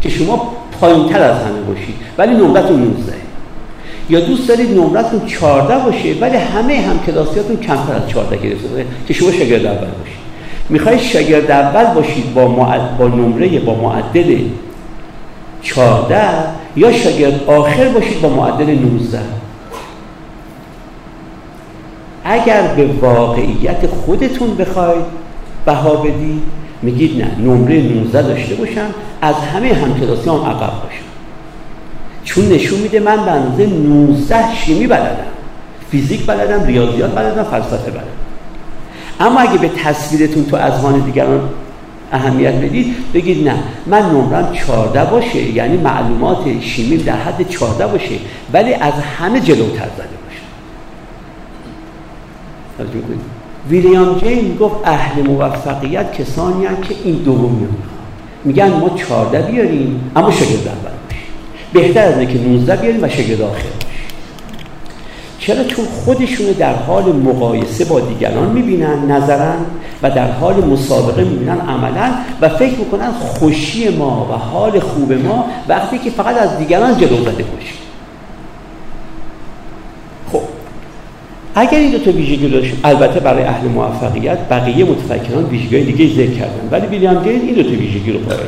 که 0.02 0.10
شما 0.10 0.52
پایین 0.82 1.10
تر 1.10 1.22
از 1.22 1.38
همه 1.42 1.62
باشید. 1.62 1.96
ولی 2.18 2.36
نمرتون 2.36 2.82
19 2.82 3.14
یا 4.10 4.20
دوست 4.20 4.48
دارید 4.48 4.78
نمرتون 4.78 5.26
14 5.26 5.86
باشه 5.86 6.16
ولی 6.22 6.38
همه 6.38 6.82
همکلاسیاتون 6.82 7.58
کمتر 7.58 7.94
از 7.94 8.10
14 8.10 8.38
گرفته 8.38 8.68
باشه. 8.68 8.86
که 9.08 9.14
شما 9.14 9.32
شاگرد 9.32 9.66
اول 9.66 9.78
باشید. 9.78 10.18
می‌خواید 10.70 11.00
شاگرد 11.00 11.52
اول 11.52 11.94
باشید 11.94 12.34
با. 12.34 12.48
با 13.00 13.08
نمره 13.08 13.60
با 13.60 13.76
معدل 13.76 14.38
14 15.68 16.18
یا 16.76 16.92
شاگرد 16.92 17.44
آخر 17.48 17.90
باشید 17.90 18.22
با 18.22 18.30
معدل 18.30 18.76
19 18.76 19.20
اگر 22.24 22.62
به 22.62 22.88
واقعیت 22.88 23.88
خودتون 23.88 24.56
بخواید 24.56 25.06
بها 25.66 25.96
بدید 25.96 26.44
میگید 26.82 27.22
نه 27.22 27.32
نمره 27.40 27.82
19 27.82 28.22
داشته 28.22 28.56
باشم 28.56 28.90
از 29.22 29.36
همه 29.36 29.74
همکلاسی 29.74 30.30
هم 30.30 30.36
عقب 30.36 30.60
باشم. 30.84 31.08
چون 32.24 32.50
نشون 32.50 32.80
میده 32.80 33.00
من 33.00 33.26
به 33.26 33.32
اندازه 33.32 33.66
19 33.66 34.56
شیمی 34.56 34.88
بلدم. 34.88 35.18
فیزیک 35.92 36.26
بلدم 36.26 36.66
ریاضیات 36.66 37.16
بلدم 37.16 37.44
فلسفه 37.44 37.92
بلدم. 37.92 38.08
اما 39.20 39.40
اگه 39.40 39.58
به 39.58 39.70
تصویرتون 39.70 40.46
تو 40.46 40.58
اذهان 40.58 41.00
دیگران 41.00 41.50
اهمیت 42.12 42.54
بدید 42.54 42.96
بگید 43.14 43.48
نه 43.48 43.56
من 43.86 44.02
نمرم 44.02 44.54
14 44.54 45.12
باشه 45.12 45.42
یعنی 45.42 45.78
معلومات 45.78 46.62
شیمی 46.62 46.98
در 46.98 47.16
حد 47.16 47.50
14 47.50 47.88
باشه 47.88 48.16
ولی 48.54 48.74
از 48.74 48.94
همه 48.94 49.40
جلوتر 49.40 49.88
زده 49.98 50.18
باشه. 50.26 50.42
ویلیام 53.70 54.20
جین 54.20 54.58
گفت 54.58 54.76
اهل 54.84 55.22
موفقیت 55.22 56.14
کسانی 56.14 56.66
هم 56.66 56.82
که 56.82 56.96
این 57.04 57.16
دومی 57.16 57.68
میگن 58.44 58.70
ما 58.70 58.90
14 58.90 59.52
بیاریم 59.52 60.12
اما 60.16 60.32
شاگرد 60.32 60.68
اول 60.68 60.92
باشیم 61.08 61.24
بهتر 61.74 62.02
از 62.02 62.18
اینه 62.18 62.34
که 62.34 62.40
19 62.40 62.76
بیاریم 62.76 63.04
و 63.04 63.10
شاگرد 63.10 63.42
آخر. 63.42 63.87
چرا؟ 65.48 65.64
چون 65.64 65.86
خودشونو 65.86 66.54
در 66.54 66.74
حال 66.74 67.04
مقایسه 67.04 67.86
با 67.86 68.00
دیگران 68.00 68.50
می‌بینن 68.50 69.12
نظرن 69.12 69.58
و 70.04 70.10
در 70.10 70.32
حال 70.32 70.66
مسابقه 70.66 71.24
می‌بینن 71.24 71.60
عملا 71.60 72.12
و 72.42 72.50
فکر 72.50 72.80
می‌کنن 72.80 73.12
خوشی 73.12 73.90
ما 73.90 74.28
و 74.32 74.34
حال 74.34 74.80
خوب 74.80 75.14
ما 75.14 75.46
وقتی 75.68 75.98
که 75.98 76.10
فقط 76.10 76.38
از 76.38 76.58
دیگران 76.58 76.98
جلو 76.98 77.18
زده 77.18 77.44
باشیم 77.44 77.78
خب 80.32 80.42
اگر 81.56 81.78
این 81.78 81.92
دو 81.92 82.00
تا 82.00 82.12
ویژگی 82.12 82.50
داشت 82.50 82.74
البته 82.84 83.20
برای 83.20 83.44
اهل 83.44 83.68
موفقیت 83.68 84.38
بقیه 84.50 84.86
متفکران 84.86 85.46
ویژگی 85.46 85.84
دیگه 85.84 86.16
ذکر 86.16 86.40
کردن. 86.40 86.70
ولی 86.72 86.88
ویلیام 86.88 87.24
گیل 87.24 87.42
این 87.42 87.56
دو 87.56 87.64
تا 87.64 87.70
ویژگی 87.70 88.12
رو 88.12 88.20
قائله 88.20 88.44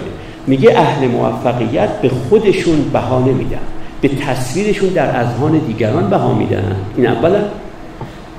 میگه 0.48 0.80
اهل 0.80 1.08
موفقیت 1.08 1.90
به 2.02 2.10
خودشون 2.10 2.82
بها 2.94 3.20
نمیدن 3.20 3.60
به 4.02 4.08
تصویرشون 4.08 4.90
در 4.90 5.16
اذهان 5.16 5.52
دیگران 5.52 6.10
بها 6.10 6.34
میدن. 6.34 6.76
این 6.96 7.08
اولا 7.08 7.40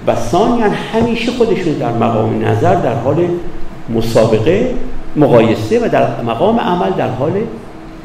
و 0.07 0.17
ثانیا 0.17 0.67
همیشه 0.93 1.33
خودشون 1.33 1.73
در 1.73 1.93
مقام 1.93 2.45
نظر 2.45 2.75
در 2.75 2.95
حال 2.95 3.29
مسابقه 3.95 4.75
مقایسه 5.17 5.87
و 5.87 5.89
در 5.89 6.23
مقام 6.23 6.61
عمل 6.61 6.91
در 6.91 7.09
حال 7.09 7.33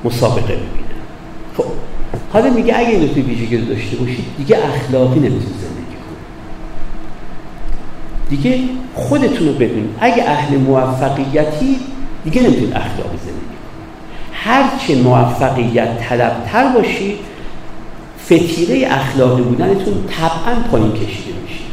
مسابقه 0.03 0.41
می‌بینن. 0.41 1.02
خب 1.57 1.64
حالا 2.34 2.49
میگه 2.49 2.77
اگه 2.77 2.90
این 2.90 3.06
دو 3.06 3.22
ویژگی 3.22 3.57
داشته 3.57 3.98
باشید 3.98 4.26
دیگه 4.38 4.57
اخلاقی 4.57 5.19
نمی‌تونید 5.19 5.56
زندگی 5.61 5.95
کنید. 6.06 6.19
دیگه 8.30 8.60
خودتون 8.95 9.48
رو 9.48 9.53
بدونید. 9.53 9.90
اگه 9.99 10.23
اهل 10.23 10.57
موفقیتی 10.57 11.80
دیگه 12.23 12.41
نمی‌تونید 12.41 12.73
اخلاقی 12.73 13.18
زندگی 13.18 13.45
کنید. 13.45 13.56
هرچه 14.34 14.95
موفقیت 14.95 15.99
طلبتر 16.10 16.68
باشید 16.68 17.18
فتیره 18.26 18.88
اخلاقی 18.94 19.42
بودنتون 19.42 19.94
طبعا 20.08 20.56
پایین 20.72 20.92
کشیده 20.92 21.34
میشه. 21.44 21.64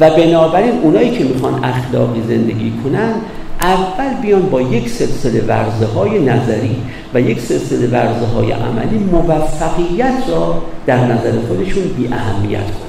و 0.00 0.10
بنابراین 0.10 0.78
اونایی 0.82 1.10
که 1.10 1.24
می‌خوان 1.24 1.64
اخلاقی 1.64 2.22
زندگی 2.28 2.72
کنن 2.84 3.14
اول 3.60 4.20
بیان 4.22 4.42
با 4.42 4.60
یک 4.60 4.88
سلسله 4.88 5.44
ورزه 5.48 5.86
های 5.86 6.24
نظری 6.24 6.76
و 7.14 7.20
یک 7.20 7.40
سلسله 7.40 7.86
ورزه 7.86 8.26
های 8.26 8.52
عملی 8.52 8.98
موفقیت 8.98 10.22
را 10.28 10.62
در 10.86 11.04
نظر 11.04 11.32
خودشون 11.48 11.82
بی 11.82 12.08
اهمیت 12.12 12.64
کنن 12.64 12.86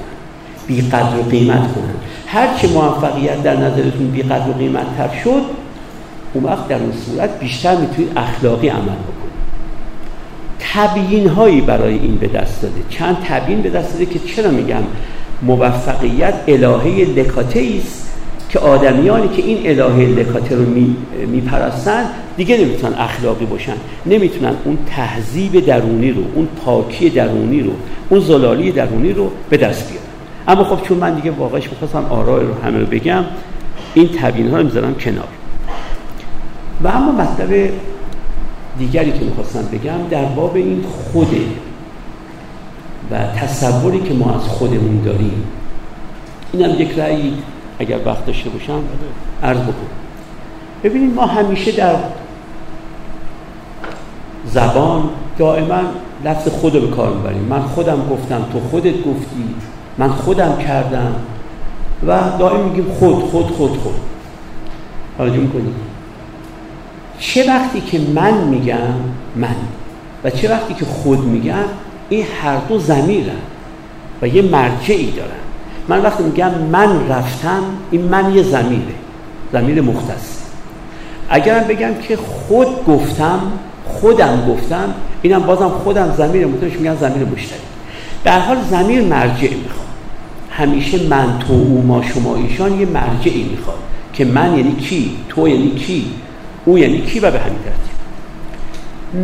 بی 0.66 0.80
قدر 0.80 1.18
و 1.18 1.22
قیمت 1.30 1.74
کنن. 1.74 1.94
هرچه 2.26 2.68
موفقیت 2.68 3.42
در 3.42 3.56
نظرتون 3.56 4.10
بی 4.10 4.22
قدر 4.22 4.50
و 4.50 4.52
قیمت 4.52 4.96
تر 4.96 5.08
شد 5.24 5.42
اون 6.34 6.44
وقت 6.44 6.68
در 6.68 6.78
اون 6.78 6.92
صورت 7.06 7.40
بیشتر 7.40 7.76
می‌تونید 7.76 8.12
اخلاقی 8.16 8.68
عمل 8.68 8.82
بکنید. 8.82 9.27
تبیین 10.60 11.28
هایی 11.28 11.60
برای 11.60 11.94
این 11.94 12.16
به 12.16 12.26
دست 12.26 12.62
داده. 12.62 12.74
چند 12.90 13.16
تبیین 13.28 13.62
به 13.62 13.70
دست 13.70 13.92
داده 13.92 14.06
که 14.06 14.18
چرا 14.18 14.50
میگم 14.50 14.82
موفقیت 15.42 16.34
الهه 16.48 17.04
لکاته 17.16 17.64
است 17.78 18.08
که 18.48 18.58
آدمیانی 18.58 19.28
که 19.28 19.42
این 19.42 19.80
الهه 19.80 20.08
لکاته 20.08 20.56
رو 20.56 20.64
میپرستن 21.26 22.04
دیگه 22.36 22.56
نمی‌تونن 22.56 22.94
اخلاقی 22.94 23.44
باشن. 23.44 23.76
نمی‌تونن 24.06 24.54
اون 24.64 24.78
تهذیب 24.86 25.66
درونی 25.66 26.10
رو 26.10 26.22
اون 26.34 26.48
پاکی 26.64 27.10
درونی 27.10 27.60
رو 27.60 27.70
اون 28.08 28.20
زلالی 28.20 28.72
درونی 28.72 29.12
رو 29.12 29.30
به 29.50 29.56
دست 29.56 29.90
بیارن. 29.90 30.06
اما 30.48 30.64
خب 30.64 30.82
چون 30.82 30.98
من 30.98 31.14
دیگه 31.14 31.30
واقعش 31.30 31.70
می‌خواستم 31.70 32.04
آرای 32.10 32.46
رو 32.46 32.54
همه 32.64 32.78
رو 32.78 32.86
بگم 32.86 33.24
این 33.94 34.08
تبیین 34.08 34.50
ها 34.50 34.56
رو 34.56 34.64
می‌ذارم 34.64 34.94
کنار. 34.94 35.28
و 36.84 36.88
اما 36.88 37.12
مطلب 37.12 37.70
دیگری 38.78 39.12
که 39.12 39.24
می‌خواستم 39.24 39.62
بگم 39.72 40.08
در 40.10 40.24
باب 40.24 40.56
این 40.56 40.84
خوده 41.12 41.40
و 43.10 43.26
تصوری 43.36 44.00
که 44.00 44.14
ما 44.14 44.34
از 44.34 44.42
خودمون 44.42 45.02
داریم. 45.04 45.44
اینم 46.52 46.80
یک 46.80 46.98
رأی 46.98 47.32
اگر 47.78 47.98
وقت 48.06 48.26
داشته 48.26 48.50
باشم 48.50 48.80
عرض 49.42 49.58
بکنم. 49.58 49.98
ببینید 50.84 51.14
ما 51.14 51.26
همیشه 51.26 51.72
در 51.72 51.94
زبان 54.46 55.02
دائما 55.38 55.80
لفظ 56.24 56.48
خود 56.48 56.74
رو 56.74 56.80
به 56.80 56.96
کار 56.96 57.14
می‌بریم. 57.14 57.42
من 57.42 57.62
خودم 57.62 58.08
گفتم 58.10 58.44
تو 58.52 58.60
خودت 58.60 58.96
گفتی 58.96 59.44
من 59.98 60.08
خودم 60.08 60.58
کردم 60.58 61.14
و 62.06 62.18
دائم 62.38 62.60
میگیم 62.60 62.86
خود 62.98 63.14
خود 63.14 63.46
خود 63.46 63.76
خود. 63.76 63.94
توجه 65.18 65.36
می‌کنید 65.36 65.87
چه 67.20 67.48
وقتی 67.48 67.80
که 67.80 68.00
من 68.14 68.34
میگم 68.34 68.94
من 69.36 69.56
و 70.24 70.30
چه 70.30 70.50
وقتی 70.50 70.74
که 70.74 70.84
خود 70.84 71.24
میگم 71.24 71.64
این 72.08 72.24
هر 72.42 72.56
دو 72.56 72.78
زمیرن 72.78 73.40
و 74.22 74.28
یه 74.28 74.42
مرجعی 74.42 75.10
دارن. 75.10 75.30
من 75.88 76.02
وقتی 76.02 76.22
میگم 76.22 76.50
من 76.72 77.08
رفتم 77.08 77.62
این 77.90 78.02
من 78.02 78.34
یه 78.34 78.42
زمیره 78.42 78.94
زمیر 79.52 79.80
مختص. 79.80 80.38
اگرم 81.30 81.64
بگم 81.64 81.94
که 82.08 82.16
خود 82.16 82.84
گفتم 82.86 83.40
خودم 83.84 84.46
گفتم 84.48 84.94
اینم 85.22 85.42
بازم 85.42 85.68
خودم 85.68 86.14
زمیر 86.18 86.46
متوش 86.46 86.72
میگن 86.72 86.96
زمیر 86.96 87.24
مشتری. 87.24 87.58
در 88.24 88.40
حال 88.40 88.56
زمیر 88.70 89.00
مرجع 89.00 89.50
می‌خواد. 89.50 89.88
همیشه 90.50 91.06
من 91.06 91.38
تو 91.38 91.52
او 91.52 91.84
ما 91.86 92.02
شما 92.02 92.36
ایشان 92.36 92.80
یه 92.80 92.86
مرجعی 92.86 93.42
می‌خواد. 93.42 93.78
که 94.12 94.24
من 94.24 94.56
یعنی 94.56 94.72
کی 94.72 95.16
تو 95.28 95.48
یعنی 95.48 95.70
کی؟ 95.70 96.04
او 96.68 96.78
یعنی 96.78 97.00
کی 97.00 97.20
و 97.20 97.30
به 97.30 97.38
همین 97.38 97.58
ترتیب؟ 97.58 97.98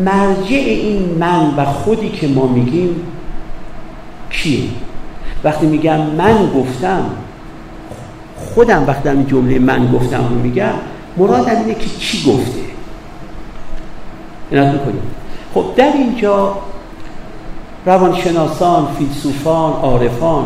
مرجع 0.05 0.57
این 0.57 1.17
من 1.19 1.55
و 1.57 1.65
خودی 1.65 2.09
که 2.09 2.29
ما 2.29 2.47
میگیم 2.47 2.97
کیه؟ 4.31 4.69
وقتی 5.45 5.67
میگم 5.67 6.01
من 6.01 6.51
گفتم 6.55 7.11
خودم 8.37 8.85
وقتی 8.87 9.09
این 9.09 9.27
جمله 9.27 9.59
من 9.59 9.93
گفتم 9.93 10.29
رو 10.29 10.35
میگم 10.35 10.73
مراد 11.17 11.49
اینه 11.49 11.75
که 11.75 11.91
چی 11.99 12.31
گفته؟ 12.31 12.61
اینات 14.51 14.73
می‌کنیم. 14.73 15.03
خب 15.55 15.65
در 15.77 15.93
اینجا 15.95 16.59
روانشناسان، 17.87 18.87
فیلسوفان، 18.99 19.73
عارفان 19.73 20.45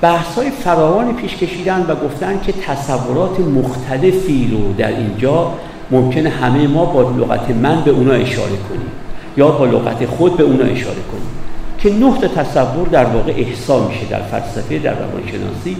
بحث 0.00 0.34
های 0.34 0.50
فراوانی 0.50 1.12
پیش 1.12 1.36
کشیدن 1.36 1.86
و 1.88 1.94
گفتن 1.94 2.40
که 2.40 2.52
تصورات 2.52 3.40
مختلفی 3.40 4.48
رو 4.52 4.72
در 4.72 4.88
اینجا 4.88 5.52
ممکنه 5.90 6.30
همه 6.30 6.66
ما 6.66 6.84
با 6.84 7.02
لغت 7.02 7.50
من 7.50 7.80
به 7.84 7.90
اونا 7.90 8.12
اشاره 8.12 8.56
کنیم 8.68 8.90
یا 9.36 9.48
با 9.48 9.66
لغت 9.66 10.06
خود 10.06 10.36
به 10.36 10.42
اونا 10.42 10.64
اشاره 10.64 11.02
کنیم 11.12 11.34
که 11.78 11.90
تا 12.28 12.42
تصور 12.42 12.88
در 12.88 13.04
واقع 13.04 13.32
احسا 13.36 13.88
میشه 13.88 14.06
در 14.10 14.22
فلسفه 14.22 14.78
در 14.78 14.94
روانشناسی 14.94 15.76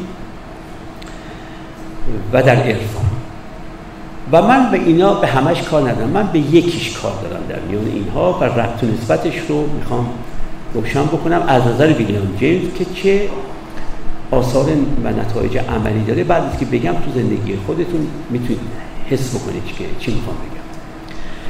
و 2.33 2.43
در 2.43 2.57
عرفان. 2.57 3.05
و 4.33 4.43
من 4.43 4.71
به 4.71 4.79
اینا 4.79 5.15
به 5.15 5.27
همش 5.27 5.63
کار 5.63 5.91
ندارم. 5.91 6.11
من 6.11 6.27
به 6.33 6.39
یکیش 6.39 6.99
کار 6.99 7.13
دارم 7.23 7.43
در 7.49 7.59
میان 7.69 7.87
اینها 7.95 8.39
و 8.41 8.45
ربط 8.45 8.85
و 8.85 8.87
نسبتش 8.87 9.35
رو 9.49 9.67
می‌خوام 9.67 10.07
روشن 10.75 11.05
بکنم. 11.05 11.43
از 11.49 11.67
نظر 11.67 11.87
ویلیام 11.87 12.37
جیمز 12.39 12.75
که 12.75 12.85
چه 12.95 13.29
آثار 14.31 14.67
و 15.05 15.09
نتایج 15.09 15.59
عملی 15.59 16.05
داره. 16.07 16.25
بعد 16.25 16.43
از 16.43 16.59
که 16.59 16.65
بگم 16.65 16.93
تو 16.93 17.11
زندگی 17.15 17.57
خودتون 17.67 18.07
می‌تونید 18.31 18.61
حس 19.11 19.37
بکنید 19.37 19.67
که 19.67 19.85
چی 20.01 20.15
می‌خوام 20.15 20.37
بگم. 20.37 20.65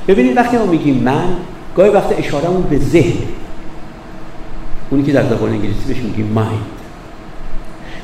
ببینید 0.09 0.37
وقتی 0.37 0.57
ما 0.57 0.67
میگیم 0.67 0.95
من 0.95 1.37
گاهی 1.77 1.91
وقت 1.91 2.19
اشارهمون 2.19 2.63
به 2.63 2.79
ذهن. 2.79 3.23
اونی 4.91 5.03
که 5.03 5.13
در 5.13 5.29
زبان 5.29 5.51
انگلیسی 5.51 5.85
بهش 5.89 5.97
میگیم 5.97 6.27
مایند 6.27 6.67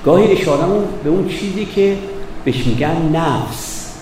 گاهی 0.04 0.32
اشارهمون 0.32 0.84
به 1.04 1.10
اون 1.10 1.28
چیزی 1.28 1.64
که 1.64 1.96
بهش 2.44 2.66
میگن 2.66 3.10
نفس 3.14 3.92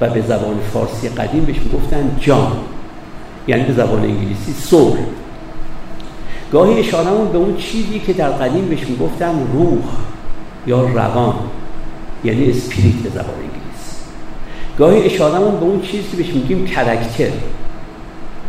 و 0.00 0.10
به 0.10 0.22
زبان 0.22 0.60
فارسی 0.72 1.08
قدیم 1.08 1.44
بهش 1.44 1.56
می‌گفتن 1.58 2.16
جان. 2.20 2.52
یعنی 3.48 3.64
به 3.64 3.72
زبان 3.72 4.02
انگلیسی 4.02 4.52
سول 4.52 4.98
گاهی 6.52 6.78
اشارهمون 6.78 7.28
به 7.28 7.38
اون 7.38 7.56
چیزی 7.56 7.98
که 7.98 8.12
در 8.12 8.30
قدیم 8.30 8.64
بهش 8.64 8.88
می‌گفتن 8.88 9.48
روح 9.52 9.82
یا 10.66 10.80
روان. 10.80 11.34
یعنی 12.24 12.50
spirit 12.50 12.94
به 12.94 13.10
زبان 13.10 13.34
انگلیسی. 13.34 13.57
گاهی 14.78 15.02
اشارهمون 15.02 15.60
به 15.60 15.66
اون 15.66 15.82
چیزی 15.82 16.08
که 16.10 16.16
بهش 16.16 16.28
میگیم 16.28 16.66
character 16.66 17.30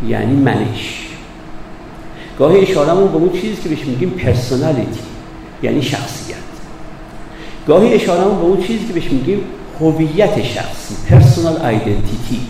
یعنی 0.06 0.36
منش. 0.36 1.06
گاهی 2.38 2.60
اشارهمون 2.60 3.08
به 3.08 3.16
اون 3.16 3.32
چیزی 3.32 3.62
که 3.62 3.68
بهش 3.68 3.84
میگیم 3.84 4.10
personality 4.10 5.00
یعنی 5.62 5.82
شخصیت. 5.82 6.36
گاهی 7.66 7.94
اشارهمون 7.94 8.38
به 8.38 8.44
اون 8.44 8.62
چیزی 8.62 8.86
که 8.86 8.92
بهش 8.92 9.12
میگیم 9.12 9.40
هویت 9.80 10.42
شخصی 10.42 10.94
personal 11.08 11.56
identity 11.56 12.40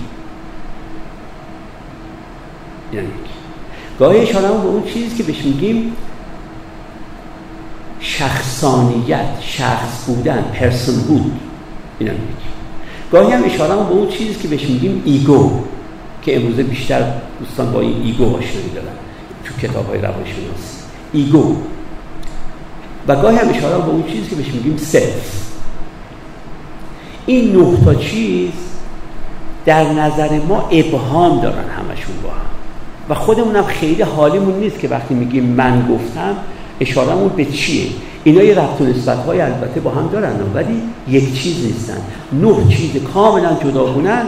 یعنی 2.93 3.09
گاهی 3.99 4.21
اشارهمون 4.21 4.63
به 4.63 4.69
اون 4.69 4.83
چیزی 4.83 5.17
که 5.17 5.23
بهش 5.23 5.45
میگیم 5.45 5.93
شخصانیت 8.01 9.27
شخص 9.41 10.05
بودن 10.07 10.43
personhood 10.43 11.33
اینا 11.99 12.13
میگیم 12.13 12.50
گاهی 13.13 13.33
هم 13.33 13.45
اشارهمون 13.45 13.87
به 13.87 13.93
اون 13.93 14.09
چیزی 14.09 14.35
که 14.35 14.49
بهش 14.49 14.65
میگیم 14.65 15.03
ego 15.05 15.51
که 16.23 16.37
امروزه 16.37 16.63
بیشتر 16.63 17.13
دوستان 17.41 17.73
با 17.73 17.81
این 17.81 18.03
ego 18.03 18.25
آشنایی 18.25 18.71
دارن 18.75 18.95
تو 19.45 19.67
کتاب 19.67 19.89
های 19.89 19.99
روانشناسی 19.99 20.81
ego. 21.13 21.57
و 23.09 23.17
گاهی 23.17 23.37
هم 23.37 23.49
اشاره 23.49 23.77
به 23.77 23.91
اون 23.91 24.05
چیزی 24.13 24.31
که 24.31 24.37
بهش 24.37 24.49
میگیم 24.49 24.77
self. 24.77 25.51
این 27.27 27.57
نه 27.57 27.95
چیز 27.95 28.51
در 29.65 29.93
نظر 29.93 30.41
ما 30.49 30.69
ابهام 30.69 31.41
دارن 31.41 31.65
همشون 31.69 32.15
با 32.23 32.29
هم. 32.29 32.37
و 33.09 33.15
خودمونم 33.15 33.65
خیلی 33.65 34.03
حالیمون 34.03 34.55
نیست 34.55 34.79
که 34.79 34.89
وقتی 34.89 35.15
میگیم 35.15 35.45
من 35.45 35.89
گفتم 35.89 36.37
اشارهمون 36.81 37.29
به 37.29 37.45
چیه؟ 37.45 37.87
اینا 38.25 38.43
یه 38.43 38.55
ربط 38.55 38.81
و 38.81 38.85
نسبت 38.85 39.19
های 39.19 39.41
البته 39.41 39.81
با 39.81 39.91
هم 39.91 40.09
دارن 40.13 40.33
ولی 40.55 40.83
یک 41.09 41.43
چیز 41.43 41.65
نیستن. 41.65 41.99
نه 42.33 42.69
چیز 42.69 43.03
کاملا 43.15 43.55
جداگونن 43.65 44.23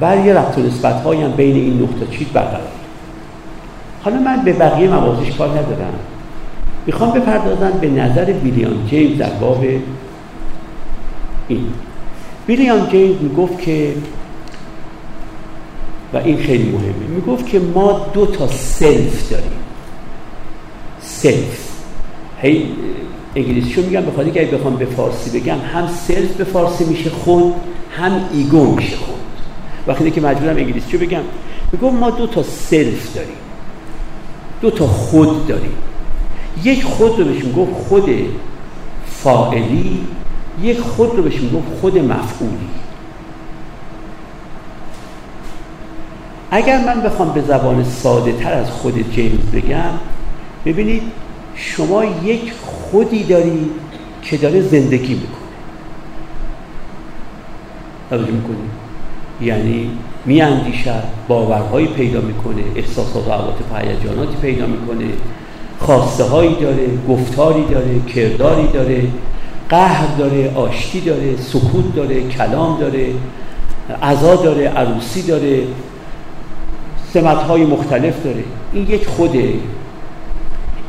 و 0.00 0.16
یه 0.26 0.34
ربط 0.34 0.58
و 0.58 0.60
نسبت 0.60 1.02
هم 1.22 1.32
بین 1.32 1.56
این 1.56 1.78
نه 1.78 1.88
تا 2.00 2.16
چیز 2.16 2.26
برقرار. 2.26 2.68
حالا 4.02 4.16
من 4.16 4.44
به 4.44 4.52
بقیه 4.52 4.88
موازش 4.88 5.30
کار 5.30 5.48
ندارم. 5.48 5.94
می‌خوام 6.86 7.10
بپردازم 7.10 7.78
به 7.80 7.90
نظر 7.90 8.32
ویلیام 8.44 8.86
جیمز 8.86 9.18
در 9.18 9.30
باب 9.30 9.64
این. 11.48 11.66
ویلیام 12.48 12.86
جیمز 12.86 13.16
می‌گفت 13.20 13.60
که 13.60 13.94
و 16.14 16.16
این 16.16 16.36
خیلی 16.36 16.70
مهمه. 16.70 17.06
می‌گفت 17.14 17.46
که 17.46 17.58
ما 17.58 18.06
دو 18.12 18.26
تا 18.26 18.46
سلف 18.46 19.30
داریم. 19.30 19.52
سلف. 21.00 21.68
هی 22.42 22.66
انگلیسیشو 23.36 23.82
میگم 23.82 24.00
بخاطر 24.00 24.30
که 24.30 24.40
اگه 24.40 24.50
بخوام 24.50 24.76
به 24.76 24.84
فارسی 24.84 25.40
بگم 25.40 25.58
هم 25.74 25.88
سلف 25.88 26.32
به 26.32 26.44
فارسی 26.44 26.84
میشه 26.84 27.10
خود 27.10 27.54
هم 27.98 28.28
ایگو 28.32 28.74
میشه 28.74 28.96
خود 28.96 29.14
وقتی 29.86 30.10
که 30.10 30.20
مجبورم 30.20 30.56
انگلیسیشو 30.56 30.98
بگم. 30.98 31.22
میگم 31.72 31.96
ما 31.96 32.10
دو 32.10 32.26
تا 32.26 32.42
سلف 32.42 33.14
داریم. 33.14 33.36
دو 34.60 34.70
تا 34.70 34.86
خود 34.86 35.46
داریم. 35.46 35.72
یک 36.64 36.84
خود 36.84 37.18
رو 37.18 37.24
بهش 37.24 37.42
گفت 37.56 37.88
خود 37.88 38.10
فاعلی 39.06 40.06
یک 40.62 40.80
خود 40.80 41.16
رو 41.16 41.22
بهش 41.22 41.34
گفت 41.34 41.80
خود 41.80 41.98
مفعولی. 41.98 42.68
اگر 46.50 46.84
من 46.84 47.00
بخوام 47.00 47.32
به 47.32 47.42
زبان 47.42 47.84
ساده 47.84 48.32
تر 48.32 48.52
از 48.52 48.70
خود 48.70 49.12
جیمز 49.12 49.46
بگم 49.52 49.90
ببینید 50.64 51.02
شما 51.54 52.04
یک 52.04 52.52
خودی 52.92 53.24
دارید 53.24 53.70
که 54.22 54.36
داره 54.36 54.60
زندگی 54.60 55.14
می‌کنه. 55.14 55.42
توجه 58.10 58.32
می‌کنید 58.32 58.70
یعنی 59.40 59.90
میاندیشد 60.26 61.02
باورهایی 61.28 61.86
پیدا 61.86 62.20
می‌کنه 62.20 62.62
احساسات 62.76 63.28
و 63.28 63.30
عواطف 63.30 63.88
هیجاناتی 63.88 64.36
پیدا 64.42 64.66
می‌کنه 64.66 65.04
خواسته 65.80 66.24
هایی 66.24 66.56
داره 66.60 66.88
گفتاری 67.08 67.64
داره 67.64 68.00
کرداری 68.14 68.66
داره 68.66 69.04
قهر 69.68 70.16
داره 70.18 70.52
آشتی 70.54 71.00
داره 71.00 71.36
سکوت 71.36 71.94
داره 71.94 72.28
کلام 72.28 72.80
داره 72.80 73.14
عزا 74.02 74.36
داره 74.36 74.68
عروسی 74.68 75.22
داره 75.22 75.62
سمت 77.12 77.38
های 77.38 77.64
مختلف 77.64 78.24
داره. 78.24 78.44
این 78.72 78.86
یک 78.90 79.06
خوده. 79.06 79.54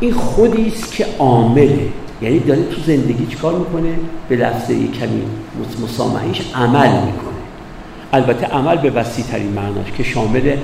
این 0.03 0.13
خودی 0.13 0.67
است 0.67 0.95
که 0.95 1.05
عامله. 1.19 1.79
یعنی 2.21 2.39
داره 2.39 2.63
تو 2.63 2.81
زندگی 2.81 3.25
چیکار 3.25 3.53
می‌کنه؟ 3.53 3.93
به 4.29 4.35
لفظه 4.35 4.73
کمی 4.73 5.21
مسامحیش 5.83 6.41
عمل 6.55 6.89
می‌کنه. 6.89 7.33
البته 8.13 8.45
عمل 8.45 8.77
به 8.77 8.89
وسیع 8.89 9.25
ترین 9.25 9.49
معناش 9.49 9.91
که 9.97 10.03
شامل 10.03 10.57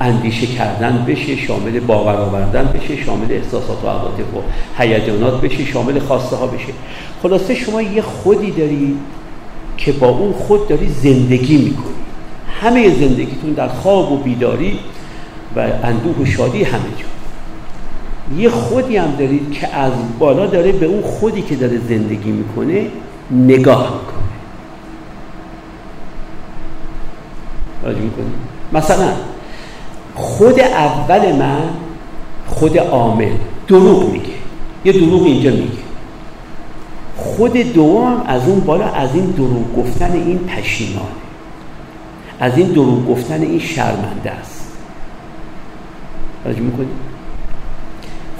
اندیشه 0.00 0.46
کردن 0.46 1.04
بشه 1.08 1.36
شامل 1.36 1.80
باور 1.80 2.16
آوردن 2.16 2.64
بشه 2.64 3.04
شامل 3.04 3.32
احساسات 3.32 3.84
و 3.84 3.88
عواطف 3.88 4.34
و 4.34 4.40
هیجانات 4.82 5.40
بشه 5.40 5.64
شامل 5.64 5.98
خواسته 5.98 6.36
ها 6.36 6.46
بشه. 6.46 6.72
خلاصه 7.22 7.54
شما 7.54 7.82
یه 7.82 8.02
خودی 8.02 8.50
داری 8.50 8.96
که 9.76 9.92
با 9.92 10.08
اون 10.08 10.32
خود 10.32 10.68
داری 10.68 10.88
زندگی 10.88 11.56
می‌کنی. 11.56 11.94
همه 12.60 12.94
زندگیتون 12.94 13.52
در 13.52 13.68
خواب 13.68 14.12
و 14.12 14.16
بیداری 14.16 14.78
و 15.56 15.60
اندوه 15.60 16.22
و 16.22 16.24
شادی 16.24 16.62
همه 16.62 16.82
جا. 16.98 17.13
یه 18.36 18.50
خودی 18.50 18.96
هم 18.96 19.10
دارید 19.10 19.52
که 19.52 19.76
از 19.76 19.92
بالا 20.18 20.46
داره 20.46 20.72
به 20.72 20.86
اون 20.86 21.02
خودی 21.02 21.42
که 21.42 21.56
داره 21.56 21.78
زندگی 21.78 22.30
می‌کنه 22.30 22.86
نگاه 23.30 23.92
می‌کنه. 23.92 24.24
راجع 27.82 27.98
می‌کنه 27.98 28.24
مثلا 28.72 29.12
خود 30.14 30.60
اول 30.60 31.32
من 31.32 31.68
خود 32.46 32.78
عامل 32.78 33.32
دروغ 33.68 34.12
میگه. 34.12 34.34
یه 34.84 34.92
دروغ 34.92 35.22
اینجا 35.22 35.50
میگه. 35.50 35.84
خود 37.16 37.52
دوم 37.52 38.22
از 38.26 38.48
اون 38.48 38.60
بالا 38.60 38.84
از 38.84 39.14
این 39.14 39.24
دروغ 39.24 39.76
گفتن 39.76 40.12
این 40.12 40.38
پشیمانه. 40.38 41.06
از 42.40 42.58
این 42.58 42.66
دروغ 42.66 43.08
گفتن 43.08 43.42
این 43.42 43.58
شرمنده 43.58 44.30
است. 44.30 44.72
راجع 46.44 46.60
می‌کنید 46.60 47.13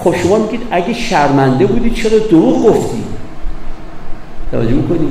خب 0.05 0.15
شما 0.23 0.39
میگید 0.39 0.61
اگه 0.71 0.93
شرمنده 0.93 1.67
بودی 1.67 1.91
چرا 1.91 2.19
دروغ 2.19 2.67
گفتی؟ 2.67 3.03
توجه 4.51 4.73
می‌کنید 4.73 5.09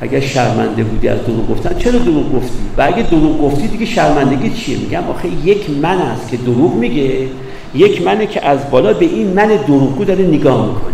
اگر 0.00 0.20
شرمنده 0.20 0.84
بودی 0.84 1.08
از 1.08 1.18
دروغ 1.26 1.50
گفتن 1.50 1.78
چرا 1.78 1.98
دروغ 1.98 2.32
گفتی؟ 2.36 2.58
و 2.78 2.82
اگه 2.82 3.02
دروغ 3.02 3.42
گفتی 3.42 3.68
دیگه 3.68 3.86
شرمندگی 3.86 4.50
چیه؟ 4.50 4.78
میگم 4.78 5.04
آخه 5.10 5.28
یک 5.28 5.70
من 5.70 5.98
است 5.98 6.28
که 6.28 6.36
دروغ 6.36 6.74
میگه 6.74 7.28
یک 7.74 8.02
منه 8.02 8.26
که 8.26 8.46
از 8.46 8.70
بالا 8.70 8.92
به 8.92 9.04
این 9.04 9.26
من 9.32 9.48
دروغگو 9.48 10.04
داره 10.04 10.24
نگاه 10.24 10.66
می‌کنه. 10.66 10.92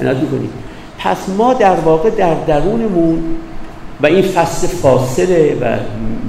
عنایت 0.00 0.16
می‌کنید 0.16 0.50
پس 0.98 1.28
ما 1.38 1.54
در 1.54 1.74
واقع 1.74 2.10
در 2.10 2.34
درونمون 2.34 3.22
و 4.02 4.06
این 4.06 4.22
فصل 4.22 4.66
فاصله 4.66 5.56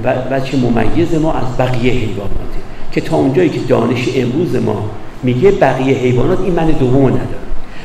و 0.04 0.14
بچه 0.30 0.56
ممیز 0.56 1.14
ما 1.14 1.32
از 1.32 1.56
بقیه 1.58 1.92
حیواناته. 1.92 2.59
که 2.92 3.00
تا 3.00 3.16
اونجایی 3.16 3.48
که 3.48 3.60
دانش 3.60 4.08
امروز 4.16 4.56
ما 4.56 4.84
میگه 5.22 5.50
بقیه 5.50 5.94
حیوانات 5.94 6.40
این 6.40 6.54
من 6.54 6.66
دوم 6.66 7.06
نداره 7.06 7.24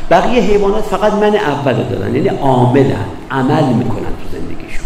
بقیه 0.10 0.42
حیوانات 0.42 0.84
فقط 0.84 1.14
من 1.14 1.36
اول 1.36 1.74
دارن. 1.74 2.16
یعنی 2.16 2.28
عاملن 2.28 3.06
عمل 3.32 3.74
می‌کنن 3.74 4.00
تو 4.00 4.38
زندگیشون. 4.38 4.86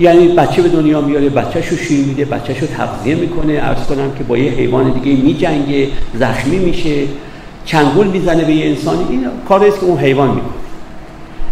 یعنی 0.00 0.28
بچه 0.28 0.62
به 0.62 0.68
دنیا 0.68 1.00
میاره 1.00 1.28
بچهش 1.28 1.68
رو 1.68 1.76
شیر 1.76 2.06
میده 2.06 2.24
بچهش 2.24 2.58
تغذیه 2.58 3.14
می‌کنه. 3.14 3.52
ارز 3.52 3.86
کنم 3.86 4.12
که 4.18 4.24
با 4.24 4.38
یه 4.38 4.52
حیوان 4.52 4.90
دیگه 4.90 5.22
میجنگه 5.22 5.88
زخمی 6.14 6.58
میشه 6.58 7.02
چنگول 7.64 8.06
می‌زنه 8.06 8.44
به 8.44 8.52
یه 8.52 8.66
انسانی. 8.66 9.04
این 9.10 9.26
کاری 9.48 9.70
که 9.70 9.84
اون 9.84 9.98
حیوان 9.98 10.28
می‌کنه. 10.28 10.50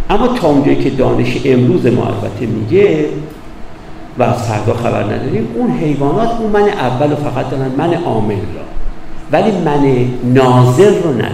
اما 0.09 0.27
تا 0.27 0.47
اونجایی 0.47 0.77
که 0.77 0.89
دانش 0.89 1.37
امروز 1.45 1.85
ما 1.85 2.05
البته 2.05 2.45
میگه 2.45 3.05
و 4.19 4.23
از 4.23 4.43
فردا 4.43 4.73
خبر 4.73 5.03
نداریم. 5.03 5.47
اون 5.55 5.71
حیوانات 5.71 6.29
اون 6.39 6.51
من 6.51 6.69
اول 6.69 7.11
و 7.11 7.15
فقط 7.15 7.49
دارن 7.49 7.71
من 7.77 7.93
عامل 7.93 8.35
را. 8.35 8.69
ولی 9.31 9.51
من 9.51 10.07
ناظر 10.23 10.89
رو 10.89 11.13
ندارن 11.13 11.33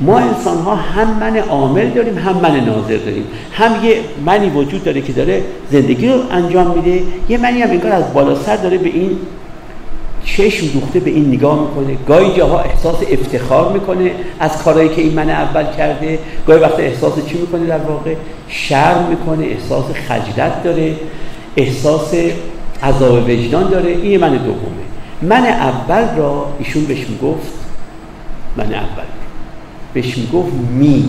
ما 0.00 0.18
انسان 0.18 0.58
ها 0.58 0.74
هم 0.74 1.18
من 1.20 1.36
عامل 1.36 1.90
داریم 1.90 2.18
هم 2.18 2.36
من 2.36 2.64
ناظر 2.64 2.96
داریم. 2.96 3.24
هم 3.52 3.84
یه 3.84 4.00
منی 4.26 4.50
وجود 4.50 4.84
داره 4.84 5.00
که 5.00 5.12
داره 5.12 5.42
زندگی 5.70 6.08
رو 6.08 6.14
انجام 6.30 6.78
میده. 6.78 7.02
یه 7.28 7.38
منی 7.38 7.62
هم 7.62 7.70
انگار 7.70 7.92
از 7.92 8.12
بالا 8.14 8.34
سر 8.34 8.56
داره 8.56 8.78
به 8.78 8.88
این 8.88 9.18
چشم 10.24 10.66
دوخته 10.66 11.00
به 11.00 11.10
این 11.10 11.28
نگاه 11.28 11.60
می‌کنه. 11.60 11.96
گاهی 12.08 12.36
جاها 12.36 12.60
احساس 12.60 12.96
افتخار 13.10 13.72
می‌کنه 13.72 14.10
از 14.40 14.62
کارهایی 14.62 14.88
که 14.88 15.02
این 15.02 15.14
من 15.14 15.30
اول 15.30 15.64
کرده. 15.78 16.18
گاهی 16.46 16.60
وقت 16.60 16.80
احساس 16.80 17.12
چی 17.26 17.38
می‌کنه 17.38 17.66
در 17.66 17.78
واقع؟ 17.78 18.14
شرم 18.48 19.06
می‌کنه 19.10 19.44
احساس 19.44 19.84
خجلت 20.08 20.62
داره. 20.62 20.94
احساس 21.56 22.14
عذاب 22.82 23.28
وجدان 23.28 23.70
داره. 23.70 23.90
این 23.90 24.20
من 24.20 24.36
دومه. 24.36 24.84
من 25.22 25.46
اول 25.46 26.16
را 26.16 26.46
ایشون 26.58 26.84
بهش 26.84 27.06
می‌گفت 27.08 27.52
من 28.56 28.74
اول. 28.74 29.04
بهش 29.94 30.18
می‌گفت 30.18 30.52
می 30.52 31.08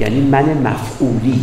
یعنی 0.00 0.20
من 0.20 0.44
مفعولی. 0.44 1.40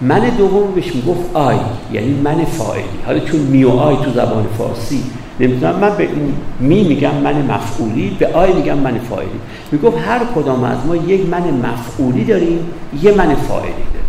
من 0.00 0.20
دوم 0.38 0.74
بهش 0.74 0.94
می‌گفت 0.94 1.36
آی 1.36 1.56
یعنی 1.92 2.20
من 2.24 2.44
فاعلی. 2.44 2.84
حالا 3.06 3.18
چون 3.18 3.40
می 3.40 3.64
و 3.64 3.70
آی 3.70 3.96
تو 3.96 4.10
زبان 4.10 4.46
فارسی 4.58 5.02
نمی‌دونم 5.40 5.74
من 5.74 5.96
به 5.96 6.02
این 6.02 6.34
می 6.60 6.82
میگم 6.82 7.14
من 7.14 7.42
مفعولی 7.42 8.16
به 8.18 8.26
آی 8.26 8.52
میگم 8.52 8.78
من 8.78 8.98
فاعلی. 8.98 9.40
می‌گفت 9.72 9.98
هر 9.98 10.20
کدام 10.34 10.64
از 10.64 10.78
ما 10.86 10.96
یک 10.96 11.28
من 11.28 11.42
مفعولی 11.42 12.24
داریم 12.24 12.58
یه 13.02 13.12
من 13.12 13.34
فاعلی 13.34 13.72
داریم. 13.72 14.05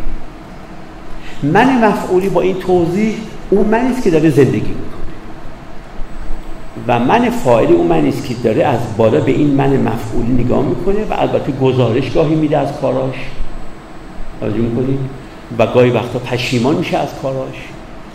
من 1.44 1.86
مفعولی 1.88 2.30
با 2.30 2.42
این 2.42 2.56
توضیح 2.56 3.16
اون 3.50 3.66
منیست 3.66 4.04
که 4.04 4.12
داره 4.12 4.30
زندگی 4.30 4.60
می‌کنه. 4.60 4.98
و 6.88 7.00
من 7.00 7.30
فاعلی 7.30 7.74
اون 7.74 7.88
من 7.88 8.08
است 8.08 8.26
که 8.26 8.34
داره 8.34 8.64
از 8.64 8.80
بالا 8.98 9.20
به 9.20 9.32
این 9.32 9.48
من 9.48 9.78
مفعولی 9.78 10.44
نگاه 10.44 10.66
می‌کنه 10.66 11.06
و 11.10 11.14
البته 11.18 11.52
گزارش 11.52 12.12
گاهی 12.12 12.36
میده 12.36 12.58
از 12.58 12.68
کاراش. 12.82 13.16
توجه 14.40 14.58
می‌کنید 14.58 15.00
و 15.58 15.68
گاهی 15.68 15.90
وقتا 15.90 16.20
پشیمان 16.20 16.76
میشه 16.76 16.98
از 16.98 17.10
کاراش. 17.22 17.56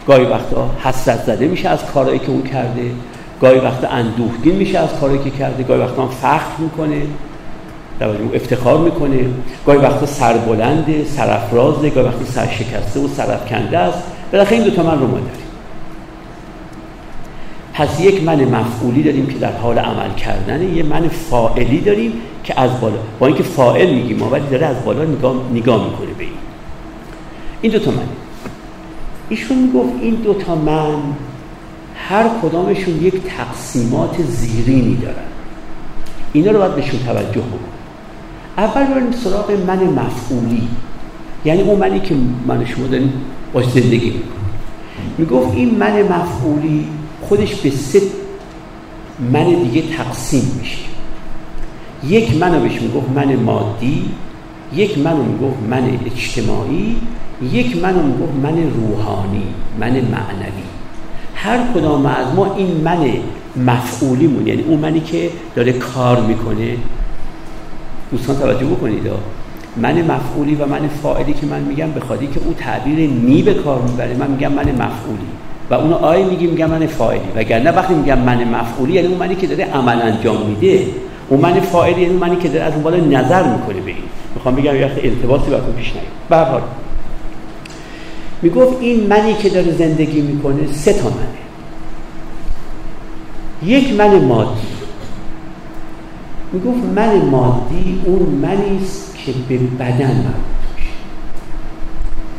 گاهی 0.07 0.25
وقتا 0.25 0.71
حسرت 0.85 1.25
زده 1.25 1.47
میشه 1.47 1.69
از 1.69 1.85
کارهایی 1.85 2.19
که 2.19 2.29
اون 2.29 2.43
کرده. 2.43 2.91
گاهی 3.41 3.59
وقتا 3.59 3.89
اندوهگین 3.89 4.55
میشه 4.55 4.79
از 4.79 4.91
کارهایی 5.01 5.23
که 5.23 5.31
کرده. 5.31 5.63
گاهی 5.63 5.81
وقتا 5.81 6.07
فخر 6.07 6.57
می‌کنه. 6.59 7.03
افتخار 8.35 8.79
می‌کنه. 8.79 9.25
گاهی 9.67 9.79
وقتا 9.79 10.07
سربلنده 10.07 11.05
سرافرازه 11.05 11.91
گاهی 11.91 12.07
وقتا 12.07 12.25
سرشکسته 12.25 13.01
و 13.01 13.09
سرفکنده 13.09 13.79
است. 13.79 14.03
بالاخره 14.33 14.57
این 14.57 14.65
دوتا 14.65 14.83
من 14.83 15.01
رو 15.01 15.07
ما 15.07 15.13
داریم. 15.13 15.43
پس 17.75 18.01
یک 18.01 18.23
من 18.23 18.45
مفعولی 18.45 19.03
داریم 19.03 19.27
که 19.27 19.39
در 19.39 19.53
حال 19.53 19.79
عمل 19.79 20.15
کردنه 20.15 20.65
یه 20.65 20.83
من 20.83 21.09
فائلی 21.09 21.81
داریم 21.81 22.13
که 22.45 22.61
از 22.61 22.81
بالا. 22.81 22.97
با 23.19 23.27
اینکه 23.27 23.43
فائل 23.43 23.95
میگیم 23.95 24.19
ما 24.19 24.29
ولی 24.31 24.47
داره 24.51 24.67
از 24.67 24.85
بالا 24.85 25.05
نگاه, 25.05 25.35
نگاه 25.53 25.85
می‌کنه 25.85 26.15
به 26.19 26.25
این. 26.25 26.33
این 27.61 27.73
دوتا 27.73 27.91
من. 27.91 28.07
ایشون 29.29 29.59
می‌گفت 29.59 29.93
این 30.01 30.15
دوتا 30.15 30.55
من 30.55 30.95
هر 32.09 32.25
کدامشون 32.43 32.95
یک 33.03 33.15
تقسیمات 33.39 34.23
زیرینی 34.23 34.97
دارن. 34.97 35.15
اینا 36.33 36.51
رو 36.51 36.59
باید 36.59 36.75
بهشون 36.75 37.01
توجه 37.07 37.41
بکن 37.41 37.72
اول 38.59 38.85
بریم 38.85 39.13
سراغ 39.13 39.51
من 39.67 39.79
مفعولی. 39.79 40.69
یعنی 41.45 41.63
اون 41.63 41.79
منی 41.79 42.01
که 42.01 42.15
من 42.47 42.65
شما 42.65 42.87
داریم 42.87 43.13
باش 43.53 43.65
زندگی 43.65 44.11
می‌کنیم 44.11 44.23
می‌گفت 45.19 45.55
این 45.55 45.79
من 45.79 46.03
مفعولی 46.03 46.87
خودش 47.23 47.55
به 47.55 47.71
سه 47.71 48.03
من 49.33 49.45
دیگه 49.45 49.83
تقسیم 49.97 50.59
میشه. 50.61 50.79
یک 52.09 52.37
منو 52.37 52.61
بهش 52.61 52.83
می‌گفت 52.83 53.11
من 53.15 53.37
مادی 53.37 54.05
یک 54.75 54.99
منو 54.99 55.23
می‌گفت 55.23 55.57
من 55.71 55.99
اجتماعی 56.07 56.97
یک 57.53 57.77
منو 57.77 58.03
می‌گفت 58.03 58.33
من 58.43 58.71
روحانی 58.71 59.47
من 59.81 59.91
معنوی. 59.91 60.63
هر 61.35 61.59
کدام 61.75 62.07
از 62.07 62.35
ما 62.37 62.55
این 62.55 62.81
من 62.85 63.07
مفعولیمون 63.57 64.47
یعنی 64.47 64.63
اون 64.63 64.79
منی 64.79 65.01
که 65.01 65.31
داره 65.55 65.73
کار 65.73 66.21
می‌کنه 66.21 66.77
دوستان 68.13 68.37
توجه 68.37 68.67
بکنید. 68.67 69.03
من 69.77 70.03
مفعولی 70.03 70.55
و 70.55 70.67
من 70.67 70.89
فاعلی 71.03 71.33
که 71.33 71.47
من 71.47 71.61
میگم 71.61 71.91
به 71.91 72.01
که 72.01 72.41
او 72.45 72.55
تعبیر 72.59 73.11
نی 73.11 73.43
به 73.43 73.55
کار 73.55 73.83
می‌بره 73.83 74.15
من 74.15 74.31
میگم 74.31 74.53
من 74.53 74.65
مفعولی. 74.65 75.27
و 75.71 75.75
اونو 75.75 75.95
آی 75.95 76.25
میگی 76.25 76.47
میگم 76.47 76.71
من 76.71 76.87
فاعلی. 76.87 77.21
وگرنه 77.37 77.71
وقتی 77.71 77.95
میگم 77.95 78.19
من 78.19 78.45
مفعولی 78.45 78.93
یعنی 78.93 79.09
اون 79.09 79.19
منی 79.19 79.35
که 79.35 79.47
داره 79.47 79.65
عمل 79.65 80.03
انجام 80.03 80.47
میده. 80.47 80.87
اون 81.29 81.41
من 81.41 81.61
فاعلی 81.61 82.01
یعنی 82.01 82.15
اون 82.15 82.21
منی 82.21 82.37
که 82.37 82.49
داره 82.49 82.65
از 82.65 82.73
اون 82.73 82.83
بالا 82.83 82.97
نظر 82.97 83.43
می‌کنه 83.43 83.81
به 83.81 83.91
این. 83.91 84.05
می‌خوام 84.35 84.55
بگم 84.55 84.77
یه 84.77 84.91
التباسی 85.03 85.51
براتون 85.51 85.73
پیش 85.75 85.93
نیاد. 85.93 86.07
به 86.57 86.63
می‌گفت 88.43 88.77
این 88.81 89.07
منی 89.07 89.35
که 89.35 89.49
داره 89.49 89.73
زندگی 89.73 90.21
می‌کنه 90.21 90.73
سه 90.73 90.93
تا 90.93 91.09
منه. 91.09 91.43
یک 93.73 93.95
من 93.95 94.25
مادی. 94.25 94.72
می‌گفت 96.53 96.85
من 96.97 97.17
مادی 97.17 98.01
اون 98.05 98.23
منی 98.23 98.79
است 98.83 99.17
که 99.25 99.33
به 99.49 99.59
بدن 99.59 100.07
مربوط 100.07 100.63
میشه 100.77 100.91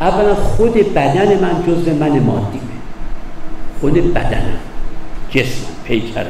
اولا 0.02 0.36
خود 0.36 0.74
بدن 0.74 1.40
من 1.40 1.64
جزء 1.68 1.94
من 1.94 2.20
مادی 2.20 2.60
خود 3.82 4.14
بدنم 4.14 4.60
جسمم 5.30 5.74
پیکرم. 5.84 6.26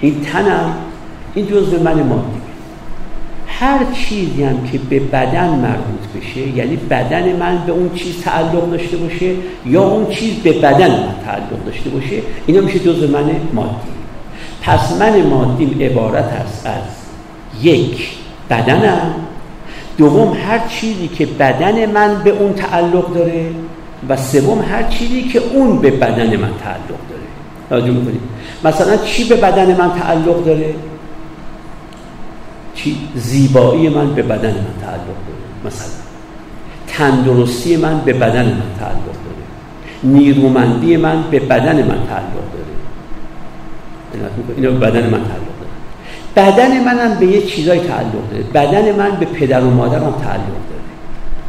این 0.00 0.20
تنم 0.20 0.74
این 1.34 1.46
جزء 1.46 1.78
من 1.78 2.02
مادی 2.02 2.42
هر 3.46 3.78
چیزی 3.94 4.44
هم 4.44 4.66
که 4.66 4.78
به 4.78 5.00
بدن 5.00 5.48
مربوط 5.48 6.06
بشه 6.16 6.40
یعنی 6.40 6.76
بدن 6.76 7.36
من 7.36 7.62
به 7.66 7.72
اون 7.72 7.90
چیز 7.94 8.22
تعلق 8.22 8.70
داشته 8.70 8.96
باشه 8.96 9.34
یا 9.66 9.82
اون 9.82 10.06
چیز 10.10 10.34
به 10.34 10.52
بدن 10.52 10.90
من 10.90 11.14
تعلق 11.24 11.64
داشته 11.66 11.90
باشه 11.90 12.22
اینا 12.46 12.60
میشه 12.60 12.78
جزء 12.78 13.06
من 13.06 13.30
مادی 13.52 13.92
پس 14.62 14.92
من 15.00 15.22
مادیم 15.22 15.76
عبارت 15.80 16.24
است 16.24 16.66
از 16.66 17.01
یک 17.62 18.08
بدنم. 18.50 19.14
دوم 19.98 20.36
هر 20.46 20.58
چیزی 20.68 21.08
که 21.08 21.26
بدن 21.26 21.86
من 21.86 22.22
به 22.24 22.30
اون 22.30 22.52
تعلق 22.52 23.14
داره 23.14 23.50
و 24.08 24.16
سوم 24.16 24.64
هر 24.70 24.82
چیزی 24.82 25.22
که 25.22 25.38
اون 25.38 25.78
به 25.78 25.90
بدن 25.90 26.36
من 26.36 26.50
تعلق 26.62 27.00
داره. 27.10 27.22
توجه 27.68 27.90
می‌کنید؟ 27.90 28.20
مثلا 28.64 28.96
چی 28.96 29.24
به 29.24 29.36
بدن 29.36 29.76
من 29.76 30.00
تعلق 30.00 30.44
داره؟ 30.44 30.74
چی؟ 32.74 32.96
زیبایی 33.14 33.88
من 33.88 34.14
به 34.14 34.22
بدن 34.22 34.54
من 34.54 34.74
تعلق 34.80 35.18
داره 35.26 35.66
مثلا. 35.66 35.92
تندرستی 36.86 37.76
من 37.76 38.00
به 38.00 38.12
بدن 38.12 38.44
من 38.44 38.62
تعلق 38.78 39.04
داره. 39.04 39.42
نیرومندی 40.04 40.96
من 40.96 41.22
به 41.30 41.40
بدن 41.40 41.76
من 41.76 42.06
تعلق 42.08 42.44
داره. 42.52 42.72
اینا 44.56 44.70
به 44.70 44.78
بدن 44.78 45.04
من 45.04 45.10
تعلق 45.10 45.28
داره 45.28 45.51
بدن 46.36 46.84
منم 46.84 47.14
به 47.20 47.26
یه 47.26 47.42
چیزای 47.42 47.78
تعلق 47.78 48.30
داره. 48.30 48.44
بدن 48.54 48.96
من 48.96 49.10
به 49.20 49.26
پدر 49.26 49.60
و 49.60 49.70
مادرم 49.70 50.00
تعلق 50.00 50.38
داره. 50.38 50.82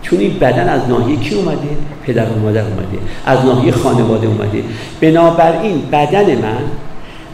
چون 0.02 0.20
این 0.20 0.40
بدن 0.40 0.70
از 0.70 0.90
ناحیه 0.90 1.16
کی 1.20 1.36
اومده؟ 1.36 1.68
پدر 2.06 2.26
و 2.26 2.40
مادر 2.40 2.62
اومده. 2.62 2.98
از 3.26 3.46
ناحیه 3.46 3.72
خانواده 3.72 4.28
اومده. 4.28 4.64
بنابراین 5.02 5.82
بدن 5.92 6.26
من 6.26 6.64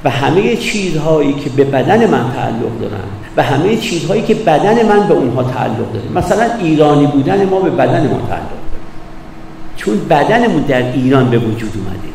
و 0.03 0.09
همه 0.09 0.55
چیزهایی 0.55 1.33
که 1.33 1.49
به 1.49 1.63
بدن 1.63 2.09
من 2.09 2.31
تعلق 2.35 2.79
دارن 2.81 3.03
و 3.37 3.43
همه 3.43 3.77
چیزهایی 3.77 4.21
که 4.21 4.35
بدن 4.35 4.85
من 4.85 5.07
به 5.07 5.13
اونها 5.13 5.43
تعلق 5.43 5.93
داره. 5.93 6.09
مثلا 6.15 6.45
ایرانی 6.59 7.05
بودن 7.05 7.45
ما 7.45 7.59
به 7.59 7.69
بدن 7.69 8.01
ما 8.01 8.17
تعلق 8.17 8.29
داره. 8.29 8.79
چون 9.75 9.99
بدنمون 10.09 10.61
در 10.61 10.91
ایران 10.91 11.29
به 11.29 11.37
وجود 11.37 11.71
اومده. 11.75 12.09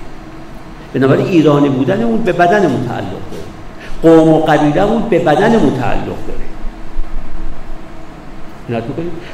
بنابراین 0.95 1.27
ایرانی 1.27 1.69
بودنمون 1.69 2.23
به 2.23 2.33
بدنمون 2.33 2.89
تعلق 2.89 3.05
داره. 3.31 3.34
قوم 4.05 4.29
و 4.29 4.41
قبیلهمون 4.41 5.03
به 5.03 5.19
بدنمون 5.19 5.77
تعلق 5.81 6.17
داره. 6.29 6.45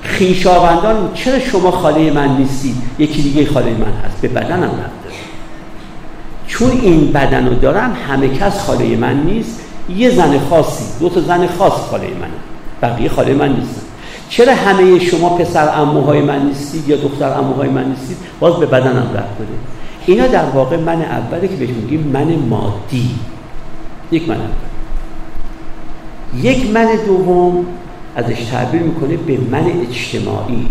خیشاوندان 0.02 1.10
چرا 1.14 1.38
شما 1.38 1.70
خاله 1.70 2.10
من 2.10 2.36
نیستید؟ 2.36 2.76
یکی 2.98 3.22
دیگه 3.22 3.47
خاله 3.47 3.70
من 3.70 3.92
هست 4.05 4.20
به 4.20 4.28
بدنم 4.28 4.62
رفت 4.62 5.16
چون 6.47 6.70
این 6.70 7.12
بدن 7.12 7.48
رو 7.48 7.55
دارم 7.55 7.97
همه 8.09 8.28
کس 8.28 8.60
خاله 8.60 8.97
من 8.97 9.22
نیست 9.22 9.60
یه 9.97 10.10
زن 10.10 10.38
خاصی 10.38 10.84
دو 11.01 11.09
تا 11.09 11.20
زن 11.20 11.47
خاص 11.47 11.72
خاله 11.72 12.06
منه 12.20 12.30
بقیه 12.82 13.09
خاله 13.09 13.34
من 13.34 13.48
نیستن. 13.48 13.82
چرا 14.28 14.55
همه 14.55 14.98
شما 14.98 15.28
پسر 15.28 15.80
عموهای 15.81 16.20
من 16.20 16.47
نیستید 16.47 16.88
یا 16.88 16.97
دختر 16.97 17.38
عموهای 17.39 17.68
من 17.68 17.84
نیستید؟ 17.84 18.16
باز 18.40 18.55
به 18.55 18.66
بدنم 18.66 19.10
رفت 19.14 19.36
اینا 20.06 20.26
در 20.26 20.44
واقع 20.44 20.76
من 20.76 21.02
اوله 21.02 21.48
که 21.48 21.56
بهش 21.56 21.70
میگیم 21.70 22.01
من 22.01 22.34
مادی. 22.48 23.10
یک 24.12 24.28
من 24.28 24.37
یک 26.37 26.70
من 26.70 26.89
دوم 27.07 27.66
ازش 28.16 28.43
تعبیر 28.45 28.82
می‌کنه 28.82 29.16
به 29.16 29.39
من 29.51 29.65
اجتماعی. 29.66 30.66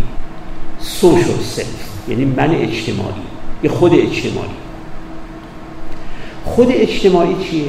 social 0.80 1.44
self 1.44 1.90
یعنی 2.10 2.26
من 2.26 2.56
اجتماعی. 2.56 3.22
یه 3.64 3.70
خود 3.70 3.94
اجتماعی. 3.94 4.50
خود 6.46 6.68
اجتماعی 6.72 7.36
چیه؟ 7.36 7.66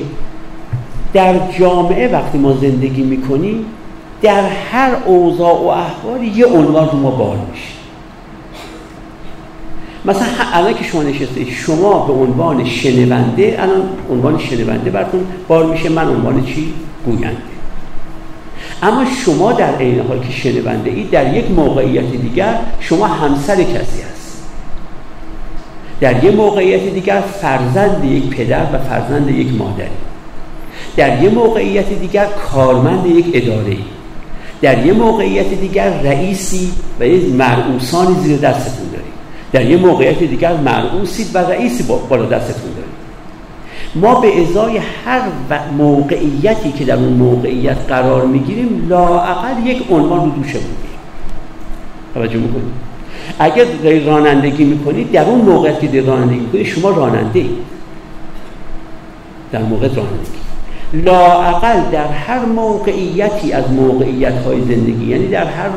در 1.13 1.53
جامعه 1.59 2.09
وقتی 2.09 2.39
ما 2.39 2.53
زندگی 2.53 3.03
می‌کنیم 3.03 3.65
در 4.23 4.49
هر 4.49 4.97
اوضاع 5.07 5.55
و 5.55 5.67
احوالی 5.67 6.27
یه 6.27 6.47
عنوان 6.47 6.89
رو 6.89 6.99
ما 6.99 7.11
بار 7.11 7.37
میشه 7.51 7.80
مثلا 10.05 10.27
الان 10.53 10.75
که 10.75 10.85
شما 10.85 11.03
نشسته 11.03 11.45
شما 11.45 12.07
به 12.07 12.13
عنوان 12.13 12.65
شنونده 12.65 13.57
الان 13.59 13.83
عنوان 14.11 14.39
شنونده 14.39 14.91
براتون 14.91 15.27
بار 15.49 15.67
میشه 15.67 15.89
من 15.89 16.09
عنوان 16.09 16.45
چی؟ 16.45 16.73
گوینده. 17.07 17.37
اما 18.83 19.05
شما 19.25 19.53
در 19.53 19.77
عین 19.77 20.01
حال 20.01 20.19
که 20.19 20.33
شنونده 20.33 20.91
ای 20.91 21.05
در 21.05 21.37
یک 21.37 21.51
موقعیت 21.51 22.11
دیگر 22.11 22.59
شما 22.81 23.07
همسر 23.07 23.57
کسی 23.57 24.03
هست. 24.03 24.43
در 26.01 26.25
یک 26.25 26.35
موقعیت 26.35 26.95
دیگر 26.95 27.21
فرزند 27.21 28.05
یک 28.05 28.31
پدر 28.37 28.63
و 28.73 28.79
فرزند 28.79 29.31
یک 29.31 29.49
مادری. 29.59 29.89
در 30.97 31.23
یک 31.23 31.33
موقعیت 31.33 31.89
دیگر 31.89 32.27
کارمند 32.27 33.07
یک 33.07 33.27
اداره 33.35 33.77
در 34.63 34.87
یک 34.87 34.95
موقعیت 34.95 35.47
دیگر 35.47 35.91
رئیسی 35.91 36.73
و 37.01 37.07
یک 37.07 37.35
مرعوسانی 37.35 38.15
زیر 38.21 38.37
دستتون. 38.37 38.90
در 39.53 39.65
یک 39.65 39.81
موقعیت 39.81 40.19
دیگر 40.19 40.57
مرعوسید 40.57 41.27
و 41.35 41.39
رئیسی 41.39 41.83
بالا 42.09 42.27
دستتون 42.27 42.71
دارید. 42.71 42.91
ما 43.95 44.21
به 44.21 44.43
ازای 44.43 44.77
هر 45.07 45.21
موقعیتی 45.79 46.73
که 46.73 46.85
در 46.85 46.95
اون 46.95 47.13
موقعیت 47.13 47.77
قرار 47.89 48.27
می‌گیریم 48.27 48.87
لاعقل 48.89 49.67
یک 49.67 49.83
عنوان 49.91 50.21
رو 50.21 50.31
بودیم. 50.61 50.91
توجه 52.15 52.39
می‌کنید؟ 52.39 52.73
اگر 53.39 53.65
رانندگی 54.07 54.65
می‌کنید 54.65 55.13
در 55.13 55.25
اون 55.25 55.41
موقعیت 55.41 55.81
که 55.93 56.03
رانندگی 56.03 56.39
می‌کنید 56.39 56.67
شما 56.67 56.91
راننده 56.91 57.45
در 59.53 59.63
موقع 59.63 59.89
رانندگی. 59.89 60.50
لاعقل 60.93 61.91
در 61.93 62.07
هر 62.07 62.39
موقعیتی 62.39 63.53
از 63.53 63.71
موقعیت 63.73 64.43
های 64.43 64.61
زندگی 64.61 65.07
یعنی 65.07 65.29
در 65.29 65.45
هر 65.45 65.69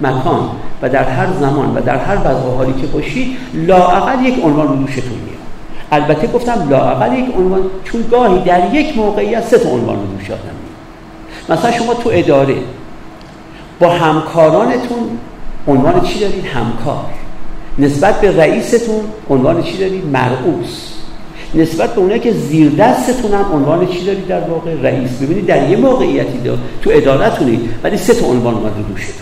مکان 0.00 0.50
و 0.82 0.88
در 0.88 1.04
هر 1.04 1.26
زمان 1.40 1.74
و 1.76 1.80
در 1.80 1.96
هر 1.96 2.16
وضع 2.16 2.56
حالی 2.56 2.72
که 2.80 2.86
باشید 2.86 3.36
لاعقل 3.54 4.24
یک 4.24 4.44
عنوان 4.44 4.68
رو 4.68 4.76
دوشتون 4.76 5.18
میاد 5.24 5.40
البته 5.92 6.26
گفتم 6.26 6.68
لاعقل 6.70 7.18
یک 7.18 7.36
عنوان 7.36 7.60
چون 7.84 8.04
گاهی 8.10 8.40
در 8.44 8.74
یک 8.74 8.96
موقعیت 8.96 9.44
سه 9.44 9.58
تا 9.58 9.68
عنوان 9.68 9.96
رو 9.96 10.06
دوش 10.06 10.30
آدم 10.30 10.60
مثلا 11.48 11.72
شما 11.72 11.94
تو 11.94 12.10
اداره 12.12 12.56
با 13.80 13.88
همکارانتون 13.88 15.18
عنوان 15.68 16.00
چی 16.00 16.20
دارید؟ 16.20 16.44
همکار. 16.44 17.04
نسبت 17.78 18.20
به 18.20 18.36
رئیستون 18.36 19.04
عنوان 19.30 19.62
چی 19.62 19.78
دارید؟ 19.78 20.06
مرعوس. 20.06 20.99
نسبت 21.54 21.94
به 21.94 22.00
اونایی 22.00 22.20
که 22.20 22.32
زیر 22.32 22.70
دستتون 22.70 23.32
هم 23.32 23.52
عنوان 23.52 23.86
چی 23.86 24.04
دارید 24.04 24.26
در 24.26 24.40
واقع؟ 24.40 24.74
رئیس. 24.82 25.10
ببینید 25.22 25.46
در 25.46 25.70
یه 25.70 25.76
موقعیتی 25.76 26.38
دار 26.38 26.58
تو 26.82 26.90
ادارتونید 26.94 27.60
ولی 27.82 27.96
سه 27.96 28.14
تا 28.14 28.26
عنوان 28.26 28.54
اومد 28.54 28.72
رو 28.76 28.82
دوشتون 28.82 29.14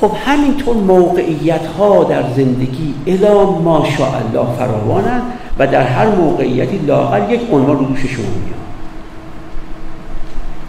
خب 0.00 0.10
همینطور 0.26 0.76
موقعیت 0.76 1.66
ها 1.66 2.04
در 2.04 2.22
زندگی 2.36 2.94
الا 3.06 3.50
ماشاءالله 3.50 4.46
فراوانند 4.58 5.22
و 5.58 5.66
در 5.66 5.82
هر 5.82 6.06
موقعیتی 6.06 6.78
لاقل 6.86 7.32
یک 7.32 7.40
عنوان 7.52 7.78
رو 7.78 7.84
دوش 7.84 8.00
شما 8.00 8.24
میاد. 8.24 8.60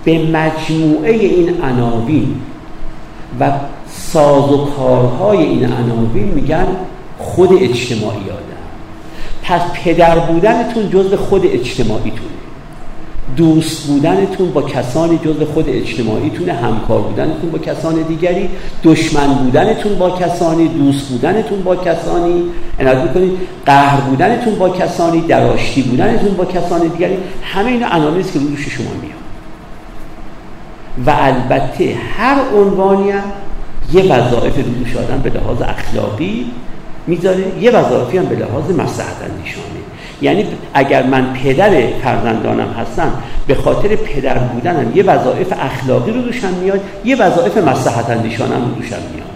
به 0.04 0.40
مجموعه 0.40 1.12
این 1.12 1.62
عناوین 1.64 2.36
و 3.40 3.52
ساز 3.88 4.52
و 4.52 4.66
کارهای 4.66 5.44
این 5.44 5.74
عناوین 5.74 6.26
میگن 6.26 6.68
خود 7.20 7.50
اجتماعی 7.54 8.30
آدم 8.30 8.51
پس 9.52 9.62
پدر 9.84 10.20
بودنتون 10.20 10.90
جزء 10.90 11.16
خود 11.16 11.46
اجتماعیتونه. 11.46 12.32
دوست 13.38 13.88
بودنتون 13.88 14.52
با 14.52 14.62
کسانی 14.62 15.20
جز 15.26 15.48
خود 15.54 15.70
اجتماعیتون 15.70 16.50
همکار 16.50 17.02
بودنتون 17.02 17.52
با 17.52 17.58
کسان 17.58 17.96
دیگری. 18.02 18.50
دشمن 18.84 19.28
بودنتون 19.28 19.98
با 19.98 20.10
کسانی. 20.10 20.68
دوست 20.68 21.10
بودنتون 21.10 21.64
با 21.64 21.76
کسانی. 21.76 22.44
عنایت 22.80 22.98
می‌کنید. 22.98 23.32
قهر 23.66 24.02
بودنتون 24.02 24.56
با 24.56 24.70
کسانی. 24.70 25.22
دراشتی 25.22 25.82
بودنتون 25.82 26.34
با 26.34 26.46
کسان 26.46 26.88
دیگری. 26.88 27.18
همه 27.44 27.68
اینا 27.68 27.88
عناوینی 27.88 28.24
که 28.24 28.40
روش 28.40 28.70
شما 28.70 28.92
میاد. 29.02 29.22
و 31.06 31.24
البته 31.24 31.96
هر 32.18 32.36
عنوانی 32.56 33.12
هم 33.12 33.24
یه 33.94 34.04
وظایف 34.04 34.56
روش 34.56 34.96
آدم 34.96 35.18
به 35.18 35.30
لحاظ 35.30 35.62
اخلاقی 35.62 36.46
می‌ذاره. 37.08 37.44
یه 37.62 37.72
وظایفی 37.72 38.18
هم 38.18 38.26
به 38.26 38.36
لحاظ 38.36 38.72
مصلحت 38.72 39.16
اندیشانه 39.30 39.82
یعنی 40.22 40.46
اگر 40.74 41.04
من 41.04 41.34
پدر 41.34 41.88
فرزندانم 42.04 42.68
هستم 42.68 43.12
به 43.48 43.56
خاطر 43.56 43.96
پدر 43.96 44.38
بودنم 44.38 44.92
یه 44.96 45.04
وظایف 45.04 45.54
اخلاقی 45.60 46.12
رو 46.12 46.22
دوشم 46.22 46.54
میاد 46.54 46.80
یه 47.06 47.16
وظایف 47.16 47.58
مصلحت 47.58 48.10
اندیشانم 48.10 48.66
رو 48.66 48.76
دوشم 48.76 49.02
میاد. 49.14 49.28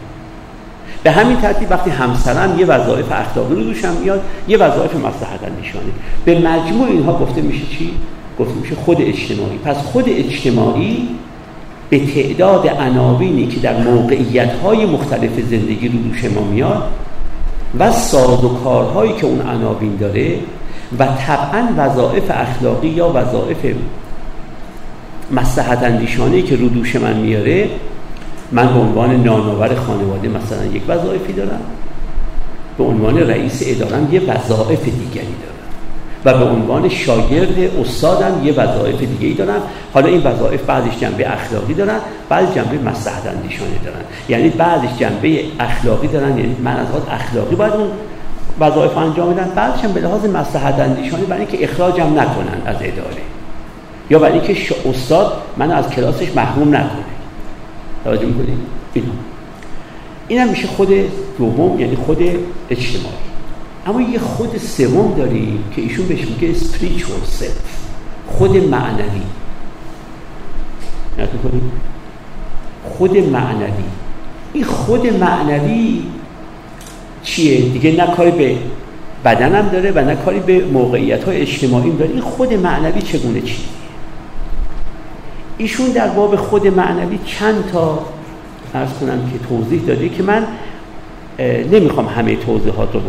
به 1.04 1.12
همین 1.12 1.38
ترتیب 1.38 1.72
وقتی 1.72 1.90
همسرم 1.90 2.60
یه 2.60 2.66
وظایف 2.66 3.12
اخلاقی 3.12 3.56
رو 3.56 3.64
دوشم 3.64 3.94
میاد 4.04 4.22
یه 4.48 4.58
وظایف 4.58 4.96
مصلحت 4.96 5.44
اندیشانه. 5.48 5.86
به 6.26 6.40
مجموع 6.40 6.88
اینها 6.88 7.14
گفته 7.20 7.42
میشه 7.42 7.66
چی؟ 7.66 7.92
گفته 8.40 8.54
میشه 8.54 8.76
خود 8.76 9.02
اجتماعی. 9.02 9.58
پس 9.66 9.76
خود 9.76 10.06
اجتماعی 10.08 11.08
به 11.90 12.00
تعداد 12.00 12.68
عناوینی 12.68 13.48
که 13.48 13.60
در 13.60 13.78
موقعیت 13.78 14.54
های 14.54 14.86
مختلف 14.86 15.40
زندگی 15.50 15.88
رو 15.88 15.98
دوش 15.98 16.24
ما 16.24 16.42
میاد 16.42 16.84
و 17.80 17.92
ساز 17.92 18.44
و 18.44 18.50
کارهایی 18.64 19.14
که 19.14 19.26
اون 19.26 19.42
عناوین 19.42 19.96
داره 19.96 20.40
و 21.00 21.06
طبعا 21.06 21.68
وظایف 21.78 22.24
اخلاقی 22.30 22.88
یا 22.88 23.12
وظایف 23.16 23.76
مصلحت 25.32 25.84
اندیشانه 25.84 26.42
که 26.42 26.56
رو 26.56 26.70
دوش 26.70 26.96
من 26.96 27.18
میاره 27.18 27.70
من 28.52 28.74
به 28.74 28.80
عنوان 28.80 29.24
نانآور 29.24 29.76
خانواده 29.76 30.28
مثلا 30.28 30.66
یک 30.66 30.82
وظایفی 30.88 31.34
دارم. 31.34 31.62
به 32.78 32.84
عنوان 32.84 33.18
رئیس 33.18 33.64
ادارم 33.66 34.14
یه 34.14 34.22
وظایف 34.22 34.84
دیگری 34.84 35.36
دارم. 35.42 35.55
و 36.26 36.34
به 36.34 36.46
عنوان 36.46 36.90
شاگرد 36.90 37.80
استادم 37.82 38.42
یه 38.44 38.54
وظایف 38.54 39.00
دیگری 39.00 39.34
دارم. 39.34 39.62
حالا 39.94 40.08
این 40.08 40.22
وظایف 40.24 40.62
بعضش 40.62 41.00
جنبه 41.00 41.34
اخلاقی 41.34 41.74
دارن 41.74 41.98
بعض 42.30 42.46
جنبه 42.56 42.90
مصلحت 42.90 43.28
اندیشانه 43.28 43.78
دارن. 43.84 44.02
یعنی 44.30 44.50
بعضش 44.50 44.98
جنبه 45.00 45.40
اخلاقی 45.60 46.08
دارن 46.08 46.38
یعنی 46.38 46.56
من 46.64 46.78
از 46.78 46.88
اخلاقی 47.12 47.56
باید 47.56 47.74
اون 47.74 47.88
وظایف 48.60 48.98
انجام 48.98 49.34
بدن 49.34 49.52
بعدش 49.56 49.84
هم 49.84 49.92
به 49.92 50.02
لحاظ 50.02 50.26
مصلحت 50.26 50.80
اندیشانه 50.80 51.24
برای 51.24 51.42
اینکه 51.42 51.64
اخراجم 51.64 52.20
نکنن 52.20 52.62
از 52.66 52.76
اداره. 52.76 53.22
یا 54.10 54.20
برای 54.20 54.40
اینکه 54.40 54.76
استاد 54.90 55.34
من 55.58 55.72
از 55.72 55.90
کلاسش 55.90 56.36
محروم 56.36 56.76
نکنه. 56.76 57.06
توجه 58.04 58.26
می‌کنید 58.26 58.58
اینا 58.94 59.08
این 60.28 60.40
هم 60.40 60.50
میشه 60.50 60.68
خود 60.68 60.90
دوم 61.38 61.80
یعنی 61.80 61.96
خود 61.96 62.20
اجتماعی. 62.70 63.25
اما 63.86 64.02
یه 64.02 64.20
خود 64.20 64.58
سوم 64.58 65.14
داریم 65.18 65.64
که 65.76 65.82
ایشون 65.82 66.08
بهش 66.08 66.28
میگه 66.28 66.54
spiritual 66.54 67.42
self 67.42 67.86
خود 68.28 68.58
معنوی. 68.58 69.22
خود 72.84 73.18
معنوی. 73.18 73.84
این 74.54 74.64
خود 74.64 75.08
معنوی 75.08 76.04
چیه؟ 77.24 77.70
دیگه 77.70 77.92
نه 77.92 78.16
کاری 78.16 78.32
به 78.32 78.58
بدنم 79.26 79.70
داره 79.70 79.92
و 79.92 80.00
نه 80.00 80.16
کاری 80.16 80.40
به 80.40 80.66
موقعیت 80.66 81.24
های 81.24 81.42
اجتماعی 81.42 81.92
داره. 81.92 82.12
این 82.12 82.22
خود 82.22 82.54
معنوی 82.54 83.02
چگونه 83.02 83.42
چی؟ 83.42 83.58
ایشون 85.58 85.90
در 85.90 86.08
باب 86.08 86.36
خود 86.36 86.68
معنوی 86.68 87.20
چند 87.26 87.66
تا 87.72 88.06
ارز 88.74 88.90
کنم 88.94 89.32
که 89.34 89.48
توضیح 89.50 89.82
داده 89.82 90.10
که 90.10 90.24
من 90.24 90.48
نمی‌خوام 91.72 92.08
همه 92.08 92.36
توضیحات 92.36 92.94
رو 92.94 93.02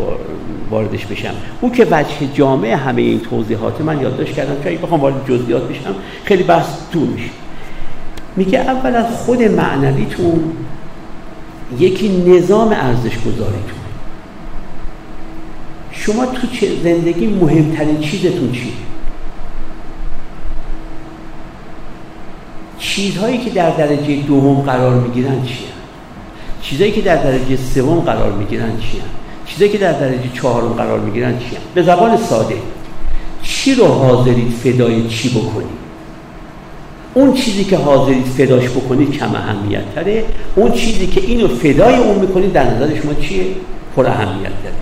واردش 0.70 1.06
بشم. 1.06 1.34
او 1.60 1.72
که 1.72 1.86
وجه 1.90 2.26
جامع 2.34 2.68
همه 2.68 3.02
این 3.02 3.20
توضیحات 3.20 3.80
من 3.80 4.00
یادداشت 4.00 4.34
کردم 4.34 4.62
که 4.62 4.68
اگه 4.68 4.78
بخوام 4.78 5.00
وارد 5.00 5.28
جزئیات 5.28 5.62
بشم 5.62 5.94
خیلی 6.24 6.42
بحث 6.42 6.66
طول 6.92 7.06
میشه. 7.08 7.30
میگه 8.36 8.58
اول 8.58 8.94
از 8.94 9.16
خود 9.16 9.42
معنویتون 9.42 10.52
یکی 11.78 12.24
نظام 12.26 12.68
ارزش 12.68 13.18
گذاریتون 13.18 13.76
شما 15.90 16.26
تو 16.26 16.46
زندگی 16.84 17.26
مهمترین 17.26 18.00
چیزتون 18.00 18.52
چیه؟ 18.52 18.72
چیزهایی 22.78 23.38
که 23.38 23.50
در 23.50 23.70
درجه 23.70 24.16
دوم 24.16 24.60
قرار 24.60 24.94
می‌گیرن 24.94 25.44
چیه؟ 25.44 25.75
چیزهایی 26.70 26.92
که 26.92 27.00
در 27.00 27.16
درجه 27.16 27.56
سوم 27.74 28.00
قرار 28.00 28.32
می‌گیرن 28.32 28.70
چیه؟ 28.80 29.02
چیزایی 29.46 29.70
که 29.70 29.78
در 29.78 29.92
درجه 29.92 30.30
چهارم 30.34 30.68
قرار 30.68 31.00
می‌گیرن 31.00 31.38
چیه؟ 31.38 31.58
به 31.74 31.82
زبان 31.82 32.16
ساده. 32.16 32.56
چی 33.42 33.74
رو 33.74 33.86
حاضرید 33.86 34.52
فدای 34.64 35.08
چی 35.08 35.28
بکنید 35.28 35.86
اون 37.14 37.34
چیزی 37.34 37.64
که 37.64 37.76
حاضرید 37.76 38.26
فداش 38.26 38.68
بکنید 38.68 39.18
کم 39.18 39.34
اهمیت 39.34 39.94
تره 39.94 40.24
اون 40.56 40.72
چیزی 40.72 41.06
که 41.06 41.20
اینو 41.20 41.48
فدای 41.48 41.96
اون 41.96 42.18
می‌کنید 42.18 42.52
در 42.52 42.74
نظر 42.74 42.94
شما 43.02 43.14
چیه؟ 43.14 43.44
پر 43.96 44.06
اهمیت 44.06 44.62
تره 44.62 44.72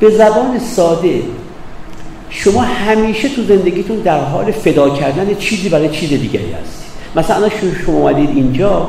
به 0.00 0.10
زبان 0.10 0.58
ساده 0.58 1.22
شما 2.30 2.60
همیشه 2.62 3.28
تو 3.28 3.42
زندگیتون 3.42 3.96
در 3.96 4.24
حال 4.24 4.50
فدا 4.50 4.90
کردن 4.90 5.34
چیزی 5.34 5.68
برای 5.68 5.88
چیز 5.88 6.08
دیگری 6.08 6.52
هستید. 6.52 6.90
مثلا 7.16 7.48
شما 7.86 7.98
اومدید 7.98 8.30
اینجا 8.30 8.88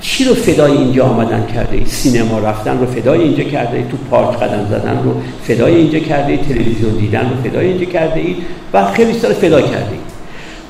چی 0.00 0.24
رو 0.24 0.34
فدای 0.34 0.72
اینجا 0.72 1.06
آمدن 1.06 1.46
کرده 1.54 1.76
ای؟ 1.76 1.84
سینما 1.86 2.38
رفتن 2.38 2.78
رو 2.78 2.86
فدای 2.86 3.22
اینجا 3.22 3.44
کرده 3.44 3.76
ای؟ 3.76 3.82
تو 3.82 3.96
پارک 4.10 4.38
قدم 4.38 4.66
زدن 4.70 5.02
رو 5.04 5.14
فدای 5.42 5.74
اینجا 5.74 5.98
کرده 5.98 6.32
ای؟ 6.32 6.38
تلویزیون 6.38 6.92
دیدن 6.92 7.30
رو 7.30 7.50
فدای 7.50 7.66
اینجا 7.66 7.84
کرده 7.84 8.20
ای؟ 8.20 8.36
و 8.72 8.92
خیلی 8.92 9.18
سال 9.18 9.32
فدا 9.32 9.60
کرده 9.60 9.92
ای. 9.92 10.00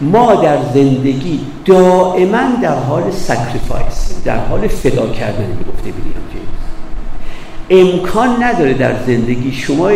ما 0.00 0.34
در 0.34 0.58
زندگی 0.74 1.40
دائما 1.64 2.42
در 2.62 2.74
حال 2.74 3.10
sacrifice 3.10 4.24
در 4.24 4.38
حال 4.38 4.68
فدا 4.68 5.06
کردن 5.06 5.46
می‌گفته 5.46 5.84
ویلیام 5.84 6.24
جیمز. 6.32 6.60
امکان 7.70 8.42
نداره 8.42 8.74
در 8.74 8.94
زندگی 9.06 9.52
شما 9.52 9.90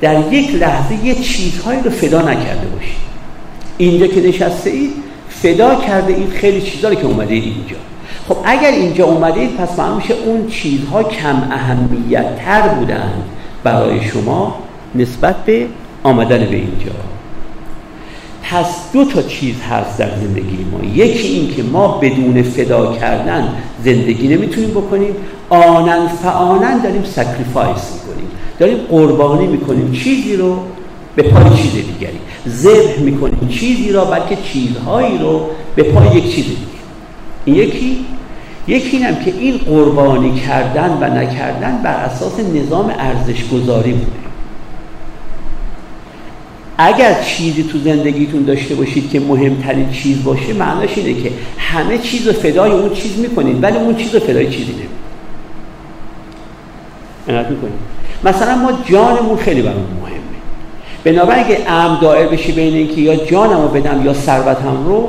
در 0.00 0.32
یک 0.32 0.54
لحظه 0.54 1.04
یه 1.04 1.14
چیزهایی 1.14 1.80
رو 1.82 1.90
فدا 1.90 2.22
نکرده 2.22 2.66
باشید 2.66 3.10
اینجا 3.78 4.06
که 4.06 4.20
نشسته 4.20 4.70
اید 4.70 4.92
فدا 5.28 5.74
کرده 5.74 6.12
اید 6.12 6.30
خیلی 6.30 6.62
چیزهایی 6.62 6.96
که 6.96 7.04
اومده 7.06 7.34
اینجا. 7.34 7.76
خب 8.30 8.36
اگر 8.44 8.70
اینجا 8.70 9.04
اومده 9.04 9.40
اید 9.40 9.56
پس 9.56 9.78
معلوم 9.78 9.96
میشه 9.96 10.14
اون 10.26 10.46
چیزها 10.48 11.02
کم 11.02 11.48
اهمیت 11.50 12.36
تر 12.36 12.68
بودند 12.68 13.22
برای 13.64 14.00
شما 14.00 14.54
نسبت 14.94 15.44
به 15.44 15.66
آمدن 16.02 16.38
به 16.38 16.56
اینجا. 16.56 16.92
پس 18.42 18.92
دو 18.92 19.04
تا 19.04 19.22
چیز 19.22 19.54
هست 19.70 19.98
در 19.98 20.10
زندگی 20.16 20.66
ما. 20.72 20.84
یکی 20.94 21.28
این 21.28 21.54
که 21.54 21.62
ما 21.62 21.88
بدون 21.88 22.42
فدا 22.42 22.96
کردن 22.96 23.48
زندگی 23.84 24.28
نمی‌تونیم 24.28 24.70
بکنیم. 24.70 25.14
آناً 25.48 26.08
فآناً 26.08 26.82
داریم 26.82 27.04
sacrifice 27.04 27.92
می‌کنیم. 27.92 28.28
داریم 28.58 28.78
قربانی 28.90 29.46
می‌کنیم 29.46 29.92
چیزی 29.92 30.36
رو 30.36 30.58
به 31.16 31.22
پای 31.22 31.56
چیز 31.56 31.72
دیگری. 31.72 32.18
ذبح 32.48 33.00
می‌کنیم 33.00 33.48
چیزی 33.48 33.92
را 33.92 34.04
بلکه 34.04 34.36
چیزهایی 34.52 35.18
رو 35.18 35.46
به 35.76 35.82
پای 35.82 36.16
یک 36.16 36.34
چیز 36.34 36.44
دیگری. 36.44 37.66
یکی 37.66 38.04
یکی 38.70 38.96
اینم 38.96 39.14
که 39.14 39.34
این 39.38 39.58
قربانی 39.58 40.40
کردن 40.40 40.98
و 41.00 41.14
نکردن 41.14 41.80
بر 41.84 41.94
اساس 41.94 42.40
نظام 42.54 42.94
ارزش 42.98 43.48
گذاری 43.48 43.92
بوده. 43.92 44.12
اگر 46.78 47.22
چیزی 47.22 47.62
تو 47.62 47.78
زندگیتون 47.78 48.42
داشته 48.42 48.74
باشید 48.74 49.10
که 49.10 49.20
مهمترین 49.20 49.90
چیز 49.90 50.24
باشه 50.24 50.52
معناش 50.52 50.98
اینه 50.98 51.22
که 51.22 51.32
همه 51.58 51.98
چیز 51.98 52.26
رو 52.26 52.32
فدای 52.32 52.70
اون 52.70 52.94
چیز 52.94 53.18
می‌کنید 53.18 53.62
ولی 53.62 53.76
اون 53.76 53.96
چیز 53.96 54.14
رو 54.14 54.20
فدای 54.20 54.50
چیزی 54.50 54.72
نمی‌کنید. 54.72 54.90
می‌کنید. 57.50 57.72
مثلا 58.24 58.56
ما 58.56 58.72
جانمون 58.84 59.36
خیلی 59.36 59.62
برامون 59.62 59.86
مهمه. 60.02 60.20
بنابراین 61.04 61.44
اگه 61.44 61.70
ام 61.70 61.98
دائر 62.00 62.26
بشه 62.26 62.52
بین 62.52 62.74
اینکه 62.74 63.00
یا 63.00 63.16
جانمو 63.16 63.68
بدم 63.68 64.04
یا 64.04 64.14
ثروتم 64.14 64.84
رو 64.86 65.08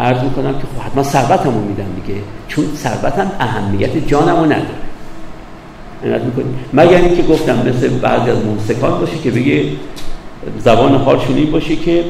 عرض 0.00 0.22
می‌کنم 0.22 0.52
که 0.52 0.58
خب 0.58 0.82
حتما 0.86 1.02
ثروتمو 1.02 1.60
میدم 1.60 1.84
دیگه. 2.04 2.20
چون 2.48 2.64
ثروتم 2.76 3.30
اهمیت 3.40 4.06
جانمو 4.06 4.44
نداره. 4.44 4.80
عنایت 6.04 6.22
می‌کنیم. 6.22 6.54
مگر 6.72 6.98
اینکه 6.98 7.22
گفتم 7.22 7.56
مثل 7.56 7.88
بعضی 7.88 8.30
از 8.30 8.44
موسیقان 8.44 9.00
باشه 9.00 9.18
که 9.18 9.30
بگه 9.30 9.64
زبان 10.58 10.94
حالشون 10.94 11.36
این 11.36 11.50
باشه 11.50 11.76
که 11.76 12.04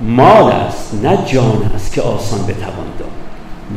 مال 0.00 0.52
است 0.52 0.94
نه 1.02 1.18
جان 1.26 1.70
است 1.74 1.92
که 1.92 2.02
آسان 2.02 2.40
بتوان 2.40 2.86
داد. 2.98 3.08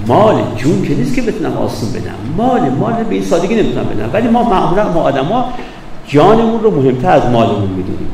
مال 0.08 0.44
جون 0.58 0.82
که 0.82 0.96
نیست 0.96 1.16
که 1.16 1.22
بتونم 1.22 1.58
آسان 1.58 1.90
بدم. 1.92 2.16
مال 2.38 2.70
مال 2.70 3.04
به 3.04 3.16
این 3.16 3.24
سادگی 3.24 3.56
نمی‌تونم 3.56 3.86
بدم. 3.86 4.10
ولی 4.14 4.28
ما 4.28 4.44
معمولا 4.44 4.92
ما 4.92 5.42
ها 5.42 5.54
جانمون 6.08 6.64
رو 6.64 6.82
مهمتر 6.82 7.12
از 7.12 7.26
مالمون 7.26 7.70
می‌دونیم. 7.70 8.10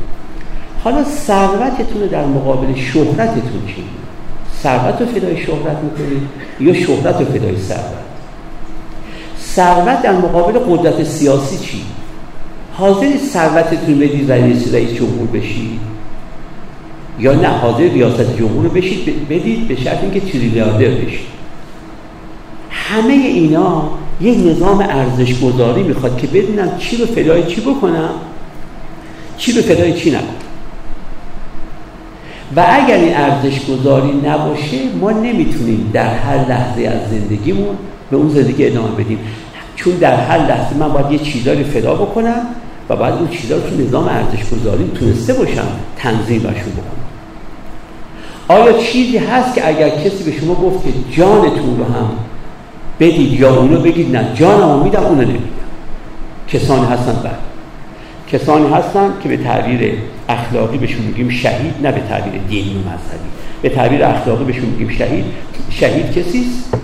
حالا 0.84 1.04
ثروتتون 1.04 2.06
در 2.10 2.24
مقابل 2.24 2.74
شهرتتون 2.74 3.66
چی؟ 3.66 3.84
ثروت 4.62 5.00
رو 5.00 5.06
فدای 5.06 5.36
شهرت 5.36 5.78
می‌کنید 5.82 6.22
یا 6.60 6.74
شهرت 6.74 7.20
رو 7.20 7.24
فدای 7.24 7.56
ثروت 7.56 8.02
ثروت 9.40 10.02
در 10.02 10.12
مقابل 10.12 10.58
قدرت 10.58 11.04
سیاسی 11.04 11.58
چی؟ 11.58 11.82
حاضر 12.72 13.16
ثروتتون 13.32 13.98
بدید 13.98 14.32
رئیس 14.32 14.74
رئیس 14.74 14.90
جمهور 14.90 15.26
بشید 15.26 15.80
یا 17.18 17.34
نه؟ 17.34 17.48
حاضر 17.48 17.82
ریاست 17.82 18.36
جمهور 18.38 18.68
بشید 18.68 19.28
بدید 19.28 19.68
به 19.68 19.76
شرط 19.76 20.02
اینکه 20.02 20.20
تریلیاردر 20.20 20.90
بشید 20.90 21.32
همه 22.70 23.12
اینا 23.12 23.90
یک 24.20 24.38
نظام 24.46 24.80
ارزش 24.80 25.40
گذاری 25.40 25.82
می‌خواد 25.82 26.18
که 26.18 26.26
بدونم 26.26 26.78
چی 26.78 26.96
رو 26.96 27.06
فدای 27.06 27.42
چی 27.46 27.60
بکنم 27.60 28.10
چی 29.36 29.52
رو 29.52 29.62
فدای 29.62 29.92
چی 29.92 30.10
نکنم. 30.10 30.41
و 32.56 32.66
اگر 32.68 32.96
این 32.96 33.16
ارزش 33.16 33.66
گذاری 33.66 34.12
نباشه 34.26 34.76
ما 35.00 35.10
نمی‌تونیم 35.10 35.90
در 35.92 36.14
هر 36.14 36.48
لحظه 36.48 36.82
از 36.82 37.10
زندگیمون 37.10 37.76
به 38.10 38.16
اون 38.16 38.28
زندگی 38.28 38.66
ادامه 38.66 38.88
بدیم. 38.88 39.18
چون 39.76 39.92
در 39.92 40.16
هر 40.16 40.38
لحظه 40.38 40.76
من 40.76 40.88
باید 40.88 41.12
یه 41.12 41.18
چیزایی 41.18 41.64
فدا 41.64 41.94
بکنم 41.94 42.46
و 42.88 42.96
بعد 42.96 43.12
اون 43.12 43.28
چیزا 43.28 43.54
رو 43.54 43.60
تو 43.60 43.82
نظام 43.82 44.08
ارزش 44.08 44.50
گذاری 44.50 44.90
تونسته 44.94 45.32
باشم 45.34 45.66
تنظیم 45.96 46.38
برشون 46.38 46.72
بکنم. 46.72 47.02
آیا 48.48 48.72
چیزی 48.72 49.18
هست 49.18 49.54
که 49.54 49.68
اگر 49.68 49.88
کسی 49.88 50.24
به 50.24 50.32
شما 50.40 50.54
گفت 50.54 50.84
که 50.84 50.90
جانتون 51.16 51.78
رو 51.78 51.84
هم 51.84 52.10
بدید 53.00 53.40
یا 53.40 53.56
اونو 53.56 53.80
بگید 53.80 54.16
نه 54.16 54.26
جانمو 54.34 54.84
میدم 54.84 55.04
اونو 55.04 55.22
نمیدم. 55.22 55.42
کسانی 56.48 56.86
هستن 56.86 57.20
بعد 57.24 57.38
کسانی 58.32 58.74
هستن 58.74 59.10
که 59.22 59.28
به 59.28 59.36
تعبیر 59.36 59.92
اخلاقی 60.32 60.78
بهشون 60.78 61.02
میگیم 61.06 61.28
شهید 61.28 61.74
نه 61.82 61.92
به 61.92 62.00
تعبیر 62.00 62.40
دینی 62.48 62.74
و 62.74 62.78
مذهبی. 62.78 63.28
به 63.62 63.68
تعبیر 63.68 64.04
اخلاقی 64.04 64.44
بهشون 64.44 64.64
میگیم 64.64 64.88
شهید. 64.88 65.24
شهید 65.70 66.12
کسیست 66.12 66.74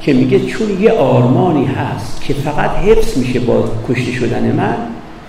که 0.00 0.12
میگه 0.12 0.40
چون 0.40 0.82
یه 0.82 0.92
آرمانی 0.92 1.66
هست 1.66 2.22
که 2.22 2.34
فقط 2.34 2.70
حفظ 2.70 3.18
میشه 3.18 3.40
با 3.40 3.64
کشته 3.88 4.12
شدن 4.12 4.52
من 4.52 4.76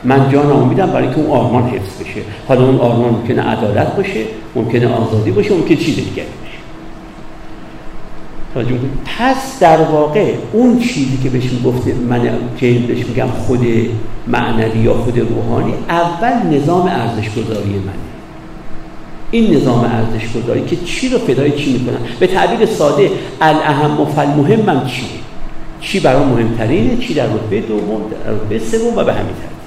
من 0.03 0.30
جانمو 0.30 0.65
میدم 0.65 0.88
برای 0.88 1.10
که 1.10 1.18
اون 1.18 1.31
آرمان 1.31 1.64
حفظ 1.64 2.01
بشه. 2.01 2.22
حالا 2.47 2.65
اون 2.65 2.77
آرمان 2.77 3.10
ممکنه 3.10 3.41
عدالت 3.41 3.95
باشه 3.95 4.19
ممکنه 4.56 4.88
آزادی 4.88 5.31
باشه 5.31 5.53
ممکنه 5.53 5.77
چیز 5.77 5.95
دیگری. 5.95 6.26
پس 9.05 9.59
در 9.59 9.81
واقع 9.81 10.34
اون 10.53 10.80
چیزی 10.80 11.17
که 11.23 11.30
بهش 11.30 11.43
گفته 11.65 11.93
من 11.93 12.21
که 12.57 12.73
بهش 12.88 13.05
میگم 13.05 13.27
خود 13.27 13.65
معنوی 14.27 14.80
یا 14.80 14.93
خود 14.93 15.19
روحانی 15.19 15.73
اول 15.89 16.57
نظام 16.57 16.88
ارزش 16.88 17.30
گذاری 17.30 17.69
منه. 17.69 17.93
این 19.31 19.55
نظام 19.55 19.80
ارزش 19.80 20.34
گذاری 20.34 20.65
که 20.65 20.76
چی 20.76 21.09
رو 21.09 21.17
فدای 21.17 21.51
چی 21.51 21.73
می‌کنن؟ 21.73 21.97
به 22.19 22.27
تعبیر 22.27 22.65
ساده 22.65 23.11
الاهم 23.41 24.01
و 24.01 24.05
فالمهمم 24.05 24.85
چیه؟ 24.85 25.07
چی 25.81 25.99
برای 25.99 26.26
مهمترینه 26.26 26.97
چی 26.97 27.13
در 27.13 27.26
رتبه 27.26 27.61
دوم 27.61 28.01
در 28.26 28.31
رتبه 28.31 28.59
سوم 28.59 28.97
و 28.97 29.03
به 29.03 29.13
همین 29.13 29.26
ترتیب 29.26 29.59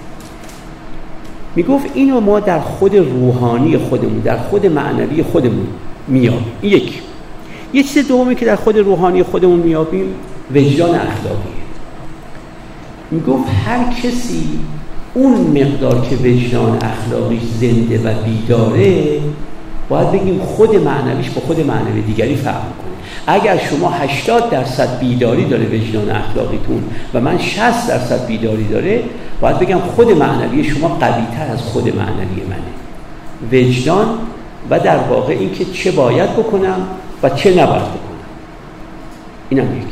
می‌گفت 1.56 1.86
اینو 1.94 2.20
ما 2.20 2.40
در 2.40 2.60
خود 2.60 2.96
روحانی 2.96 3.78
خودمون 3.78 4.18
در 4.18 4.38
خود 4.38 4.66
معنوی 4.66 5.22
خودمون 5.22 5.66
این 6.08 6.32
یک 6.62 7.02
یه 7.72 7.82
چیز 7.82 8.08
دومی 8.08 8.34
که 8.34 8.44
در 8.44 8.56
خود 8.56 8.78
روحانی 8.78 9.22
خودمون 9.22 9.60
میابیم 9.60 10.14
وجدان 10.54 10.94
اخلاقیه. 10.94 11.62
می‌گفت 13.10 13.44
هر 13.66 13.92
کسی 14.02 14.44
اون 15.14 15.32
مقدار 15.32 16.00
که 16.00 16.16
وجدان 16.16 16.78
اخلاقی 16.82 17.40
زنده 17.60 17.98
و 17.98 18.14
بیداره 18.24 19.20
باید 19.88 20.12
بگیم 20.12 20.38
خود 20.38 20.76
معنویش 20.76 21.30
با 21.30 21.40
خود 21.40 21.66
معنوی 21.66 22.02
دیگری 22.02 22.36
فرق 22.36 22.62
می‌کنه. 22.64 22.92
اگر 23.26 23.58
شما 23.58 23.90
80 23.90 24.50
درصد 24.50 24.98
بیداری 25.00 25.44
داره 25.44 25.64
وجدان 25.64 26.10
اخلاقیتون 26.10 26.84
و 27.14 27.20
من 27.20 27.38
60 27.38 27.88
درصد 27.88 28.26
بیداری 28.26 28.64
داره 28.64 29.02
باید 29.40 29.58
بگم 29.58 29.78
خود 29.78 30.10
معنوی 30.10 30.64
شما 30.64 30.88
قوی 30.88 31.22
تر 31.36 31.52
از 31.52 31.62
خود 31.62 31.96
معنوی 31.96 32.42
منه. 32.50 32.72
وجدان 33.52 34.06
و 34.70 34.80
در 34.80 34.96
واقع 34.96 35.32
اینکه 35.32 35.64
چه 35.64 35.90
باید 35.90 36.30
بکنم 36.30 36.86
چه 37.30 37.50
نباید 37.50 37.82
بکنم؟ 37.82 37.98
اینم 39.48 39.76
یکی. 39.76 39.86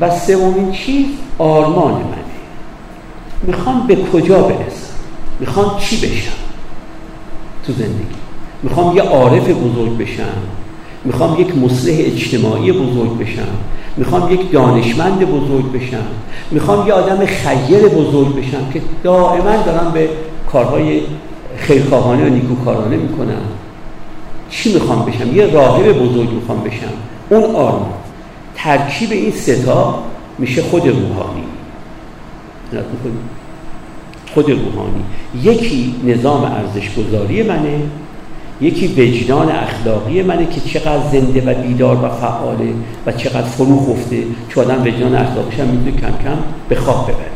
و 0.00 0.10
سومین 0.10 0.72
چیز 0.72 1.06
آرمان 1.38 1.92
منه. 1.92 2.24
می‌خوام 3.42 3.86
به 3.86 3.96
کجا 3.96 4.42
برسم؟ 4.42 4.94
می‌خوام 5.40 5.78
چی 5.78 5.96
بشم 5.96 6.32
تو 7.66 7.72
زندگی؟ 7.72 8.16
می‌خوام 8.62 8.96
یه 8.96 9.02
عارف 9.02 9.48
بزرگ 9.48 9.98
بشم؟ 9.98 10.24
می‌خوام 11.04 11.40
یک 11.40 11.56
مصلح 11.58 11.94
اجتماعی 11.98 12.72
بزرگ 12.72 13.18
بشم؟ 13.18 13.48
می‌خوام 13.96 14.34
یک 14.34 14.50
دانشمند 14.50 15.18
بزرگ 15.18 15.72
بشم؟ 15.72 16.06
می‌خوام 16.50 16.86
یه 16.86 16.92
آدم 16.92 17.26
خیر 17.26 17.88
بزرگ 17.88 18.36
بشم 18.36 18.70
که 18.72 18.82
دائما 19.02 19.62
دارم 19.66 19.90
به 19.94 20.08
کارهای 20.52 21.00
خیرخواهانه 21.56 22.26
و 22.26 22.28
نیکوکارانه 22.28 22.96
می‌کنم. 22.96 23.42
چی 24.50 24.74
می‌خوام 24.74 25.04
بشم؟ 25.04 25.36
یه 25.36 25.46
راهب 25.46 25.92
بزرگ 25.92 26.30
می‌خوام 26.30 26.60
بشم. 26.60 26.92
اون 27.30 27.56
آرمان 27.56 27.92
ترکیب 28.56 29.12
این 29.12 29.30
ستا 29.30 29.98
میشه 30.38 30.62
خود 30.62 30.86
روحانی. 30.86 31.44
خود 34.34 34.50
روحانی. 34.50 35.04
یکی 35.42 35.94
نظام 36.04 36.44
ارزش 36.44 36.88
گذاری 36.94 37.42
منه 37.42 37.80
یکی 38.60 38.86
وجدان 38.86 39.48
اخلاقی 39.50 40.22
منه 40.22 40.46
که 40.46 40.60
چقدر 40.60 41.08
زنده 41.12 41.40
و 41.40 41.62
بیدار 41.62 41.96
و 41.96 42.08
فعاله 42.08 42.74
و 43.06 43.12
چقدر 43.12 43.42
فرو 43.42 43.80
خفته 43.80 44.22
چون 44.48 44.64
آدم 44.64 44.82
وجدان 44.82 45.14
اخلاقیش 45.14 45.60
هم 45.60 45.66
می‌تونه 45.66 46.00
کم 46.00 46.24
کم 46.24 46.38
به 46.68 46.76
خواب 46.76 47.04
ببره. 47.04 47.30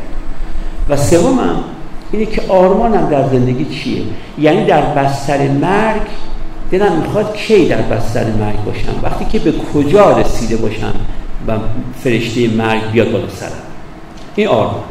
و 0.89 0.97
سومم 0.97 1.63
اینه 2.11 2.25
که 2.25 2.41
آرمانم 2.47 3.09
در 3.09 3.29
زندگی 3.29 3.65
چیه؟ 3.65 4.01
یعنی 4.39 4.65
در 4.65 4.81
بستر 4.81 5.47
مرگ 5.47 6.01
دلم 6.71 7.01
می‌خواد 7.01 7.35
کی 7.35 7.67
در 7.67 7.81
بستر 7.81 8.25
مرگ 8.31 8.63
باشم؟ 8.63 8.95
وقتی 9.03 9.25
که 9.25 9.39
به 9.39 9.53
کجا 9.73 10.17
رسیده 10.17 10.57
باشم 10.57 10.93
و 11.47 11.57
فرشته 12.03 12.47
مرگ 12.47 12.91
بیاد 12.91 13.11
بالا 13.11 13.29
سرم؟ 13.29 13.51
این 14.35 14.47
آرمان. 14.47 14.83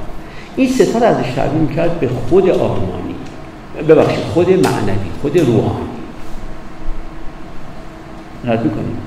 این 0.56 0.68
ستا 0.68 0.98
رو 0.98 1.04
ازش 1.04 1.30
تعبیر 1.36 1.60
می‌کرد 1.60 2.00
به 2.00 2.08
خود 2.08 2.50
آرمانی. 2.50 3.14
ببخشید 3.88 4.24
خود 4.34 4.50
معنوی 4.50 5.10
خود 5.22 5.38
روحانی. 5.38 5.88
رد 8.44 8.64
می‌کنیم. 8.64 8.98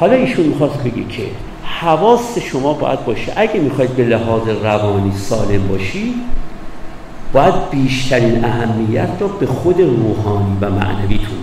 حالا 0.00 0.12
ایشون 0.12 0.46
می‌خواست 0.46 0.78
بگه 0.78 1.04
که 1.08 1.22
حواس 1.62 2.38
شما 2.38 2.72
باید 2.72 3.04
باشه. 3.04 3.32
اگه 3.36 3.60
می‌خواید 3.60 3.90
به 3.90 4.04
لحاظ 4.04 4.42
روانی 4.62 5.12
سالم 5.12 5.68
باشی 5.68 6.14
باید 7.32 7.70
بیشترین 7.70 8.44
اهمیت 8.44 9.08
رو 9.20 9.28
به 9.28 9.46
خود 9.46 9.80
روحانی 9.80 10.56
و 10.60 10.70
معنویتون 10.70 11.38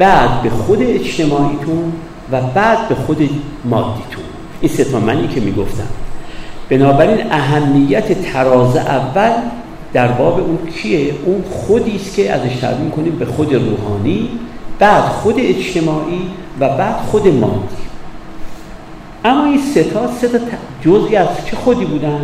بعد 0.00 0.42
به 0.42 0.50
خود 0.50 0.82
اجتماعیتون 0.82 1.92
و 2.32 2.40
بعد 2.40 2.88
به 2.88 2.94
خود 2.94 3.30
مادیتون. 3.64 4.24
این 4.60 4.72
ستا 4.72 5.00
منی 5.00 5.28
که 5.28 5.40
می‌گفتم. 5.40 5.86
بنابراین 6.68 7.32
اهمیت 7.32 8.32
تراز 8.32 8.76
اول 8.76 9.32
در 9.92 10.08
باب 10.08 10.40
اون 10.40 10.58
کیه؟ 10.72 11.14
اون 11.24 11.44
خودی 11.50 11.96
است 11.96 12.16
که 12.16 12.32
ازش 12.32 12.56
تعبیر 12.56 12.84
می‌کنیم 12.84 13.16
به 13.18 13.24
خود 13.24 13.54
روحانی 13.54 14.28
بعد 14.78 15.04
خود 15.04 15.34
اجتماعی 15.38 16.22
و 16.60 16.68
بعد 16.68 16.96
خود 17.10 17.28
مادی. 17.28 17.76
اما 19.24 19.44
این 19.44 19.60
سه 19.74 19.84
تا 19.84 20.08
سه 20.20 20.28
تا 20.28 20.38
جزئی 20.82 21.16
از 21.16 21.28
چه 21.46 21.56
خودی 21.56 21.84
بودن؟ 21.84 22.20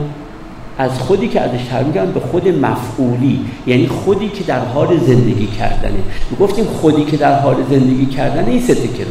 از 0.78 0.98
خودی 0.98 1.28
که 1.28 1.40
ازش 1.40 1.64
تعبیر 1.64 2.02
به 2.02 2.20
خود 2.20 2.48
مفعولی 2.48 3.40
یعنی 3.66 3.86
خودی 3.86 4.28
که 4.28 4.44
در 4.44 4.64
حال 4.64 4.98
زندگی 4.98 5.46
کردنه. 5.46 5.98
گفتیم 6.40 6.64
خودی 6.64 7.04
که 7.04 7.16
در 7.16 7.40
حال 7.40 7.56
زندگی 7.70 8.06
کردنه 8.06 8.48
این 8.48 8.60
سه 8.60 8.74
تکه 8.74 9.06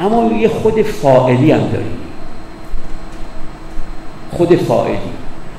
اما 0.00 0.32
یه 0.32 0.48
خود 0.48 0.82
فاعلی 0.82 1.52
هم 1.52 1.60
داریم. 1.60 1.98
خود 4.30 4.56
فاعلی 4.56 4.98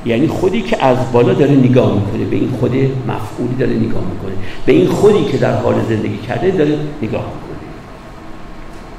یعنی 0.06 0.28
خودی 0.28 0.62
که 0.62 0.86
از 0.86 0.98
بالا 1.12 1.34
داره 1.34 1.52
نگاه 1.52 1.94
می‌کنه 1.94 2.26
به 2.26 2.36
این 2.36 2.52
خود 2.60 2.72
مفعولی 3.08 3.56
داره 3.60 3.72
نگاه 3.72 4.04
می‌کنه. 4.14 4.34
به 4.66 4.72
این 4.72 4.88
خودی 4.88 5.26
که 5.26 5.38
در 5.38 5.56
حال 5.62 5.76
زندگی 5.90 6.18
کرده 6.18 6.52
داره 6.52 6.78
نگاه 7.02 7.26
می‌کنه. 7.26 7.60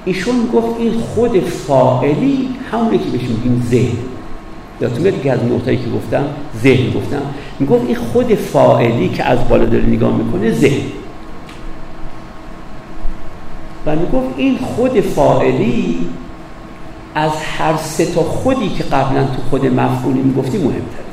ایشون 0.05 0.35
گفت 0.55 0.81
این 0.81 0.93
خود 0.93 1.40
فاعلی 1.40 2.48
همونه 2.72 2.98
که 2.98 3.05
بهش 3.05 3.22
میگیم 3.22 3.66
ذهن. 3.70 3.97
یادتون 4.81 5.02
میاد 5.02 5.23
که 5.23 5.32
از 5.32 5.44
نقطه‌ای 5.44 5.77
که 5.77 5.90
گفتم 5.90 6.24
ذهن 6.62 6.90
گفتم. 6.93 7.23
می‌گفت 7.59 7.86
این 7.86 7.97
خود 7.97 8.35
فاعلی 8.35 9.09
که 9.09 9.24
از 9.24 9.48
بالا 9.48 9.65
داره 9.65 9.86
نگاه 9.86 10.16
می‌کنه 10.16 10.52
ذهن. 10.52 10.86
و 13.86 13.97
می‌گفت 13.97 14.35
این 14.36 14.59
خود 14.59 15.01
فاعلی 15.01 15.98
از 17.15 17.31
هر 17.59 17.77
سه 17.77 18.07
تا 18.07 18.23
خودی 18.23 18.69
که 18.69 18.85
قبلا 18.85 19.24
تو 19.24 19.43
خود 19.51 19.66
مفعولی 19.66 20.20
می‌گفتی 20.20 20.59
مهمتره. 20.59 21.05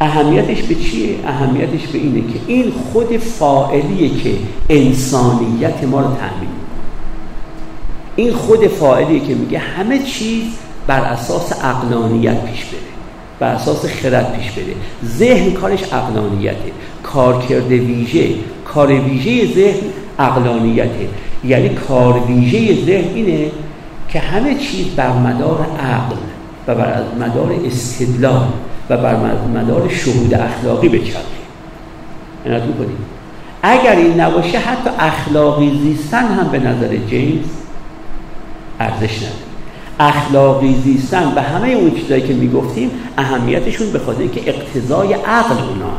اهمیتش 0.00 0.62
به 0.62 0.74
چیه؟ 0.74 1.16
اهمیتش 1.26 1.86
به 1.86 1.98
اینه 1.98 2.32
که 2.32 2.38
این 2.46 2.72
خود 2.92 3.16
فاعلیه 3.16 4.22
که 4.22 4.34
انسانیت 4.68 5.84
ما 5.84 6.00
رو 6.00 6.06
تأمین 6.06 6.48
این 8.16 8.32
خود 8.32 8.66
فاعلیه 8.66 9.20
که 9.20 9.34
میگه 9.34 9.58
همه 9.58 9.98
چیز 9.98 10.44
بر 10.86 11.00
اساس 11.00 11.52
اقلانیت 11.64 12.44
پیش 12.44 12.64
بره. 12.64 12.80
بر 13.38 13.54
اساس 13.54 13.86
خرد 13.86 14.32
پیش 14.32 14.50
بره. 14.50 14.74
ذهن 15.04 15.52
کارش 15.52 15.92
اقلانیته 15.92 16.72
کارکرد 17.02 17.72
ویژه. 17.72 18.34
کار 18.64 18.92
ویژه 18.92 19.54
ذهن 19.54 19.80
اقلانیته 20.18 21.08
یعنی 21.44 21.68
کار 21.68 22.20
ویژه 22.26 22.84
ذهن 22.84 23.14
اینه 23.14 23.50
که 24.08 24.18
همه 24.18 24.54
چیز 24.54 24.86
بر 24.86 25.12
مدار 25.12 25.66
عقل 25.80 26.16
و 26.66 26.74
بر 26.74 27.02
مدار 27.20 27.60
استدلال 27.66 28.48
و 28.90 28.96
بر 28.96 29.16
مدار 29.54 29.88
شهود 29.88 30.34
اخلاقی 30.34 30.88
بچرخه. 30.88 31.20
عنایت 32.46 32.62
می‌کنیم 32.62 32.96
اگر 33.62 33.96
این 33.96 34.20
نباشه 34.20 34.58
حتی 34.58 34.90
اخلاقی 34.98 35.78
زیستن 35.82 36.26
هم 36.26 36.48
به 36.48 36.58
نظر 36.58 36.96
جیمز 36.96 37.46
ارزش 38.80 39.16
نداره. 39.16 39.45
اخلاقی 40.00 40.74
زیستن 40.84 41.32
و 41.36 41.40
همه 41.40 41.68
اون 41.68 41.94
چیزایی 41.94 42.22
که 42.22 42.34
می‌گفتیم 42.34 42.90
اهمیتشون 43.18 43.90
به 43.90 43.98
خاطر 43.98 44.26
که 44.26 44.50
اقتضای 44.50 45.12
عقل 45.12 45.54
اونا. 45.68 45.92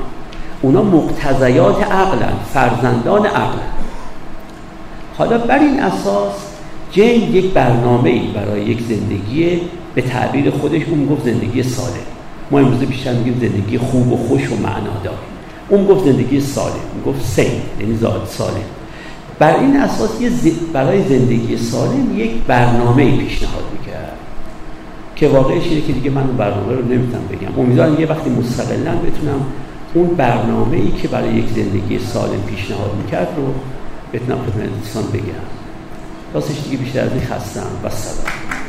اونا 0.61 0.83
مقتضیات 0.83 1.83
عقلن 1.83 2.33
فرزندان 2.53 3.25
عقلن. 3.25 3.71
حالا 5.17 5.37
بر 5.37 5.59
این 5.59 5.79
اساس 5.79 6.33
جین 6.91 7.35
یک 7.35 7.45
برنامه 7.45 8.09
ای 8.09 8.27
برای 8.27 8.61
یک 8.61 8.81
زندگی 8.81 9.61
به 9.95 10.01
تعبیر 10.01 10.51
خودش 10.51 10.81
اون 10.89 11.05
گفت 11.05 11.25
زندگی 11.25 11.63
سالم. 11.63 11.93
ما 12.51 12.59
امروز 12.59 12.79
بیشتر 12.79 13.13
میگیم 13.13 13.37
زندگی 13.41 13.77
خوب 13.77 14.11
و 14.11 14.17
خوش 14.17 14.51
و 14.51 14.55
معنادار 14.55 15.17
اون 15.69 15.85
گفت 15.87 16.05
زندگی 16.05 16.41
سالم. 16.41 16.73
گفت 17.05 17.25
سین 17.25 17.51
یعنی 17.79 17.97
زاد 17.97 18.27
سالم. 18.29 18.76
بر 19.39 19.55
این 19.59 19.77
اساس 19.77 20.21
یه 20.21 20.31
برای 20.73 21.03
زندگی 21.03 21.57
سالم 21.57 22.19
یک 22.19 22.31
برنامه 22.47 23.17
پیشنهاد 23.17 23.63
می‌کرد 23.79 24.17
که 25.15 25.27
واقعش 25.27 25.63
اینه 25.63 25.81
که 25.81 25.93
دیگه 25.93 26.09
من 26.09 26.23
اون 26.23 26.37
برنامه 26.37 26.73
رو 26.73 26.85
نمی‌تونم 26.85 27.23
بگم. 27.31 27.59
امیدوارم 27.59 27.99
یه 27.99 28.07
وقتی 28.07 28.29
مستقلا 28.29 28.91
بتونم 28.91 29.45
اون 29.93 30.07
برنامه 30.07 30.77
ای 30.77 30.91
که 30.91 31.07
برای 31.07 31.33
یک 31.33 31.45
زندگی 31.49 31.99
سالم 31.99 32.41
پیشنهاد 32.47 32.91
می‌کرد 33.03 33.27
رو 33.37 33.53
بتونم 34.13 34.37
خدمت 34.37 34.79
دوستان 34.81 35.03
بگم. 35.13 35.47
راستش 36.33 36.55
دیگه 36.63 36.77
بیشتر 36.77 37.01
از 37.01 37.11
این 37.11 37.21
خستم 37.21 37.67
و 37.83 37.89
سلام 37.89 38.66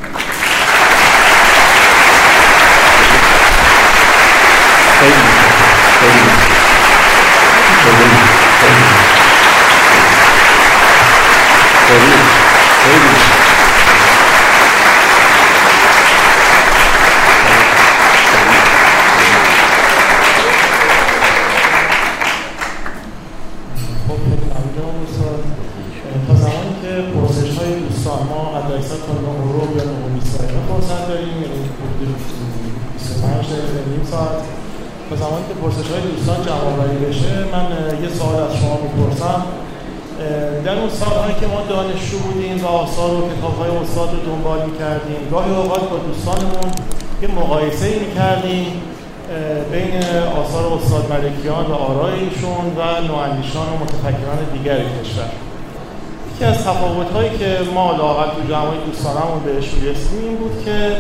های 43.59 43.77
استاد 43.77 44.11
رو 44.15 44.33
دنبال 44.33 44.71
می‌کردیم. 44.71 45.29
گاهی 45.31 45.55
اوقات 45.55 45.91
با 45.91 45.97
دوستانمون 45.97 46.71
یه 47.23 47.29
مقایسه 47.29 47.99
می‌کردیم 47.99 48.83
بین 49.73 49.97
آثار 50.43 50.73
استاد 50.73 51.13
ملکیان 51.13 51.67
و 51.67 51.75
آرای 51.75 52.21
ایشون 52.21 52.67
و 52.79 53.01
نواندیشان 53.09 53.67
و 53.67 53.85
متفکران 53.85 54.39
دیگر 54.53 54.77
کشور. 54.77 55.31
یکی 56.35 56.45
از 56.45 56.59
تفاوت 56.59 57.11
هایی 57.11 57.31
که 57.39 57.59
ما 57.75 57.93
لاغت 57.93 58.37
تو 58.37 58.43
جمعای 58.49 58.79
دوستانمون 58.87 59.41
بهش 59.45 59.65
رسیدیم 59.65 60.29
این 60.29 60.37
بود 60.37 60.65
که 60.65 60.97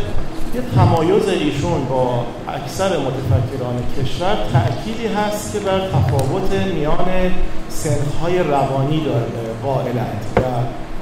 یه 0.54 0.62
تمایز 0.74 1.28
ایشون 1.28 1.84
با 1.84 2.24
اکثر 2.48 2.88
متفکران 2.88 3.76
کشور 3.98 4.36
تأکیدی 4.52 5.06
هست 5.06 5.52
که 5.52 5.58
بر 5.58 5.80
تفاوت 5.80 6.52
میان 6.74 7.32
سنخهای 7.68 8.38
روانی 8.38 9.04
داره 9.04 9.26
قائلند 9.64 10.24
و 10.36 10.40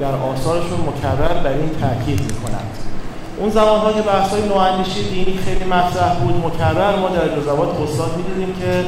در 0.01 0.15
آثارشون 0.33 0.81
مکرر 0.89 1.35
بر 1.45 1.51
این 1.51 1.71
تأکید 1.81 2.21
می‌کنند. 2.21 2.71
اون 3.39 3.51
زمانها 3.51 3.93
که 3.93 4.03
بحث 4.03 4.31
های 4.31 4.49
نواندیشی 4.49 5.03
دینی 5.11 5.39
خیلی 5.45 5.65
مطرح 5.65 6.15
بود 6.15 6.45
مکرر 6.47 6.97
ما 6.97 7.09
در 7.09 7.29
جزوات 7.41 7.81
استاد 7.81 8.11
می‌دیدیم 8.17 8.55
که 8.61 8.85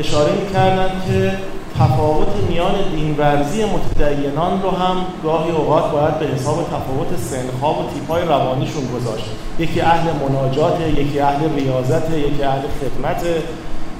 اشاره 0.00 0.32
می‌کردن 0.32 0.90
که 1.06 1.32
تفاوت 1.78 2.28
میان 2.48 2.74
دینورزی 2.94 3.64
متدینان 3.64 4.62
رو 4.62 4.70
هم 4.70 4.96
گاهی 5.22 5.50
اوقات 5.50 5.90
باید 5.90 6.18
به 6.18 6.26
حساب 6.26 6.64
تفاوت 6.64 7.18
سنخها 7.30 7.72
و 7.72 7.90
تیپای 7.94 8.22
روانیشون 8.22 8.82
گذاشت. 8.96 9.24
یکی 9.58 9.80
اهل 9.80 10.10
مناجات 10.12 10.80
یکی 10.80 11.20
اهل 11.20 11.54
ریاضت 11.54 12.10
یکی 12.10 12.42
اهل 12.42 12.62
خدمت. 12.80 13.24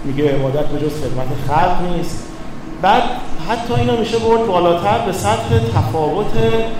میگه 0.04 0.34
عبادت 0.34 0.66
به 0.66 0.78
جز 0.78 0.92
خدمت 1.02 1.26
خلق 1.48 1.96
نیست. 1.96 2.22
بعد 2.82 3.02
حتی 3.48 3.74
اینو 3.74 3.96
میشه 3.96 4.18
برد 4.18 4.46
بالاتر 4.46 4.98
به 4.98 5.12
سطح 5.12 5.58
تفاوت 5.74 6.32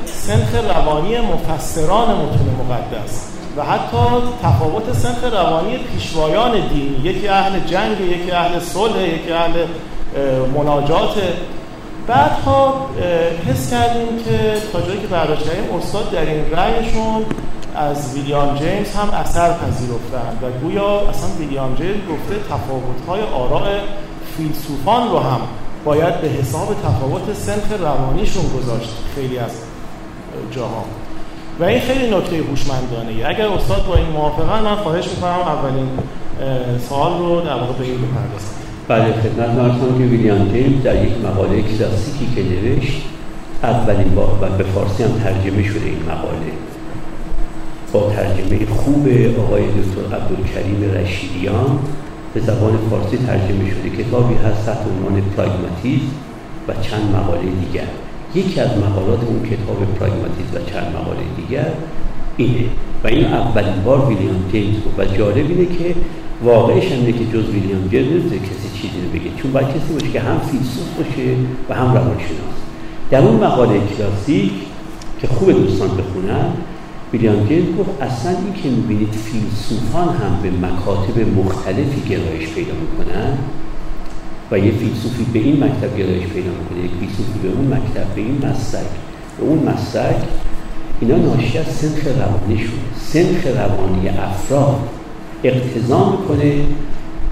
سنخ 0.07 0.55
روانی 0.77 1.19
مفسران 1.19 2.09
متون 2.09 2.67
مقدس 2.69 3.29
و 3.57 3.65
حتی 3.65 4.07
تفاوت 4.43 4.93
سنخ 4.93 5.25
روانی 5.33 5.79
پیشوایان 5.79 6.53
دینی 6.53 7.01
یکی 7.03 7.29
اهل 7.29 7.61
جنگ 7.61 8.01
یکی 8.01 8.31
اهل 8.31 8.61
صلح 8.61 9.03
یکی 9.03 9.33
اهل 9.33 9.53
مناجات. 10.55 11.15
بعدها 12.07 12.87
حس 13.49 13.71
کردیم 13.71 14.25
که 14.25 14.55
تا 14.73 14.81
جایی 14.81 15.01
که 15.01 15.07
برداشت 15.07 15.43
استاد 15.79 16.11
در 16.11 16.21
این 16.21 16.51
رأیشون 16.51 17.25
از 17.77 18.15
ویلیام 18.15 18.57
جیمز 18.57 18.95
هم 18.95 19.11
اثر 19.11 19.53
پذیرفتن 19.53 20.39
و 20.43 20.51
گویا 20.63 21.01
اصلا 21.01 21.29
ویلیام 21.39 21.75
جیمز 21.75 21.97
گفته 21.97 22.35
تفاوت‌های 22.51 23.21
آراء 23.35 23.69
فیلسوفان 24.37 25.11
رو 25.11 25.19
هم 25.19 25.41
باید 25.87 26.21
به 26.21 26.29
حساب 26.29 26.69
تفاوت 26.85 27.35
سنخ 27.35 27.81
روانیشون 27.81 28.45
گذاشت 28.59 28.91
خیلی 29.15 29.39
از 29.39 29.51
جاها. 30.51 30.85
و 31.61 31.65
این 31.65 31.81
خیلی 31.81 32.17
نکته 32.17 32.37
هوشمندانه 32.37 33.09
ای. 33.09 33.25
اگر 33.25 33.49
استاد 33.49 33.87
با 33.87 33.97
این 33.97 34.07
موافقن 34.07 34.63
من 34.63 34.77
خواهش 34.77 35.09
می‌کنم 35.09 35.31
اولین 35.31 35.89
سوال 36.89 37.19
رو 37.19 37.41
در 37.41 37.55
واقع 37.55 37.73
به 37.79 37.85
این 37.85 37.95
بپردازم. 37.97 38.53
بله 38.89 39.23
خدمت 39.23 39.49
مرسان 39.49 39.99
که 39.99 40.05
ویلیام 40.05 40.49
جیمز 40.49 40.83
در 40.83 41.05
یک 41.05 41.13
مقاله 41.25 41.63
کلاسیکی 41.63 42.27
که 42.35 42.43
نوشت 42.43 43.03
اولین 43.63 44.15
بار 44.15 44.39
و 44.41 44.47
به 44.59 44.65
فارسی 44.65 45.03
هم 45.03 45.11
ترجمه 45.11 45.63
شده 45.63 45.87
این 45.87 46.03
مقاله. 46.03 46.53
با 47.93 48.11
ترجمه 48.11 48.67
خوب 48.67 49.09
آقای 49.45 49.63
دکتر 49.63 50.17
عبدالکریم 50.17 50.93
رشیدیان 50.95 51.79
به 52.37 52.43
زبان 52.43 52.79
فارسی 52.91 53.17
ترجمه 53.17 53.71
شده. 53.71 54.03
کتابی 54.03 54.35
هست 54.35 54.67
تحت 54.67 54.83
عنوان 54.93 55.23
پراگماتیزم 55.37 56.07
و 56.69 56.73
چند 56.83 57.17
مقاله 57.17 57.49
دیگر. 57.65 57.89
یکی 58.35 58.61
از 58.61 58.71
مقالات 58.79 59.21
اون 59.25 59.43
کتاب 59.43 59.79
پراگماتیزم 59.99 60.55
و 60.55 60.71
چند 60.71 60.87
مقاله 60.97 61.21
دیگر 61.37 61.69
اینه. 62.37 62.65
و 63.05 63.07
این 63.07 63.25
اولین 63.25 63.83
بار 63.85 64.09
ویلیام 64.09 64.45
جیمز 64.53 64.77
بود. 64.77 64.95
و 64.99 65.05
جالب 65.05 65.47
اینه 65.49 65.67
که 65.67 65.95
واقعش 66.45 66.93
هم 66.93 67.07
که 67.07 67.25
جز 67.33 67.49
ویلیام 67.49 67.89
جیمز 67.91 68.33
کسی 68.33 68.69
چیزی 68.75 68.99
رو 69.05 69.09
بگه. 69.19 69.31
چون 69.43 69.53
باید 69.53 69.69
کسی 69.69 69.93
باشه 69.93 70.09
که 70.13 70.21
هم 70.21 70.39
فیلسوف 70.39 70.89
باشه 70.97 71.29
و 71.69 71.75
هم 71.75 71.95
روانشناس. 71.95 72.57
در 73.11 73.21
اون 73.21 73.37
مقاله 73.45 73.81
کلاسیک 73.97 74.53
که 75.21 75.27
خوب 75.27 75.53
دوستان 75.53 75.89
بخونن 75.89 76.49
ویلیام 77.13 77.47
جیمز 77.49 77.77
گفت 77.79 78.03
اصلا 78.03 78.31
این 78.31 78.63
که 78.63 78.69
می‌بینید 78.69 79.13
فیلسوفان 79.13 80.09
هم 80.09 80.39
به 80.43 80.51
مکاتب 80.51 81.39
مختلفی 81.39 82.01
گرایش 82.09 82.49
پیدا 82.49 82.73
می‌کنن 82.75 83.39
و 84.51 84.59
یه 84.59 84.73
فیلسوفی 84.73 85.27
به 85.33 85.39
این 85.39 85.65
مکتب 85.65 85.99
گرایش 85.99 86.27
پیدا 86.27 86.51
می‌کنه 86.51 86.85
یک 86.85 86.91
فیلسوفی 87.01 87.39
به 87.43 87.49
اون 87.49 87.67
مکتب 87.67 88.15
به 88.15 88.21
این 88.21 88.37
مسلک 88.37 88.91
به 89.39 89.45
اون 89.45 89.59
مسلک 89.59 90.17
اینا 91.01 91.17
ناشی 91.17 91.59
از 91.59 91.67
سنخ 91.67 92.07
روانیشون 92.07 92.79
سنخ 92.97 93.47
روانی 93.47 94.09
افراد 94.09 94.89
اقتضا 95.45 96.11
می‌کنه 96.11 96.55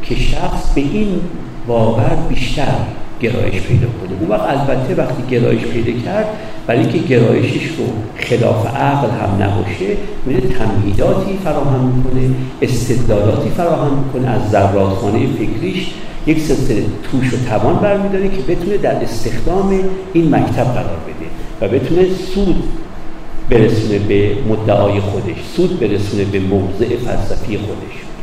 که 0.03 0.15
شخص 0.15 0.75
به 0.75 0.81
این 0.81 1.21
باور 1.67 2.17
بیشتر 2.29 2.79
گرایش 3.21 3.63
پیدا 3.63 3.87
کنه 3.87 4.21
اون 4.21 4.29
وقت 4.29 4.49
البته 4.49 4.95
وقتی 4.95 5.23
گرایش 5.31 5.63
پیدا 5.63 6.01
کرد 6.05 6.27
برای 6.67 6.81
اینکه 6.81 6.99
گرایشش 6.99 7.67
رو 7.67 7.85
خلاف 8.17 8.67
عقل 8.67 9.09
هم 9.09 9.43
نباشه 9.43 9.97
میره 10.27 10.41
تمهیداتی 10.41 11.39
فراهم 11.45 11.93
می‌کنه 11.97 12.35
استدلالاتی 12.63 13.51
فراهم 13.51 14.05
می‌کنه 14.05 14.31
از 14.31 14.51
ذراتخانه 14.51 15.27
فکریش 15.27 15.87
یک 16.27 16.41
سلسله 16.41 16.85
توش 17.11 17.35
و 17.35 17.37
توان 17.49 17.77
برمیداره 17.77 18.29
که 18.29 18.43
بتونه 18.49 18.77
در 18.77 19.03
استخدام 19.03 19.81
این 20.13 20.35
مکتب 20.35 20.65
قرار 20.65 20.99
بده 21.07 21.27
و 21.61 21.69
بتونه 21.69 22.07
سود 22.35 22.65
برسونه 23.51 23.99
به 23.99 24.37
مدعای 24.49 25.01
خودش 25.01 25.37
سود 25.57 25.81
برسونه 25.81 26.25
به 26.25 26.41
موضع 26.41 26.97
فلسفی 26.97 27.59
خودش. 27.59 28.14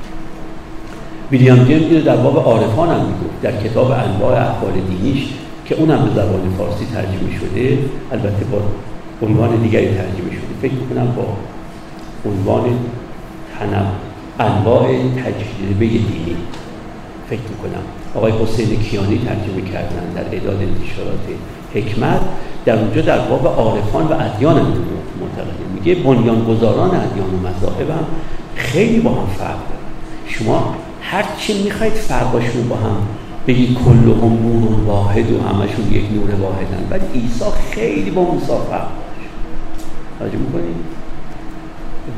ویلیام 1.31 1.63
جیمز 1.65 1.81
اینو 1.81 2.01
در 2.01 2.15
باب 2.15 2.37
عارفان 2.37 2.89
هم 2.89 2.99
می‌گفت 3.05 3.41
در 3.41 3.51
کتاب 3.63 3.91
انواع 3.91 4.33
احوال 4.33 4.73
دینیش 4.89 5.23
که 5.65 5.75
اونم 5.75 6.05
به 6.05 6.11
زبان 6.11 6.53
فارسی 6.57 6.85
ترجمه 6.93 7.39
شده 7.39 7.77
البته 8.11 8.45
با 8.45 8.61
عنوان 9.27 9.55
دیگری 9.55 9.85
ترجمه 9.85 10.31
شده. 10.31 10.53
فکر 10.61 10.73
می‌کنم 10.73 11.07
با 11.15 11.23
عنوان 12.31 12.63
تنم 13.59 13.85
انواع 14.39 14.87
تجربه 14.87 15.87
دینی. 15.87 16.35
فکر 17.29 17.39
می‌کنم. 17.39 17.83
آقای 18.15 18.31
حسین 18.31 18.79
کیانی 18.79 19.17
ترجمه 19.17 19.61
کردن 19.73 20.13
در 20.15 20.35
اعداد 20.35 20.57
انتشارات 20.61 21.25
حکمت. 21.73 22.21
در 22.65 22.75
اونجا 22.79 23.01
در 23.01 23.19
باب 23.19 23.47
عارفان 23.47 24.03
و 24.07 24.13
ادیان 24.13 24.55
معتقده. 24.55 25.63
میگه 25.75 25.95
بنیانگذاران 25.95 26.89
ادیان 26.89 27.29
و 27.29 27.47
مذاهب 27.47 27.89
هم 27.89 28.05
خیلی 28.55 28.99
با 28.99 29.09
هم 29.09 29.27
فرق 29.37 29.47
دارن. 29.47 29.81
شما 30.27 30.75
هر 31.01 31.25
چی 31.37 31.63
می‌خواید 31.63 31.93
فرقاشون 31.93 32.69
با 32.69 32.75
هم 32.75 32.97
بگی 33.47 33.77
کل 33.85 33.91
هم 33.91 34.37
نور 34.43 34.79
واحد 34.87 35.31
و 35.31 35.39
همشون 35.39 35.91
یک 35.91 36.03
نور 36.13 36.41
واحدن. 36.41 36.87
ولی 36.91 37.21
عیسی 37.21 37.45
خیلی 37.71 38.11
با 38.11 38.21
موسی 38.21 38.45
فرق 38.45 38.87
داشت. 40.19 40.35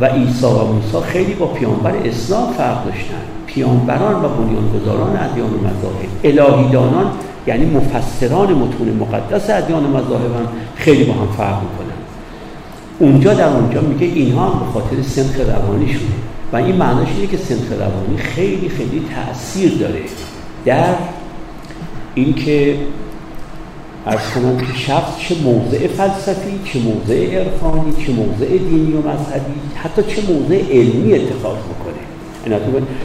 و 0.02 0.06
عیسی 0.06 0.46
و 0.46 0.66
موسی 0.66 1.08
خیلی 1.12 1.34
با 1.34 1.46
پیامبر 1.46 1.96
اسلام 2.06 2.54
فرق 2.54 2.86
داشتن. 2.86 3.24
پیامبران 3.48 4.26
و 4.26 4.28
بنیانگذاران 4.28 5.18
ادیان 5.18 5.50
مذاهب. 5.50 6.10
الهیدانان 6.24 7.12
یعنی 7.48 7.66
مفسران 7.66 8.54
متون 8.54 8.98
مقدس 9.00 9.50
ادیان 9.50 9.84
مذاهب 9.84 10.36
هم 10.36 10.48
خیلی 10.76 11.04
با 11.04 11.14
هم 11.14 11.28
فرق 11.38 11.62
می‌کنن. 11.62 11.94
اونجا 13.00 13.34
در 13.34 13.48
اونجا 13.48 13.82
میگه 13.82 14.06
اینها 14.06 14.50
هم 14.50 14.60
به 14.60 14.66
خاطر 14.74 15.02
سنخ 15.02 15.40
روانی 15.40 15.94
شده 15.94 16.33
و 16.54 16.56
این 16.56 16.76
معناش 16.76 17.08
اینه 17.16 17.28
که 17.28 17.38
سنخ 17.38 17.72
روانی 17.72 18.18
خیلی 18.18 18.70
خیلی 18.70 19.06
تاثیر 19.16 19.72
داره 19.72 20.02
در 20.66 20.96
اینکه 22.16 22.78
ارز 24.06 24.32
کنم 24.36 24.58
که 24.58 24.66
چه 25.20 25.36
موضع 25.44 25.88
فلسفی 25.88 26.60
چه 26.66 26.80
موضع 26.80 27.36
عرفانی 27.36 27.94
چه 28.06 28.12
موضع 28.12 28.58
دینی 28.58 28.94
و 28.94 28.98
مذهبی 28.98 29.54
حتی 29.76 30.04
چه 30.04 30.22
موضع 30.34 30.62
علمی 30.72 31.14
اتخاذ 31.14 31.58
بکنه. 31.58 32.13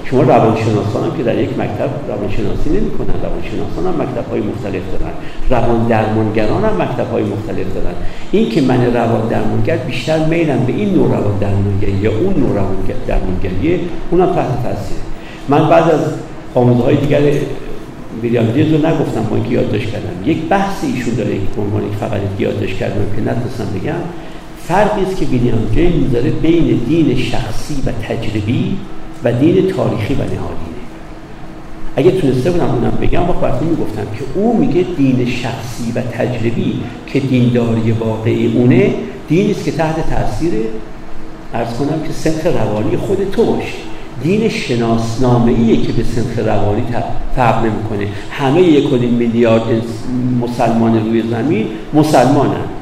شما 0.05 0.23
روانشناسان 0.23 1.05
هم 1.11 1.17
که 1.17 1.23
در 1.23 1.39
یک 1.39 1.51
مکتب 1.59 1.91
روانشناسی 2.09 2.71
نمی 2.71 2.91
کنن 2.91 3.15
روانشناسان 3.23 3.87
هم 3.87 4.03
مکتب 4.03 4.31
های 4.31 4.41
مختلف 4.41 4.83
دارن. 4.93 5.13
روان 5.51 5.87
درمانگران 5.87 6.65
هم 6.65 6.83
مکتب 6.83 7.11
های 7.11 7.23
مختلف 7.23 7.75
دارن. 7.75 7.95
این 8.33 8.51
که 8.51 8.61
من 8.61 8.95
روان 8.95 9.29
درمانگر 9.29 9.77
بیشتر 9.77 10.27
میلم 10.27 10.65
به 10.67 10.73
این 10.73 10.95
نوع 10.95 11.09
روان 11.09 11.39
درمانگری 11.41 11.93
یا 11.93 12.11
اون 12.11 12.35
نوع 12.41 12.55
روان 12.55 12.77
درمانگریه 13.07 13.81
اونم 14.11 14.27
تحت 14.27 14.63
تاثیر 14.63 14.99
من 15.49 15.69
بعد 15.69 15.91
از 15.91 16.01
آموزه 16.55 16.85
های 16.85 16.97
دیگر 16.97 17.21
ویلیام 18.23 18.47
رو 18.47 18.87
نگفتم 18.87 19.23
با 19.31 19.37
اینکه 19.37 19.51
یادداشت 19.51 19.91
کردم. 19.91 20.31
یک 20.31 20.39
بحث 20.49 20.85
ایشون 20.85 21.15
داره 21.15 21.35
که 21.35 21.61
عنوان 21.61 21.83
فقط 22.01 22.21
یادداشت 22.39 22.77
کردم 22.77 23.05
که 23.17 23.23
نتونستم 23.23 23.67
بگم. 23.75 24.01
فرقی 24.69 25.03
است 25.03 25.17
که 25.17 25.25
ویلیام 25.25 25.59
جیمز 25.75 26.13
داره 26.13 26.31
بین 26.31 26.81
دین 26.89 27.17
شخصی 27.17 27.83
و 27.87 27.93
تجربی 28.09 28.77
و 29.25 29.33
دین 29.33 29.55
تاریخی 29.55 30.15
و 30.15 30.17
نهادینه. 30.17 30.79
اگه 31.97 32.11
تونسته 32.11 32.51
بودم 32.51 32.65
اونم 32.65 32.99
بگم 33.01 33.23
وقت 33.23 33.41
براتون 33.41 33.69
می‌گفتم 33.69 34.03
که 34.03 34.25
او 34.35 34.59
میگه 34.59 34.87
دین 34.97 35.27
شخصی 35.27 35.93
و 35.95 36.01
تجربی 36.01 36.81
که 37.07 37.21
دینداری 37.21 37.91
واقعی 37.91 38.53
اونه 38.57 38.95
دینی 39.29 39.51
است 39.51 39.65
که 39.65 39.73
تحت 39.73 39.97
تاثیر 40.11 40.53
ارز 41.55 41.75
کنم 41.75 42.03
که 42.07 42.13
سنخ 42.13 42.47
روانی 42.47 42.97
خود 42.97 43.31
تو 43.33 43.45
باشی 43.45 43.75
دین 44.23 44.49
شناسنامه 44.49 45.53
ایه 45.53 45.83
که 45.83 45.93
به 45.93 46.03
سنخ 46.03 46.47
روانی 46.47 46.83
فرق 47.37 47.65
نمی‌کنه. 47.65 48.09
همه 48.31 48.61
یک 48.61 48.93
میلیارد 48.93 49.63
مسلمان 50.41 51.07
روی 51.07 51.23
زمین 51.23 51.67
مسلمانن. 51.95 52.78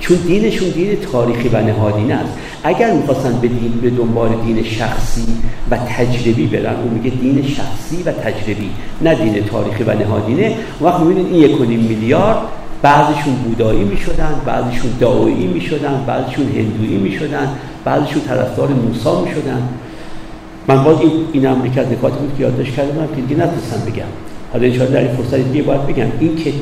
چون 0.00 0.16
دینشون 0.16 0.68
دین 0.68 0.96
تاریخی 1.12 1.48
و 1.48 1.62
نهادینه 1.62 2.14
است 2.14 2.32
اگر 2.64 2.92
می‌خواستن 2.92 3.38
به 3.40 3.48
دین 3.48 3.72
به 3.82 3.90
دنبال 3.90 4.28
دین 4.46 4.62
شخصی 4.62 5.26
و 5.70 5.76
تجربی 5.76 6.46
برن 6.46 6.74
اون 6.74 6.94
میگه 6.94 7.16
دین 7.16 7.46
شخصی 7.46 8.02
و 8.02 8.12
تجربی 8.12 8.70
نه 9.02 9.14
دین 9.14 9.44
تاریخی 9.44 9.84
و 9.84 9.94
نهادینه 9.94 10.56
وقت 10.80 11.00
می‌بینید 11.00 11.32
این 11.32 11.42
یک 11.42 11.60
میلیارد 11.60 12.38
بعضشون 12.82 13.34
بودایی 13.34 13.84
می‌شدن 13.84 14.34
بعضشون 14.46 14.90
دعایی 15.00 15.46
می‌شدن 15.46 16.04
بعضشون 16.06 16.46
هندویی 16.46 16.96
می‌شدن 16.96 17.48
بعضشون 17.84 18.22
طرفدار 18.22 18.68
موسی 18.68 19.24
می‌شدن. 19.24 19.62
من 20.68 20.84
باز 20.84 21.00
این 21.00 21.10
این 21.32 21.46
امریکا 21.46 21.80
نکاتی 21.80 22.18
بود 22.18 22.34
که 22.36 22.42
یادداشت 22.42 22.74
کردم 22.74 23.08
که 23.16 23.22
دیگه 23.22 23.42
نتونستم 23.42 23.92
بگم. 23.92 24.02
حالا 24.52 24.66
ان 24.66 24.92
در 24.92 25.00
این 25.00 25.16
فرصت 25.16 25.34
دیگه 25.34 25.62
باید 25.62 25.86
بگم. 25.86 26.06
این 26.20 26.36
که 26.36 26.52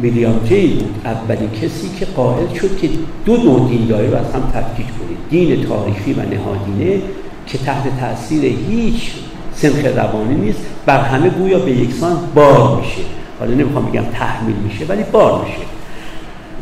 ویلیام 0.00 0.40
جی 0.44 0.68
بود. 0.68 0.94
اولین 1.04 1.50
کسی 1.50 1.90
که 1.98 2.06
قائل 2.06 2.54
شد 2.54 2.78
که 2.78 2.88
دو 3.24 3.36
نوع 3.36 3.68
دینداری 3.68 4.06
رو 4.06 4.16
از 4.16 4.34
هم 4.34 4.42
تفکیک 4.54 4.86
کنید 4.86 5.18
دین 5.30 5.66
تاریخی 5.66 6.12
و 6.12 6.20
نهادینه 6.20 7.02
که 7.46 7.58
تحت 7.58 8.00
تاثیر 8.00 8.44
هیچ 8.70 9.12
سنخ 9.54 9.84
روانی 9.84 10.34
نیست 10.34 10.60
بر 10.86 11.00
همه 11.00 11.28
گویا 11.28 11.58
به 11.58 11.70
یکسان 11.70 12.16
بار 12.34 12.80
میشه. 12.80 13.02
حالا 13.38 13.54
نمی‌خوام 13.54 13.86
بگم 13.86 14.04
تحمیل 14.12 14.56
میشه 14.56 14.84
ولی 14.84 15.02
بار 15.12 15.44
میشه. 15.44 15.66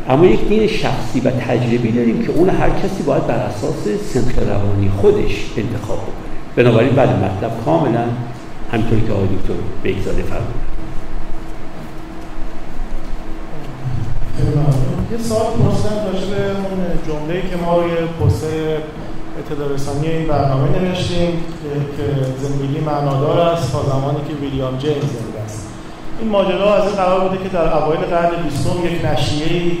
اما 0.09 0.25
یک 0.25 0.47
دین 0.49 0.67
شخصی 0.67 1.19
و 1.19 1.31
تجربی 1.31 1.91
داریم 1.91 2.23
که 2.23 2.31
اون 2.31 2.49
هر 2.49 2.69
کسی 2.69 3.03
باید 3.05 3.27
بر 3.27 3.35
اساس 3.35 3.87
سنخ 4.13 4.37
روانی 4.37 4.89
خودش 5.01 5.45
انتخاب 5.57 5.97
بکنه. 5.97 6.13
بنابراین 6.55 6.93
بعد 6.93 7.09
مطلب 7.09 7.65
کاملا 7.65 8.03
همطوری 8.71 9.01
که 9.07 9.13
آقای 9.13 9.27
دکتر 9.27 9.53
بگذاره 9.83 10.23
فرمودن. 10.23 10.80
یه 15.11 15.17
سال 15.17 15.39
پرسیدم 15.39 15.97
راجع 16.05 16.27
اون 16.69 16.79
جمله 17.07 17.41
که 17.49 17.55
ما 17.65 17.77
روی 17.77 17.91
پست 17.91 18.45
اطلاع 19.39 19.73
رسانی 19.73 20.07
این 20.07 20.27
برنامه 20.27 20.79
نوشتیم 20.79 21.31
که 21.97 22.05
زندگی 22.41 22.79
معنادار 22.79 23.39
است 23.39 23.71
تا 23.71 23.83
زمانی 23.83 24.17
که 24.27 24.33
ویلیام 24.41 24.77
جیمز 24.77 24.95
زنده 24.95 25.39
است. 25.45 25.67
این 26.19 26.29
ماجرا 26.29 26.75
از 26.75 26.83
این 26.87 26.95
قرار 26.95 27.19
بوده 27.19 27.43
که 27.43 27.49
در 27.49 27.77
اوایل 27.77 28.01
قرن 28.01 28.43
بیستم 28.43 28.85
یک 28.85 29.05
نشریه 29.05 29.71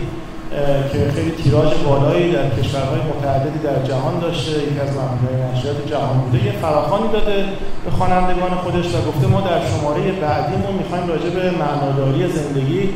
که 0.91 0.99
خیلی 1.15 1.31
تیراژ 1.31 1.73
بالایی 1.87 2.31
در 2.31 2.49
کشورهای 2.49 3.01
متعددی 3.11 3.59
در 3.59 3.83
جهان 3.89 4.19
داشته. 4.19 4.51
یکی 4.51 4.79
از 4.79 4.91
مهمترین 4.97 5.39
نشریات 5.51 5.87
جهان 5.91 6.17
بوده. 6.17 6.45
یه 6.45 6.51
فراخانی 6.51 7.07
داده 7.13 7.45
به 7.85 7.91
خوانندگان 7.91 8.53
خودش 8.63 8.87
و 8.95 8.97
گفته 9.09 9.27
ما 9.27 9.41
در 9.41 9.59
شماره 9.69 10.01
بعدیمون 10.11 10.73
می‌خوایم 10.81 11.07
راجع 11.07 11.29
به 11.29 11.51
معناداری 11.63 12.27
زندگی 12.27 12.89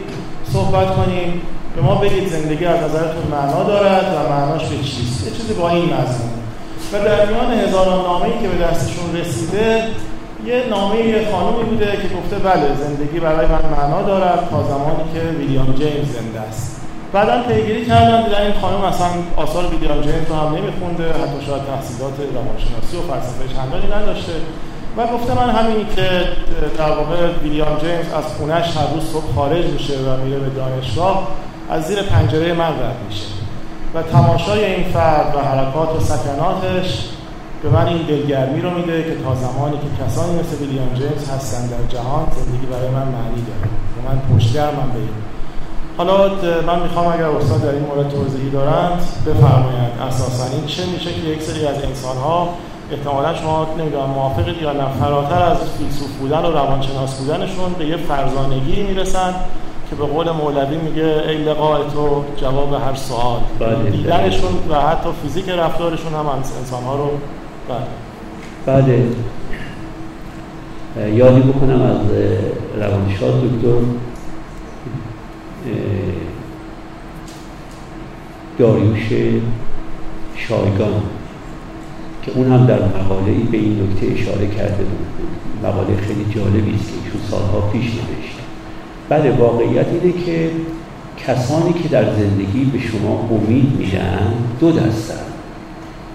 صحبت 0.55 0.95
کنیم. 0.95 1.41
به 1.75 1.81
ما 1.81 1.95
بگید 1.95 2.27
زندگی 2.27 2.65
از 2.65 2.79
نظرتون 2.83 3.25
معنا 3.31 3.63
دارد 3.63 4.05
و 4.15 4.33
معناش 4.33 4.63
به 4.65 4.77
چیست 4.77 5.27
یه 5.27 5.31
چیزی 5.37 5.53
با 5.53 5.69
این 5.69 5.83
مضمون 5.83 6.35
و 6.93 6.99
در 7.05 7.25
میان 7.25 7.51
هزاران 7.59 8.01
نامه‌ای 8.05 8.31
که 8.41 8.47
به 8.47 8.63
دستشون 8.65 9.15
رسیده 9.15 9.83
یه 10.45 10.63
نامه 10.69 10.97
یه 10.99 11.27
خانومی 11.31 11.63
بوده 11.63 11.85
که 11.85 12.07
گفته 12.17 12.35
بله 12.35 12.67
زندگی 12.83 13.19
برای 13.19 13.47
من 13.47 13.65
معنا 13.77 14.01
دارد 14.01 14.47
تا 14.51 14.63
زمانی 14.63 15.03
که 15.13 15.19
ویلیام 15.39 15.65
جیمز 15.65 16.09
زنده 16.17 16.39
است. 16.49 16.81
بعدا 17.13 17.43
پیگیری 17.47 17.85
کردم 17.85 18.21
دیدن 18.23 18.41
این 18.41 18.53
خانم 18.61 18.81
اصلا 18.81 19.07
آثار 19.37 19.65
ویلیام 19.65 20.01
جیمز 20.01 20.27
رو 20.29 20.35
هم 20.35 20.55
نمیخونده 20.55 21.07
حتی 21.21 21.39
شاید 21.47 21.63
تحصیلات 21.71 22.17
روانشناسی 22.35 22.93
و 22.97 23.01
فلسفه 23.11 23.43
چندانی 23.55 23.87
نداشته. 23.95 24.33
و 24.97 25.07
گفته 25.07 25.33
من 25.33 25.49
همینی 25.49 25.85
که 25.95 26.09
در 26.77 26.89
واقع 26.89 27.27
ویلیام 27.43 27.77
جیمز 27.77 28.13
از 28.13 28.23
خونش 28.37 28.77
هر 28.77 28.93
روز 28.93 29.03
صبح 29.13 29.33
خارج 29.35 29.65
میشه 29.65 29.93
و 29.93 30.17
میره 30.25 30.39
به 30.39 30.49
دانشگاه 30.49 31.27
از 31.69 31.83
زیر 31.87 32.01
پنجره 32.01 32.53
من 32.53 32.69
رد 32.69 32.95
میشه. 33.09 33.25
و 33.95 34.01
تماشای 34.01 34.65
این 34.65 34.83
فرد 34.83 35.35
و 35.35 35.39
حرکات 35.39 35.89
و 35.95 35.99
سکناتش 35.99 37.07
به 37.63 37.69
من 37.69 37.87
این 37.87 37.97
دلگرمی 37.97 38.61
رو 38.61 38.69
میده 38.69 39.03
که 39.03 39.23
تا 39.23 39.35
زمانی 39.35 39.77
که 39.77 40.03
کسانی 40.03 40.39
مثل 40.39 40.57
ویلیام 40.59 40.93
جیمز 40.93 41.29
هستن 41.29 41.67
در 41.67 41.87
جهان 41.97 42.27
زندگی 42.35 42.65
برای 42.65 42.89
من 42.89 43.07
معنی 43.07 43.43
داره. 43.47 43.69
و 43.95 44.09
من 44.09 44.37
پشتگرمم 44.37 44.91
به 44.93 44.99
این 44.99 45.09
حالا 45.97 46.31
من 46.67 46.81
می‌خوام 46.81 47.07
اگر 47.07 47.25
استاد 47.25 47.61
در 47.61 47.69
این 47.69 47.83
مورد 47.83 48.09
توضیحی 48.09 48.49
دارند 48.49 48.99
بفرمایند 49.25 49.91
اساسا 50.01 50.45
این 50.55 50.65
چه 50.65 50.85
میشه 50.85 51.13
که 51.13 51.21
یک 51.21 51.41
سری 51.41 51.67
از 51.67 51.83
انسان 51.83 52.17
ها 52.17 52.49
احتمالا 52.91 53.35
شما 53.35 53.67
نمی‌دونم 53.79 54.05
موافقید 54.05 54.61
یا 54.61 54.73
نه 54.73 54.85
فراتر 54.99 55.41
از 55.41 55.57
فیلسوف 55.77 56.17
بودن 56.19 56.45
و 56.45 56.51
روانشناس 56.51 57.19
بودنشون 57.19 57.73
به 57.79 57.85
یه 57.85 57.97
فرزانگی 57.97 58.83
می‌رسن 58.83 59.33
که 59.89 59.95
به 59.95 60.05
قول 60.05 60.31
مولوی 60.31 60.77
میگه 60.77 61.23
ای 61.27 61.37
لقاء 61.37 61.83
تو 61.83 62.23
جواب 62.37 62.73
هر 62.73 62.95
سوال. 62.95 63.39
بله. 63.59 63.89
دیدنشون 63.89 64.51
و 64.69 64.75
حتی 64.75 65.09
فیزیک 65.23 65.49
رفتارشون 65.49 66.13
هم 66.13 66.27
انسان 66.27 66.83
ها 66.83 66.95
رو 66.95 67.09
بله. 67.69 67.85
بله. 68.65 69.07
یادی 71.15 71.41
بکنم 71.41 71.81
از 71.81 71.97
روانشاد 72.77 73.41
دکتر 73.43 73.81
داریوش 78.59 79.13
شایگان. 80.35 81.01
که 82.25 82.31
اون 82.35 82.51
هم 82.51 82.65
در 82.65 82.79
مقاله 82.79 83.31
ای 83.31 83.43
به 83.43 83.57
این 83.57 83.83
نکته 83.83 84.21
اشاره 84.21 84.47
کرده 84.47 84.83
بود. 84.83 85.07
مقاله 85.63 85.97
خیلی 85.97 86.25
جالبی 86.35 86.75
است 86.75 86.87
که 86.87 86.93
ایشون 87.05 87.21
سالها 87.31 87.61
پیش 87.61 87.85
نوشت. 87.85 88.39
بله 89.09 89.31
واقعیت 89.31 89.87
اینه 89.87 90.13
که 90.25 90.51
کسانی 91.27 91.73
که 91.73 91.89
در 91.89 92.13
زندگی 92.13 92.65
به 92.65 92.79
شما 92.79 93.29
امید 93.31 93.75
میدن 93.77 94.33
دو 94.59 94.71
دستن 94.71 95.25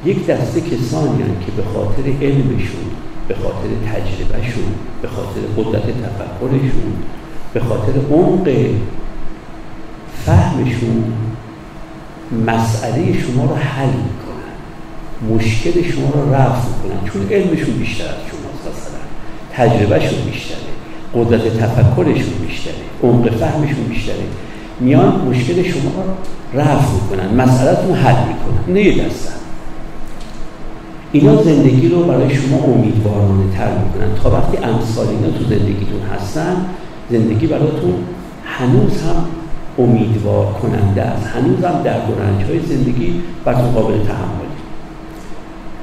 یک 0.04 0.26
دسته 0.26 0.60
کسانی 0.60 1.22
هستند 1.22 1.44
که 1.46 1.52
به 1.52 1.62
خاطر 1.62 2.02
علمشون 2.22 2.90
به 3.28 3.34
خاطر 3.34 3.68
تجربهشون 3.92 4.64
به 5.02 5.08
خاطر 5.08 5.40
قدرت 5.56 5.82
تفکرشون 5.82 6.92
به 7.54 7.60
خاطر 7.60 7.92
عمق 8.10 8.50
فهمشون 10.26 11.12
مسئله 12.46 13.18
شما 13.18 13.44
رو 13.44 13.54
حل 13.54 13.92
مشکل 15.28 15.82
شما 15.82 16.10
رو 16.14 16.34
رفع 16.34 16.66
می‌کنن 16.68 17.10
چون 17.12 17.28
علمشون 17.30 17.74
بیشتر 17.74 18.04
از 18.04 18.10
شما 18.30 18.50
مثلا 18.60 19.00
تجربهشون 19.52 20.18
بیشتره. 20.30 20.58
قدرت 21.14 21.58
تفکرشون 21.58 22.34
بیشتره. 22.46 22.74
عمق 23.02 23.30
فهمشون 23.30 23.84
بیشتره. 23.88 24.24
میان 24.80 25.20
مشکل 25.28 25.62
شما 25.62 25.90
رو 26.04 26.60
رفع 26.60 26.92
می‌کنن. 26.92 27.44
مسئلهتون 27.44 27.94
حل 27.94 28.28
می‌کنن. 28.28 28.74
نه 28.74 28.82
یه 28.82 29.04
دستن 29.04 29.32
اینا 31.12 31.42
زندگی 31.42 31.88
رو 31.88 32.04
برای 32.04 32.34
شما 32.34 32.58
امیدوارانه 32.58 33.52
تر 33.56 33.68
می‌کنن. 33.78 34.14
تا 34.22 34.30
وقتی 34.30 34.56
امثال 34.56 35.06
اینا 35.08 35.38
تو 35.38 35.44
زندگیتون 35.44 36.00
هستن 36.14 36.56
زندگی 37.10 37.46
براتون 37.46 37.94
هنوز 38.44 39.02
هم 39.02 39.24
امیدوار 39.78 40.46
کننده 40.52 41.02
است. 41.02 41.26
هنوز 41.26 41.64
هم 41.64 41.82
در 41.82 42.00
های 42.46 42.60
زندگی 42.68 43.20
براتون 43.44 43.72
قابل 43.72 43.94
تحملی 43.94 44.39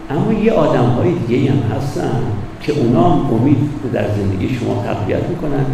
اما 0.10 0.34
یه 0.34 0.52
آدم 0.52 0.86
های 0.86 1.14
دیگه 1.14 1.52
هم 1.52 1.78
هستن 1.78 2.22
که 2.62 2.74
اونا 2.74 3.10
هم 3.10 3.34
امید 3.34 3.58
در 3.94 4.08
زندگی 4.08 4.56
شما 4.56 4.84
تقویت 4.86 5.24
می‌کنن 5.30 5.66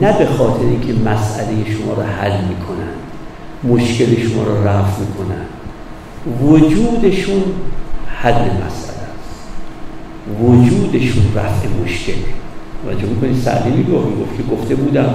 نه 0.00 0.18
به 0.18 0.26
خاطر 0.26 0.64
اینکه 0.64 0.92
مسئله 0.92 1.70
شما 1.70 1.92
رو 1.92 2.02
حل 2.02 2.32
می‌کنن 2.48 2.98
مشکل 3.64 4.28
شما 4.28 4.42
رو 4.42 4.68
رفع 4.68 5.00
می‌کنن. 5.00 5.44
وجودشون 6.42 7.42
حل 8.06 8.44
مسئله 8.44 9.04
است. 9.18 9.48
وجودشون 10.42 11.22
رفع 11.34 11.68
مشکل. 11.84 12.12
توجه 12.84 13.06
می‌کنی 13.06 13.40
سعدی 13.40 13.70
می‌گفت 13.70 14.06
می‌گفت 14.06 14.36
که 14.36 14.42
گفته 14.42 14.74
بودم 14.74 15.14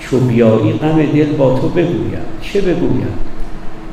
چو 0.00 0.20
بیایی 0.20 0.72
غم 0.72 1.02
دل 1.02 1.32
با 1.32 1.58
تو 1.58 1.68
بگویم. 1.68 2.24
چه 2.42 2.60
بگویم؟ 2.60 3.08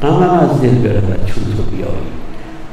غمم 0.01 0.49
از 0.51 0.61
دل 0.61 0.69
برود 0.69 1.25
چون 1.25 1.43
تو 1.43 1.63
بیایی. 1.75 2.20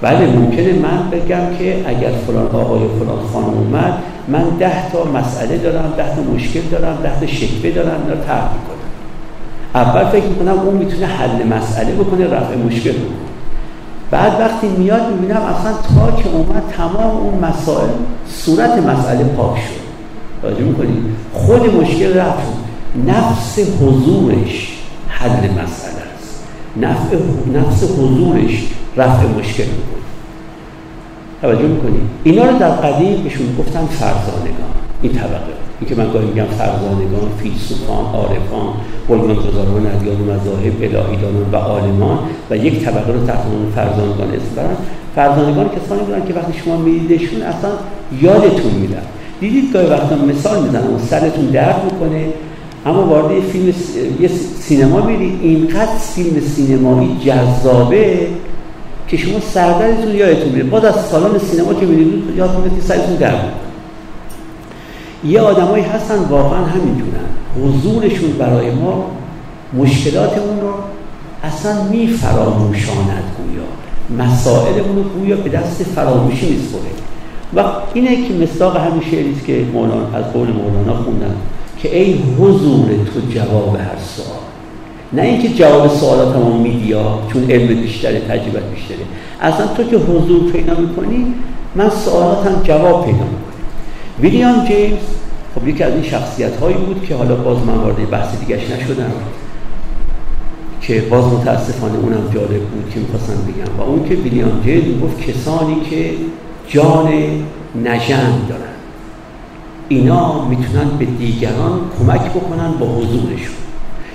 بله 0.02 0.26
ممکنه 0.26 0.72
من 0.72 1.10
بگم 1.10 1.56
که 1.58 1.84
اگر 1.86 2.10
فلان 2.26 2.46
آقای 2.46 2.80
فلان 2.98 3.18
خانم 3.32 3.46
اومد 3.46 3.94
من 4.28 4.44
ده 4.58 4.90
تا 4.92 5.04
مسئله 5.04 5.58
دارم 5.58 5.92
ده 5.96 6.14
تا 6.16 6.22
مشکل 6.22 6.60
دارم 6.60 6.98
ده 7.02 7.20
تا 7.20 7.26
شکبه 7.26 7.70
دارم 7.70 8.00
اینا 8.02 8.14
رو 8.14 8.20
کنم 8.20 8.78
اول 9.74 10.10
فکر 10.10 10.26
می‌کنم 10.26 10.58
اون 10.58 10.74
می‌تونه 10.74 11.06
حل 11.06 11.46
مسئله 11.46 11.92
بکنه 11.92 12.24
رفع 12.24 12.56
مشکل 12.56 12.90
بکنه. 12.90 13.28
بعد 14.10 14.32
وقتی 14.40 14.68
میاد 14.68 15.12
می‌بینم 15.12 15.36
اصلا 15.36 15.72
تا 15.72 16.22
که 16.22 16.28
اومد 16.28 16.62
تمام 16.76 17.16
اون 17.16 17.44
مسائل 17.44 17.88
صورت 18.28 18.70
مسئله 18.70 19.24
پاک 19.24 19.56
شد. 19.56 19.80
راجع 20.42 20.60
می‌کنید 20.60 21.02
خود 21.32 21.74
مشکل 21.74 22.16
رفت 22.16 22.52
نفس 23.06 23.58
حضورش 23.58 24.78
حل 25.08 25.50
مسئله 25.50 26.02
است. 26.16 26.44
نفس 27.52 27.82
حضورش 27.82 28.64
رفع 28.96 29.26
مشکل 29.26 29.64
می‌کنه 29.64 30.04
توجه 31.42 31.68
می‌کنید 31.68 32.02
اینا 32.24 32.44
رو 32.44 32.58
در 32.58 32.70
قدیم 32.70 33.22
بهشون 33.22 33.56
گفتن 33.58 33.86
فرزانگان. 33.86 34.72
این 35.02 35.12
طبقه. 35.12 35.58
این 35.80 35.88
که 35.90 35.94
من 35.94 36.12
گاهی 36.12 36.26
میگم 36.26 36.44
فرزانگان 36.44 37.28
فیلسوفان 37.42 38.04
عارفان 38.14 38.68
بنیانگذاران 39.08 39.86
ادیان 39.86 40.20
و 40.20 40.24
مذاهب 40.24 40.82
الهیدانان 40.82 41.50
و 41.52 41.56
عالمان 41.56 42.18
و 42.50 42.56
یک 42.56 42.84
طبقه 42.84 43.12
رو 43.12 43.26
تحت 43.26 43.46
عنوان 43.46 43.72
فرزانگان 43.74 44.28
اسم 44.28 44.54
برن 44.56 44.76
فرزانگان 45.14 45.68
کسانی 45.68 46.00
بودن 46.00 46.26
که 46.26 46.34
وقتی 46.34 46.52
شما 46.64 46.76
میدیدشون 46.76 47.42
اصلا 47.42 47.70
یادتون 48.22 48.72
میدن 48.80 49.02
دیدید 49.40 49.72
گاهی 49.72 49.86
وقتا 49.86 50.16
مثال 50.16 50.62
می‌زنم 50.62 50.94
و 50.94 50.98
سرتون 50.98 51.44
درد 51.44 51.80
می‌کنه. 51.84 52.24
اما 52.86 53.06
وارد 53.06 53.40
فیلم 53.40 53.74
یه 54.20 54.30
سینما 54.60 55.06
میری 55.06 55.38
اینقدر 55.42 55.96
فیلم 56.14 56.40
سینمایی 56.40 57.16
جذابه 57.24 58.26
که 59.08 59.16
شما 59.16 59.40
سردرتون 59.40 60.14
یادتون 60.14 60.48
میره. 60.48 60.64
بعد 60.64 60.84
از 60.84 61.06
سالن 61.06 61.38
سینما 61.38 61.74
که 61.74 61.86
میرید 61.86 62.36
یادتون 62.36 62.60
میاد 62.60 62.76
که 62.76 62.82
سرتون 62.82 63.14
درد 63.14 63.52
یه 65.24 65.40
آدمایی 65.40 65.84
هستن 65.84 66.18
واقعا 66.18 66.64
همینجورن. 66.64 67.28
حضورشون 67.62 68.32
برای 68.32 68.70
ما 68.70 69.10
مشکلاتمون 69.78 70.60
رو 70.60 70.74
اصلا 71.42 71.82
میفراموشاند 71.82 73.24
گویا. 73.38 74.24
مسائلمون 74.26 74.96
رو 74.96 75.02
گویا 75.02 75.36
به 75.36 75.50
دست 75.50 75.82
فراموشی 75.82 76.50
میسپره. 76.50 76.82
و 77.56 77.64
اینه 77.94 78.28
که 78.28 78.34
مصداق 78.34 78.76
همین 78.76 79.02
شعری 79.10 79.36
که 79.46 79.64
مولانا 79.72 80.16
از 80.16 80.32
قول 80.32 80.48
مولانا 80.48 81.02
خوندن 81.02 81.34
که 81.78 81.98
ای 81.98 82.18
حضور 82.38 82.86
تو 82.86 83.20
جواب 83.30 83.76
هر 83.76 83.98
سوال. 84.16 84.47
نه 85.12 85.22
اینکه 85.22 85.48
جواب 85.48 85.88
سوالات 85.88 86.36
هم 86.36 86.60
میدیا 86.60 87.18
چون 87.32 87.50
علم 87.50 87.80
بیشتره 87.80 88.20
تجربه 88.20 88.60
بیشتره. 88.60 89.06
اصلا 89.40 89.66
تو 89.66 89.84
که 89.84 89.96
حضور 89.96 90.52
پیدا 90.52 90.74
می‌کنی 90.74 91.34
من 91.74 91.90
سوالاتم 91.90 92.60
جواب 92.64 93.04
پیدا 93.04 93.24
می‌کنم. 93.24 93.38
ویلیام 94.20 94.64
جیمز 94.64 94.98
خب 95.54 95.68
یکی 95.68 95.82
از 95.82 95.92
این 95.92 96.02
شخصیت 96.02 96.56
هایی 96.56 96.76
بود 96.76 97.06
که 97.08 97.14
حالا 97.14 97.34
باز 97.34 97.58
من 97.58 97.74
وارد 97.74 98.10
بحث 98.10 98.38
دیگهش 98.40 98.62
نشدم 98.70 99.12
که 100.80 101.00
باز 101.00 101.24
متاسفانه 101.24 101.98
اونم 101.98 102.30
جالب 102.34 102.60
بود 102.60 102.90
که 102.94 103.00
می‌خواستم 103.00 103.34
بگم. 103.34 103.78
و 103.78 103.82
اون 103.82 104.08
که 104.08 104.14
ویلیام 104.14 104.60
جیمز 104.64 105.00
گفت 105.02 105.20
کسانی 105.20 105.76
که 105.90 106.10
جان 106.68 107.08
نژند 107.84 108.46
دارن. 108.48 108.62
اینا 109.88 110.44
می‌تونن 110.44 110.88
به 110.98 111.04
دیگران 111.04 111.80
کمک 111.98 112.30
بکنن 112.30 112.72
با 112.80 112.86
حضورشون. 112.86 113.67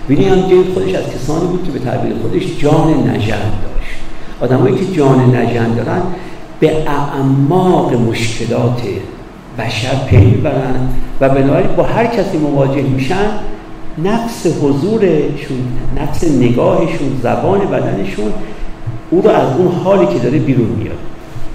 ویلیام 0.09 0.47
جیمز 0.47 0.65
خودش 0.73 0.93
از 0.95 1.03
کسانی 1.15 1.47
بود 1.47 1.63
که 1.65 1.71
به 1.71 1.79
تعبیر 1.79 2.13
خودش 2.21 2.57
جان 2.57 3.09
نژند 3.09 3.53
داشت. 3.63 3.97
آدمایی 4.41 4.75
که 4.75 4.85
جان 4.85 5.35
نژند 5.35 5.75
دارن 5.75 6.01
به 6.59 6.89
اعماق 6.89 7.93
مشکلات 7.93 8.81
بشر 9.59 9.95
پی 10.07 10.17
می‌برن 10.17 10.89
و 11.21 11.29
بنابراین 11.29 11.75
با 11.77 11.83
هر 11.83 12.05
کسی 12.05 12.37
مواجه 12.37 12.81
میشن 12.81 13.29
نفس 14.03 14.47
حضورشون 14.47 15.57
نفس 16.01 16.23
نگاهشون 16.23 17.19
زبان 17.23 17.59
بدنشون 17.59 18.33
او 19.11 19.21
رو 19.21 19.29
از 19.29 19.57
اون 19.57 19.71
حالی 19.83 20.05
که 20.05 20.19
داره 20.19 20.39
بیرون 20.39 20.67
میاد. 20.67 20.97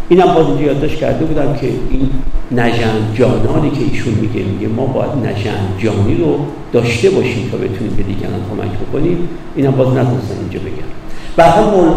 این 0.09 0.20
هم 0.20 0.35
باز 0.35 0.47
اینجا 0.47 0.62
یادداشت 0.62 0.97
کرده 0.97 1.24
بودم 1.24 1.55
که 1.55 1.66
این 1.66 2.10
نژند 2.51 3.14
جانانی 3.14 3.70
که 3.70 3.80
ایشون 3.90 4.14
میگه 4.14 4.43
میگه 4.43 4.68
ما 4.68 4.86
باید 4.86 5.10
نژند 5.10 5.74
جانی 5.78 6.14
رو 6.14 6.39
داشته 6.72 7.10
باشیم 7.10 7.48
تا 7.51 7.56
بتونیم 7.56 7.94
به 7.97 8.02
دیگران 8.02 8.40
کمک 8.51 8.70
بکنیم. 8.78 9.28
اینم 9.56 9.70
باز 9.70 9.89
نتونستم 9.89 10.35
اینجا 10.40 10.59
بگم. 10.59 10.89
به 11.36 11.44
حال 11.44 11.94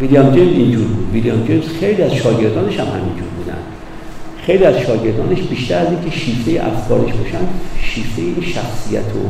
ویلیام 0.00 0.34
جیمز 0.34 0.52
اینجور 0.52 0.86
بود. 0.86 1.12
ویلیام 1.12 1.46
جیمز 1.46 1.68
خیلی 1.80 2.02
از 2.02 2.14
شاگردانش 2.14 2.80
هم 2.80 2.86
همینجور 2.86 3.28
بودن. 3.38 3.58
خیلی 4.46 4.64
از 4.64 4.78
شاگردانش 4.78 5.40
بیشتر 5.40 5.78
از 5.78 5.86
اینکه 5.90 6.18
شیفته 6.18 6.66
افکارش 6.66 7.12
باشن 7.12 7.46
شیفته 7.82 8.22
این 8.22 8.42
شخصیت 8.54 9.02
و 9.02 9.22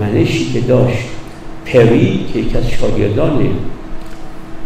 منشی 0.00 0.52
که 0.52 0.60
داشت 0.60 1.08
پری 1.66 2.26
که 2.32 2.38
یکی 2.38 2.58
از 2.58 2.70
شاگردان 2.70 3.48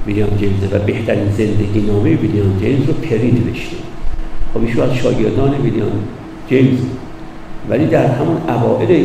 ویلیام 0.06 0.28
جیمز 0.38 0.72
و 0.72 0.78
بهترین 0.78 1.30
زندگی 1.30 1.80
نامه 1.80 2.10
ویلیام 2.14 2.58
جیمز 2.58 2.86
رو 2.86 2.92
پری 2.92 3.30
نوشته 3.32 3.76
خب 4.54 4.60
ایشون 4.60 4.90
از 4.90 4.94
شاگردان 4.94 5.54
ویلیام 5.54 5.90
جیمز. 6.48 6.78
ولی 7.70 7.86
در 7.86 8.06
همون 8.06 8.36
اوائل 8.48 9.04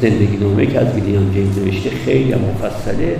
زندگی 0.00 0.36
نامه 0.36 0.66
که 0.66 0.78
از 0.78 0.94
ویلیام 0.94 1.30
جیمز 1.32 1.58
نوشته 1.58 1.90
خیلی 1.90 2.34
مفصله 2.34 3.16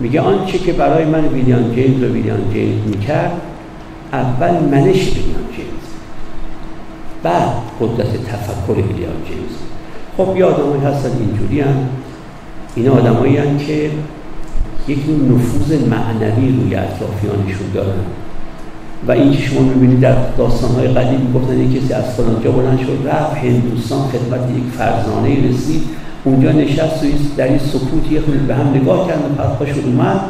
میگه 0.00 0.20
آنچه 0.20 0.58
که 0.58 0.72
برای 0.72 1.04
من 1.04 1.28
ویلیام 1.28 1.74
جیمز 1.74 2.02
و 2.02 2.06
ویلیام 2.06 2.50
جیمز 2.52 2.96
می‌کرد 2.96 3.40
اول 4.12 4.50
منش 4.50 5.06
ویلیام 5.06 5.44
جیمز 5.56 5.84
بعد 7.22 7.48
قدرت 7.80 8.24
تفکر 8.24 8.72
ویلیام 8.72 9.16
جیمز. 9.28 9.54
خب 10.16 10.36
یه 10.36 10.44
آدمایی 10.44 10.82
هستن 10.82 11.10
اینجوری 11.20 11.60
هم 11.60 11.88
اینا 12.74 12.92
آدمایی 12.92 13.36
که 13.66 13.90
یک 14.88 14.98
نفوذ 15.30 15.72
معنوی 15.72 16.48
روی 16.62 16.74
اطرافیانشون 16.74 17.70
دارن 17.74 18.04
و 19.08 19.12
این 19.12 19.32
که 19.32 19.38
شما 19.38 19.60
می‌بینید 19.60 20.00
در 20.00 20.16
داستانهای 20.38 20.88
قدیم 20.88 21.32
گفتن 21.34 21.60
یک 21.60 21.82
کسی 21.82 21.92
از 21.92 22.04
فلانجا 22.04 22.50
بلند 22.50 22.78
شد 22.78 23.08
رفت 23.08 23.36
هندوستان 23.36 24.08
خدمت 24.08 24.50
یک 24.56 24.72
فرزانه 24.78 25.48
رسید. 25.48 25.82
اونجا 26.24 26.52
نشست 26.52 27.04
و 27.04 27.06
در 27.36 27.44
این 27.44 27.58
سکوت 27.58 28.12
یه 28.12 28.20
به 28.20 28.54
هم 28.54 28.68
نگاه 28.68 29.08
کرد 29.08 29.18
و 29.62 29.66
شد 29.66 29.84
اومد. 29.84 30.20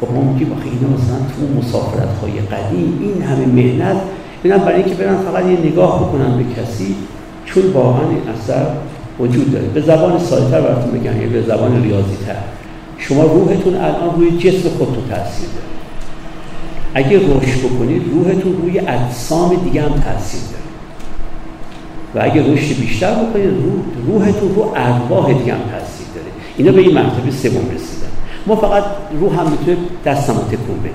خب 0.00 0.12
ما 0.12 0.32
میگیم 0.32 0.52
آخه 0.52 0.64
اینا 0.64 0.96
مثلا 0.96 1.16
تو 1.16 1.58
مسافرت 1.58 2.18
های 2.22 2.32
قدیم 2.32 2.98
این 3.00 3.22
همه 3.22 3.46
مهنت 3.46 3.96
اینا 4.42 4.58
برای 4.58 4.82
اینکه 4.82 4.94
برن 4.94 5.16
فقط 5.16 5.44
یه 5.46 5.70
نگاه 5.70 6.02
بکنن 6.02 6.36
به 6.36 6.44
کسی 6.62 6.94
چون 7.44 7.62
واقعا 7.74 8.08
این 8.08 8.28
اثر 8.34 8.66
وجود 9.20 9.52
داره. 9.52 9.66
به 9.66 9.80
زبان 9.80 10.18
ساده‌تر 10.18 10.60
براتون 10.60 10.90
بگم 10.90 11.22
یا 11.22 11.28
به 11.28 11.42
زبان 11.42 11.82
ریاضی 11.82 12.16
تر 12.26 12.55
شما 12.98 13.22
روحتون 13.22 13.74
الان 13.74 14.14
روی 14.16 14.38
جسم 14.38 14.68
خودتون 14.68 15.08
تاثیر 15.08 15.48
داره. 15.48 15.66
اگه 16.94 17.18
رشد 17.18 17.58
بکنید 17.58 18.02
روحتون 18.12 18.56
روی 18.62 18.78
اجسام 18.78 19.54
دیگه 19.64 19.82
هم 19.82 19.88
تاثیر 19.88 20.40
داره. 20.40 20.66
و 22.14 22.30
اگه 22.30 22.52
رشد 22.52 22.76
بیشتر 22.76 23.14
بکنید 23.14 23.48
روح، 23.48 23.84
روحتون 24.06 24.54
رو 24.54 24.72
ارواح 24.76 25.32
دیگه 25.32 25.52
هم 25.52 25.60
تاثیر 25.60 26.06
داره. 26.14 26.26
اینا 26.56 26.72
به 26.72 26.80
این 26.80 26.94
مرتبه 26.94 27.30
سوم 27.30 27.70
رسیدن. 27.74 28.06
ما 28.46 28.56
فقط 28.56 28.84
روح 29.20 29.40
هم 29.40 29.50
می‌تونه 29.50 29.76
دستم 30.04 30.32
تکون 30.34 30.78
بده. 30.80 30.90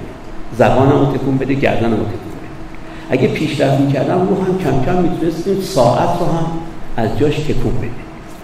زبانم 0.58 1.14
تکون 1.14 1.38
بده 1.38 1.54
گردنم 1.54 1.96
تکون 1.96 2.04
بده. 2.06 2.50
اگه 3.10 3.28
پیشرفت 3.28 3.82
می‌کردم 3.82 4.28
روح 4.28 4.38
هم 4.48 4.58
کم 4.58 4.86
کم 4.86 5.02
می‌تونستیم 5.02 5.62
ساعت 5.62 6.20
رو 6.20 6.26
هم 6.26 6.46
از 6.98 7.20
جاش 7.20 7.36
تکون 7.36 7.74
بده 7.78 7.90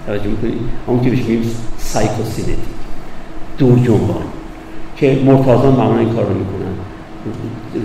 توجه 0.06 0.28
می‌کنید 0.28 0.54
اون 0.88 1.02
که 1.02 1.10
بهش 1.10 1.20
میگیم 1.20 1.52
psychokinetic 1.78 2.58
دور 3.58 3.80
جنبان 3.80 4.24
که 4.98 5.20
مرتاضان 5.26 5.74
معمولا 5.76 6.00
این 6.00 6.10
کار 6.10 6.26
رو 6.26 6.34
می‌کنن 6.34 6.74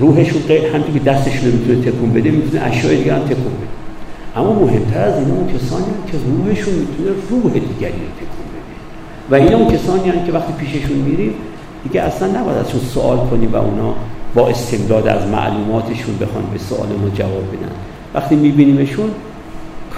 روحشون 0.01 0.43
همینطور 0.43 0.95
که 0.95 1.01
دستشون 1.01 1.51
رو 1.51 1.59
می‌تونه 1.59 1.91
تکون 1.91 2.13
بده 2.13 2.31
می‌تونه 2.31 2.63
اشیاء 2.63 2.95
دیگه 2.95 3.15
هم 3.15 3.21
تکون 3.21 3.37
بده. 3.37 3.73
اما 4.37 4.53
مهمتر 4.53 5.01
از 5.01 5.19
اینا 5.19 5.35
اون 5.35 5.47
کسانی 5.47 5.85
هم 5.85 6.13
که 6.13 6.19
روحشون 6.27 6.75
می‌تونه 6.75 7.11
روح 7.31 7.53
دیگری 7.53 7.93
رو 7.93 8.13
تکون 8.21 8.47
بده. 8.53 9.31
و 9.31 9.35
اینا 9.35 9.57
اون 9.59 9.75
کسانی 9.77 10.09
هم 10.09 10.27
که 10.27 10.33
وقتی 10.33 10.53
پیششون 10.53 10.97
میریم 10.97 11.35
دیگه 11.85 12.03
اصلا 12.03 12.29
نباید 12.29 12.59
ازشون 12.59 12.81
سوال 12.81 13.19
کنیم 13.19 13.53
و 13.53 13.57
اونا 13.57 13.95
با 14.35 14.49
استمداد 14.49 15.09
از 15.09 15.29
معلوماتشون 15.29 16.19
بخوان 16.21 16.45
به 16.53 16.59
سوال 16.59 16.89
ما 16.89 17.09
جواب 17.15 17.45
بدن. 17.49 17.73
وقتی 18.15 18.37
میبینیمشون 18.37 19.11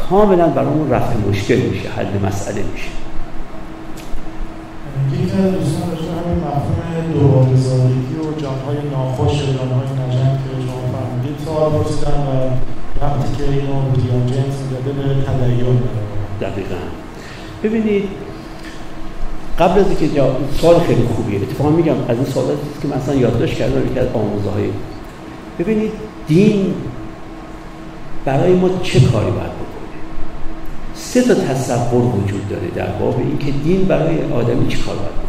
کاملا 0.09 0.47
برامون 0.49 0.91
رفع 0.91 1.15
مشکل 1.31 1.57
میشه 1.57 1.89
حل 1.89 2.27
مسئله 2.29 2.63
میشه. 2.73 2.89
یکی 5.13 5.27
دوستان 5.27 5.91
راجع 5.91 6.11
همین 6.19 6.39
مفهوم 6.47 7.13
دوباره‌زادگی 7.15 8.15
و 8.23 8.41
جانهای 8.43 8.79
ناخوش 8.93 9.33
و 9.43 9.47
جانهای 9.57 9.89
نجم 10.01 10.33
که 10.43 10.51
شما 10.67 10.83
فرمودید 10.93 11.37
سوال 11.45 11.71
پرسیدن 11.73 12.21
و 12.29 12.33
وقتی 13.01 13.37
که 13.37 13.45
اینو 13.45 13.77
ویلیام 13.95 14.27
جیمز 14.27 14.57
می‌داده 14.63 14.93
به 14.93 15.23
تدین. 15.25 15.79
دقیقا. 16.41 16.81
ببینید 17.63 18.05
قبل 19.59 19.81
از 19.81 19.87
اینکه 19.87 20.23
سوال 20.61 20.81
خیلی 20.81 21.03
خوبیه. 21.17 21.41
اتفاقا 21.41 21.71
میگم 21.71 21.97
از 22.09 22.17
این 22.17 22.27
سوالاتی 22.27 22.61
که 22.83 22.89
من 22.89 22.97
اصلا 22.97 23.15
یادداشت 23.15 23.55
کردم 23.55 23.87
یکی 23.87 23.99
از 23.99 24.09
آموزه 24.15 24.51
های 24.51 24.69
ببینید 25.59 25.93
دین 26.27 26.75
برای 28.25 28.53
ما 28.53 28.69
چه 28.83 29.01
کاری 29.01 29.31
باید 29.31 29.74
سه 30.95 31.23
تا 31.23 31.35
تصور 31.35 32.03
وجود 32.03 32.49
داره 32.49 32.69
در 32.75 32.99
باب 32.99 33.19
اینکه 33.19 33.59
دین 33.65 33.85
برای 33.85 34.33
آدمی 34.33 34.69
چه 34.69 34.79
کار 34.79 34.97
باید 34.97 35.25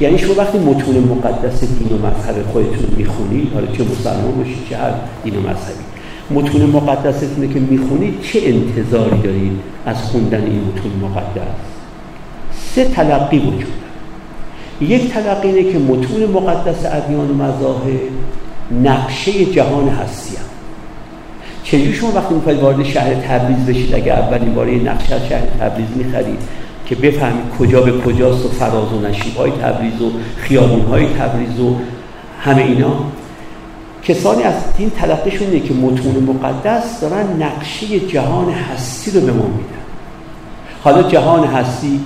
یعنی 0.00 0.18
شما 0.18 0.34
وقتی 0.34 0.58
متون 0.58 0.96
مقدس 0.96 1.60
دین 1.64 1.98
و 1.98 2.06
مذهب 2.06 2.46
خودتون 2.52 2.86
می‌خونید 2.96 3.52
حالا 3.54 3.66
چه 3.66 3.84
مسلمان 3.84 4.32
باشید 4.38 4.68
چه 4.70 4.76
هر 4.76 4.92
دین 5.24 5.36
و 5.36 5.40
مذهبی 5.40 5.84
متون 6.30 6.62
مقدستونه 6.62 7.48
که 7.48 7.60
می‌خونید 7.60 8.20
چه 8.22 8.40
انتظاری 8.44 9.22
دارید 9.22 9.52
از 9.86 10.02
خوندن 10.02 10.42
این 10.42 10.60
متون 10.60 11.10
مقدس؟ 11.10 11.42
سه 12.74 12.84
تلقی 12.84 13.38
وجود 13.38 13.72
یک 14.80 15.12
تلقی 15.12 15.48
اینه 15.48 15.72
که 15.72 15.78
متون 15.78 16.24
مقدس 16.24 16.86
ادیان 16.86 17.30
و 17.30 17.34
مذاهب 17.34 18.00
نقشه 18.82 19.44
جهان 19.44 19.88
هستی. 19.88 20.51
چجور 21.72 21.92
شما 21.94 22.12
وقتی 22.12 22.34
می‌خواید 22.34 22.58
وارد 22.58 22.82
شهر 22.82 23.14
تبریز 23.14 23.66
بشید 23.66 23.94
اگر 23.94 24.12
اولین 24.12 24.54
باره 24.54 24.72
نقشه 24.72 25.14
از 25.14 25.26
شهر 25.28 25.46
تبریز 25.60 25.86
می‌خرید 25.96 26.38
که 26.86 26.94
بفهمید 26.94 27.44
کجا 27.58 27.80
به 27.80 27.92
کجاست 27.92 28.44
و 28.44 28.48
فراز 28.48 28.92
و 28.92 29.00
نشیب 29.00 29.36
های 29.36 29.50
تبریز 29.50 30.02
و 30.02 30.12
خیابون 30.36 30.80
های 30.80 31.06
تبریز 31.06 31.60
و 31.60 31.76
همه 32.40 32.62
اینا. 32.62 32.94
کسانی 34.04 34.42
از 34.42 34.54
این 34.78 34.90
تلقیشون 34.90 35.46
اینه 35.46 35.60
که 35.60 35.74
متون 35.74 36.28
مقدس 36.28 37.00
دارن 37.00 37.42
نقشه 37.42 38.00
جهان 38.00 38.52
هستی 38.52 39.10
رو 39.10 39.20
به 39.20 39.32
ما 39.32 39.46
میدن. 39.46 39.82
حالا 40.84 41.02
جهان 41.02 41.44
هستی 41.44 42.00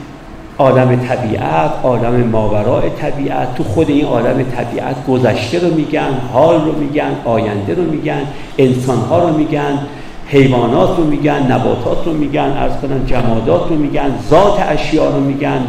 عالم 0.59 0.97
طبیعت 0.97 1.71
عالم 1.83 2.29
ماورای 2.33 2.91
طبیعت. 2.91 3.55
تو 3.55 3.65
خود 3.65 3.91
این 3.91 4.05
عالم 4.05 4.43
طبیعت 4.43 5.07
گذشته 5.07 5.59
رو 5.59 5.75
میگن 5.75 6.15
حال 6.33 6.65
رو 6.65 6.79
میگن 6.79 7.11
آینده 7.25 7.75
رو 7.75 7.83
میگن 7.83 8.23
انسانها 8.59 9.19
رو 9.19 9.37
میگن 9.37 9.79
حیوانات 10.27 10.97
رو 10.97 11.05
میگن 11.05 11.53
نباتات 11.53 12.07
رو 12.07 12.13
میگن 12.13 12.41
ارز 12.59 12.73
کنن 12.83 13.07
جمادات 13.07 13.69
رو 13.69 13.77
میگن 13.77 14.11
ذات 14.31 14.63
اشیا 14.69 15.11
رو 15.11 15.21
میگن 15.21 15.61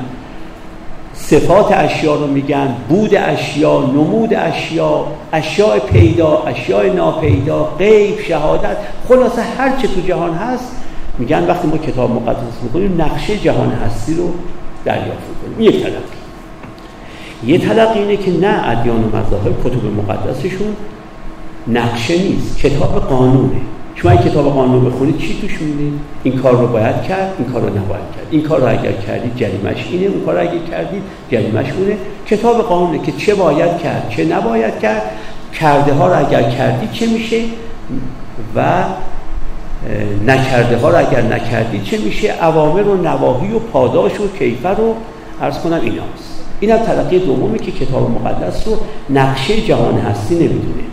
صفات 1.14 1.72
اشیا 1.72 2.16
رو 2.16 2.28
میگن 2.28 2.68
بود 2.90 3.16
اشیا 3.16 3.80
نمود 3.80 4.34
اشیا 4.34 5.06
اشیاء 5.34 5.80
پیدا 5.80 6.44
اشیاء 6.48 6.94
ناپیدا 6.94 7.64
غیب 7.64 8.20
شهادت. 8.20 8.78
خلاصه 9.08 9.42
هر 9.42 9.78
چه 9.82 9.88
تو 9.88 10.02
جهان 10.08 10.34
هست 10.34 10.72
میگن 11.18 11.48
وقتی 11.48 11.68
ما 11.68 11.78
کتاب 11.78 12.12
مقدس 12.12 12.64
می‌کنیم 12.64 13.02
نقشه 13.02 13.38
جهان 13.38 13.72
هستی 13.72 14.14
رو 14.14 14.34
دریافت 14.88 15.28
کنیم 15.42 15.70
یک 15.70 15.84
تلقی 15.84 16.18
یه 17.46 17.58
تلقی 17.58 18.00
اینه 18.00 18.18
که 18.18 18.32
نه 18.32 18.70
ادیان 18.70 19.04
و 19.04 19.08
مذاهب 19.08 19.54
کتب 19.64 19.86
مقدسشون 19.86 20.76
نقشه 21.68 22.18
نیست. 22.18 22.58
کتاب 22.58 23.00
قانونه. 23.00 23.62
شما 23.96 24.12
این 24.12 24.22
کتاب 24.22 24.54
قانون 24.54 24.86
بخونید 24.86 25.18
چی 25.18 25.38
توش 25.42 25.62
می‌بینید 25.62 26.00
این 26.24 26.38
کار 26.38 26.58
رو 26.58 26.68
باید 26.68 27.02
کرد 27.04 27.34
این 27.40 27.48
کار 27.52 27.62
رو 27.62 27.70
نباید 27.70 28.02
کرد. 28.16 28.28
این 28.32 28.42
کار 28.42 28.60
رو 28.60 28.68
اگر 28.68 28.92
کردید 28.92 29.36
جریمش 29.36 29.86
اینه. 29.92 30.06
اون 30.06 30.26
کار 30.26 30.36
رو 30.36 30.42
اگر 30.42 30.60
کردید 30.72 31.04
جریمش 31.32 31.66
اونه. 31.78 31.98
کتاب 32.28 32.62
قانونه 32.62 33.00
که 33.00 33.12
چه 33.12 33.36
باید 33.36 33.78
کرد 33.78 34.10
چه 34.10 34.26
نباید 34.26 34.80
کرد. 34.80 35.02
کرده 35.54 35.94
ها 35.94 36.08
رو 36.08 36.28
اگر 36.28 36.50
کردید 36.50 36.92
چه 36.92 37.08
میشه؟ 37.08 37.42
و 38.56 38.84
نکرده 40.28 40.78
ها 40.78 40.90
رو 40.90 40.98
اگر 40.98 41.22
نکردید 41.22 41.84
چه 41.84 41.98
میشه 41.98 42.28
عوامر 42.28 42.82
و 42.82 42.96
نواهی 42.96 43.52
و 43.52 43.60
پاداش 43.60 44.20
و 44.20 44.38
کیفر 44.40 44.74
رو 44.74 44.96
عرض 45.42 45.60
کنم 45.60 45.80
ایناست 45.82 46.44
این 46.60 46.72
هم 46.72 46.78
تلقی 46.78 47.20
دومی 47.20 47.60
که 47.60 47.72
کتاب 47.72 48.12
مقدس 48.12 48.68
رو 48.68 48.78
نقشه 49.10 49.62
جهان 49.62 49.98
هستی 49.98 50.36
نمی‌دونه 50.36 50.84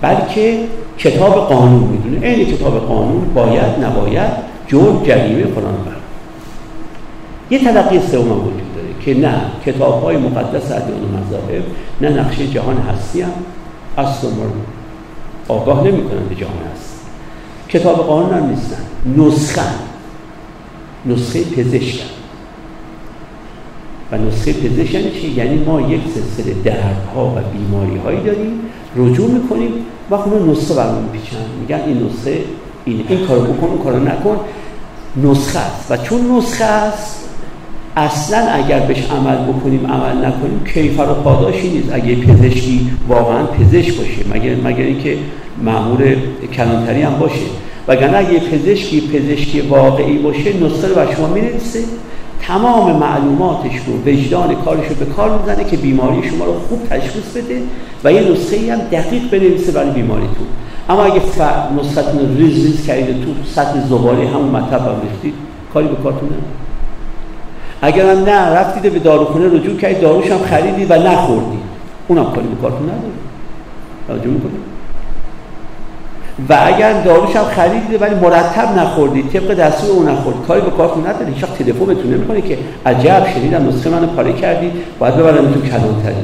بلکه 0.00 0.58
کتاب 0.98 1.48
قانون 1.48 1.88
می‌دونه. 1.88 2.26
این 2.26 2.56
کتاب 2.56 2.78
قانون 2.78 3.34
باید 3.34 3.84
نباید 3.84 4.30
جرم 4.68 5.02
جریمه 5.04 5.44
فلان 5.44 5.74
بر 5.74 5.96
یه 7.50 7.64
تلقی 7.64 8.00
سوم 8.00 8.32
وجود 8.32 8.74
داره 8.76 8.88
که 9.04 9.14
نه 9.14 9.40
کتاب 9.66 10.02
های 10.02 10.16
مقدس 10.16 10.72
ادیان 10.72 11.00
و 11.04 11.26
مذاهب 11.26 11.62
نه 12.00 12.08
نقشه 12.08 12.46
جهان 12.46 12.76
هستی 12.76 13.22
هم. 13.22 13.30
اصلا 13.98 14.30
آگاه 15.48 15.84
نمی‌کنن 15.86 16.28
به 16.28 16.34
جهان 16.34 16.52
هستی. 16.74 16.93
کتاب 17.68 17.96
قانون 17.96 18.34
هم 18.34 18.50
نیستن. 18.50 18.82
نسخه. 19.16 19.62
نسخه 21.06 21.44
پزشکن 21.44 22.04
و 24.12 24.18
نسخه 24.18 24.52
پزشک 24.52 24.94
یعنی 24.94 25.10
چی؟ 25.10 25.28
یعنی 25.28 25.64
ما 25.64 25.80
یک 25.80 26.00
سلسله 26.14 26.54
دردها 26.64 27.26
و 27.26 27.40
بیماری 27.58 27.96
هایی 27.96 28.20
داریم 28.20 28.60
رجوع 28.96 29.30
می‌کنیم 29.30 29.70
و 30.10 30.14
اون 30.14 30.50
نسخه 30.50 30.74
برمون 30.74 31.02
میپیچن 31.02 31.36
میگن 31.60 31.80
این 31.86 32.06
نسخه 32.06 32.38
این 32.84 33.04
این 33.08 33.26
کارو 33.26 33.40
بکن 33.40 33.66
اون 33.66 33.78
کارو 33.78 33.98
نکن. 33.98 34.40
نسخه 35.22 35.58
است. 35.58 35.90
و 35.90 35.96
چون 35.96 36.36
نسخه 36.36 36.64
است 36.64 37.28
اصلا 37.96 38.38
اگر 38.38 38.80
بهش 38.80 39.10
عمل 39.10 39.52
بکنیم 39.52 39.86
عمل 39.86 40.26
نکنیم 40.26 40.64
کیفر 40.74 41.02
و 41.02 41.14
پاداشی 41.14 41.68
نیست. 41.68 41.92
اگه 41.92 42.16
پزشکی 42.16 42.90
واقعا 43.08 43.46
پزشک 43.46 43.96
باشه 43.96 44.28
مگر 44.34 44.54
مگر 44.54 44.84
اینکه 44.84 45.18
مامور 45.62 46.16
کلانتری 46.56 47.02
هم 47.02 47.18
باشه. 47.18 47.46
وگرنه 47.88 48.16
اگه 48.16 48.40
پزشکی 48.40 49.00
پزشکی 49.00 49.60
واقعی 49.60 50.18
باشه 50.18 50.56
نسخه 50.56 50.88
رو 50.88 50.94
بر 50.94 51.14
شما 51.14 51.26
می‌رسه 51.26 51.78
تمام 52.42 52.96
معلوماتش 52.96 53.72
رو 53.86 54.12
وجدان 54.12 54.54
کارش 54.54 54.88
رو 54.88 54.94
به 54.94 55.04
کار 55.04 55.38
می‌زنه 55.38 55.64
که 55.64 55.76
بیماری 55.76 56.28
شما 56.28 56.44
رو 56.44 56.52
خوب 56.68 56.88
تشخیص 56.90 57.36
بده 57.36 57.62
و 58.04 58.12
یه 58.12 58.30
نسخه 58.30 58.72
هم 58.72 58.78
دقیق 58.78 59.30
بنویسه 59.30 59.72
برای 59.72 59.90
بیماریتون 59.90 60.46
اما 60.88 61.04
اگه 61.04 61.20
نسختون 61.80 62.20
رو 62.20 62.36
ریز 62.36 62.66
ریز 62.66 62.86
کردید 62.86 63.24
تو 63.24 63.30
سطح 63.44 63.80
زباله 63.80 64.28
همون 64.28 64.48
مطلب 64.48 64.80
هم 64.80 64.96
ریختید 65.10 65.34
کاری 65.74 65.88
به 65.88 65.94
کارتون 65.94 66.28
اگر 67.82 68.10
هم 68.10 68.24
نه 68.24 68.48
رفتید 68.48 68.92
به 68.92 68.98
داروخونه 68.98 69.46
رجوع 69.46 69.76
کردید 69.76 70.00
داروش 70.00 70.30
هم 70.30 70.38
خریدید 70.38 70.90
و 70.90 70.94
نخوردید 70.94 71.64
اونم 72.08 72.24
کاری 72.24 72.46
به 72.46 72.56
کارتون 72.62 72.82
نداره. 72.82 73.12
توجه 74.08 74.30
می‌کنید 74.30 74.73
و 76.48 76.58
اگر 76.64 77.02
داروش 77.02 77.36
هم 77.36 77.44
خریدید 77.44 78.02
ولی 78.02 78.14
مرتب 78.14 78.78
نخوردید 78.78 79.28
طبق 79.28 79.54
دستور 79.54 79.90
اون 79.90 80.08
نخورد. 80.08 80.36
کاری 80.48 80.60
به 80.60 80.70
کارتون 80.70 81.06
نداره 81.06 81.26
هیچ 81.26 81.44
تلفن 81.44 81.84
بهتون 81.84 82.14
نمی‌کنه 82.14 82.40
که 82.40 82.58
عجب 82.86 83.26
شنیدم 83.34 83.68
نسخه 83.68 83.90
منو 83.90 84.06
پاره 84.06 84.32
کردید 84.32 84.72
باید 84.98 85.16
ببرم 85.16 85.52
تو 85.52 85.60
کلانتری. 85.60 86.14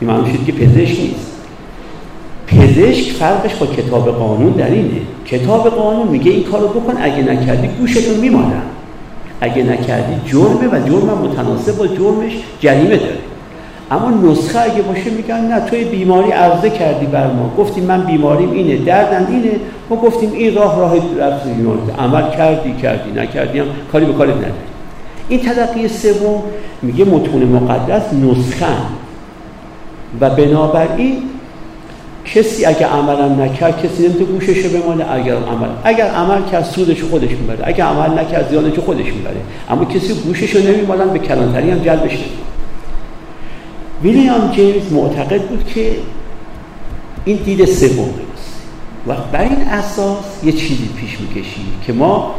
این 0.00 0.10
شد 0.32 0.44
که 0.46 0.52
پزشک 0.52 1.00
نیست. 1.00 1.32
پزشک 2.46 3.12
فرقش 3.12 3.54
با 3.54 3.66
کتاب 3.66 4.10
قانون 4.10 4.52
در 4.52 4.70
اینه. 4.70 5.00
کتاب 5.26 5.68
قانون 5.68 6.08
میگه 6.08 6.30
این 6.30 6.44
کارو 6.44 6.68
بکن 6.68 6.94
اگه 7.02 7.22
نکردی 7.22 7.68
گوشتون 7.68 8.16
میمانن 8.16 8.62
اگه 9.40 9.62
نکردی 9.62 10.12
جرمه 10.26 10.68
و 10.72 10.88
جرم 10.88 11.18
متناسب 11.18 11.76
با 11.76 11.86
جرمش 11.86 12.32
جریمه 12.60 12.96
داره. 12.96 13.18
اما 13.90 14.10
نسخه 14.10 14.58
اگه 14.58 14.82
باشه 14.82 15.10
میگن 15.10 15.40
نه 15.40 15.60
توی 15.60 15.84
بیماری 15.84 16.30
عرضه 16.30 16.70
کردی 16.70 17.06
بر 17.06 17.26
ما. 17.26 17.50
گفتیم 17.58 17.84
من 17.84 18.00
بیماریم 18.00 18.50
اینه 18.50 18.76
دردم 18.76 19.26
اینه. 19.30 19.50
ما 19.90 19.96
گفتیم 19.96 20.32
این 20.32 20.54
راه 20.54 20.78
راه 20.78 20.94
رفت 21.18 21.46
عمل 21.98 22.30
کردی 22.30 22.74
کردی 22.82 23.20
نکردی 23.20 23.58
هم 23.58 23.66
کاری 23.92 24.04
به 24.04 24.12
کارت 24.12 24.36
نداری. 24.36 24.52
این 25.28 25.40
تلقی 25.40 25.88
سوم 25.88 26.42
میگه 26.82 27.04
متون 27.04 27.42
مقدس 27.42 28.12
نسخه. 28.12 28.66
و 30.20 30.30
بنابراین 30.30 31.22
کسی 32.34 32.64
اگه 32.64 32.86
عملم 32.86 33.42
نکرد 33.42 33.82
کسی 33.82 34.02
نمی‌تونه 34.02 34.24
گوشش 34.24 34.66
بمانه 34.66 35.04
اگر 35.12 35.34
عمل 35.34 35.68
اگر 35.84 36.06
عمل 36.06 36.42
کرد 36.52 36.64
سودش 36.64 37.02
خودش 37.02 37.30
می‌بره. 37.30 37.58
اگر 37.62 37.84
عمل 37.84 38.18
نکرد 38.18 38.48
زیانش 38.50 38.78
خودش 38.78 39.06
می‌بره. 39.06 39.36
اما 39.70 39.84
کسی 39.84 40.14
گوشش 40.14 40.56
رو 40.56 40.62
نمیمانن 40.62 41.08
به 41.12 41.18
کلانتری 41.18 41.70
هم 41.70 41.78
جلبش 41.78 42.12
نمیمانن 42.12 42.55
ویلیام 44.02 44.50
جیمز 44.50 44.92
معتقد 44.92 45.42
بود 45.42 45.66
که 45.74 45.96
این 47.24 47.36
دید 47.36 47.64
سوم 47.64 48.08
و 49.06 49.14
بر 49.32 49.40
این 49.40 49.62
اساس 49.68 50.44
یه 50.44 50.52
چیزی 50.52 50.88
پیش 50.96 51.20
می‌کشید 51.20 51.82
که 51.86 51.92
ما 51.92 52.34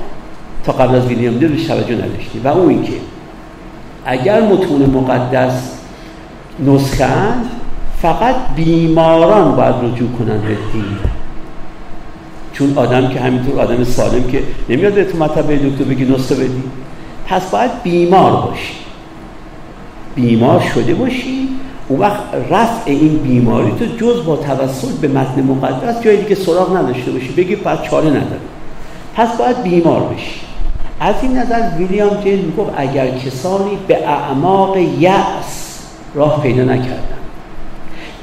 تا 0.63 0.71
قبل 0.71 0.95
از 0.95 1.05
ویلیام 1.05 1.39
جیمز 1.39 1.67
توجه 1.67 1.95
نداشتیم. 1.95 2.41
و 2.43 2.47
اون 2.47 2.69
اینکه 2.69 2.93
اگر 4.05 4.41
متون 4.41 4.85
مقدس 4.85 5.71
نسخه 6.65 7.07
فقط 8.01 8.35
بیماران 8.55 9.55
باید 9.55 9.75
رجوع 9.75 10.09
کنند 10.19 10.41
به 10.41 10.57
دین. 10.73 10.97
چون 12.53 12.77
آدم 12.77 13.09
که 13.09 13.19
همینطور 13.19 13.61
آدم 13.61 13.83
سالم 13.83 14.23
که 14.23 14.43
نمیاد 14.69 14.93
به 14.93 15.03
تو 15.03 15.17
مطبع 15.17 15.55
دکتر 15.55 15.83
بگی 15.83 16.05
نسخه 16.05 16.35
بدی. 16.35 16.63
پس 17.27 17.49
باید 17.49 17.83
بیمار 17.83 18.31
باشی. 18.31 18.73
بیمار 20.17 20.59
شده 20.59 20.93
باشی 20.93 21.49
اون 21.87 21.99
وقت 21.99 22.23
رفع 22.49 22.91
این 22.91 23.17
بیماری 23.17 23.71
تو 23.79 23.85
جز 23.85 24.25
با 24.25 24.35
توسل 24.35 24.87
به 25.01 25.07
متن 25.07 25.41
مقدس 25.41 26.03
جایی 26.03 26.21
دیگه 26.21 26.35
سراغ 26.35 26.77
نداشته 26.77 27.11
باشی. 27.11 27.31
بگی 27.37 27.55
بعد 27.55 27.83
چاره 27.83 28.09
نداره 28.09 28.39
پس 29.15 29.37
باید 29.37 29.63
بیمار 29.63 30.01
بشی. 30.01 30.39
از 30.99 31.15
این 31.21 31.37
نظر 31.37 31.61
ویلیام 31.77 32.21
جیمز 32.23 32.45
می‌گفت 32.45 32.71
اگر 32.77 33.07
کسانی 33.17 33.77
به 33.87 34.07
اعماق 34.07 34.77
یأس 34.77 35.79
راه 36.15 36.41
پیدا 36.41 36.63
نکردن 36.63 37.03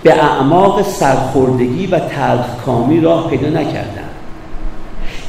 به 0.03 0.25
اعماق 0.25 0.83
سرخوردگی 0.83 1.87
و 1.87 1.99
تلخکامی 1.99 3.01
راه 3.01 3.31
پیدا 3.31 3.49
نکردن 3.49 4.05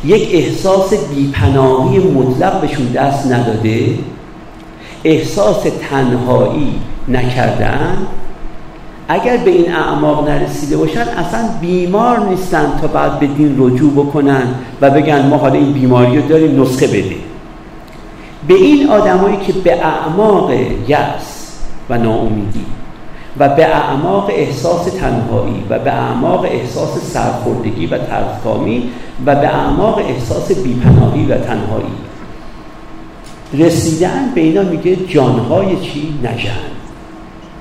یک 0.06 0.30
احساس 0.34 0.94
بیپناهی 0.94 2.00
مطلق 2.00 2.62
بهشون 2.62 2.86
دست 2.86 3.32
نداده 3.32 3.90
احساس 5.06 5.64
تنهایی 5.90 6.80
نکردن؟ 7.08 7.98
اگر 9.08 9.38
به 9.38 9.52
این 9.52 9.76
اعماق 9.76 10.30
نرسیده 10.30 10.78
باشن 10.78 11.02
اصلا 11.02 11.50
بیمار 11.62 12.20
نیستن 12.20 12.66
تا 12.82 12.88
بعد 12.88 13.20
به 13.20 13.28
دین 13.28 13.56
رجوع 13.60 13.92
بکنن 13.94 14.44
و 14.82 14.90
بگن 14.90 15.28
ما 15.28 15.38
حالا 15.38 15.54
این 15.54 15.74
بیماری 15.74 16.18
رو 16.18 16.28
داریم 16.28 16.62
نسخه 16.62 16.88
بده 16.88 17.16
به 18.48 18.54
این 18.54 18.90
آدمایی 18.90 19.38
که 19.38 19.54
به 19.54 19.86
اعماق 19.86 20.52
یأس 20.88 21.52
و 21.90 21.98
ناامیدی 21.98 22.66
و 23.40 23.50
به 23.50 23.66
اعماق 23.66 24.30
احساس 24.30 24.86
تنهایی 24.86 25.64
و 25.70 25.80
به 25.80 25.92
اعماق 25.92 26.46
احساس 26.46 27.14
سرخوردگی 27.14 27.88
و 27.88 27.98
ترکامی 27.98 28.90
و 29.26 29.36
به 29.36 29.48
اعماق 29.48 29.98
احساس 29.98 30.52
بیپناهی 30.52 31.26
و 31.26 31.38
تنهایی 31.38 31.94
رسیدن 33.54 34.32
به 34.36 34.42
اینا 34.42 34.62
میگه 34.62 34.96
جانهای 34.96 35.68
چی؟ 35.82 36.14
نژند 36.24 36.76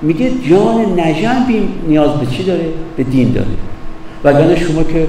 میگه 0.01 0.31
جان 0.49 0.99
نژند 0.99 1.47
نیاز 1.87 2.11
به 2.11 2.25
چی 2.25 2.43
داره؟ 2.43 2.69
به 2.97 3.03
دین 3.03 3.31
داره 3.31 3.47
وگرنه 4.23 4.55
شما 4.55 4.83
که 4.83 5.07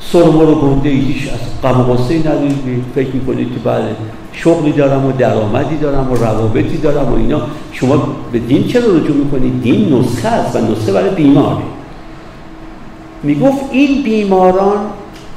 سرما 0.00 0.42
رو 0.42 0.54
برده 0.54 0.88
هیچ 0.88 1.28
از 1.32 1.62
غم 1.62 1.90
و 1.90 1.94
ندارید 1.94 2.84
فکر 2.94 3.14
می‌کنید 3.14 3.48
که 3.52 3.58
بله 3.64 3.96
شغلی 4.32 4.72
دارم 4.72 5.06
و 5.06 5.12
درآمدی 5.12 5.76
دارم 5.76 6.12
و 6.12 6.14
روابطی 6.14 6.76
دارم 6.76 7.12
و 7.12 7.16
اینا 7.16 7.42
شما 7.72 8.08
به 8.32 8.38
دین 8.38 8.66
چرا 8.66 8.96
رجوع 8.96 9.16
می‌کنید 9.16 9.62
دین 9.62 9.94
نسخه 9.94 10.28
است 10.28 10.56
و 10.56 10.72
نسخه 10.72 10.92
برای 10.92 11.10
بیماره 11.10 11.62
می‌گفت 13.22 13.64
این 13.72 14.02
بیماران 14.02 14.78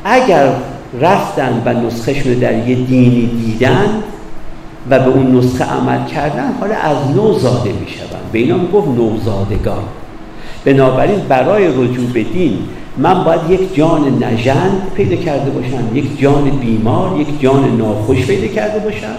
اگر 0.03 0.49
رفتن 1.01 1.61
و 1.65 1.73
نسخهشون 1.73 2.33
در 2.33 2.67
یه 2.67 2.75
دینی 2.75 3.25
دیدن 3.25 4.03
و 4.89 4.99
به 4.99 5.07
اون 5.07 5.35
نسخه 5.35 5.63
عمل 5.63 6.05
کردن 6.05 6.53
حالا 6.59 6.75
از 6.75 7.15
نو 7.15 7.33
زاده 7.33 7.73
میشون 7.79 8.07
به 8.31 8.39
اینا 8.39 8.57
می‌گفت 8.57 8.87
نوزادگان. 8.87 9.83
بنابراین 10.65 11.19
برای 11.19 11.67
رجوع 11.67 12.05
به 12.13 12.23
دین 12.23 12.59
من 12.97 13.23
باید 13.23 13.41
یک 13.49 13.75
جان 13.75 14.23
نژند 14.23 14.81
پیدا 14.95 15.15
کرده 15.15 15.49
باشم 15.51 15.97
یک 15.97 16.19
جان 16.19 16.43
بیمار 16.49 17.19
یک 17.19 17.41
جان 17.41 17.77
ناخوش 17.77 18.25
پیدا 18.25 18.47
کرده 18.47 18.79
باشم. 18.79 19.15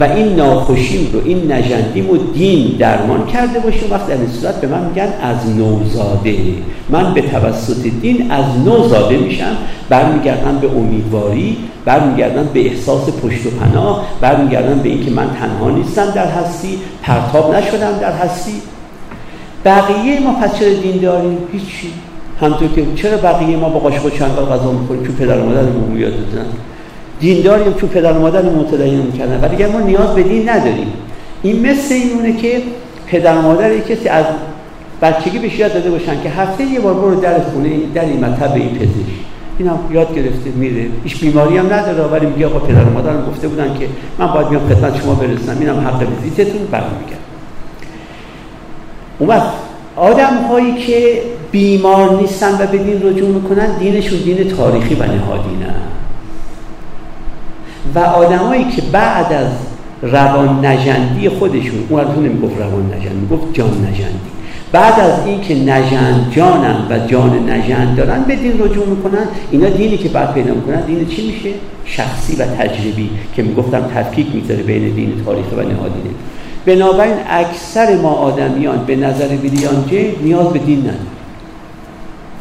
و 0.00 0.04
این 0.04 0.36
ناخوشیم 0.36 1.10
رو 1.12 1.20
این 1.24 1.52
نژندیم 1.52 2.10
و 2.10 2.16
دین 2.16 2.76
درمان 2.78 3.26
کرده 3.26 3.58
باشه. 3.58 3.86
وقت 3.90 4.06
در 4.06 4.16
این 4.16 4.28
صورت 4.28 4.60
به 4.60 4.66
من 4.66 4.84
میگن 4.84 5.08
از 5.22 5.56
نوزاده. 5.56 6.36
من 6.90 7.14
به 7.14 7.22
توسط 7.22 7.82
دین 8.00 8.30
از 8.30 8.44
نوزاده 8.64 9.16
میشم. 9.16 9.56
برمیگردم 9.88 10.58
به 10.58 10.68
امیدواری 10.68 11.56
برمیگردم 11.84 12.48
به 12.54 12.66
احساس 12.66 13.10
پشت 13.10 13.46
و 13.46 13.50
پناه 13.50 14.06
برمیگردم 14.20 14.78
به 14.78 14.88
اینکه 14.88 15.10
من 15.10 15.26
تنها 15.40 15.70
نیستم 15.70 16.10
در 16.10 16.26
هستی 16.26 16.78
پرتاب 17.02 17.54
نشدم 17.54 17.98
در 18.00 18.12
هستی. 18.12 18.52
بقیه 19.64 20.20
ما 20.20 20.32
پس 20.32 20.58
چرا 20.58 20.72
دین 20.72 20.96
داریم؟ 20.96 21.38
هیچی. 21.52 21.88
همطور 22.40 22.68
که 22.68 22.86
چرا 22.96 23.16
بقیه 23.16 23.56
ما 23.56 23.68
با 23.68 23.78
قاشق 23.78 24.06
و 24.06 24.10
چنگال 24.10 24.44
غذا 24.44 24.72
می‌خوریم؟ 24.72 25.06
چون 25.06 25.14
پدر 25.14 25.40
و 25.40 25.98
یاد 25.98 26.12
دادن 26.12 26.46
دینداریم 27.24 27.72
چون 27.72 27.88
پدر 27.88 28.12
و 28.12 28.20
مادر 28.20 28.42
متدین 28.42 29.12
ولی 29.42 29.54
اگر 29.54 29.68
ما 29.68 29.80
نیاز 29.80 30.14
به 30.14 30.22
دین 30.22 30.48
نداریم. 30.48 30.92
این 31.42 31.70
مثل 31.70 31.94
اینونه 31.94 32.36
که 32.36 32.62
پدر 33.06 33.36
و 33.36 33.42
مادر 33.42 33.78
کسی 33.78 34.08
از 34.08 34.24
بچگی 35.02 35.38
بهش 35.38 35.58
یاد 35.58 35.74
داده 35.74 35.90
باشن 35.90 36.22
که 36.22 36.30
هفته 36.30 36.64
یه 36.64 36.80
بار 36.80 36.94
برو 36.94 37.20
در 37.20 37.40
خونه 37.40 37.70
در 37.94 38.04
این 38.04 38.24
مطب 38.24 38.54
این 38.54 38.68
پزشک. 38.68 39.14
این 39.58 39.70
یاد 39.92 40.14
گرفته 40.14 40.50
میره. 40.50 40.86
هیچ 41.04 41.20
بیماری 41.20 41.56
هم 41.56 41.72
نداره 41.72 42.04
ولی 42.04 42.26
میگه 42.26 42.46
آقا 42.46 42.58
پدر 42.58 42.84
و 42.84 42.90
مادرم 42.90 43.26
گفته 43.30 43.48
بودن 43.48 43.76
که 43.78 43.88
من 44.18 44.26
باید 44.26 44.48
میام 44.48 44.68
خدمت 44.68 45.00
شما 45.00 45.14
برسم. 45.14 45.56
اینم 45.60 45.80
حق 45.80 46.06
ویزیتتون 46.22 46.66
برمیگردم 46.70 47.24
اون 49.18 49.28
وقت 49.28 49.52
آدم 49.96 50.36
هایی 50.50 50.74
که 50.74 51.22
بیمار 51.52 52.20
نیستن 52.20 52.54
و 52.54 52.66
به 52.66 52.78
دین 52.78 53.02
رجوع 53.02 53.28
می‌کنن 53.28 53.78
دینشون 53.78 54.18
دین 54.18 54.48
تاریخی 54.48 54.94
و 54.94 55.02
نهادینه 55.02 55.73
و 57.94 57.98
آدمایی 57.98 58.64
که 58.64 58.82
بعد 58.92 59.32
از 59.32 59.48
روان 60.02 60.66
نجندی 60.66 61.28
خودشون 61.28 61.86
اون 61.88 62.00
از 62.00 62.18
نمی‌گفت 62.18 62.58
روان 62.58 62.86
نجند 62.86 63.16
می‌گفت 63.20 63.54
جان 63.54 63.70
نجندی 63.70 64.34
بعد 64.72 65.00
از 65.00 65.26
این 65.26 65.40
که 65.40 65.54
نجند 65.54 66.32
جانن 66.36 66.76
و 66.90 67.06
جان 67.06 67.50
نجند 67.50 67.96
دارن 67.96 68.22
به 68.22 68.36
دین 68.36 68.52
رجوع 68.52 68.86
می‌کنن. 68.86 69.26
اینا 69.50 69.68
دینی 69.68 69.96
که 69.96 70.08
بعد 70.08 70.34
پیدا 70.34 70.54
می‌کنن 70.54 70.80
دین 70.80 71.06
چی 71.06 71.26
میشه؟ 71.26 71.50
شخصی 71.84 72.36
و 72.36 72.46
تجربی 72.46 73.10
که 73.36 73.42
می‌گفتم 73.42 73.80
تفکیک 73.94 74.26
می‌ذاره 74.34 74.62
بین 74.62 74.94
دین 74.94 75.12
تاریخی 75.24 75.56
و 75.56 75.60
نهادینه. 75.60 76.14
بنابراین 76.66 77.16
اکثر 77.30 77.96
ما 77.96 78.10
آدمیان 78.10 78.84
به 78.86 78.96
نظر 78.96 79.28
ویلیان 79.28 79.84
جی 79.90 80.16
نیاز 80.22 80.46
به 80.46 80.58
دین 80.58 80.78
نداریم 80.78 81.13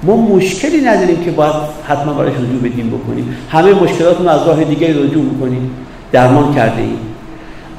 ما 0.03 0.17
مشکلی 0.17 0.81
نداریم 0.81 1.23
که 1.23 1.31
باید 1.31 1.53
حتما 1.87 2.13
براش 2.13 2.33
رجوع 2.33 2.61
به 2.61 2.69
دین 2.69 2.89
بکنیم. 2.89 3.35
همه 3.49 3.73
مشکلاتمون 3.73 4.27
از 4.27 4.47
راه 4.47 4.63
دیگه 4.63 4.87
رجوع 4.87 5.23
می‌کنیم. 5.23 5.71
درمان 6.11 6.55
کرده 6.55 6.81
ایم 6.81 6.97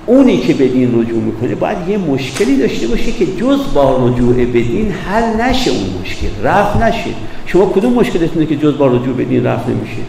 اونی 0.07 0.39
که 0.39 0.55
به 0.55 0.69
دین 0.69 1.01
رجوع 1.01 1.23
می‌کنه 1.23 1.55
باید 1.55 1.89
یه 1.89 1.99
مشکلی 1.99 2.57
داشته 2.57 2.87
باشه 2.87 3.13
که 3.13 3.27
جز 3.27 3.59
با 3.75 4.09
رجوع 4.09 4.35
به 4.35 4.61
دین 4.61 4.91
حل 4.91 5.41
نشه 5.41 5.71
اون 5.71 5.85
مشکل. 6.03 6.29
رفت 6.43 6.83
نشه. 6.83 7.11
شما 7.47 7.67
کدوم 7.67 7.93
مشکلتونه 7.93 8.47
که 8.47 8.57
جز 8.57 8.79
با 8.79 8.87
رجوع 8.87 9.15
به 9.17 9.25
دین 9.25 9.47
رفت 9.47 9.69
نمیشه؟ 9.69 10.03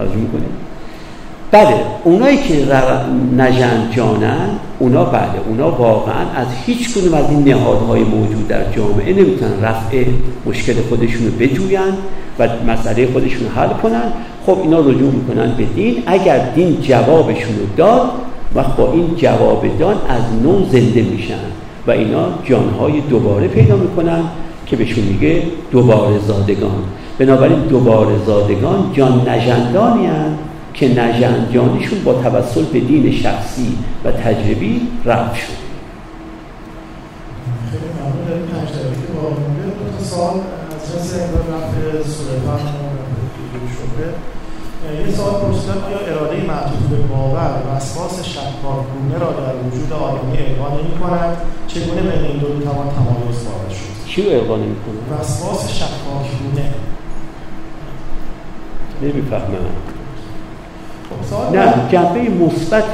رجوع 0.00 0.16
می‌کنیم 0.16 0.50
بله 1.52 1.74
اونایی 2.04 2.36
که 2.36 2.54
نجند 3.36 3.92
جانن 3.96 4.48
اونا 4.78 5.04
بله 5.04 5.40
اونا 5.48 5.70
واقعا 5.70 6.30
از 6.36 6.46
هیچ 6.66 6.94
کنون 6.94 7.14
از 7.14 7.30
این 7.30 7.48
نهادهای 7.48 8.00
موجود 8.00 8.48
در 8.48 8.72
جامعه 8.76 9.12
نمی‌تونن 9.12 9.62
رفع 9.62 10.04
مشکل 10.46 10.72
خودشون 10.88 11.26
رو 11.26 11.32
بجوین 11.32 11.92
و 12.38 12.48
مسئله 12.66 13.08
خودشون 13.12 13.46
حل 13.56 13.68
کنن. 13.68 14.02
خب 14.46 14.58
اینا 14.62 14.80
رجوع 14.80 15.12
می‌کنن 15.12 15.54
به 15.56 15.64
دین. 15.64 16.02
اگر 16.06 16.38
دین 16.38 16.80
جوابشون 16.80 17.58
رو 17.58 17.66
داد 17.76 18.10
و 18.54 18.62
با 18.62 18.92
این 18.92 19.14
جواب 19.16 19.78
دان 19.78 19.94
از 20.08 20.42
نو 20.42 20.64
زنده 20.64 21.02
میشن 21.02 21.34
و 21.86 21.90
اینا 21.90 22.24
جانهای 22.44 23.00
دوباره 23.00 23.48
پیدا 23.48 23.76
می‌کنن 23.76 24.20
که 24.66 24.76
بهشون 24.76 25.04
میگه 25.04 25.42
دوباره 25.72 26.18
زادگان. 26.26 26.82
بنابراین 27.18 27.58
دوباره 27.58 28.14
زادگان 28.26 28.90
جان 28.92 29.28
نجندانی 29.28 30.06
که 30.74 30.88
نجنجانیشون 30.88 32.04
با 32.04 32.22
توسل 32.22 32.64
به 32.64 32.80
دین 32.80 33.12
شخصی 33.12 33.78
و 34.04 34.12
تجربی 34.12 34.88
رفت 35.04 35.34
شد. 35.34 35.62
سوال 40.02 40.40
از 40.74 40.94
یه 45.06 45.14
سوال 45.16 45.34
پرسیدم 45.34 45.84
آیا 45.86 45.98
اراده 45.98 46.46
معطوف 46.46 46.82
به 46.90 46.96
باور 46.96 47.62
و 47.66 47.68
اساس 47.68 48.24
شکارگونه 48.24 49.18
را 49.20 49.30
در 49.30 49.54
وجود 49.66 49.92
آدمی 49.92 50.38
القا 50.38 50.76
نمی 50.76 50.98
کند 51.00 51.36
چگونه 51.68 52.00
بین 52.00 52.24
این 52.24 52.38
دو 52.38 52.46
توان 52.46 52.88
تمایز 52.88 53.46
وارد 53.46 53.70
شد؟ 53.70 54.08
چی 54.08 54.22
رو 54.22 54.30
القا 54.30 54.56
نمی 54.56 54.76
کند 54.76 55.20
وسواس 55.20 55.70
شکارگونه 55.70 56.74
نمی‌فهمم. 59.02 59.66
نه 61.52 61.74
جنبه 61.92 62.20
مثبت. 62.44 62.84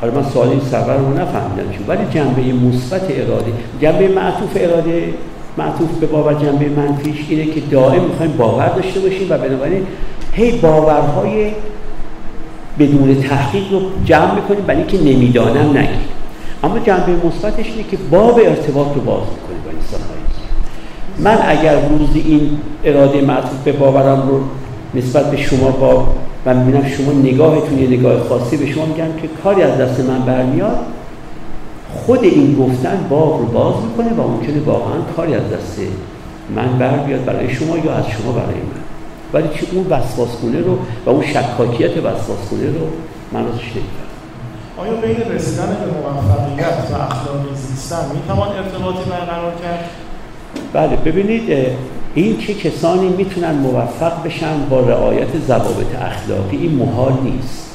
حالا 0.00 0.12
من 0.14 0.30
سوال 0.30 0.48
این 0.48 0.60
سفر 0.60 0.96
رو 0.96 1.08
نفهمیدم 1.08 1.72
چون 1.72 1.86
ولی 1.88 2.04
جنبه 2.10 2.42
مثبت 2.66 3.02
اراده 3.10 3.52
جنبه 3.80 4.08
معطوف 4.08 4.50
اراده 4.56 5.14
معطوف 5.58 5.90
به 6.00 6.06
باور 6.06 6.34
جنبه 6.34 6.68
منفیش 6.68 7.26
اینه 7.28 7.44
که 7.44 7.60
دائم 7.60 8.02
می‌خوایم 8.04 8.32
باور 8.32 8.68
داشته 8.68 9.00
باشیم 9.00 9.26
و 9.30 9.38
بنابراین 9.38 9.86
هی 10.32 10.58
باورهای 10.58 11.50
بدون 12.78 13.22
تحقیق 13.22 13.72
رو 13.72 13.80
جمع 14.04 14.34
می‌کنیم 14.34 14.60
برای 14.66 14.78
اینکه 14.78 14.98
نمی‌دانم 14.98 15.78
نگیم. 15.78 16.00
اما 16.64 16.78
جنبه 16.78 17.12
مثبتش 17.26 17.66
اینه 17.66 17.88
که 17.90 17.96
باب 18.10 18.38
ارتباط 18.38 18.86
رو 18.94 19.00
باز 19.00 19.22
می‌کنیم 19.22 19.62
با 19.64 19.70
انسان 19.70 20.00
من 21.18 21.38
اگر 21.48 21.88
روزی 21.88 22.20
این 22.20 22.58
اراده 22.84 23.20
معطوف 23.20 23.62
به 23.64 23.72
باورم 23.72 24.28
رو 24.28 24.40
نسبت 24.94 25.30
به 25.30 25.36
شما 25.36 25.70
با 25.70 26.06
و 26.46 26.54
می‌بینم 26.54 26.88
شما 26.88 27.12
نگاهتون 27.12 27.78
یه 27.78 27.88
نگاه 27.88 28.28
خاصی 28.28 28.56
به 28.56 28.66
شما 28.66 28.86
میگم 28.86 29.12
که 29.22 29.28
کاری 29.42 29.62
از 29.62 29.78
دست 29.78 30.00
من 30.00 30.20
برمیاد. 30.20 30.78
خود 31.94 32.24
این 32.24 32.56
گفتن 32.56 33.06
باب 33.08 33.40
رو 33.40 33.46
باز 33.46 33.74
می‌کنه 33.84 34.12
و 34.14 34.28
ممکنه 34.28 34.60
واقعا 34.60 35.00
کاری 35.16 35.34
از 35.34 35.42
دست 35.42 35.80
من 36.56 36.78
بر 36.78 36.96
بیاد 36.96 37.24
برای 37.24 37.50
شما 37.50 37.78
یا 37.78 37.94
از 37.94 38.04
شما 38.08 38.32
برای 38.32 38.54
من. 38.54 38.80
ولی 39.32 39.48
چه 39.48 39.66
اون 39.72 39.86
وسواسگونه 39.90 40.60
رو 40.60 40.78
و 41.06 41.10
اون 41.10 41.24
شکاکیت 41.24 41.96
وسواسگونه 41.96 42.66
رو 42.66 42.86
من 43.32 43.40
ازش 43.40 43.70
نمیفهم 43.76 44.10
آیا 44.78 44.92
بین 44.92 45.34
رسیدن 45.34 45.66
به 45.66 46.10
موفقیت 46.10 46.90
و 46.92 46.94
اخلاقی 46.94 47.54
زیستن 47.54 48.04
می‌توان 48.14 48.48
ارتباطی 48.48 49.10
برقرار 49.10 49.52
کرد؟ 49.62 49.90
بله 50.72 50.96
ببینید 50.96 51.50
این 52.14 52.38
که 52.38 52.54
کسانی 52.54 53.08
می‌تونن 53.08 53.52
موفق 53.52 54.22
بشن 54.24 54.68
با 54.70 54.80
رعایت 54.80 55.38
ضوابط 55.46 56.02
اخلاقی؟ 56.02 56.56
این 56.56 56.74
محال 56.74 57.12
نیست. 57.24 57.70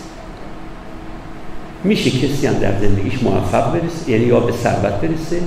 میشه 1.84 2.10
کسی 2.10 2.48
هم 2.48 2.54
در 2.54 2.80
زندگیش 2.80 3.24
موفق 3.24 3.72
برسه؟ 3.72 4.12
یعنی 4.12 4.26
یا 4.26 4.40
به 4.40 4.52
ثروت 4.52 5.02
برسه 5.02 5.40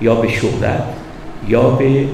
یا 0.00 0.14
به 0.14 0.28
شهرت 0.28 0.84
یا 1.48 1.62
به 1.62 2.04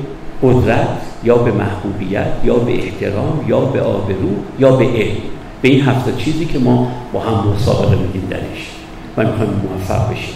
قدرت 0.43 0.89
یا 1.25 1.37
به 1.37 1.53
محبوبیت 1.53 2.33
یا 2.45 2.55
به 2.55 2.85
احترام 2.85 3.45
یا 3.49 3.61
به 3.61 3.81
آبرو 3.81 4.31
یا 4.59 4.73
به 4.77 4.85
علم. 4.85 5.17
به 5.63 5.69
این 5.69 5.81
هفته 5.81 6.13
چیزی 6.13 6.45
که 6.45 6.59
ما 6.59 6.93
با 7.13 7.21
هم 7.21 7.49
مسابقه 7.49 7.97
میدیم 7.97 8.29
درش. 8.31 8.71
و 9.17 9.25
می‌خوایم 9.31 9.53
موفق 9.53 10.11
بشیم. 10.11 10.35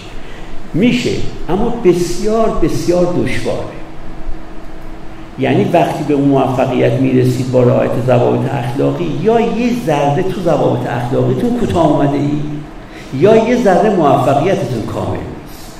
میشه 0.75 1.11
اما 1.49 1.69
بسیار 1.85 2.59
بسیار 2.62 3.15
دشواره. 3.25 3.84
یعنی 5.39 5.65
وقتی 5.65 6.05
به 6.09 6.15
اون 6.15 6.28
موفقیت 6.28 6.93
می‌رسید 6.93 7.52
با 7.52 7.62
رعایت 7.62 7.90
ضوابط 8.06 8.55
اخلاقی 8.55 9.19
یا 9.23 9.40
یه 9.40 9.73
ذره 9.86 10.23
تو 10.23 10.40
ضوابط 10.40 10.90
اخلاقیتون 10.90 11.59
کوتاه 11.61 11.82
آمده 11.82 12.16
ای 12.16 12.40
یا 13.19 13.48
یه 13.48 13.62
ذره 13.62 13.90
موفقیتتون 13.90 14.82
کامل 14.86 15.16
نیست. 15.16 15.74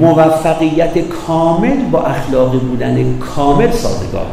موفقیت 0.00 0.98
کامل 0.98 1.76
با 1.90 2.02
اخلاقی 2.02 2.58
بودن 2.58 3.18
کامل 3.18 3.70
سازگار 3.70 4.26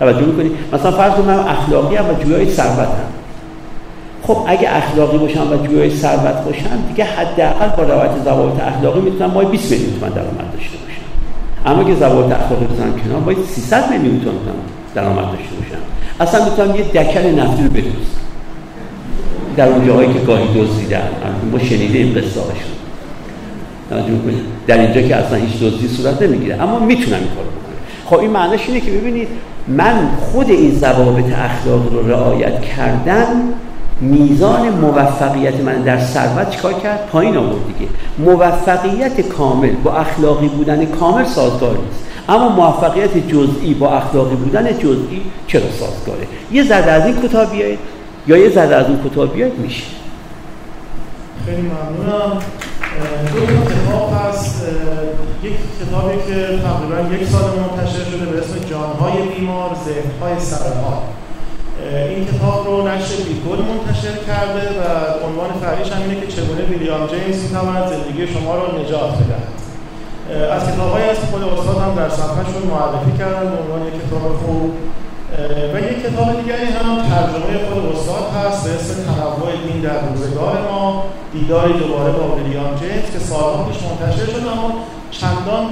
توجه 0.00 0.20
می‌کنید 0.20 0.52
مثلا 0.72 0.90
فرض 0.90 1.24
من 1.24 1.38
اخلاقی 1.38 1.96
هم 1.96 2.10
و 2.10 2.14
جویای 2.22 2.50
ثروت 2.50 2.78
هم. 2.78 3.12
خب 4.22 4.36
اگه 4.46 4.76
اخلاقی 4.76 5.18
باشم 5.18 5.52
و 5.52 5.66
جویای 5.66 5.90
ثروت 5.90 6.44
باشم 6.44 6.78
دیگه 6.88 7.04
حداقل 7.04 7.76
با 7.76 7.82
روایت 7.82 8.22
ضوابط 8.24 8.62
اخلاقی 8.62 9.00
می‌تونم 9.00 9.30
مای 9.30 9.46
20 9.46 9.72
میلیون 9.72 10.00
تومن 10.00 10.12
درآمد 10.12 10.52
داشته 10.52 10.78
باشم. 10.78 10.93
اما 11.66 11.84
که 11.84 11.94
ضوابط 11.94 12.32
اخلاقی 12.32 12.64
بزنم 12.64 12.92
کنار 13.04 13.20
باید 13.20 13.38
300 13.44 13.90
میلیون 13.90 14.20
تومن 14.20 14.36
درآمد 14.94 15.24
داشته 15.24 15.54
باشم 15.54 15.82
اصلا 16.20 16.44
می‌تونم 16.44 16.76
یه 16.76 16.84
دکل 16.84 17.40
نفتی 17.40 17.62
رو 17.62 17.68
بدوزم 17.68 18.14
در 19.56 19.68
اون 19.68 19.86
جاهایی 19.86 20.12
که 20.12 20.18
گاهی 20.18 20.60
دزدیدن. 20.60 21.08
ما 21.52 21.58
شنیده 21.58 21.98
این 21.98 22.14
قصه 22.14 22.40
هاشون 22.40 22.74
در 24.66 24.78
اینجا 24.78 25.02
که 25.02 25.16
اصلا 25.16 25.38
هیچ 25.38 25.62
دزدی 25.62 25.88
صورت 25.88 26.22
نمی‌گیره. 26.22 26.62
اما 26.62 26.78
می‌تونم 26.78 27.16
این 27.16 27.28
کارو 27.28 27.48
بکنم. 27.48 27.74
خب 28.06 28.18
این 28.18 28.30
معنیش 28.30 28.60
اینه 28.68 28.80
که 28.80 28.90
ببینید 28.90 29.28
من 29.68 30.08
خود 30.20 30.50
این 30.50 30.74
ضوابط 30.74 31.24
اخلاقی 31.24 31.96
رو 31.96 32.10
رعایت 32.10 32.62
کردن 32.62 33.26
میزان 34.00 34.68
موفقیت 34.68 35.60
من 35.60 35.82
در 35.82 35.98
ثروت 35.98 36.50
چیکار 36.50 36.72
کرد؟ 36.72 37.08
پایین 37.12 37.36
آورد 37.36 37.66
دیگه. 37.66 37.90
موفقیت 38.18 39.20
کامل 39.20 39.72
با 39.84 39.92
اخلاقی 39.92 40.48
بودن 40.48 40.84
کامل 40.86 41.24
سازگار 41.24 41.70
نیست. 41.70 42.04
اما 42.28 42.48
موفقیت 42.48 43.28
جزئی 43.28 43.74
با 43.74 43.96
اخلاقی 43.96 44.36
بودن 44.36 44.78
جزئی 44.78 45.22
چرا 45.46 45.70
سازگاره؟ 45.70 46.26
یه 46.52 46.64
ذره 46.64 46.92
از 46.92 47.06
این 47.06 47.14
کوتاه 47.14 47.50
بیاید 47.50 47.78
یا 48.26 48.36
یه 48.36 48.50
ذره 48.50 48.76
از 48.76 48.86
اون 48.86 48.98
کوتاه 48.98 49.26
بیاید 49.26 49.58
میشه. 49.58 49.84
خیلی 51.46 51.62
ممنونم. 51.62 52.38
دو 53.34 53.40
کتاب 53.40 54.12
هست. 54.12 54.66
یک 55.42 55.52
کتابی 55.52 56.16
که 56.16 56.58
تقریبا 56.62 57.14
یک 57.14 57.28
سال 57.28 57.42
منتشر 57.42 58.04
شده 58.10 58.26
به 58.26 58.38
اسم 58.38 58.58
جانهای 58.70 59.28
بیمار 59.28 59.70
ذهنهای 59.84 60.40
سرحال. 60.40 61.02
این 61.92 62.24
کتاب 62.26 62.66
رو 62.66 62.88
نشر 62.88 63.16
بیگل 63.16 63.58
منتشر 63.70 64.16
کرده 64.28 64.64
و 64.78 64.82
عنوان 65.26 65.50
فرعیش 65.60 65.92
هم 65.92 66.02
اینه 66.02 66.20
که 66.20 66.26
چگونه 66.26 66.62
ویلیام 66.70 67.06
جیمز 67.06 67.42
می‌تواند 67.42 67.86
زندگی 67.86 68.26
شما 68.26 68.54
رو 68.54 68.78
نجات 68.78 69.12
بدهد 69.18 69.54
از 70.56 70.62
کتاب 70.72 70.90
های 70.92 71.08
از 71.08 71.18
خود 71.18 71.42
استاد 71.42 71.78
هم 71.82 71.94
در 71.94 72.08
صفحهشون 72.08 72.62
معرفی 72.70 73.18
کردن 73.18 73.50
به 73.50 73.56
عنوان 73.62 73.86
یک 73.86 73.94
کتاب 74.06 74.36
خوب. 74.46 74.74
و 75.74 75.80
یک 75.80 76.02
کتاب 76.02 76.40
دیگری 76.40 76.64
هم 76.64 77.02
ترجمه 77.10 77.54
خود 77.68 77.96
استاد 77.96 78.24
هست 78.36 78.64
به 78.64 78.74
اسم 78.74 78.94
تنوع 79.04 79.52
دین 79.66 79.80
در 79.80 80.08
روزگار 80.08 80.62
ما 80.70 81.04
دیداری 81.32 81.72
دوباره 81.72 82.12
با 82.12 82.36
ویلیام 82.36 82.74
جیمز 82.74 83.10
که 83.12 83.18
سالها 83.18 83.64
پیش 83.64 83.76
منتشر 83.82 84.26
شد 84.26 84.48
اما 84.48 84.72
چندان 85.10 85.64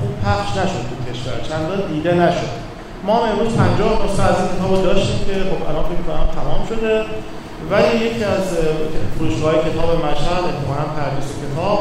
خوب 0.00 0.10
پخش 0.24 0.50
نشد 0.50 0.84
تو 0.88 1.12
کشور 1.12 1.48
چندان 1.48 1.92
دیده 1.92 2.14
نشد. 2.14 2.63
ما 3.06 3.24
امروز 3.24 3.54
50 3.56 4.04
نسخه 4.04 4.22
از 4.22 4.36
این 4.40 4.48
کتاب 4.54 4.82
داشتیم 4.82 5.18
که 5.26 5.32
خب 5.32 5.60
الان 5.68 5.84
فکر 5.90 6.02
کنم 6.08 6.26
تمام 6.40 6.62
شده. 6.70 6.94
ولی 7.70 8.04
یکی 8.06 8.24
از 8.24 8.46
فروشگاه 9.18 9.52
کتاب 9.52 9.90
مشهد 10.06 10.42
احتمالاً 10.50 10.86
پردیس 10.96 11.28
کتاب 11.42 11.78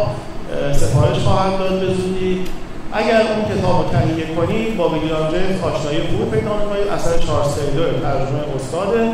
سفارش 0.74 1.20
خواهد 1.20 1.60
داد 1.60 1.80
به 1.80 1.86
زودی. 1.86 2.46
اگر 2.94 3.22
اون 3.32 3.44
کتاب 3.52 3.76
رو 3.84 4.00
تهیه 4.00 4.36
کنید 4.36 4.78
با 4.78 4.90
ویلیام 4.90 5.28
جیمز 5.32 5.64
آشنایی 5.64 6.00
خوب 6.08 6.32
پیدا 6.32 6.54
می‌کنید 6.58 6.88
اثر 6.96 7.18
چارلز 7.26 7.56
ترجمه 8.04 8.44
استاده. 8.56 9.12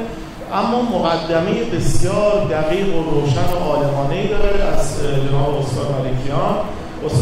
اما 0.54 0.82
مقدمه 0.82 1.54
بسیار 1.74 2.48
دقیق 2.56 2.96
و 2.96 3.04
روشن 3.12 3.48
و 3.54 3.58
عالمانه‌ای 3.70 4.28
داره 4.28 4.64
از 4.74 4.98
جناب 5.30 5.56
استاد 5.62 5.88
ملکیان. 6.00 6.56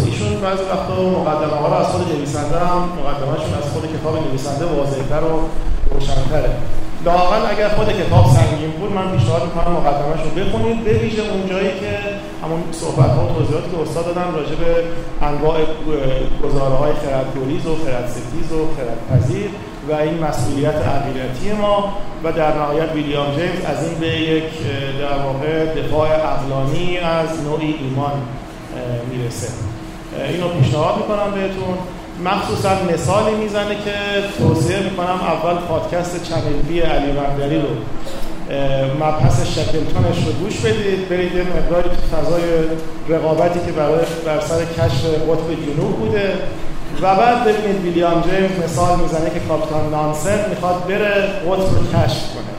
ایشون 0.05 0.41
بعضی 0.41 0.63
وقتا 0.63 0.93
مقدمه 1.19 1.57
ها 1.61 1.67
رو 1.67 1.73
از 1.73 1.87
خود 1.87 2.01
نویسنده 2.11 2.59
هم 2.59 2.81
مقدمهشون 2.99 3.53
از 3.61 3.71
خود 3.73 3.83
کتاب 3.93 4.27
نویسنده 4.27 4.65
واضح‌تر 4.65 5.23
و 5.23 5.35
روشن‌تره. 5.93 6.51
لاقل 7.05 7.41
اگر 7.51 7.69
خود 7.69 7.89
کتاب 8.01 8.25
سنگین 8.37 8.71
بود 8.79 8.91
من 8.91 9.17
پیشنهاد 9.17 9.43
می‌کنم 9.43 9.71
مقدمهش 9.73 10.21
رو 10.25 10.31
بخونید. 10.39 10.83
به 10.83 10.93
ویژه 10.93 11.21
اونجایی 11.33 11.69
که 11.79 11.91
همون 12.43 12.63
صحبت 12.71 13.09
ها 13.09 13.25
و 13.25 13.27
توضیحاتی 13.27 13.69
که 13.71 13.81
استاد 13.81 14.05
دادن 14.05 14.33
راجع 14.33 14.55
به 14.55 14.71
انواع 15.21 15.57
گزاره 16.43 16.75
های 16.75 16.93
خردگریز 16.93 17.65
و 17.65 17.75
خردستیز 17.85 18.51
و 18.51 18.59
خردپذیر 18.75 19.49
و 19.89 19.93
این 19.93 20.23
مسئولیت 20.23 20.75
عقیدتی 20.75 21.51
ما 21.61 21.93
و 22.23 22.31
در 22.31 22.57
نهایت 22.57 22.91
ویلیام 22.93 23.27
جیمز 23.35 23.65
از 23.65 23.83
این 23.83 23.99
به 23.99 24.07
یک 24.07 24.51
در 24.99 25.17
واقع 25.25 25.65
دفاع 25.81 26.09
اقلانی 26.09 26.97
از 26.97 27.29
نوعی 27.45 27.75
ایمان. 27.81 28.17
می‌رسه. 29.09 29.47
اینو 30.29 30.47
پیشنهاد 30.47 30.97
می‌کنم 30.97 31.31
بهتون. 31.31 31.77
مخصوصا 32.25 32.69
مثالی 32.93 33.35
می‌زنه 33.35 33.75
که 33.85 33.93
توصیه 34.37 34.79
می‌کنم 34.79 35.19
اول 35.33 35.55
پادکست 35.55 36.23
چنل 36.23 36.81
علی 36.81 37.11
بندری 37.11 37.61
رو 37.61 37.67
مبحث 38.99 39.47
شکلتونش 39.47 40.17
رو 40.25 40.31
گوش 40.31 40.59
بدید. 40.59 41.09
برید 41.09 41.35
یه 41.35 41.43
مقداری 41.43 41.89
فضای 41.89 42.43
رقابتی 43.09 43.59
که 43.65 43.71
برای 43.71 44.05
بر 44.25 44.39
سر 44.39 44.65
کشف 44.65 45.05
قطب 45.05 45.49
جنوب 45.65 45.99
بوده. 45.99 46.33
و 47.01 47.15
بعد 47.15 47.43
ببینید 47.43 47.83
ویلیام 47.83 48.21
جیمز 48.21 48.63
مثال 48.63 48.99
می‌زنه 48.99 49.29
که 49.29 49.39
کاپیتان 49.39 49.89
نانسن 49.89 50.49
می‌خواد 50.49 50.87
بره 50.87 51.11
قطب 51.21 51.75
رو 51.75 51.83
کشف 51.93 52.23
کنه. 52.33 52.53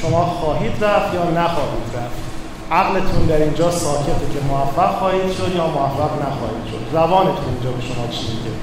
شما 0.00 0.24
خواهید 0.24 0.84
رفت 0.84 1.14
یا 1.14 1.24
نخواهید 1.24 1.88
رفت؟ 1.96 2.25
عقلتون 2.72 3.26
در 3.28 3.36
اینجا 3.36 3.70
ساکته 3.70 4.26
که 4.32 4.40
موفق 4.48 4.98
خواهید 4.98 5.32
شد 5.32 5.54
یا 5.56 5.66
موفق 5.66 6.12
نخواهید 6.26 6.64
شد. 6.70 6.96
روانتون 6.96 7.44
اینجا 7.54 7.70
به 7.70 7.82
شما 7.82 8.06
چی 8.10 8.26
میگه؟ 8.32 8.54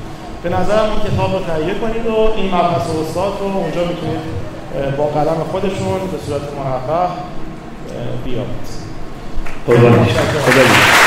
به 0.44 0.50
نظرم 0.50 0.90
این 0.92 1.00
کتاب 1.00 1.34
رو 1.34 1.40
تهیه 1.40 1.74
کنید 1.74 2.08
و 2.08 2.34
این 2.36 2.56
مبحث 2.56 2.88
استاد 3.02 3.34
رو 3.40 3.46
اونجا 3.46 3.82
می‌تونید 3.82 4.24
با 4.98 5.06
قلم 5.06 5.38
خودشون 5.52 6.00
به 6.12 6.18
صورت 6.26 6.42
بیارید 8.26 8.68
خدا 9.66 11.03